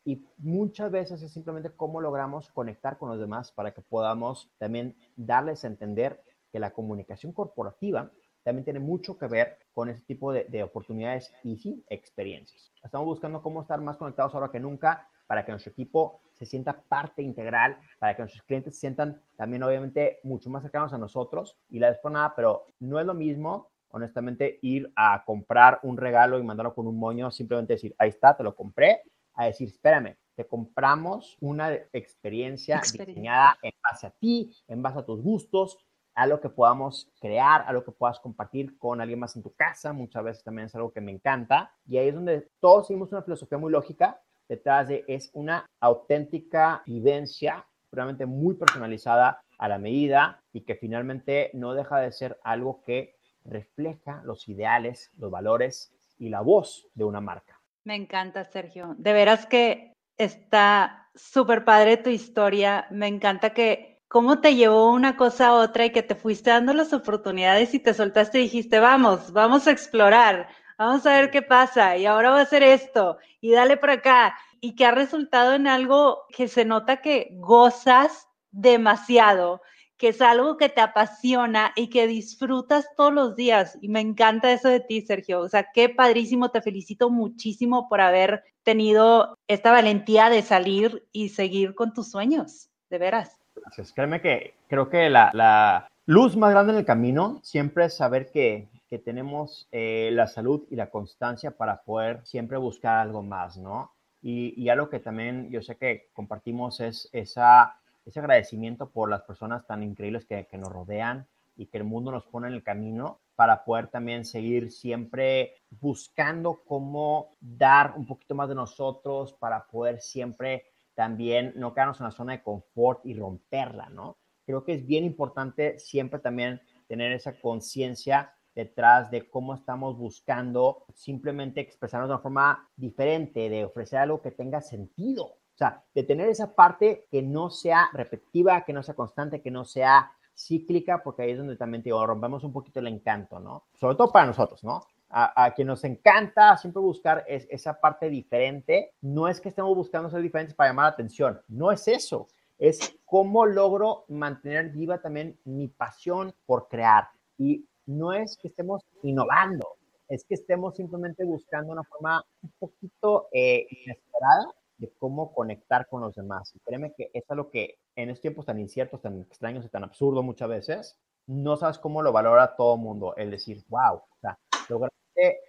Y 0.05 0.23
muchas 0.37 0.91
veces 0.91 1.21
es 1.23 1.33
simplemente 1.33 1.71
cómo 1.75 2.01
logramos 2.01 2.51
conectar 2.51 2.99
con 2.99 3.09
los 3.09 3.19
demás 3.19 3.51
para 3.51 3.73
que 3.73 3.81
podamos 3.81 4.51
también 4.59 4.95
darles 5.15 5.63
a 5.63 5.67
entender 5.67 6.23
que 6.51 6.59
la 6.59 6.71
comunicación 6.71 7.33
corporativa 7.33 8.11
también 8.43 8.63
tiene 8.63 8.79
mucho 8.79 9.17
que 9.17 9.27
ver 9.27 9.57
con 9.73 9.89
ese 9.89 10.03
tipo 10.03 10.31
de, 10.31 10.45
de 10.45 10.63
oportunidades 10.63 11.33
y 11.43 11.57
sí, 11.57 11.83
experiencias. 11.89 12.71
Estamos 12.83 13.05
buscando 13.05 13.41
cómo 13.41 13.61
estar 13.61 13.81
más 13.81 13.97
conectados 13.97 14.33
ahora 14.35 14.51
que 14.51 14.59
nunca 14.59 15.07
para 15.27 15.45
que 15.45 15.51
nuestro 15.51 15.71
equipo 15.71 16.21
se 16.33 16.45
sienta 16.45 16.81
parte 16.81 17.21
integral, 17.21 17.77
para 17.99 18.15
que 18.15 18.21
nuestros 18.21 18.43
clientes 18.43 18.75
se 18.75 18.81
sientan 18.81 19.21
también 19.35 19.63
obviamente 19.63 20.19
mucho 20.23 20.49
más 20.49 20.61
cercanos 20.61 20.93
a 20.93 20.97
nosotros. 20.97 21.57
Y 21.69 21.79
la 21.79 21.97
nada, 22.11 22.33
pero 22.35 22.67
no 22.79 22.99
es 22.99 23.05
lo 23.05 23.13
mismo, 23.13 23.71
honestamente, 23.89 24.59
ir 24.61 24.91
a 24.95 25.23
comprar 25.25 25.79
un 25.83 25.97
regalo 25.97 26.39
y 26.39 26.43
mandarlo 26.43 26.73
con 26.73 26.87
un 26.87 26.97
moño, 26.97 27.31
simplemente 27.31 27.73
decir, 27.73 27.95
ahí 27.97 28.09
está, 28.09 28.35
te 28.35 28.43
lo 28.43 28.55
compré, 28.55 29.01
a 29.35 29.45
decir, 29.45 29.69
espérame, 29.69 30.17
te 30.35 30.45
compramos 30.45 31.37
una 31.39 31.73
experiencia, 31.93 32.81
diseñada 32.81 33.57
en 33.61 33.73
base 33.81 34.07
a 34.07 34.11
ti, 34.11 34.51
en 34.67 34.81
base 34.81 34.99
a 34.99 35.05
tus 35.05 35.21
gustos, 35.21 35.77
a 36.15 36.27
lo 36.27 36.39
que 36.39 36.49
podamos 36.49 37.11
crear, 37.19 37.63
a 37.67 37.73
lo 37.73 37.83
que 37.83 37.91
puedas 37.91 38.19
compartir 38.19 38.77
con 38.77 39.01
alguien 39.01 39.19
más 39.19 39.35
en 39.35 39.43
tu 39.43 39.53
casa. 39.53 39.93
Muchas 39.93 40.23
veces 40.23 40.43
también 40.43 40.67
es 40.67 40.75
algo 40.75 40.91
que 40.91 41.01
me 41.01 41.11
encanta. 41.11 41.71
Y 41.87 41.97
ahí 41.97 42.09
es 42.09 42.15
donde 42.15 42.49
todos 42.59 42.87
seguimos 42.87 43.11
una 43.11 43.23
filosofía 43.23 43.57
muy 43.57 43.71
lógica, 43.71 44.21
detrás 44.47 44.87
de 44.87 45.03
es 45.07 45.29
una 45.33 45.65
auténtica 45.79 46.83
vivencia, 46.85 47.65
realmente 47.91 48.25
muy 48.25 48.55
personalizada 48.55 49.41
a 49.57 49.67
la 49.67 49.77
medida 49.77 50.41
y 50.51 50.61
que 50.61 50.75
finalmente 50.75 51.51
no 51.53 51.73
deja 51.73 51.99
de 51.99 52.11
ser 52.11 52.39
algo 52.43 52.81
que 52.81 53.15
refleja 53.45 54.21
los 54.23 54.47
ideales, 54.49 55.11
los 55.17 55.31
valores 55.31 55.93
y 56.17 56.29
la 56.29 56.41
voz 56.41 56.87
de 56.93 57.03
una 57.03 57.21
marca. 57.21 57.59
Me 57.83 57.95
encanta, 57.95 58.45
Sergio. 58.45 58.95
De 58.97 59.13
veras 59.13 59.45
que 59.45 59.93
está 60.17 61.09
súper 61.15 61.65
padre 61.65 61.97
tu 61.97 62.09
historia. 62.09 62.87
Me 62.91 63.07
encanta 63.07 63.53
que 63.53 63.92
cómo 64.13 64.41
te 64.41 64.53
llevó 64.53 64.91
una 64.91 65.17
cosa 65.17 65.47
a 65.47 65.53
otra 65.55 65.87
y 65.87 65.89
que 65.91 66.03
te 66.03 66.13
fuiste 66.13 66.51
dando 66.51 66.71
las 66.71 66.93
oportunidades 66.93 67.73
y 67.73 67.79
te 67.79 67.95
soltaste 67.95 68.39
y 68.39 68.43
dijiste, 68.43 68.77
vamos, 68.77 69.33
vamos 69.33 69.65
a 69.65 69.71
explorar, 69.71 70.49
vamos 70.77 71.03
a 71.07 71.13
ver 71.13 71.31
qué 71.31 71.41
pasa 71.41 71.97
y 71.97 72.05
ahora 72.05 72.29
va 72.29 72.37
a 72.37 72.43
hacer 72.43 72.61
esto 72.61 73.17
y 73.41 73.53
dale 73.53 73.75
por 73.75 73.89
acá 73.89 74.37
y 74.61 74.75
que 74.75 74.85
ha 74.85 74.91
resultado 74.91 75.55
en 75.55 75.65
algo 75.65 76.25
que 76.29 76.47
se 76.47 76.63
nota 76.63 77.01
que 77.01 77.29
gozas 77.39 78.27
demasiado 78.51 79.61
que 79.97 80.09
es 80.09 80.21
algo 80.21 80.57
que 80.57 80.69
te 80.69 80.81
apasiona 80.81 81.71
y 81.75 81.89
que 81.89 82.05
disfrutas 82.07 82.85
todos 82.97 83.13
los 83.13 83.35
días. 83.35 83.77
Y 83.81 83.87
me 83.87 84.01
encanta 84.01 84.51
eso 84.51 84.67
de 84.67 84.81
ti, 84.81 85.01
Sergio. 85.01 85.39
O 85.39 85.47
sea, 85.47 85.67
qué 85.73 85.87
padrísimo. 85.87 86.51
Te 86.51 86.61
felicito 86.61 87.09
muchísimo 87.09 87.87
por 87.87 88.01
haber 88.01 88.43
tenido 88.63 89.37
esta 89.47 89.71
valentía 89.71 90.29
de 90.29 90.41
salir 90.41 91.07
y 91.13 91.29
seguir 91.29 91.73
con 91.73 91.93
tus 91.93 92.11
sueños, 92.11 92.69
de 92.89 92.97
veras. 92.97 93.42
Gracias. 93.55 93.93
Créeme 93.93 94.21
que 94.21 94.55
creo 94.67 94.89
que 94.89 95.09
la, 95.09 95.89
luz 96.05 96.35
más 96.35 96.51
grande 96.51 96.73
en 96.73 96.79
el 96.79 96.85
camino 96.85 97.39
siempre 97.43 97.85
es 97.85 97.95
saber 97.95 98.31
que, 98.31 98.67
tenemos 99.03 99.67
eh, 99.71 100.11
la 100.13 100.27
salud 100.27 100.67
y 100.69 100.75
la 100.75 100.91
constancia 100.91 101.49
para 101.49 101.81
poder 101.81 102.23
siempre 102.25 102.59
buscar 102.59 102.99
algo 102.99 103.23
más, 103.23 103.57
¿no? 103.57 103.91
Y, 104.21 104.53
y 104.55 104.69
algo 104.69 104.87
que 104.87 104.99
también 104.99 105.49
yo 105.49 105.63
sé 105.63 105.77
que 105.77 106.09
compartimos 106.13 106.79
es 106.79 107.09
esa 107.11 107.79
ese 108.05 108.19
agradecimiento 108.19 108.89
por 108.89 109.09
las 109.09 109.23
personas 109.23 109.65
tan 109.65 109.83
increíbles 109.83 110.25
que, 110.25 110.47
nos 110.53 110.71
rodean 110.71 111.27
y 111.55 111.67
que 111.67 111.77
el 111.77 111.83
mundo 111.83 112.11
nos 112.11 112.25
pone 112.25 112.47
en 112.47 112.53
el 112.53 112.63
camino 112.63 113.19
para 113.35 113.63
poder 113.63 113.87
también 113.87 114.25
seguir 114.25 114.71
siempre 114.71 115.55
buscando 115.69 116.61
cómo 116.65 117.31
dar 117.39 117.93
un 117.95 118.05
poquito 118.05 118.35
más 118.35 118.49
de 118.49 118.55
nosotros, 118.55 119.33
para 119.33 119.65
poder 119.67 120.01
siempre 120.01 120.72
también 120.95 121.53
no 121.55 121.73
quedarnos 121.73 121.99
en 121.99 122.05
la 122.05 122.11
zona 122.11 122.33
de 122.33 122.43
confort 122.43 123.05
y 123.05 123.13
romperla, 123.13 123.89
¿no? 123.89 124.17
Creo 124.45 124.63
que 124.63 124.73
es 124.73 124.85
bien 124.85 125.03
importante 125.03 125.79
siempre 125.79 126.19
también 126.19 126.61
tener 126.87 127.11
esa 127.11 127.39
conciencia 127.39 128.33
detrás 128.55 129.09
de 129.09 129.29
cómo 129.29 129.55
estamos 129.55 129.97
buscando 129.97 130.85
simplemente 130.93 131.61
expresarnos 131.61 132.09
de 132.09 132.15
una 132.15 132.21
forma 132.21 132.69
diferente, 132.75 133.49
de 133.49 133.65
ofrecer 133.65 133.99
algo 133.99 134.21
que 134.21 134.31
tenga 134.31 134.61
sentido, 134.61 135.25
o 135.25 135.57
sea, 135.57 135.83
de 135.93 136.03
tener 136.03 136.29
esa 136.29 136.55
parte 136.55 137.07
que 137.09 137.21
no 137.21 137.49
sea 137.49 137.89
repetitiva, 137.93 138.63
que 138.65 138.73
no 138.73 138.83
sea 138.83 138.95
constante, 138.95 139.41
que 139.41 139.51
no 139.51 139.65
sea 139.65 140.11
cíclica, 140.35 141.01
porque 141.03 141.23
ahí 141.23 141.31
es 141.31 141.37
donde 141.37 141.57
también 141.57 141.83
digo, 141.83 142.05
rompemos 142.05 142.43
un 142.43 142.53
poquito 142.53 142.79
el 142.79 142.87
encanto, 142.87 143.39
¿no? 143.39 143.65
Sobre 143.75 143.95
todo 143.95 144.11
para 144.11 144.25
nosotros, 144.25 144.63
¿no? 144.63 144.81
A, 145.15 145.45
a 145.45 145.53
quien 145.53 145.67
nos 145.67 145.83
encanta 145.83 146.57
siempre 146.57 146.81
buscar 146.81 147.23
es, 147.27 147.47
esa 147.51 147.79
parte 147.79 148.09
diferente, 148.09 148.93
no 149.01 149.27
es 149.27 149.39
que 149.39 149.49
estemos 149.49 149.75
buscando 149.75 150.09
ser 150.09 150.21
diferentes 150.23 150.55
para 150.55 150.71
llamar 150.71 150.85
la 150.85 150.93
atención, 150.93 151.39
no 151.47 151.71
es 151.71 151.87
eso, 151.87 152.27
es 152.57 152.97
cómo 153.05 153.45
logro 153.45 154.05
mantener 154.07 154.69
viva 154.69 155.01
también 155.01 155.37
mi 155.43 155.67
pasión 155.67 156.33
por 156.45 156.67
crear. 156.67 157.09
Y 157.37 157.67
no 157.85 158.13
es 158.13 158.37
que 158.37 158.47
estemos 158.47 158.83
innovando, 159.01 159.67
es 160.07 160.23
que 160.25 160.35
estemos 160.35 160.75
simplemente 160.75 161.25
buscando 161.25 161.73
una 161.73 161.83
forma 161.83 162.23
un 162.41 162.53
poquito 162.59 163.27
eh, 163.31 163.67
inesperada 163.69 164.53
de 164.77 164.91
cómo 164.97 165.33
conectar 165.33 165.87
con 165.87 166.01
los 166.01 166.15
demás. 166.15 166.53
Y 166.55 166.59
créeme 166.59 166.93
que 166.93 167.09
eso 167.13 167.33
es 167.33 167.37
lo 167.37 167.49
que 167.49 167.77
en 167.95 168.09
estos 168.09 168.21
tiempos 168.21 168.45
tan 168.45 168.59
inciertos, 168.59 169.01
tan 169.01 169.21
extraños 169.21 169.65
y 169.65 169.69
tan 169.69 169.83
absurdos 169.83 170.23
muchas 170.23 170.49
veces, 170.49 170.99
no 171.27 171.57
sabes 171.57 171.77
cómo 171.77 172.01
lo 172.01 172.11
valora 172.11 172.55
todo 172.55 172.75
el 172.75 172.81
mundo. 172.81 173.15
El 173.15 173.31
decir, 173.31 173.63
wow, 173.69 173.95
o 173.95 174.17
sea, 174.21 174.37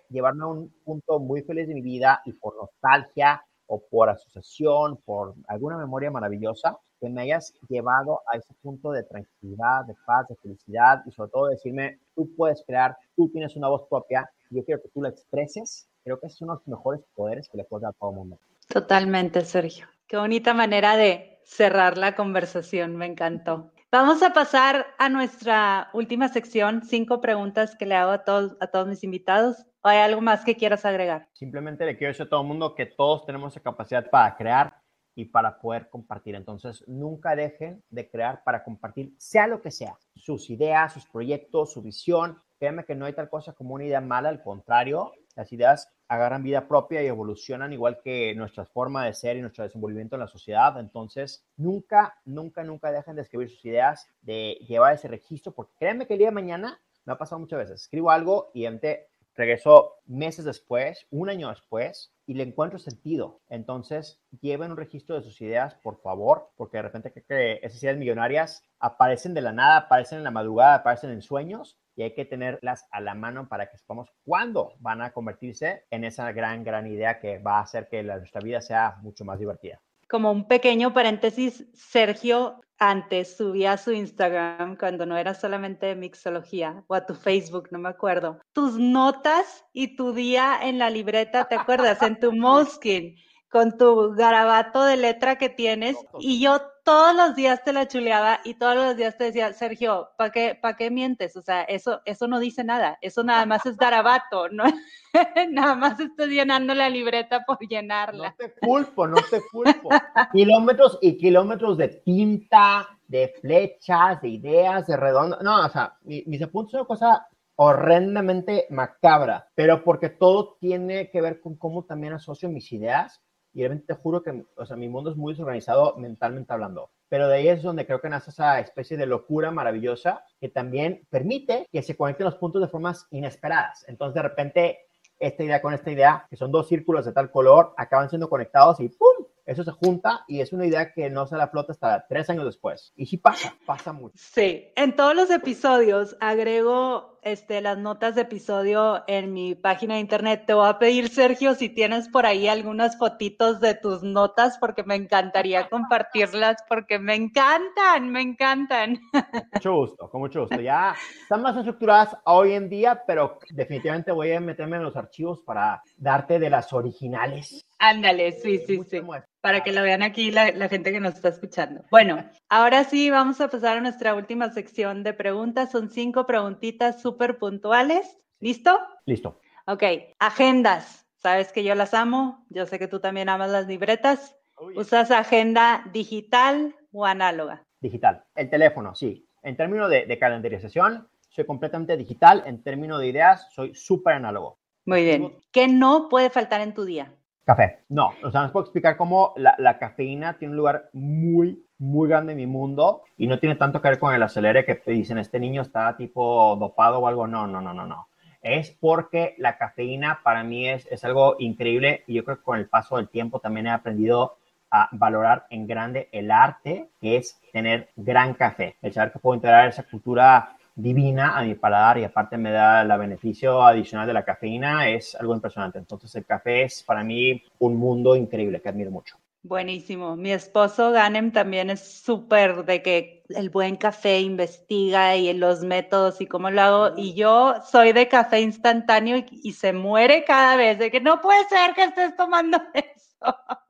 llevarme 0.09 0.45
a 0.45 0.49
un 0.49 0.71
punto 0.85 1.19
muy 1.19 1.43
feliz 1.43 1.69
de 1.69 1.75
mi 1.75 1.83
vida 1.83 2.21
y 2.25 2.33
por 2.33 2.57
nostalgia 2.57 3.43
o 3.67 3.83
por 3.91 4.11
asociación, 4.11 4.99
por 5.05 5.35
alguna 5.49 5.79
memoria 5.79 6.11
maravillosa, 6.11 6.79
que 7.01 7.09
me 7.09 7.23
hayas 7.23 7.55
llevado 7.69 8.23
a 8.33 8.37
ese 8.37 8.55
punto 8.63 8.91
de 8.93 9.03
tranquilidad, 9.03 9.85
de 9.87 9.95
paz, 10.07 10.29
de 10.29 10.37
felicidad 10.37 11.03
y 11.07 11.13
sobre 11.13 11.31
todo 11.31 11.47
decirme, 11.49 11.99
tú 12.15 12.31
puedes 12.37 12.63
crear, 12.67 12.97
tú 13.17 13.29
tienes 13.31 13.57
una 13.57 13.69
voz 13.69 13.87
propia, 13.89 14.31
yo 14.51 14.65
quiero 14.65 14.81
que 14.83 14.89
tú 14.89 15.03
la 15.03 15.09
expreses. 15.09 15.89
Creo 16.05 16.21
que 16.21 16.27
es 16.27 16.41
uno 16.41 16.55
de 16.55 16.59
los 16.59 16.69
mejores 16.69 17.01
poderes 17.15 17.49
que 17.49 17.57
le 17.57 17.65
puedes 17.65 17.83
dar 17.83 17.91
a 17.91 17.99
todo 17.99 18.11
el 18.11 18.17
mundo. 18.17 18.39
Totalmente, 18.69 19.41
Sergio. 19.43 19.87
Qué 20.07 20.17
bonita 20.17 20.55
manera 20.55 20.97
de 20.97 21.41
cerrar 21.45 21.99
la 21.99 22.15
conversación, 22.15 22.97
me 22.97 23.07
encantó. 23.07 23.71
Vamos 23.95 24.25
a 24.25 24.33
pasar 24.33 24.87
a 24.99 25.09
nuestra 25.09 25.89
última 25.93 26.27
sección, 26.27 26.83
cinco 26.83 27.21
preguntas 27.21 27.77
que 27.77 27.87
le 27.87 27.95
hago 27.95 28.11
a 28.11 28.25
todos, 28.25 28.57
a 28.59 28.67
todos 28.67 28.89
mis 28.89 29.05
invitados. 29.05 29.65
¿O 29.85 29.89
hay 29.89 29.99
algo 29.99 30.21
más 30.21 30.45
que 30.45 30.57
quieras 30.57 30.85
agregar? 30.85 31.29
Simplemente 31.33 31.87
le 31.87 31.97
quiero 31.97 32.11
decir 32.11 32.27
a 32.27 32.29
todo 32.29 32.41
el 32.41 32.49
mundo 32.49 32.75
que 32.75 32.87
todos 32.87 33.25
tenemos 33.25 33.53
esa 33.53 33.63
capacidad 33.63 34.11
para 34.11 34.37
crear 34.37 34.75
y 35.15 35.27
para 35.27 35.61
poder 35.61 35.89
compartir. 35.91 36.35
Entonces, 36.35 36.83
nunca 36.89 37.37
dejen 37.37 37.85
de 37.89 38.11
crear 38.11 38.43
para 38.43 38.65
compartir, 38.65 39.15
sea 39.17 39.47
lo 39.47 39.63
que 39.63 39.71
sea, 39.71 39.97
sus 40.17 40.51
ideas, 40.51 40.93
sus 40.93 41.07
proyectos, 41.07 41.73
su 41.73 41.81
visión. 41.81 42.43
Créanme 42.59 42.85
que 42.85 42.97
no 42.97 43.07
hay 43.07 43.13
tal 43.13 43.29
cosa 43.29 43.53
como 43.53 43.75
una 43.75 43.85
idea 43.85 44.01
mala, 44.01 44.29
al 44.29 44.43
contrario, 44.43 45.13
las 45.37 45.53
ideas 45.53 45.94
agarran 46.09 46.43
vida 46.43 46.69
propia 46.69 47.03
y 47.03 47.07
evolucionan 47.07 47.73
igual 47.73 48.01
que 48.03 48.35
nuestra 48.35 48.65
forma 48.65 49.05
de 49.07 49.15
ser 49.15 49.37
y 49.37 49.41
nuestro 49.41 49.65
desenvolvimiento 49.65 50.17
en 50.17 50.21
la 50.21 50.29
sociedad. 50.29 50.79
Entonces, 50.79 51.45
nunca, 51.57 52.19
nunca, 52.25 52.63
nunca 52.65 52.93
dejen 52.93 53.17
de 53.17 53.23
escribir 53.23 53.51
sus 53.51 53.65
ideas, 53.65 54.09
de 54.23 54.59
llevar 54.67 54.95
ese 54.95 55.09
registro, 55.09 55.53
porque 55.53 55.75
créanme 55.79 56.07
que 56.07 56.15
el 56.15 56.19
día 56.19 56.29
de 56.29 56.35
mañana 56.35 56.81
me 57.05 57.13
ha 57.13 57.19
pasado 57.19 57.41
muchas 57.41 57.59
veces. 57.59 57.83
Escribo 57.83 58.11
algo 58.11 58.51
y 58.55 58.67
ente 58.67 59.09
regreso 59.35 59.95
meses 60.07 60.45
después, 60.45 61.07
un 61.11 61.29
año 61.29 61.49
después, 61.49 62.13
y 62.27 62.35
le 62.35 62.45
encuentro 62.45 62.79
sentido. 62.79 63.41
Entonces, 63.49 64.21
lleven 64.41 64.71
un 64.71 64.77
registro 64.77 65.17
de 65.17 65.23
sus 65.23 65.41
ideas, 65.41 65.75
por 65.75 66.01
favor, 66.01 66.51
porque 66.57 66.79
de 66.79 66.83
repente 66.85 67.13
que 67.13 67.61
esas 67.63 67.83
ideas 67.83 67.97
millonarias 67.97 68.63
aparecen 68.79 69.35
de 69.35 69.43
la 69.43 69.53
nada, 69.53 69.77
aparecen 69.77 70.19
en 70.19 70.25
la 70.25 70.31
madrugada, 70.31 70.77
aparecen 70.77 71.11
en 71.11 71.23
sueños, 71.23 71.79
y 71.97 72.03
hay 72.03 72.15
que 72.15 72.25
tenerlas 72.25 72.87
a 72.91 73.01
la 73.01 73.15
mano 73.15 73.49
para 73.49 73.71
que 73.71 73.79
sepamos 73.79 74.09
cuándo 74.25 74.75
van 74.81 75.03
a 75.03 75.13
convertirse 75.13 75.85
en 75.91 76.05
esa 76.05 76.33
gran, 76.33 76.65
gran 76.65 76.87
idea 76.87 77.19
que 77.19 77.39
va 77.39 77.59
a 77.59 77.63
hacer 77.63 77.89
que 77.89 78.03
nuestra 78.03 78.41
vida 78.41 78.61
sea 78.61 78.97
mucho 79.03 79.25
más 79.25 79.39
divertida. 79.39 79.81
Como 80.09 80.31
un 80.31 80.47
pequeño 80.47 80.93
paréntesis, 80.93 81.67
Sergio 81.73 82.61
antes 82.79 83.37
subía 83.37 83.73
a 83.73 83.77
su 83.79 83.93
Instagram 83.93 84.77
cuando 84.77 85.07
no 85.07 85.17
era 85.17 85.35
solamente 85.35 85.95
mixología 85.95 86.85
o 86.89 86.95
a 86.95 87.07
tu 87.07 87.15
Facebook, 87.15 87.69
no 87.71 87.79
me 87.79 87.89
acuerdo, 87.89 88.41
tus 88.53 88.79
notas 88.79 89.65
y 89.73 89.97
tu 89.97 90.13
día 90.13 90.59
en 90.63 90.79
la 90.79 90.91
libreta, 90.91 91.47
¿te 91.47 91.55
acuerdas? 91.55 92.03
En 92.03 92.19
tu 92.19 92.33
Moleskine 92.37 93.17
con 93.55 93.79
tu 93.79 94.13
garabato 94.17 94.83
de 94.83 94.97
letra 94.97 95.37
que 95.37 95.49
tienes 95.49 95.97
y 96.19 96.41
yo 96.41 96.61
todos 96.85 97.17
los 97.17 97.35
días 97.35 97.65
te 97.65 97.73
la 97.73 97.89
chuleaba 97.89 98.41
y 98.45 98.55
todos 98.55 98.77
los 98.77 98.97
días 98.97 99.17
te 99.17 99.25
decía, 99.25 99.53
Sergio, 99.55 100.11
¿para 100.19 100.31
qué, 100.31 100.59
pa 100.61 100.77
qué 100.77 100.91
mientes? 100.91 101.35
O 101.37 101.43
sea, 101.43 101.63
eso, 101.63 102.03
eso 102.05 102.29
no 102.29 102.39
dice 102.39 102.63
nada, 102.63 102.99
eso 103.01 103.25
nada 103.25 103.47
más 103.47 103.65
es 103.65 103.79
garabato, 103.79 104.51
¿no? 104.51 104.65
nada 105.51 105.75
más 105.75 105.99
estás 105.99 106.29
llenando 106.29 106.75
la 106.75 106.91
libreta 106.91 107.45
por 107.47 107.59
llenarla. 107.59 108.29
No 108.29 108.47
te 108.47 108.55
culpo, 108.61 109.07
no 109.07 109.17
te 109.31 109.41
culpo. 109.51 109.89
kilómetros 110.33 110.99
y 111.01 111.17
kilómetros 111.17 111.79
de 111.79 111.89
tinta, 111.89 112.87
de 113.09 113.35
flechas, 113.41 114.21
de 114.21 114.29
ideas, 114.29 114.87
de 114.87 114.97
redondo. 114.99 115.39
No, 115.41 115.65
o 115.65 115.69
sea, 115.71 115.97
mis 116.05 116.43
apuntes 116.43 116.73
son 116.73 116.81
una 116.81 116.87
cosa 116.87 117.29
horrendamente 117.57 118.67
macabra, 118.69 119.49
pero 119.55 119.83
porque 119.85 120.11
todo 120.11 120.59
tiene 120.61 121.11
que 121.11 121.23
ver 121.23 121.41
con 121.41 121.57
cómo 121.57 121.85
también 121.85 122.13
asocio 122.13 122.51
mis 122.51 122.71
ideas 122.73 123.24
y 123.55 123.61
realmente 123.61 123.95
te 123.95 124.01
juro 124.01 124.23
que, 124.23 124.45
o 124.57 124.67
sea, 124.67 124.77
mi 124.77 124.89
mundo 124.89 125.11
es 125.11 125.17
muy 125.17 125.33
desorganizado 125.33 125.97
mentalmente 125.97 126.53
hablando. 126.53 126.91
Pero 127.09 127.29
de 127.29 127.37
ahí 127.37 127.49
es 127.49 127.63
donde 127.63 127.87
creo 127.87 128.01
que 128.01 128.09
nace 128.09 128.31
esa 128.31 128.59
especie 128.59 128.97
de 128.97 129.07
locura 129.07 129.53
maravillosa 129.53 130.25
que 130.41 130.49
también 130.49 131.07
permite 131.09 131.69
que 131.71 131.83
se 131.83 131.97
conecten 131.97 132.25
los 132.25 132.35
puntos 132.35 132.61
de 132.61 132.69
formas 132.69 133.07
inesperadas. 133.13 133.85
Entonces, 133.89 134.15
de 134.15 134.23
repente, 134.23 134.79
esta 135.21 135.45
idea 135.45 135.63
con 135.63 135.73
esta 135.73 135.93
idea, 135.93 136.27
que 136.29 136.37
son 136.37 136.51
dos 136.51 136.67
círculos 136.69 137.05
de 137.05 137.13
tal 137.13 137.31
color, 137.31 137.73
acaban 137.77 138.09
siendo 138.09 138.29
conectados 138.29 138.81
y 138.81 138.89
¡pum! 138.89 139.27
Eso 139.47 139.63
se 139.63 139.73
junta 139.73 140.25
y 140.27 140.41
es 140.41 140.53
una 140.53 140.67
idea 140.67 140.93
que 140.93 141.11
no 141.11 141.27
se 141.27 141.37
la 141.37 141.49
flota 141.49 141.73
hasta 141.73 142.07
tres 142.09 142.31
años 142.31 142.45
después. 142.45 142.93
Y 142.97 143.07
sí 143.07 143.19
pasa, 143.19 143.55
pasa 143.67 143.93
mucho. 143.93 144.17
Sí, 144.17 144.73
en 144.75 144.97
todos 144.97 145.15
los 145.15 145.31
episodios 145.31 146.17
agrego 146.21 147.15
este, 147.25 147.61
las 147.61 147.79
notas 147.79 148.15
de 148.15 148.23
episodio 148.23 149.03
en 149.07 149.33
mi 149.33 149.55
página 149.55 149.95
de 149.95 150.01
internet. 150.01 150.45
Te 150.47 150.55
voy 150.55 150.69
a 150.69 150.79
pedir, 150.79 151.09
Sergio, 151.09 151.55
si 151.55 151.69
tienes 151.69 152.09
por 152.09 152.27
ahí 152.27 152.49
algunas 152.49 152.99
fotitos 152.99 153.61
de 153.61 153.75
tus 153.75 154.03
notas, 154.03 154.59
porque 154.59 154.85
me 154.85 154.95
encantaría 154.95 155.69
compartirlas, 155.71 156.63
porque 156.69 156.99
me 156.99 157.15
encantan, 157.15 158.11
me 158.11 158.21
encantan. 158.21 159.01
Mucho 159.55 159.75
gusto, 159.75 160.11
con 160.11 160.21
mucho 160.21 160.41
gusto. 160.41 160.61
Ya 160.61 160.95
están 161.23 161.43
más 161.43 161.57
estructuradas 161.57 162.17
hoy 162.25 162.53
en 162.53 162.69
día, 162.69 163.03
pero 163.07 163.39
definitivamente 163.51 164.13
voy 164.13 164.33
a 164.33 164.41
meterme 164.41 164.77
en 164.77 164.83
los 164.83 164.97
archivos 164.97 165.41
para 165.41 165.83
darte 165.97 166.39
de 166.39 166.51
las 166.51 166.73
originales. 166.73 167.65
Ándale, 167.87 168.33
sí, 168.33 168.61
sí, 168.67 168.81
sí. 168.89 169.01
Para 169.43 169.63
que 169.63 169.71
lo 169.71 169.83
vean 169.83 170.03
aquí 170.03 170.31
la, 170.31 170.53
la, 170.53 170.71
gente 170.71 170.91
que 170.91 171.01
nos 171.01 171.17
está 171.17 171.29
escuchando. 171.29 171.85
Bueno, 171.91 172.25
ahora 172.49 172.85
sí 172.85 173.11
vamos 173.11 173.43
a 173.43 173.49
pasar 173.49 173.77
a 173.77 173.81
nuestra 173.83 174.15
última 174.15 174.49
sección 174.49 175.03
de 175.03 175.13
preguntas. 175.13 175.71
Son 175.71 175.91
cinco 175.91 176.25
preguntitas 176.25 177.03
súper 177.03 177.37
puntuales. 177.37 178.19
¿Listo? 178.41 178.81
Listo. 179.05 179.39
Ok, 179.67 179.83
agendas. 180.19 181.07
Sabes 181.17 181.53
que 181.53 181.63
yo 181.63 181.75
las 181.75 181.93
amo. 181.93 182.47
Yo 182.49 182.65
sé 182.65 182.79
que 182.79 182.89
tú 182.89 183.01
también 183.01 183.29
amas 183.29 183.51
las 183.51 183.67
libretas. 183.67 184.35
¿Usas 184.77 185.11
agenda 185.11 185.85
digital 185.93 186.75
o 186.91 187.05
análoga? 187.05 187.67
Digital. 187.81 188.25
El 188.35 188.49
teléfono, 188.49 188.95
sí. 188.95 189.29
En 189.43 189.59
términos 189.59 189.91
de, 189.91 190.07
de 190.07 190.19
calendarización, 190.19 191.07
soy 191.29 191.45
completamente 191.45 191.99
digital. 191.99 192.45
En 192.47 192.63
términos 192.63 192.99
de 193.01 193.09
ideas, 193.09 193.47
soy 193.53 193.75
súper 193.75 194.15
análogo. 194.15 194.59
Muy 194.87 195.05
bien. 195.05 195.37
¿Qué 195.53 195.69
no 195.69 196.09
puede 196.09 196.31
faltar 196.31 196.63
en 196.63 196.73
tu 196.73 196.87
día? 196.87 197.13
Café. 197.45 197.81
No, 197.91 198.15
o 198.23 198.31
sea, 198.31 198.43
no 198.43 198.53
puedo 198.53 198.65
explicar 198.65 198.97
cómo 198.97 199.35
la, 199.37 199.79
cafeína 199.79 200.39
tiene 200.39 200.53
un 200.53 200.57
lugar 200.57 200.89
muy, 200.95 201.63
muy 201.79 202.09
grande 202.09 202.33
en 202.33 202.39
mi 202.39 202.47
mundo 202.47 203.03
y 203.19 203.27
no 203.27 203.39
tiene 203.39 203.57
tanto 203.57 203.83
que 203.83 203.89
ver 203.89 203.99
con 203.99 204.15
el 204.15 204.23
acelere 204.23 204.65
que 204.65 204.81
dicen, 204.87 205.19
este 205.19 205.39
niño 205.39 205.61
está 205.61 205.95
tipo 205.97 206.57
dopado 206.57 207.01
o 207.01 207.07
algo. 207.07 207.27
No, 207.27 207.47
no, 207.47 207.61
no, 207.61 207.75
no, 207.75 207.87
no. 207.87 208.09
Es 208.41 208.71
porque 208.81 209.35
la 209.39 209.59
cafeína 209.59 210.21
para 210.23 210.43
mí 210.43 210.69
es, 210.69 210.87
es 210.91 211.05
algo 211.05 211.37
increíble 211.39 212.03
y 212.07 212.15
yo 212.15 212.25
creo 212.25 212.39
que 212.39 212.45
con 212.45 212.59
el 212.59 212.69
paso 212.69 212.97
del 212.97 213.09
tiempo 213.09 213.41
también 213.41 213.67
he 213.67 213.71
aprendido 213.71 214.37
a 214.71 214.89
valorar 214.93 215.47
en 215.51 215.67
grande 215.67 216.09
el 216.13 216.31
arte, 216.31 216.89
que 217.01 217.17
es 217.17 217.39
tener 217.53 217.91
gran 217.95 218.35
café, 218.35 218.77
el 218.83 218.93
saber 218.93 219.13
que 219.13 219.19
puedo 219.19 219.37
integrar 219.37 219.69
esa 219.69 219.85
cultura 219.85 220.57
divina 220.75 221.39
a 221.39 221.43
mi 221.45 221.55
paladar 221.55 221.99
y 221.99 222.05
aparte 222.05 222.37
me 222.37 222.51
da 222.51 222.83
el 222.83 222.99
beneficio 222.99 223.63
adicional 223.63 224.07
de 224.07 224.13
la 224.13 224.25
cafeína, 224.25 224.89
es 224.89 225.15
algo 225.15 225.35
impresionante. 225.35 225.79
Entonces 225.79 226.15
el 226.17 226.25
café 226.25 226.65
es 226.65 226.83
para 226.83 227.05
mí 227.05 227.43
un 227.59 227.77
mundo 227.77 228.17
increíble 228.17 228.61
que 228.61 228.69
admiro 228.69 228.91
mucho. 228.91 229.17
Buenísimo. 229.43 230.17
Mi 230.17 230.33
esposo 230.33 230.91
Ganem 230.91 231.31
también 231.31 231.69
es 231.69 231.81
súper 231.81 232.65
de 232.65 232.81
que 232.83 233.25
el 233.29 233.51
buen 233.51 233.77
café 233.77 234.21
investiga 234.21 235.17
y 235.17 235.31
los 235.35 235.61
métodos 235.61 236.23
y 236.23 236.27
cómo 236.27 236.51
lo 236.51 236.63
hago. 236.63 236.95
Y 236.97 237.13
yo 237.13 237.57
soy 237.71 237.93
de 237.93 238.09
café 238.09 238.41
instantáneo 238.41 239.19
y, 239.19 239.27
y 239.43 239.53
se 239.53 239.75
muere 239.75 240.25
cada 240.25 240.57
vez 240.57 240.79
de 240.79 240.91
que 240.91 241.01
no 241.01 241.21
puede 241.21 241.47
ser 241.51 241.75
que 241.75 241.85
estés 241.85 242.17
tomando. 242.17 242.59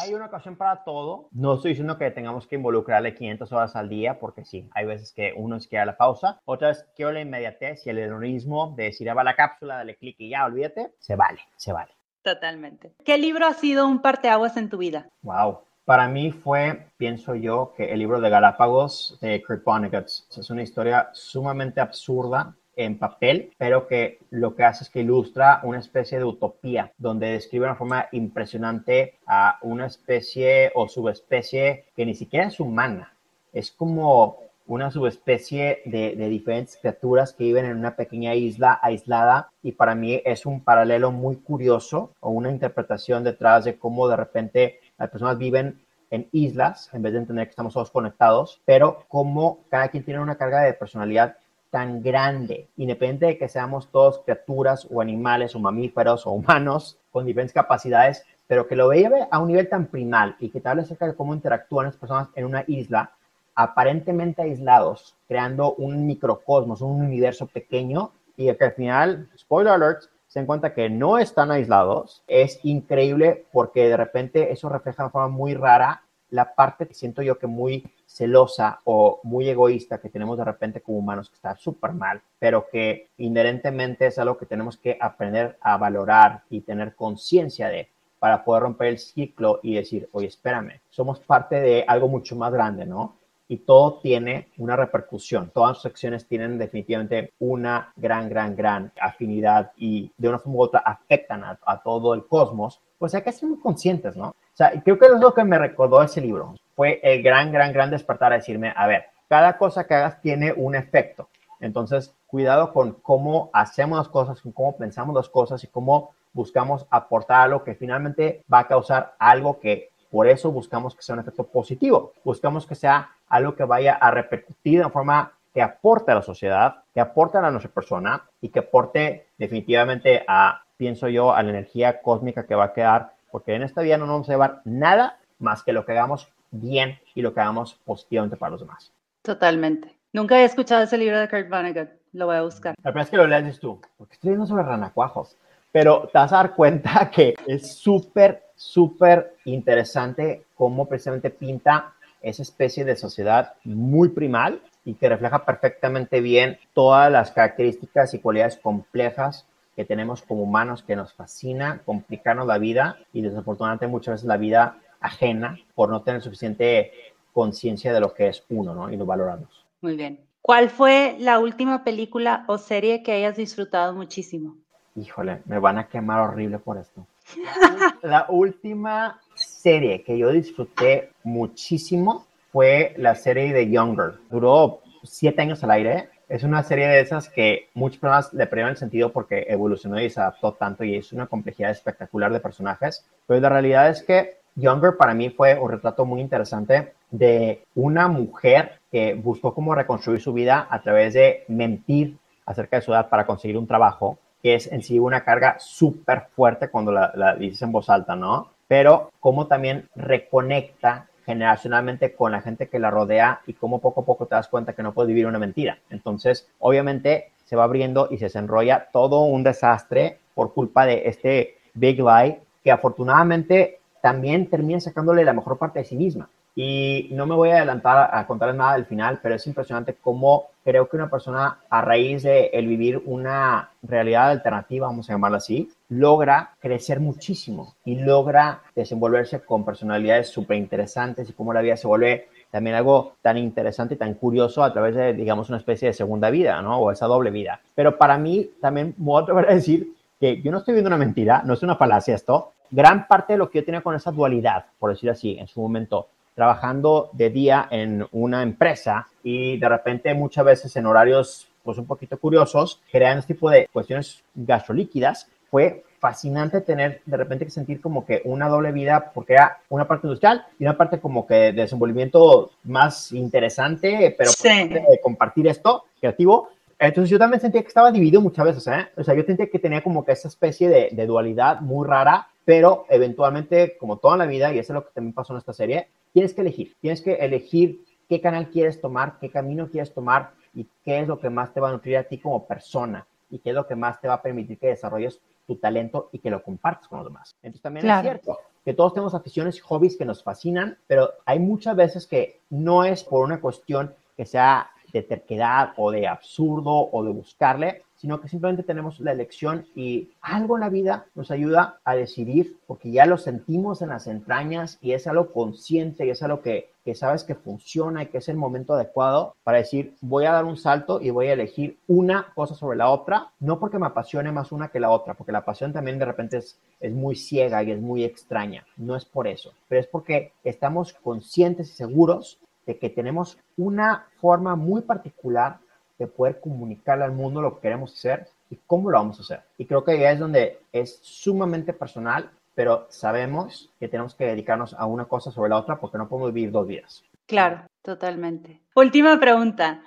Hay 0.00 0.14
una 0.14 0.26
ocasión 0.26 0.56
para 0.56 0.84
todo. 0.84 1.28
No 1.32 1.54
estoy 1.54 1.70
diciendo 1.70 1.98
que 1.98 2.10
tengamos 2.10 2.46
que 2.46 2.56
involucrarle 2.56 3.14
500 3.14 3.52
horas 3.52 3.76
al 3.76 3.88
día, 3.88 4.18
porque 4.18 4.44
sí, 4.44 4.68
hay 4.74 4.86
veces 4.86 5.12
que 5.12 5.34
uno 5.36 5.56
es 5.56 5.66
quiere 5.66 5.86
la 5.86 5.96
pausa, 5.96 6.40
otras 6.44 6.86
quiero 6.94 7.12
la 7.12 7.20
inmediatez 7.20 7.86
y 7.86 7.90
el 7.90 7.98
hedonismo 7.98 8.74
de 8.76 8.84
decir, 8.84 9.10
ah, 9.10 9.14
va 9.14 9.24
la 9.24 9.34
cápsula, 9.34 9.76
dale 9.76 9.96
clic 9.96 10.16
y 10.18 10.30
ya, 10.30 10.44
olvídate, 10.44 10.94
se 10.98 11.16
vale, 11.16 11.40
se 11.56 11.72
vale. 11.72 11.92
Totalmente. 12.22 12.94
¿Qué 13.04 13.18
libro 13.18 13.46
ha 13.46 13.54
sido 13.54 13.86
un 13.86 14.00
parteaguas 14.00 14.56
en 14.56 14.68
tu 14.68 14.78
vida? 14.78 15.08
Wow. 15.22 15.60
Para 15.84 16.06
mí 16.06 16.30
fue, 16.30 16.86
pienso 16.98 17.34
yo, 17.34 17.72
que 17.76 17.92
el 17.92 17.98
libro 17.98 18.20
de 18.20 18.30
Galápagos 18.30 19.18
de 19.20 19.42
Kurt 19.42 19.64
Vonnegut. 19.64 20.04
Es 20.04 20.50
una 20.50 20.62
historia 20.62 21.08
sumamente 21.12 21.80
absurda, 21.80 22.54
en 22.84 22.98
papel, 22.98 23.52
pero 23.58 23.86
que 23.86 24.18
lo 24.30 24.54
que 24.54 24.64
hace 24.64 24.84
es 24.84 24.90
que 24.90 25.00
ilustra 25.00 25.60
una 25.62 25.78
especie 25.78 26.18
de 26.18 26.24
utopía, 26.24 26.92
donde 26.98 27.32
describe 27.32 27.64
de 27.64 27.70
una 27.70 27.78
forma 27.78 28.08
impresionante 28.12 29.18
a 29.26 29.58
una 29.62 29.86
especie 29.86 30.72
o 30.74 30.88
subespecie 30.88 31.84
que 31.94 32.06
ni 32.06 32.14
siquiera 32.14 32.46
es 32.46 32.58
humana. 32.58 33.14
Es 33.52 33.70
como 33.70 34.38
una 34.66 34.90
subespecie 34.90 35.82
de, 35.84 36.14
diferentes 36.28 36.76
criaturas 36.76 37.32
que 37.32 37.44
viven 37.44 37.66
en 37.66 37.76
una 37.76 37.96
pequeña 37.96 38.34
isla 38.36 38.78
aislada 38.80 39.50
y 39.62 39.72
para 39.72 39.96
mí 39.96 40.22
es 40.24 40.46
un 40.46 40.62
paralelo 40.62 41.10
muy 41.10 41.36
curioso 41.36 42.12
o 42.20 42.30
una 42.30 42.50
interpretación 42.50 43.24
detrás 43.24 43.64
de 43.64 43.78
cómo 43.78 44.06
de 44.06 44.16
repente 44.16 44.80
las 44.96 45.10
personas 45.10 45.38
viven 45.38 45.80
en 46.10 46.28
islas 46.30 46.88
en 46.92 47.02
vez 47.02 47.12
de 47.12 47.18
entender 47.18 47.46
que 47.46 47.50
estamos 47.50 47.74
todos 47.74 47.90
conectados, 47.90 48.60
pero 48.64 49.04
como 49.08 49.58
cada 49.70 49.88
quien 49.88 50.04
tiene 50.04 50.20
una 50.20 50.36
carga 50.36 50.62
de 50.62 50.72
personalidad 50.72 51.36
tan 51.70 52.02
grande, 52.02 52.68
independiente 52.76 53.26
de 53.26 53.38
que 53.38 53.48
seamos 53.48 53.90
todos 53.90 54.20
criaturas 54.20 54.86
o 54.90 55.00
animales 55.00 55.54
o 55.54 55.60
mamíferos 55.60 56.26
o 56.26 56.32
humanos 56.32 56.98
con 57.10 57.24
diferentes 57.24 57.54
capacidades, 57.54 58.24
pero 58.46 58.66
que 58.66 58.76
lo 58.76 58.88
vea 58.88 59.28
a 59.30 59.38
un 59.38 59.48
nivel 59.48 59.68
tan 59.68 59.86
primal 59.86 60.36
y 60.40 60.50
que 60.50 60.60
te 60.60 60.68
hable 60.68 60.82
acerca 60.82 61.06
de 61.06 61.14
cómo 61.14 61.34
interactúan 61.34 61.86
las 61.86 61.96
personas 61.96 62.28
en 62.34 62.44
una 62.44 62.64
isla 62.66 63.12
aparentemente 63.54 64.42
aislados, 64.42 65.14
creando 65.28 65.74
un 65.74 66.06
microcosmos, 66.06 66.80
un 66.80 67.00
universo 67.02 67.46
pequeño 67.46 68.10
y 68.36 68.52
que 68.54 68.64
al 68.64 68.72
final, 68.72 69.28
spoiler 69.38 69.72
alert, 69.72 70.04
se 70.26 70.40
encuentra 70.40 70.74
que 70.74 70.88
no 70.88 71.18
están 71.18 71.50
aislados, 71.50 72.22
es 72.26 72.60
increíble 72.62 73.46
porque 73.52 73.88
de 73.88 73.96
repente 73.96 74.52
eso 74.52 74.68
refleja 74.68 75.02
de 75.02 75.06
una 75.06 75.10
forma 75.10 75.28
muy 75.28 75.54
rara 75.54 76.02
la 76.30 76.54
parte 76.54 76.86
que 76.86 76.94
siento 76.94 77.22
yo 77.22 77.38
que 77.38 77.46
muy 77.46 77.84
celosa 78.06 78.80
o 78.84 79.20
muy 79.22 79.48
egoísta 79.48 80.00
que 80.00 80.08
tenemos 80.08 80.38
de 80.38 80.44
repente 80.44 80.80
como 80.80 80.98
humanos, 80.98 81.28
que 81.28 81.36
está 81.36 81.56
súper 81.56 81.92
mal, 81.92 82.22
pero 82.38 82.68
que 82.70 83.10
inherentemente 83.18 84.06
es 84.06 84.18
algo 84.18 84.38
que 84.38 84.46
tenemos 84.46 84.76
que 84.76 84.98
aprender 85.00 85.58
a 85.60 85.76
valorar 85.76 86.42
y 86.50 86.60
tener 86.62 86.94
conciencia 86.94 87.68
de 87.68 87.88
para 88.18 88.44
poder 88.44 88.64
romper 88.64 88.88
el 88.88 88.98
ciclo 88.98 89.60
y 89.62 89.74
decir, 89.74 90.08
oye, 90.12 90.26
espérame, 90.26 90.80
somos 90.90 91.20
parte 91.20 91.58
de 91.58 91.84
algo 91.88 92.06
mucho 92.06 92.36
más 92.36 92.52
grande, 92.52 92.84
¿no? 92.84 93.16
Y 93.50 93.56
todo 93.56 93.94
tiene 93.94 94.46
una 94.58 94.76
repercusión. 94.76 95.50
Todas 95.52 95.78
sus 95.78 95.86
acciones 95.86 96.24
tienen 96.28 96.56
definitivamente 96.56 97.32
una 97.40 97.92
gran, 97.96 98.28
gran, 98.28 98.54
gran 98.54 98.92
afinidad 99.00 99.72
y 99.76 100.12
de 100.16 100.28
una 100.28 100.38
forma 100.38 100.58
u 100.58 100.62
otra 100.62 100.78
afectan 100.86 101.42
a, 101.42 101.80
todo 101.82 102.14
el 102.14 102.24
cosmos. 102.28 102.80
Pues 102.96 103.12
hay 103.16 103.22
que 103.22 103.32
ser 103.32 103.48
conscientes, 103.60 104.16
¿no? 104.16 104.28
O 104.28 104.54
sea, 104.54 104.70
creo 104.84 104.96
que 105.00 105.06
es 105.06 105.18
lo 105.18 105.34
que 105.34 105.42
me 105.42 105.58
recordó 105.58 106.00
ese 106.00 106.20
libro. 106.20 106.54
Fue 106.76 107.00
el 107.02 107.24
gran, 107.24 107.50
gran, 107.50 107.72
gran 107.72 107.90
despertar 107.90 108.32
a 108.32 108.36
decirme, 108.36 108.72
a 108.76 108.86
ver, 108.86 109.06
cada 109.28 109.58
cosa 109.58 109.84
que 109.84 109.94
hagas 109.94 110.20
tiene 110.20 110.52
un 110.52 110.76
efecto. 110.76 111.28
Entonces, 111.58 112.14
cuidado 112.28 112.72
con 112.72 112.92
cómo 112.92 113.50
hacemos 113.52 113.98
las 113.98 114.08
cosas, 114.08 114.40
con 114.40 114.52
cómo 114.52 114.76
pensamos 114.76 115.12
las 115.12 115.28
cosas 115.28 115.64
y 115.64 115.66
cómo 115.66 116.12
buscamos 116.32 116.86
aportar 116.88 117.40
algo 117.40 117.64
que 117.64 117.74
finalmente 117.74 118.44
va 118.52 118.60
a 118.60 118.68
causar 118.68 119.16
algo 119.18 119.58
que 119.58 119.89
por 120.10 120.28
eso 120.28 120.50
buscamos 120.50 120.94
que 120.94 121.02
sea 121.02 121.14
un 121.14 121.20
efecto 121.20 121.44
positivo. 121.44 122.12
Buscamos 122.24 122.66
que 122.66 122.74
sea 122.74 123.10
algo 123.28 123.54
que 123.54 123.64
vaya 123.64 123.94
a 123.94 124.10
repercutir 124.10 124.82
de 124.82 124.90
forma 124.90 125.32
que 125.54 125.62
aporte 125.62 126.12
a 126.12 126.16
la 126.16 126.22
sociedad, 126.22 126.82
que 126.92 127.00
aporte 127.00 127.38
a 127.38 127.50
nuestra 127.50 127.70
persona 127.70 128.22
y 128.40 128.48
que 128.48 128.60
aporte 128.60 129.28
definitivamente 129.38 130.24
a, 130.26 130.62
pienso 130.76 131.08
yo, 131.08 131.34
a 131.34 131.42
la 131.42 131.50
energía 131.50 132.00
cósmica 132.02 132.46
que 132.46 132.54
va 132.54 132.64
a 132.64 132.72
quedar 132.72 133.12
porque 133.30 133.54
en 133.54 133.62
esta 133.62 133.82
vida 133.82 133.96
no 133.96 134.06
nos 134.06 134.14
vamos 134.14 134.28
a 134.28 134.32
llevar 134.32 134.60
nada 134.64 135.18
más 135.38 135.62
que 135.62 135.72
lo 135.72 135.84
que 135.84 135.92
hagamos 135.92 136.28
bien 136.50 136.98
y 137.14 137.22
lo 137.22 137.32
que 137.32 137.40
hagamos 137.40 137.74
positivamente 137.84 138.36
para 138.36 138.50
los 138.52 138.60
demás. 138.60 138.92
Totalmente. 139.22 139.96
Nunca 140.12 140.40
he 140.40 140.44
escuchado 140.44 140.82
ese 140.82 140.98
libro 140.98 141.18
de 141.18 141.28
Kurt 141.28 141.48
Vonnegut. 141.48 141.90
Lo 142.12 142.26
voy 142.26 142.36
a 142.36 142.42
buscar. 142.42 142.74
La 142.82 142.90
verdad 142.90 143.04
es 143.04 143.10
que 143.10 143.16
lo 143.16 143.26
lees 143.26 143.60
tú, 143.60 143.80
porque 143.96 144.14
estoy 144.14 144.30
leyendo 144.30 144.46
sobre 144.46 144.64
ranacuajos. 144.64 145.36
Pero 145.70 146.08
te 146.12 146.18
vas 146.18 146.32
a 146.32 146.36
dar 146.36 146.54
cuenta 146.54 147.10
que 147.14 147.34
es 147.46 147.76
súper, 147.76 148.42
súper 148.60 149.36
interesante 149.46 150.44
cómo 150.54 150.86
precisamente 150.86 151.30
pinta 151.30 151.94
esa 152.20 152.42
especie 152.42 152.84
de 152.84 152.94
sociedad 152.94 153.54
muy 153.64 154.10
primal 154.10 154.60
y 154.84 154.92
que 154.92 155.08
refleja 155.08 155.46
perfectamente 155.46 156.20
bien 156.20 156.58
todas 156.74 157.10
las 157.10 157.30
características 157.30 158.12
y 158.12 158.18
cualidades 158.18 158.58
complejas 158.58 159.46
que 159.74 159.86
tenemos 159.86 160.20
como 160.20 160.42
humanos 160.42 160.82
que 160.82 160.94
nos 160.94 161.14
fascina 161.14 161.80
complicarnos 161.86 162.46
la 162.46 162.58
vida 162.58 162.98
y 163.14 163.22
desafortunadamente 163.22 163.86
muchas 163.86 164.16
veces 164.16 164.28
la 164.28 164.36
vida 164.36 164.76
ajena 165.00 165.58
por 165.74 165.88
no 165.88 166.02
tener 166.02 166.20
suficiente 166.20 166.92
conciencia 167.32 167.94
de 167.94 168.00
lo 168.00 168.12
que 168.12 168.28
es 168.28 168.44
uno, 168.50 168.74
¿no? 168.74 168.92
Y 168.92 168.98
no 168.98 169.06
valorarnos. 169.06 169.64
Muy 169.80 169.96
bien. 169.96 170.20
¿Cuál 170.42 170.68
fue 170.68 171.16
la 171.18 171.38
última 171.38 171.82
película 171.82 172.44
o 172.46 172.58
serie 172.58 173.02
que 173.02 173.12
hayas 173.12 173.38
disfrutado 173.38 173.94
muchísimo? 173.94 174.56
Híjole, 174.96 175.40
me 175.46 175.58
van 175.58 175.78
a 175.78 175.88
quemar 175.88 176.20
horrible 176.20 176.58
por 176.58 176.76
esto. 176.76 177.06
la 178.02 178.26
última 178.28 179.20
serie 179.34 180.02
que 180.02 180.18
yo 180.18 180.30
disfruté 180.30 181.10
muchísimo 181.22 182.26
fue 182.52 182.94
la 182.96 183.14
serie 183.14 183.52
de 183.52 183.70
Younger. 183.70 184.14
Duró 184.30 184.80
siete 185.04 185.42
años 185.42 185.62
al 185.64 185.70
aire 185.70 186.08
es 186.30 186.44
una 186.44 186.62
serie 186.62 186.86
de 186.86 187.00
esas 187.00 187.28
que 187.28 187.68
muchas 187.74 187.98
personas 187.98 188.32
le 188.32 188.46
perdieron 188.46 188.70
el 188.70 188.76
sentido 188.76 189.12
porque 189.12 189.46
evolucionó 189.48 190.00
y 190.00 190.08
se 190.08 190.20
adaptó 190.20 190.52
tanto 190.52 190.84
y 190.84 190.94
es 190.94 191.12
una 191.12 191.26
complejidad 191.26 191.72
espectacular 191.72 192.32
de 192.32 192.38
personajes. 192.38 193.04
Pero 193.26 193.40
la 193.40 193.48
realidad 193.48 193.88
es 193.88 194.04
que 194.04 194.36
Younger 194.54 194.96
para 194.96 195.12
mí 195.12 195.30
fue 195.30 195.58
un 195.58 195.68
retrato 195.68 196.04
muy 196.04 196.20
interesante 196.20 196.92
de 197.10 197.64
una 197.74 198.06
mujer 198.06 198.78
que 198.92 199.14
buscó 199.14 199.52
cómo 199.52 199.74
reconstruir 199.74 200.20
su 200.20 200.32
vida 200.32 200.68
a 200.70 200.80
través 200.80 201.14
de 201.14 201.42
mentir 201.48 202.16
acerca 202.46 202.76
de 202.76 202.82
su 202.82 202.92
edad 202.92 203.08
para 203.08 203.26
conseguir 203.26 203.58
un 203.58 203.66
trabajo, 203.66 204.16
que 204.42 204.54
es 204.54 204.70
en 204.70 204.82
sí 204.82 204.98
una 204.98 205.24
carga 205.24 205.56
súper 205.58 206.26
fuerte 206.34 206.68
cuando 206.68 206.92
la, 206.92 207.12
la 207.14 207.34
dices 207.34 207.62
en 207.62 207.72
voz 207.72 207.90
alta, 207.90 208.16
¿no? 208.16 208.48
Pero 208.68 209.10
cómo 209.20 209.46
también 209.46 209.88
reconecta 209.94 211.06
generacionalmente 211.26 212.14
con 212.14 212.32
la 212.32 212.40
gente 212.40 212.68
que 212.68 212.78
la 212.78 212.90
rodea 212.90 213.40
y 213.46 213.52
cómo 213.52 213.80
poco 213.80 214.00
a 214.00 214.04
poco 214.04 214.26
te 214.26 214.34
das 214.34 214.48
cuenta 214.48 214.72
que 214.72 214.82
no 214.82 214.92
puedes 214.92 215.08
vivir 215.08 215.26
una 215.26 215.38
mentira. 215.38 215.78
Entonces, 215.90 216.48
obviamente, 216.58 217.30
se 217.44 217.56
va 217.56 217.64
abriendo 217.64 218.08
y 218.10 218.18
se 218.18 218.26
desenrolla 218.26 218.88
todo 218.92 219.22
un 219.22 219.42
desastre 219.42 220.18
por 220.34 220.54
culpa 220.54 220.86
de 220.86 221.02
este 221.06 221.58
Big 221.74 221.98
Lie 221.98 222.40
que 222.62 222.70
afortunadamente 222.70 223.80
también 224.00 224.48
termina 224.48 224.80
sacándole 224.80 225.24
la 225.24 225.32
mejor 225.32 225.58
parte 225.58 225.80
de 225.80 225.84
sí 225.84 225.96
misma. 225.96 226.28
Y 226.54 227.08
no 227.12 227.26
me 227.26 227.34
voy 227.34 227.50
a 227.50 227.56
adelantar 227.58 228.10
a 228.12 228.26
contarles 228.26 228.56
nada 228.56 228.74
del 228.74 228.86
final, 228.86 229.20
pero 229.22 229.34
es 229.34 229.46
impresionante 229.46 229.94
cómo 229.94 230.48
creo 230.64 230.88
que 230.88 230.96
una 230.96 231.08
persona, 231.08 231.58
a 231.70 231.80
raíz 231.80 232.22
de 232.22 232.46
el 232.52 232.66
vivir 232.66 233.02
una 233.06 233.70
realidad 233.82 234.30
alternativa, 234.30 234.88
vamos 234.88 235.08
a 235.08 235.14
llamarla 235.14 235.38
así, 235.38 235.70
logra 235.88 236.54
crecer 236.60 237.00
muchísimo 237.00 237.74
y 237.84 237.96
logra 237.96 238.62
desenvolverse 238.74 239.40
con 239.40 239.64
personalidades 239.64 240.28
súper 240.28 240.58
interesantes 240.58 241.30
y 241.30 241.32
cómo 241.32 241.52
la 241.52 241.62
vida 241.62 241.76
se 241.76 241.86
vuelve 241.86 242.28
también 242.50 242.76
algo 242.76 243.14
tan 243.22 243.38
interesante 243.38 243.94
y 243.94 243.96
tan 243.96 244.14
curioso 244.14 244.64
a 244.64 244.72
través 244.72 244.94
de, 244.96 245.14
digamos, 245.14 245.48
una 245.48 245.58
especie 245.58 245.88
de 245.88 245.94
segunda 245.94 246.30
vida, 246.30 246.60
¿no? 246.62 246.78
O 246.78 246.90
esa 246.90 247.06
doble 247.06 247.30
vida. 247.30 247.60
Pero 247.74 247.96
para 247.96 248.18
mí, 248.18 248.50
también 248.60 248.94
me 248.98 249.04
voy 249.04 249.20
a 249.20 249.22
atrever 249.22 249.50
a 249.50 249.54
decir 249.54 249.94
que 250.18 250.42
yo 250.42 250.50
no 250.50 250.58
estoy 250.58 250.74
viendo 250.74 250.88
una 250.88 250.98
mentira, 250.98 251.42
no 251.44 251.54
es 251.54 251.62
una 251.62 251.76
falacia 251.76 252.14
esto. 252.14 252.52
Gran 252.70 253.06
parte 253.08 253.32
de 253.32 253.38
lo 253.38 253.50
que 253.50 253.60
yo 253.60 253.64
tenía 253.64 253.80
con 253.80 253.94
esa 253.94 254.10
dualidad, 254.10 254.66
por 254.78 254.90
decir 254.90 255.10
así, 255.10 255.36
en 255.38 255.48
su 255.48 255.60
momento, 255.60 256.08
trabajando 256.40 257.10
de 257.12 257.28
día 257.28 257.68
en 257.70 258.06
una 258.12 258.42
empresa 258.42 259.08
y 259.22 259.58
de 259.58 259.68
repente 259.68 260.14
muchas 260.14 260.42
veces 260.42 260.74
en 260.74 260.86
horarios 260.86 261.46
pues 261.62 261.76
un 261.76 261.86
poquito 261.86 262.18
curiosos, 262.18 262.80
crean 262.90 263.18
este 263.18 263.34
tipo 263.34 263.50
de 263.50 263.68
cuestiones 263.70 264.24
gastrolíquidas, 264.34 265.28
fue 265.50 265.84
fascinante 265.98 266.62
tener 266.62 267.02
de 267.04 267.16
repente 267.18 267.44
que 267.44 267.50
sentir 267.50 267.82
como 267.82 268.06
que 268.06 268.22
una 268.24 268.48
doble 268.48 268.72
vida, 268.72 269.12
porque 269.12 269.34
era 269.34 269.58
una 269.68 269.86
parte 269.86 270.06
industrial 270.06 270.46
y 270.58 270.64
una 270.64 270.78
parte 270.78 270.98
como 270.98 271.26
que 271.26 271.34
de 271.34 271.52
desenvolvimiento 271.52 272.52
más 272.64 273.12
interesante, 273.12 274.14
pero 274.16 274.30
de 274.42 274.98
compartir 275.02 275.46
esto 275.46 275.84
creativo. 276.00 276.48
Entonces 276.78 277.10
yo 277.10 277.18
también 277.18 277.42
sentía 277.42 277.60
que 277.60 277.68
estaba 277.68 277.92
dividido 277.92 278.22
muchas 278.22 278.46
veces, 278.46 278.66
¿eh? 278.68 278.88
O 278.96 279.04
sea, 279.04 279.14
yo 279.14 279.24
sentía 279.24 279.50
que 279.50 279.58
tenía 279.58 279.82
como 279.82 280.06
que 280.06 280.12
esa 280.12 280.28
especie 280.28 280.70
de, 280.70 280.88
de 280.90 281.06
dualidad 281.06 281.60
muy 281.60 281.86
rara, 281.86 282.28
pero 282.46 282.86
eventualmente, 282.88 283.76
como 283.76 283.98
toda 283.98 284.16
la 284.16 284.24
vida, 284.24 284.54
y 284.54 284.58
eso 284.58 284.72
es 284.72 284.74
lo 284.76 284.86
que 284.86 284.92
también 284.94 285.12
pasó 285.12 285.34
en 285.34 285.38
esta 285.40 285.52
serie, 285.52 285.88
tienes 286.12 286.34
que 286.34 286.40
elegir, 286.40 286.76
tienes 286.80 287.02
que 287.02 287.14
elegir 287.14 287.84
qué 288.08 288.20
canal 288.20 288.50
quieres 288.50 288.80
tomar, 288.80 289.18
qué 289.20 289.30
camino 289.30 289.68
quieres 289.68 289.92
tomar 289.94 290.32
y 290.54 290.66
qué 290.84 291.00
es 291.00 291.08
lo 291.08 291.20
que 291.20 291.30
más 291.30 291.52
te 291.52 291.60
va 291.60 291.68
a 291.68 291.72
nutrir 291.72 291.96
a 291.96 292.04
ti 292.04 292.18
como 292.18 292.46
persona 292.46 293.06
y 293.30 293.38
qué 293.38 293.50
es 293.50 293.54
lo 293.54 293.66
que 293.66 293.76
más 293.76 294.00
te 294.00 294.08
va 294.08 294.14
a 294.14 294.22
permitir 294.22 294.58
que 294.58 294.68
desarrolles 294.68 295.20
tu 295.46 295.56
talento 295.56 296.10
y 296.12 296.18
que 296.18 296.30
lo 296.30 296.42
compartas 296.42 296.88
con 296.88 296.98
los 296.98 297.06
demás. 297.08 297.36
Entonces 297.42 297.62
también 297.62 297.88
es 297.88 298.00
cierto 298.02 298.38
que 298.64 298.74
todos 298.74 298.92
tenemos 298.92 299.14
aficiones 299.14 299.56
y 299.56 299.60
hobbies 299.60 299.96
que 299.96 300.04
nos 300.04 300.22
fascinan, 300.22 300.78
pero 300.86 301.10
hay 301.24 301.38
muchas 301.38 301.76
veces 301.76 302.06
que 302.06 302.40
no 302.50 302.84
es 302.84 303.04
por 303.04 303.24
una 303.24 303.40
cuestión 303.40 303.94
que 304.16 304.26
sea 304.26 304.70
de 304.92 305.02
terquedad 305.02 305.72
o 305.76 305.90
de 305.90 306.06
absurdo 306.06 306.90
o 306.92 307.02
de 307.04 307.10
buscarle, 307.10 307.84
sino 308.00 308.20
que 308.20 308.28
simplemente 308.28 308.62
tenemos 308.62 308.98
la 309.00 309.12
elección 309.12 309.66
y 309.74 310.10
algo 310.22 310.56
en 310.56 310.62
la 310.62 310.70
vida 310.70 311.06
nos 311.14 311.30
ayuda 311.30 311.80
a 311.84 311.94
decidir 311.94 312.56
porque 312.66 312.90
ya 312.90 313.04
lo 313.04 313.18
sentimos 313.18 313.82
en 313.82 313.90
las 313.90 314.06
entrañas 314.06 314.78
y 314.80 314.92
es 314.92 315.06
algo 315.06 315.32
consciente 315.32 316.06
y 316.06 316.10
es 316.10 316.22
algo 316.22 316.40
que 316.40 316.70
que 316.84 316.94
sabes 316.94 317.24
que 317.24 317.34
funciona 317.34 318.02
y 318.02 318.06
que 318.06 318.18
es 318.18 318.28
el 318.28 318.36
momento 318.36 318.74
adecuado 318.74 319.36
para 319.44 319.58
decir, 319.58 319.94
voy 320.00 320.24
a 320.24 320.32
dar 320.32 320.44
un 320.44 320.56
salto 320.56 321.00
y 321.00 321.10
voy 321.10 321.26
a 321.26 321.34
elegir 321.34 321.78
una 321.86 322.32
cosa 322.34 322.54
sobre 322.54 322.78
la 322.78 322.90
otra, 322.90 323.32
no 323.38 323.58
porque 323.60 323.78
me 323.78 323.86
apasione 323.86 324.32
más 324.32 324.52
una 324.52 324.68
que 324.68 324.80
la 324.80 324.90
otra, 324.90 325.14
porque 325.14 325.32
la 325.32 325.44
pasión 325.44 325.72
también 325.72 325.98
de 325.98 326.06
repente 326.06 326.38
es, 326.38 326.58
es 326.80 326.92
muy 326.92 327.16
ciega 327.16 327.62
y 327.62 327.72
es 327.72 327.80
muy 327.80 328.04
extraña, 328.04 328.64
no 328.76 328.96
es 328.96 329.04
por 329.04 329.28
eso, 329.28 329.52
pero 329.68 329.80
es 329.80 329.86
porque 329.86 330.32
estamos 330.42 330.94
conscientes 330.94 331.70
y 331.70 331.72
seguros 331.72 332.38
de 332.66 332.78
que 332.78 332.90
tenemos 332.90 333.38
una 333.56 334.06
forma 334.20 334.56
muy 334.56 334.82
particular 334.82 335.58
de 336.00 336.10
poder 336.10 336.40
comunicarle 336.40 337.04
al 337.04 337.12
mundo 337.12 337.40
lo 337.40 337.54
que 337.54 337.62
queremos 337.62 337.94
hacer 337.94 338.26
y 338.50 338.58
cómo 338.66 338.90
lo 338.90 338.98
vamos 338.98 339.20
a 339.20 339.22
hacer. 339.22 339.42
Y 339.56 339.66
creo 339.66 339.84
que 339.84 339.92
ahí 339.92 340.02
es 340.02 340.18
donde 340.18 340.58
es 340.72 340.98
sumamente 341.02 341.72
personal 341.72 342.30
pero 342.60 342.86
sabemos 342.90 343.70
que 343.78 343.88
tenemos 343.88 344.14
que 344.14 344.26
dedicarnos 344.26 344.74
a 344.74 344.84
una 344.84 345.06
cosa 345.06 345.30
sobre 345.30 345.48
la 345.48 345.56
otra 345.56 345.80
porque 345.80 345.96
no 345.96 346.08
podemos 346.08 346.34
vivir 346.34 346.50
dos 346.50 346.66
vidas. 346.66 347.02
Claro, 347.26 347.62
totalmente. 347.80 348.60
Última 348.74 349.18
pregunta. 349.18 349.82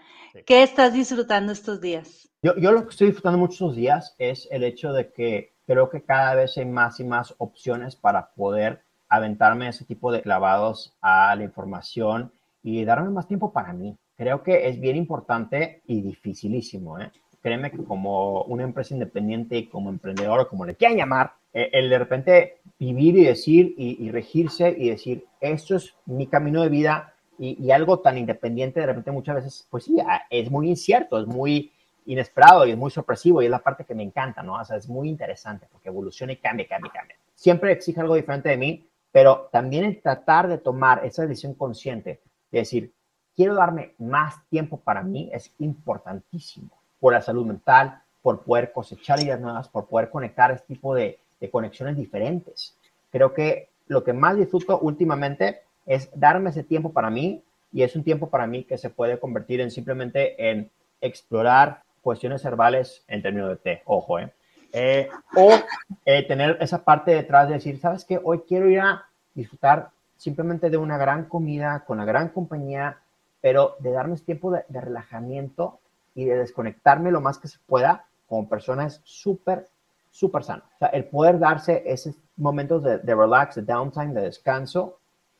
¿Qué 0.46 0.64
estás 0.64 0.94
disfrutando 0.94 1.52
estos 1.52 1.82
días? 1.82 2.30
Yo, 2.42 2.56
yo, 2.56 2.72
lo 2.72 2.84
que 2.84 2.90
estoy 2.90 3.08
disfrutando 3.08 3.38
mucho 3.38 3.54
estos 3.54 3.76
días 3.76 4.16
es 4.18 4.48
el 4.50 4.64
hecho 4.64 4.92
de 4.92 5.12
que 5.12 5.54
creo 5.68 5.90
que 5.90 6.02
cada 6.02 6.34
vez 6.34 6.58
hay 6.58 6.66
más 6.66 7.00
y 7.00 7.04
más 7.04 7.36
opciones 7.38 7.96
para 7.96 8.30
poder 8.30 8.82
aventarme 9.08 9.68
ese 9.68 9.86
tipo 9.86 10.12
de 10.12 10.24
clavados 10.24 10.96
a 11.00 11.36
la 11.36 11.44
información 11.44 12.32
y 12.64 12.84
darme 12.86 13.12
más 13.12 13.28
tiempo 13.28 13.54
para 13.54 13.72
mí. 13.74 13.96
Creo 14.16 14.44
que 14.44 14.68
es 14.68 14.80
bien 14.80 14.96
importante 14.96 15.82
y 15.88 16.02
dificilísimo. 16.02 17.00
¿eh? 17.00 17.12
Créeme 17.42 17.72
que 17.72 17.84
como 17.84 18.44
una 18.44 18.64
empresa 18.64 18.94
independiente 18.94 19.58
y 19.58 19.68
como 19.68 19.90
emprendedor 19.90 20.40
o 20.40 20.48
como 20.48 20.66
le 20.66 20.76
quieran 20.76 20.98
llamar, 20.98 21.34
eh, 21.54 21.70
el 21.74 21.90
de 21.90 22.00
repente 22.00 22.58
vivir 22.80 23.18
y 23.18 23.26
decir 23.26 23.74
y, 23.78 24.10
regirse 24.12 24.74
y 24.78 24.90
decir, 24.90 25.26
esto 25.40 25.76
es 25.76 25.96
mi 26.06 26.28
camino 26.28 26.62
de 26.62 26.70
vida 26.70 27.14
y, 27.40 27.72
algo 27.72 28.00
tan 28.00 28.18
independiente 28.18 28.80
de 28.80 28.86
repente 28.86 29.12
muchas 29.12 29.36
veces, 29.36 29.68
pues 29.70 29.86
sí, 29.86 29.98
ah, 30.00 30.22
es 30.30 30.50
muy 30.50 30.70
incierto, 30.70 31.20
es 31.20 31.28
muy 31.28 31.72
inesperado 32.06 32.66
y 32.66 32.72
es 32.72 32.78
muy 32.78 32.92
sorpresivo 32.92 33.42
y 33.42 33.46
es 33.46 33.52
la 33.52 33.60
parte 33.60 33.86
que 33.86 33.96
me 33.96 34.04
encanta, 34.04 34.44
¿no? 34.44 34.56
O 34.56 34.66
sea, 34.66 34.78
es 34.78 34.88
muy 34.88 35.10
interesante 35.10 35.68
porque 35.72 35.90
evoluciona 35.90 36.34
y 36.34 36.38
cambia, 36.38 36.68
cambia, 36.68 36.92
cambia. 36.92 37.16
Siempre 37.34 37.72
exige 37.72 38.00
algo 38.00 38.16
diferente 38.16 38.50
de 38.50 38.58
mí, 38.58 38.88
pero 39.12 39.50
también 39.52 39.86
el 39.86 40.02
tratar 40.02 40.48
de 40.48 40.58
tomar 40.58 41.06
esa 41.06 41.24
decisión 41.24 41.54
consciente 41.56 42.22
de 42.52 42.60
decir, 42.60 42.94
quiero 43.36 43.56
darme 43.56 43.94
más 43.98 44.44
tiempo 44.50 44.78
para 44.78 45.04
mí 45.04 45.30
es 45.34 45.54
importantísimo 45.60 46.70
por 47.00 47.14
la 47.14 47.22
salud 47.22 47.46
mental, 47.46 48.02
por 48.22 48.44
poder 48.44 48.72
cosechar 48.72 49.22
ideas 49.22 49.40
nuevas, 49.40 49.68
por 49.68 49.88
poder 49.88 50.10
conectar 50.10 50.52
este 50.52 50.74
tipo 50.74 50.96
de, 50.96 51.20
de 51.40 51.50
conexiones 51.50 51.98
diferentes. 51.98 52.78
Creo 53.12 53.34
que 53.34 53.70
lo 53.88 54.04
que 54.04 54.14
más 54.14 54.38
disfruto 54.38 54.80
últimamente 54.80 55.62
es 55.86 56.10
darme 56.16 56.50
ese 56.50 56.64
tiempo 56.64 56.94
para 56.94 57.10
mí 57.10 57.44
y 57.72 57.84
es 57.84 57.96
un 57.96 58.04
tiempo 58.04 58.30
para 58.30 58.48
mí 58.48 58.64
que 58.64 58.78
se 58.78 58.90
puede 58.90 59.20
convertir 59.20 59.60
en 59.60 59.72
simplemente 59.72 60.50
en 60.50 60.70
explorar 61.02 61.82
cuestiones 62.02 62.46
herbales 62.46 63.04
en 63.08 63.22
términos 63.22 63.50
de 63.50 63.56
té, 63.58 63.82
ojo, 63.86 64.20
¿eh? 64.20 64.32
eh 64.72 65.10
o 65.36 65.52
eh, 66.06 66.24
tener 66.28 66.58
esa 66.62 66.84
parte 66.84 67.12
detrás 67.12 67.48
de 67.48 67.56
decir, 67.56 67.80
¿sabes 67.80 68.06
qué? 68.06 68.20
Hoy 68.24 68.44
quiero 68.48 68.70
ir 68.70 68.80
a 68.80 69.06
disfrutar 69.34 69.90
simplemente 70.18 70.70
de 70.70 70.78
una 70.78 70.98
gran 70.98 71.26
comida 71.26 71.84
con 71.86 71.98
la 71.98 72.06
gran 72.06 72.30
compañía, 72.30 73.00
pero 73.44 73.76
de 73.80 73.92
darme 73.92 74.16
ese 74.16 74.24
tiempo 74.24 74.52
de, 74.52 74.64
de 74.70 74.80
relajamiento 74.80 75.80
y 76.16 76.24
de 76.24 76.38
desconectarme 76.38 77.12
lo 77.12 77.20
más 77.20 77.38
que 77.38 77.50
se 77.50 77.60
pueda 77.68 78.06
como 78.28 78.48
persona 78.48 78.86
es 78.86 79.02
súper, 79.04 79.68
súper 80.10 80.44
sano. 80.44 80.64
O 80.76 80.78
sea, 80.80 80.88
el 80.88 81.06
poder 81.06 81.40
darse 81.40 81.84
esos 81.86 82.16
momentos 82.38 82.82
de, 82.82 82.98
relax, 83.16 83.56
de 83.56 83.62
downtime, 83.64 84.14
de 84.14 84.22
descanso, 84.22 84.98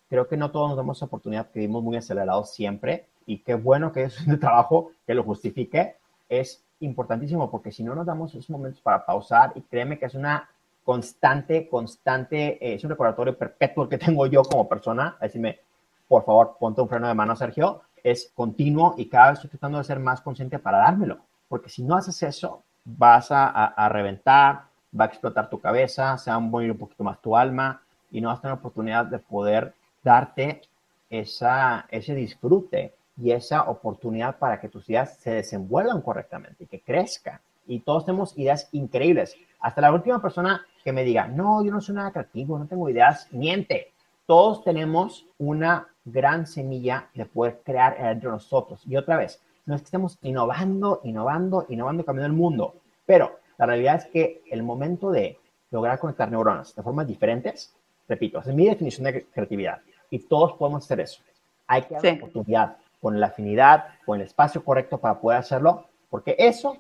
creo 0.10 0.28
que 0.28 0.38
no 0.38 0.52
todos 0.52 0.70
nos 0.70 0.78
damos 0.78 0.98
esa 0.98 1.06
oportunidad, 1.06 1.50
que 1.50 1.60
vivimos 1.60 1.82
muy 1.82 1.98
acelerados 1.98 2.54
siempre 2.54 3.08
y 3.26 3.40
qué 3.40 3.56
bueno 3.56 3.92
que 3.92 4.04
es 4.04 4.28
un 4.28 4.38
trabajo 4.40 4.92
que 5.08 5.14
lo 5.14 5.24
justifique, 5.24 5.96
es 6.28 6.64
importantísimo 6.82 7.50
porque 7.50 7.72
si 7.72 7.84
no 7.84 7.96
nos 7.96 8.06
damos 8.06 8.36
esos 8.36 8.50
momentos 8.50 8.82
para 8.82 9.06
pausar 9.06 9.54
y 9.56 9.62
créeme 9.62 9.98
que 9.98 10.06
es 10.06 10.16
una 10.16 10.50
constante, 10.84 11.70
constante, 11.70 12.58
eh, 12.62 12.76
es 12.76 12.84
un 12.84 12.90
recordatorio 12.90 13.38
perpetuo 13.38 13.88
que 13.88 13.98
tengo 14.00 14.26
yo 14.28 14.44
como 14.44 14.68
persona, 14.68 15.18
decirme, 15.22 15.62
por 16.08 16.26
favor, 16.26 16.58
ponte 16.60 16.82
un 16.82 16.90
freno 16.90 17.08
de 17.08 17.14
mano, 17.14 17.36
Sergio, 17.36 17.82
es 18.04 18.32
continuo 18.36 18.96
y 18.98 19.08
cada 19.08 19.30
vez 19.30 19.40
estoy 19.40 19.52
tratando 19.52 19.78
de 19.78 19.86
ser 19.86 20.00
más 20.00 20.22
consciente 20.22 20.60
para 20.60 20.80
dármelo, 20.80 21.20
porque 21.48 21.70
si 21.70 21.84
no 21.84 21.96
haces 21.96 22.22
eso, 22.24 22.64
vas 22.86 23.28
a, 23.32 23.90
reventar, 23.90 24.66
va 25.00 25.06
a 25.06 25.08
explotar 25.08 25.50
tu 25.50 25.60
cabeza, 25.60 26.18
se 26.18 26.30
va 26.30 26.36
a 26.36 26.40
morir 26.40 26.72
un 26.72 26.78
poquito 26.78 27.04
más 27.04 27.22
tu 27.22 27.36
alma 27.36 27.82
y 28.12 28.20
no 28.22 28.30
vas 28.30 28.40
a 28.40 28.42
tener 28.42 28.58
oportunidad 28.58 29.06
de 29.06 29.20
poder 29.20 29.74
darte 30.04 30.62
esa, 31.10 31.88
ese 31.90 32.14
disfrute 32.14 32.94
y 33.18 33.32
esa 33.32 33.64
oportunidad 33.64 34.38
para 34.38 34.60
que 34.60 34.70
tus 34.70 34.90
ideas 34.90 35.18
se 35.18 35.32
desenvuelvan 35.32 36.02
correctamente 36.02 36.66
y 36.66 36.68
que 36.68 36.82
crezcan. 36.82 37.40
Y 37.66 37.80
todos 37.80 38.06
tenemos 38.06 38.38
ideas 38.38 38.68
increíbles. 38.74 39.38
Hasta 39.60 39.82
la 39.82 39.94
última 39.94 40.22
persona 40.22 40.66
que 40.84 40.92
me 40.92 41.04
diga, 41.04 41.28
no, 41.28 41.64
yo 41.64 41.72
no 41.72 41.80
soy 41.80 41.96
nada 41.96 42.12
creativo, 42.12 42.60
no 42.60 42.68
tengo 42.68 42.90
ideas, 42.90 43.28
miente. 43.32 43.94
Todos 44.26 44.64
tenemos 44.64 45.26
una 45.38 45.88
gran 46.06 46.48
semilla 46.48 47.10
de 47.14 47.26
poder 47.26 47.62
crear 47.64 47.96
entre 48.00 48.30
nosotros. 48.30 48.82
Y 48.86 48.96
otra 48.96 49.18
vez, 49.18 49.42
no 49.66 49.76
es 49.76 49.82
que 49.82 49.86
estemos 49.86 50.18
innovando, 50.22 51.02
innovando, 51.04 51.66
innovando, 51.70 52.06
cambiando 52.06 52.34
el 52.34 52.38
mundo, 52.38 52.76
pero 53.06 53.40
la 53.58 53.66
realidad 53.66 53.96
es 53.96 54.06
que 54.08 54.44
el 54.52 54.64
momento 54.64 55.12
de 55.12 55.38
lograr 55.72 56.00
conectar 56.00 56.30
neuronas 56.30 56.76
de 56.76 56.84
formas 56.84 57.08
diferentes, 57.08 57.74
repito, 58.08 58.40
es 58.40 58.48
mi 58.48 58.68
definición 58.68 59.06
de 59.06 59.26
creatividad 59.26 59.82
y 60.10 60.20
todos 60.20 60.54
podemos 60.54 60.84
hacer 60.84 61.00
eso. 61.00 61.22
Hay 61.68 61.84
que 61.84 61.96
dar 61.96 62.04
la 62.04 62.14
oportunidad 62.14 62.78
con 63.02 63.20
la 63.20 63.28
afinidad, 63.28 63.86
con 64.06 64.20
el 64.20 64.28
espacio 64.28 64.64
correcto 64.64 64.98
para 64.98 65.20
poder 65.20 65.40
hacerlo, 65.40 65.88
porque 66.10 66.36
eso 66.38 66.78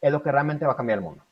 es 0.00 0.10
lo 0.10 0.22
que 0.22 0.32
realmente 0.32 0.64
va 0.64 0.72
a 0.72 0.76
cambiar 0.76 0.98
el 0.98 1.04
mundo. 1.04 1.22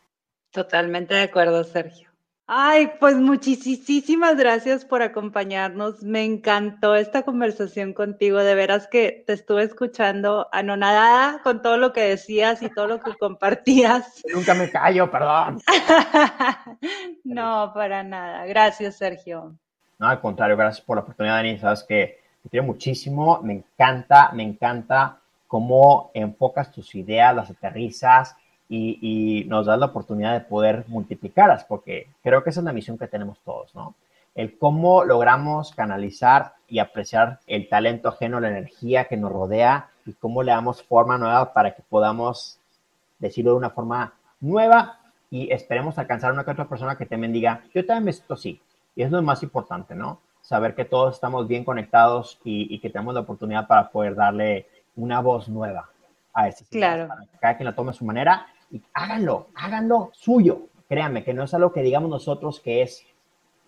Totalmente 0.50 1.14
de 1.14 1.22
acuerdo, 1.22 1.64
Sergio. 1.64 2.07
Ay, 2.50 2.92
pues 2.98 3.14
muchísimas 3.16 4.38
gracias 4.38 4.86
por 4.86 5.02
acompañarnos. 5.02 6.02
Me 6.02 6.24
encantó 6.24 6.94
esta 6.94 7.22
conversación 7.22 7.92
contigo. 7.92 8.38
De 8.38 8.54
veras 8.54 8.86
que 8.86 9.22
te 9.26 9.34
estuve 9.34 9.64
escuchando 9.64 10.48
anonadada 10.50 11.42
con 11.42 11.60
todo 11.60 11.76
lo 11.76 11.92
que 11.92 12.00
decías 12.00 12.62
y 12.62 12.70
todo 12.70 12.86
lo 12.86 13.00
que 13.00 13.14
compartías. 13.16 14.24
Nunca 14.34 14.54
me 14.54 14.70
callo, 14.70 15.10
perdón. 15.10 15.60
no, 17.24 17.70
para 17.74 18.02
nada. 18.02 18.46
Gracias, 18.46 18.96
Sergio. 18.96 19.54
No, 19.98 20.06
al 20.06 20.18
contrario, 20.18 20.56
gracias 20.56 20.82
por 20.82 20.96
la 20.96 21.02
oportunidad, 21.02 21.34
Dani. 21.34 21.58
Sabes 21.58 21.84
que 21.84 22.18
te 22.42 22.48
quiero 22.48 22.64
muchísimo. 22.64 23.40
Me 23.42 23.52
encanta, 23.52 24.30
me 24.32 24.44
encanta 24.44 25.18
cómo 25.46 26.10
enfocas 26.14 26.72
tus 26.72 26.94
ideas, 26.94 27.36
las 27.36 27.50
aterrizas 27.50 28.36
y, 28.68 29.44
nos 29.48 29.66
das 29.66 29.78
la 29.78 29.86
oportunidad 29.86 30.34
de 30.34 30.40
poder 30.40 30.84
multiplicarlas, 30.88 31.64
porque 31.64 32.08
creo 32.22 32.42
que 32.44 32.50
esa 32.50 32.60
es 32.60 32.64
la 32.64 32.72
misión 32.72 32.98
que 32.98 33.08
tenemos 33.08 33.38
todos, 33.44 33.74
¿no? 33.74 33.94
El 34.34 34.56
cómo 34.58 35.04
logramos 35.04 35.72
canalizar 35.74 36.52
y 36.68 36.78
apreciar 36.78 37.40
el 37.46 37.68
talento 37.68 38.08
ajeno, 38.08 38.40
la 38.40 38.50
energía 38.50 39.06
que 39.06 39.16
nos 39.16 39.32
rodea 39.32 39.88
y 40.06 40.12
cómo 40.12 40.42
le 40.42 40.52
damos 40.52 40.82
forma 40.82 41.18
nueva 41.18 41.52
para 41.52 41.74
que 41.74 41.82
podamos 41.82 42.58
decirlo 43.18 43.52
de 43.52 43.56
una 43.56 43.70
forma 43.70 44.12
nueva 44.40 45.00
y 45.30 45.52
esperemos 45.52 45.98
alcanzar 45.98 46.30
a 46.30 46.34
una 46.34 46.44
que 46.44 46.52
otra 46.52 46.68
persona 46.68 46.96
que 46.96 47.06
también 47.06 47.32
diga, 47.32 47.64
yo 47.74 47.84
también 47.84 48.04
me 48.04 48.12
siento 48.12 48.34
así. 48.34 48.60
Y 48.94 49.02
es 49.02 49.10
lo 49.10 49.20
más 49.22 49.42
importante, 49.42 49.94
¿no? 49.94 50.20
Saber 50.40 50.74
que 50.74 50.84
todos 50.84 51.14
estamos 51.14 51.48
bien 51.48 51.64
conectados 51.64 52.38
y, 52.44 52.72
y 52.72 52.78
que 52.78 52.90
tenemos 52.90 53.14
la 53.14 53.20
oportunidad 53.20 53.66
para 53.66 53.90
poder 53.90 54.14
darle 54.14 54.66
una 54.94 55.20
voz 55.20 55.48
nueva 55.48 55.88
a 56.32 56.48
este 56.48 56.64
Claro. 56.66 57.08
Para 57.08 57.22
que 57.22 57.38
cada 57.38 57.56
quien 57.56 57.66
la 57.66 57.74
tome 57.74 57.90
a 57.90 57.94
su 57.94 58.04
manera 58.04 58.46
y 58.70 58.82
háganlo, 58.92 59.48
háganlo 59.54 60.10
suyo. 60.12 60.68
Créanme 60.88 61.24
que 61.24 61.34
no 61.34 61.44
es 61.44 61.54
algo 61.54 61.72
que 61.72 61.82
digamos 61.82 62.10
nosotros 62.10 62.60
que 62.60 62.82
es 62.82 63.04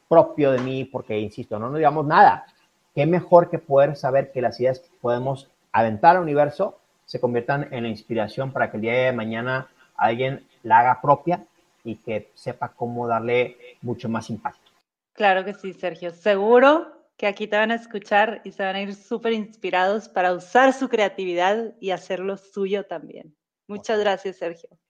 propio 0.09 0.53
de 0.53 0.59
mí, 0.59 0.85
porque, 0.85 1.19
insisto, 1.19 1.59
no 1.59 1.69
nos 1.69 1.79
digamos 1.79 2.07
nada. 2.07 2.47
Qué 2.95 3.07
mejor 3.07 3.49
que 3.51 3.59
poder 3.59 3.97
saber 3.97 4.33
que 4.33 4.43
las 4.43 4.59
ideas 4.59 4.81
que 4.81 4.89
podemos 5.01 5.49
aventar 5.73 6.17
al 6.17 6.23
universo 6.23 6.79
se 7.05 7.21
conviertan 7.21 7.69
en 7.73 7.85
la 7.85 7.89
inspiración 7.89 8.53
para 8.53 8.71
que 8.71 8.77
el 8.77 8.83
día 8.83 8.93
de 8.93 9.13
mañana 9.13 9.69
alguien 9.97 10.47
la 10.63 10.81
haga 10.81 11.01
propia 11.01 11.45
y 11.85 11.97
que 11.97 12.31
sepa 12.35 12.69
cómo 12.69 13.07
darle 13.07 13.57
mucho 13.83 14.09
más 14.09 14.31
impacto. 14.31 14.71
Claro 15.13 15.45
que 15.45 15.55
sí, 15.55 15.73
Sergio. 15.73 16.11
Seguro 16.11 17.01
que 17.17 17.27
aquí 17.27 17.47
te 17.47 17.57
van 17.57 17.71
a 17.71 17.75
escuchar 17.75 18.41
y 18.45 18.53
se 18.53 18.63
van 18.63 18.77
a 18.77 18.81
ir 18.81 18.95
súper 18.95 19.33
inspirados 19.33 20.09
para 20.09 20.33
usar 20.33 20.73
su 20.73 20.89
creatividad 20.89 21.75
y 21.79 21.91
hacerlo 21.91 22.37
suyo 22.37 22.85
también. 22.87 23.37
Muchas 23.69 24.01
gracias, 24.01 24.37
Sergio. 24.37 24.71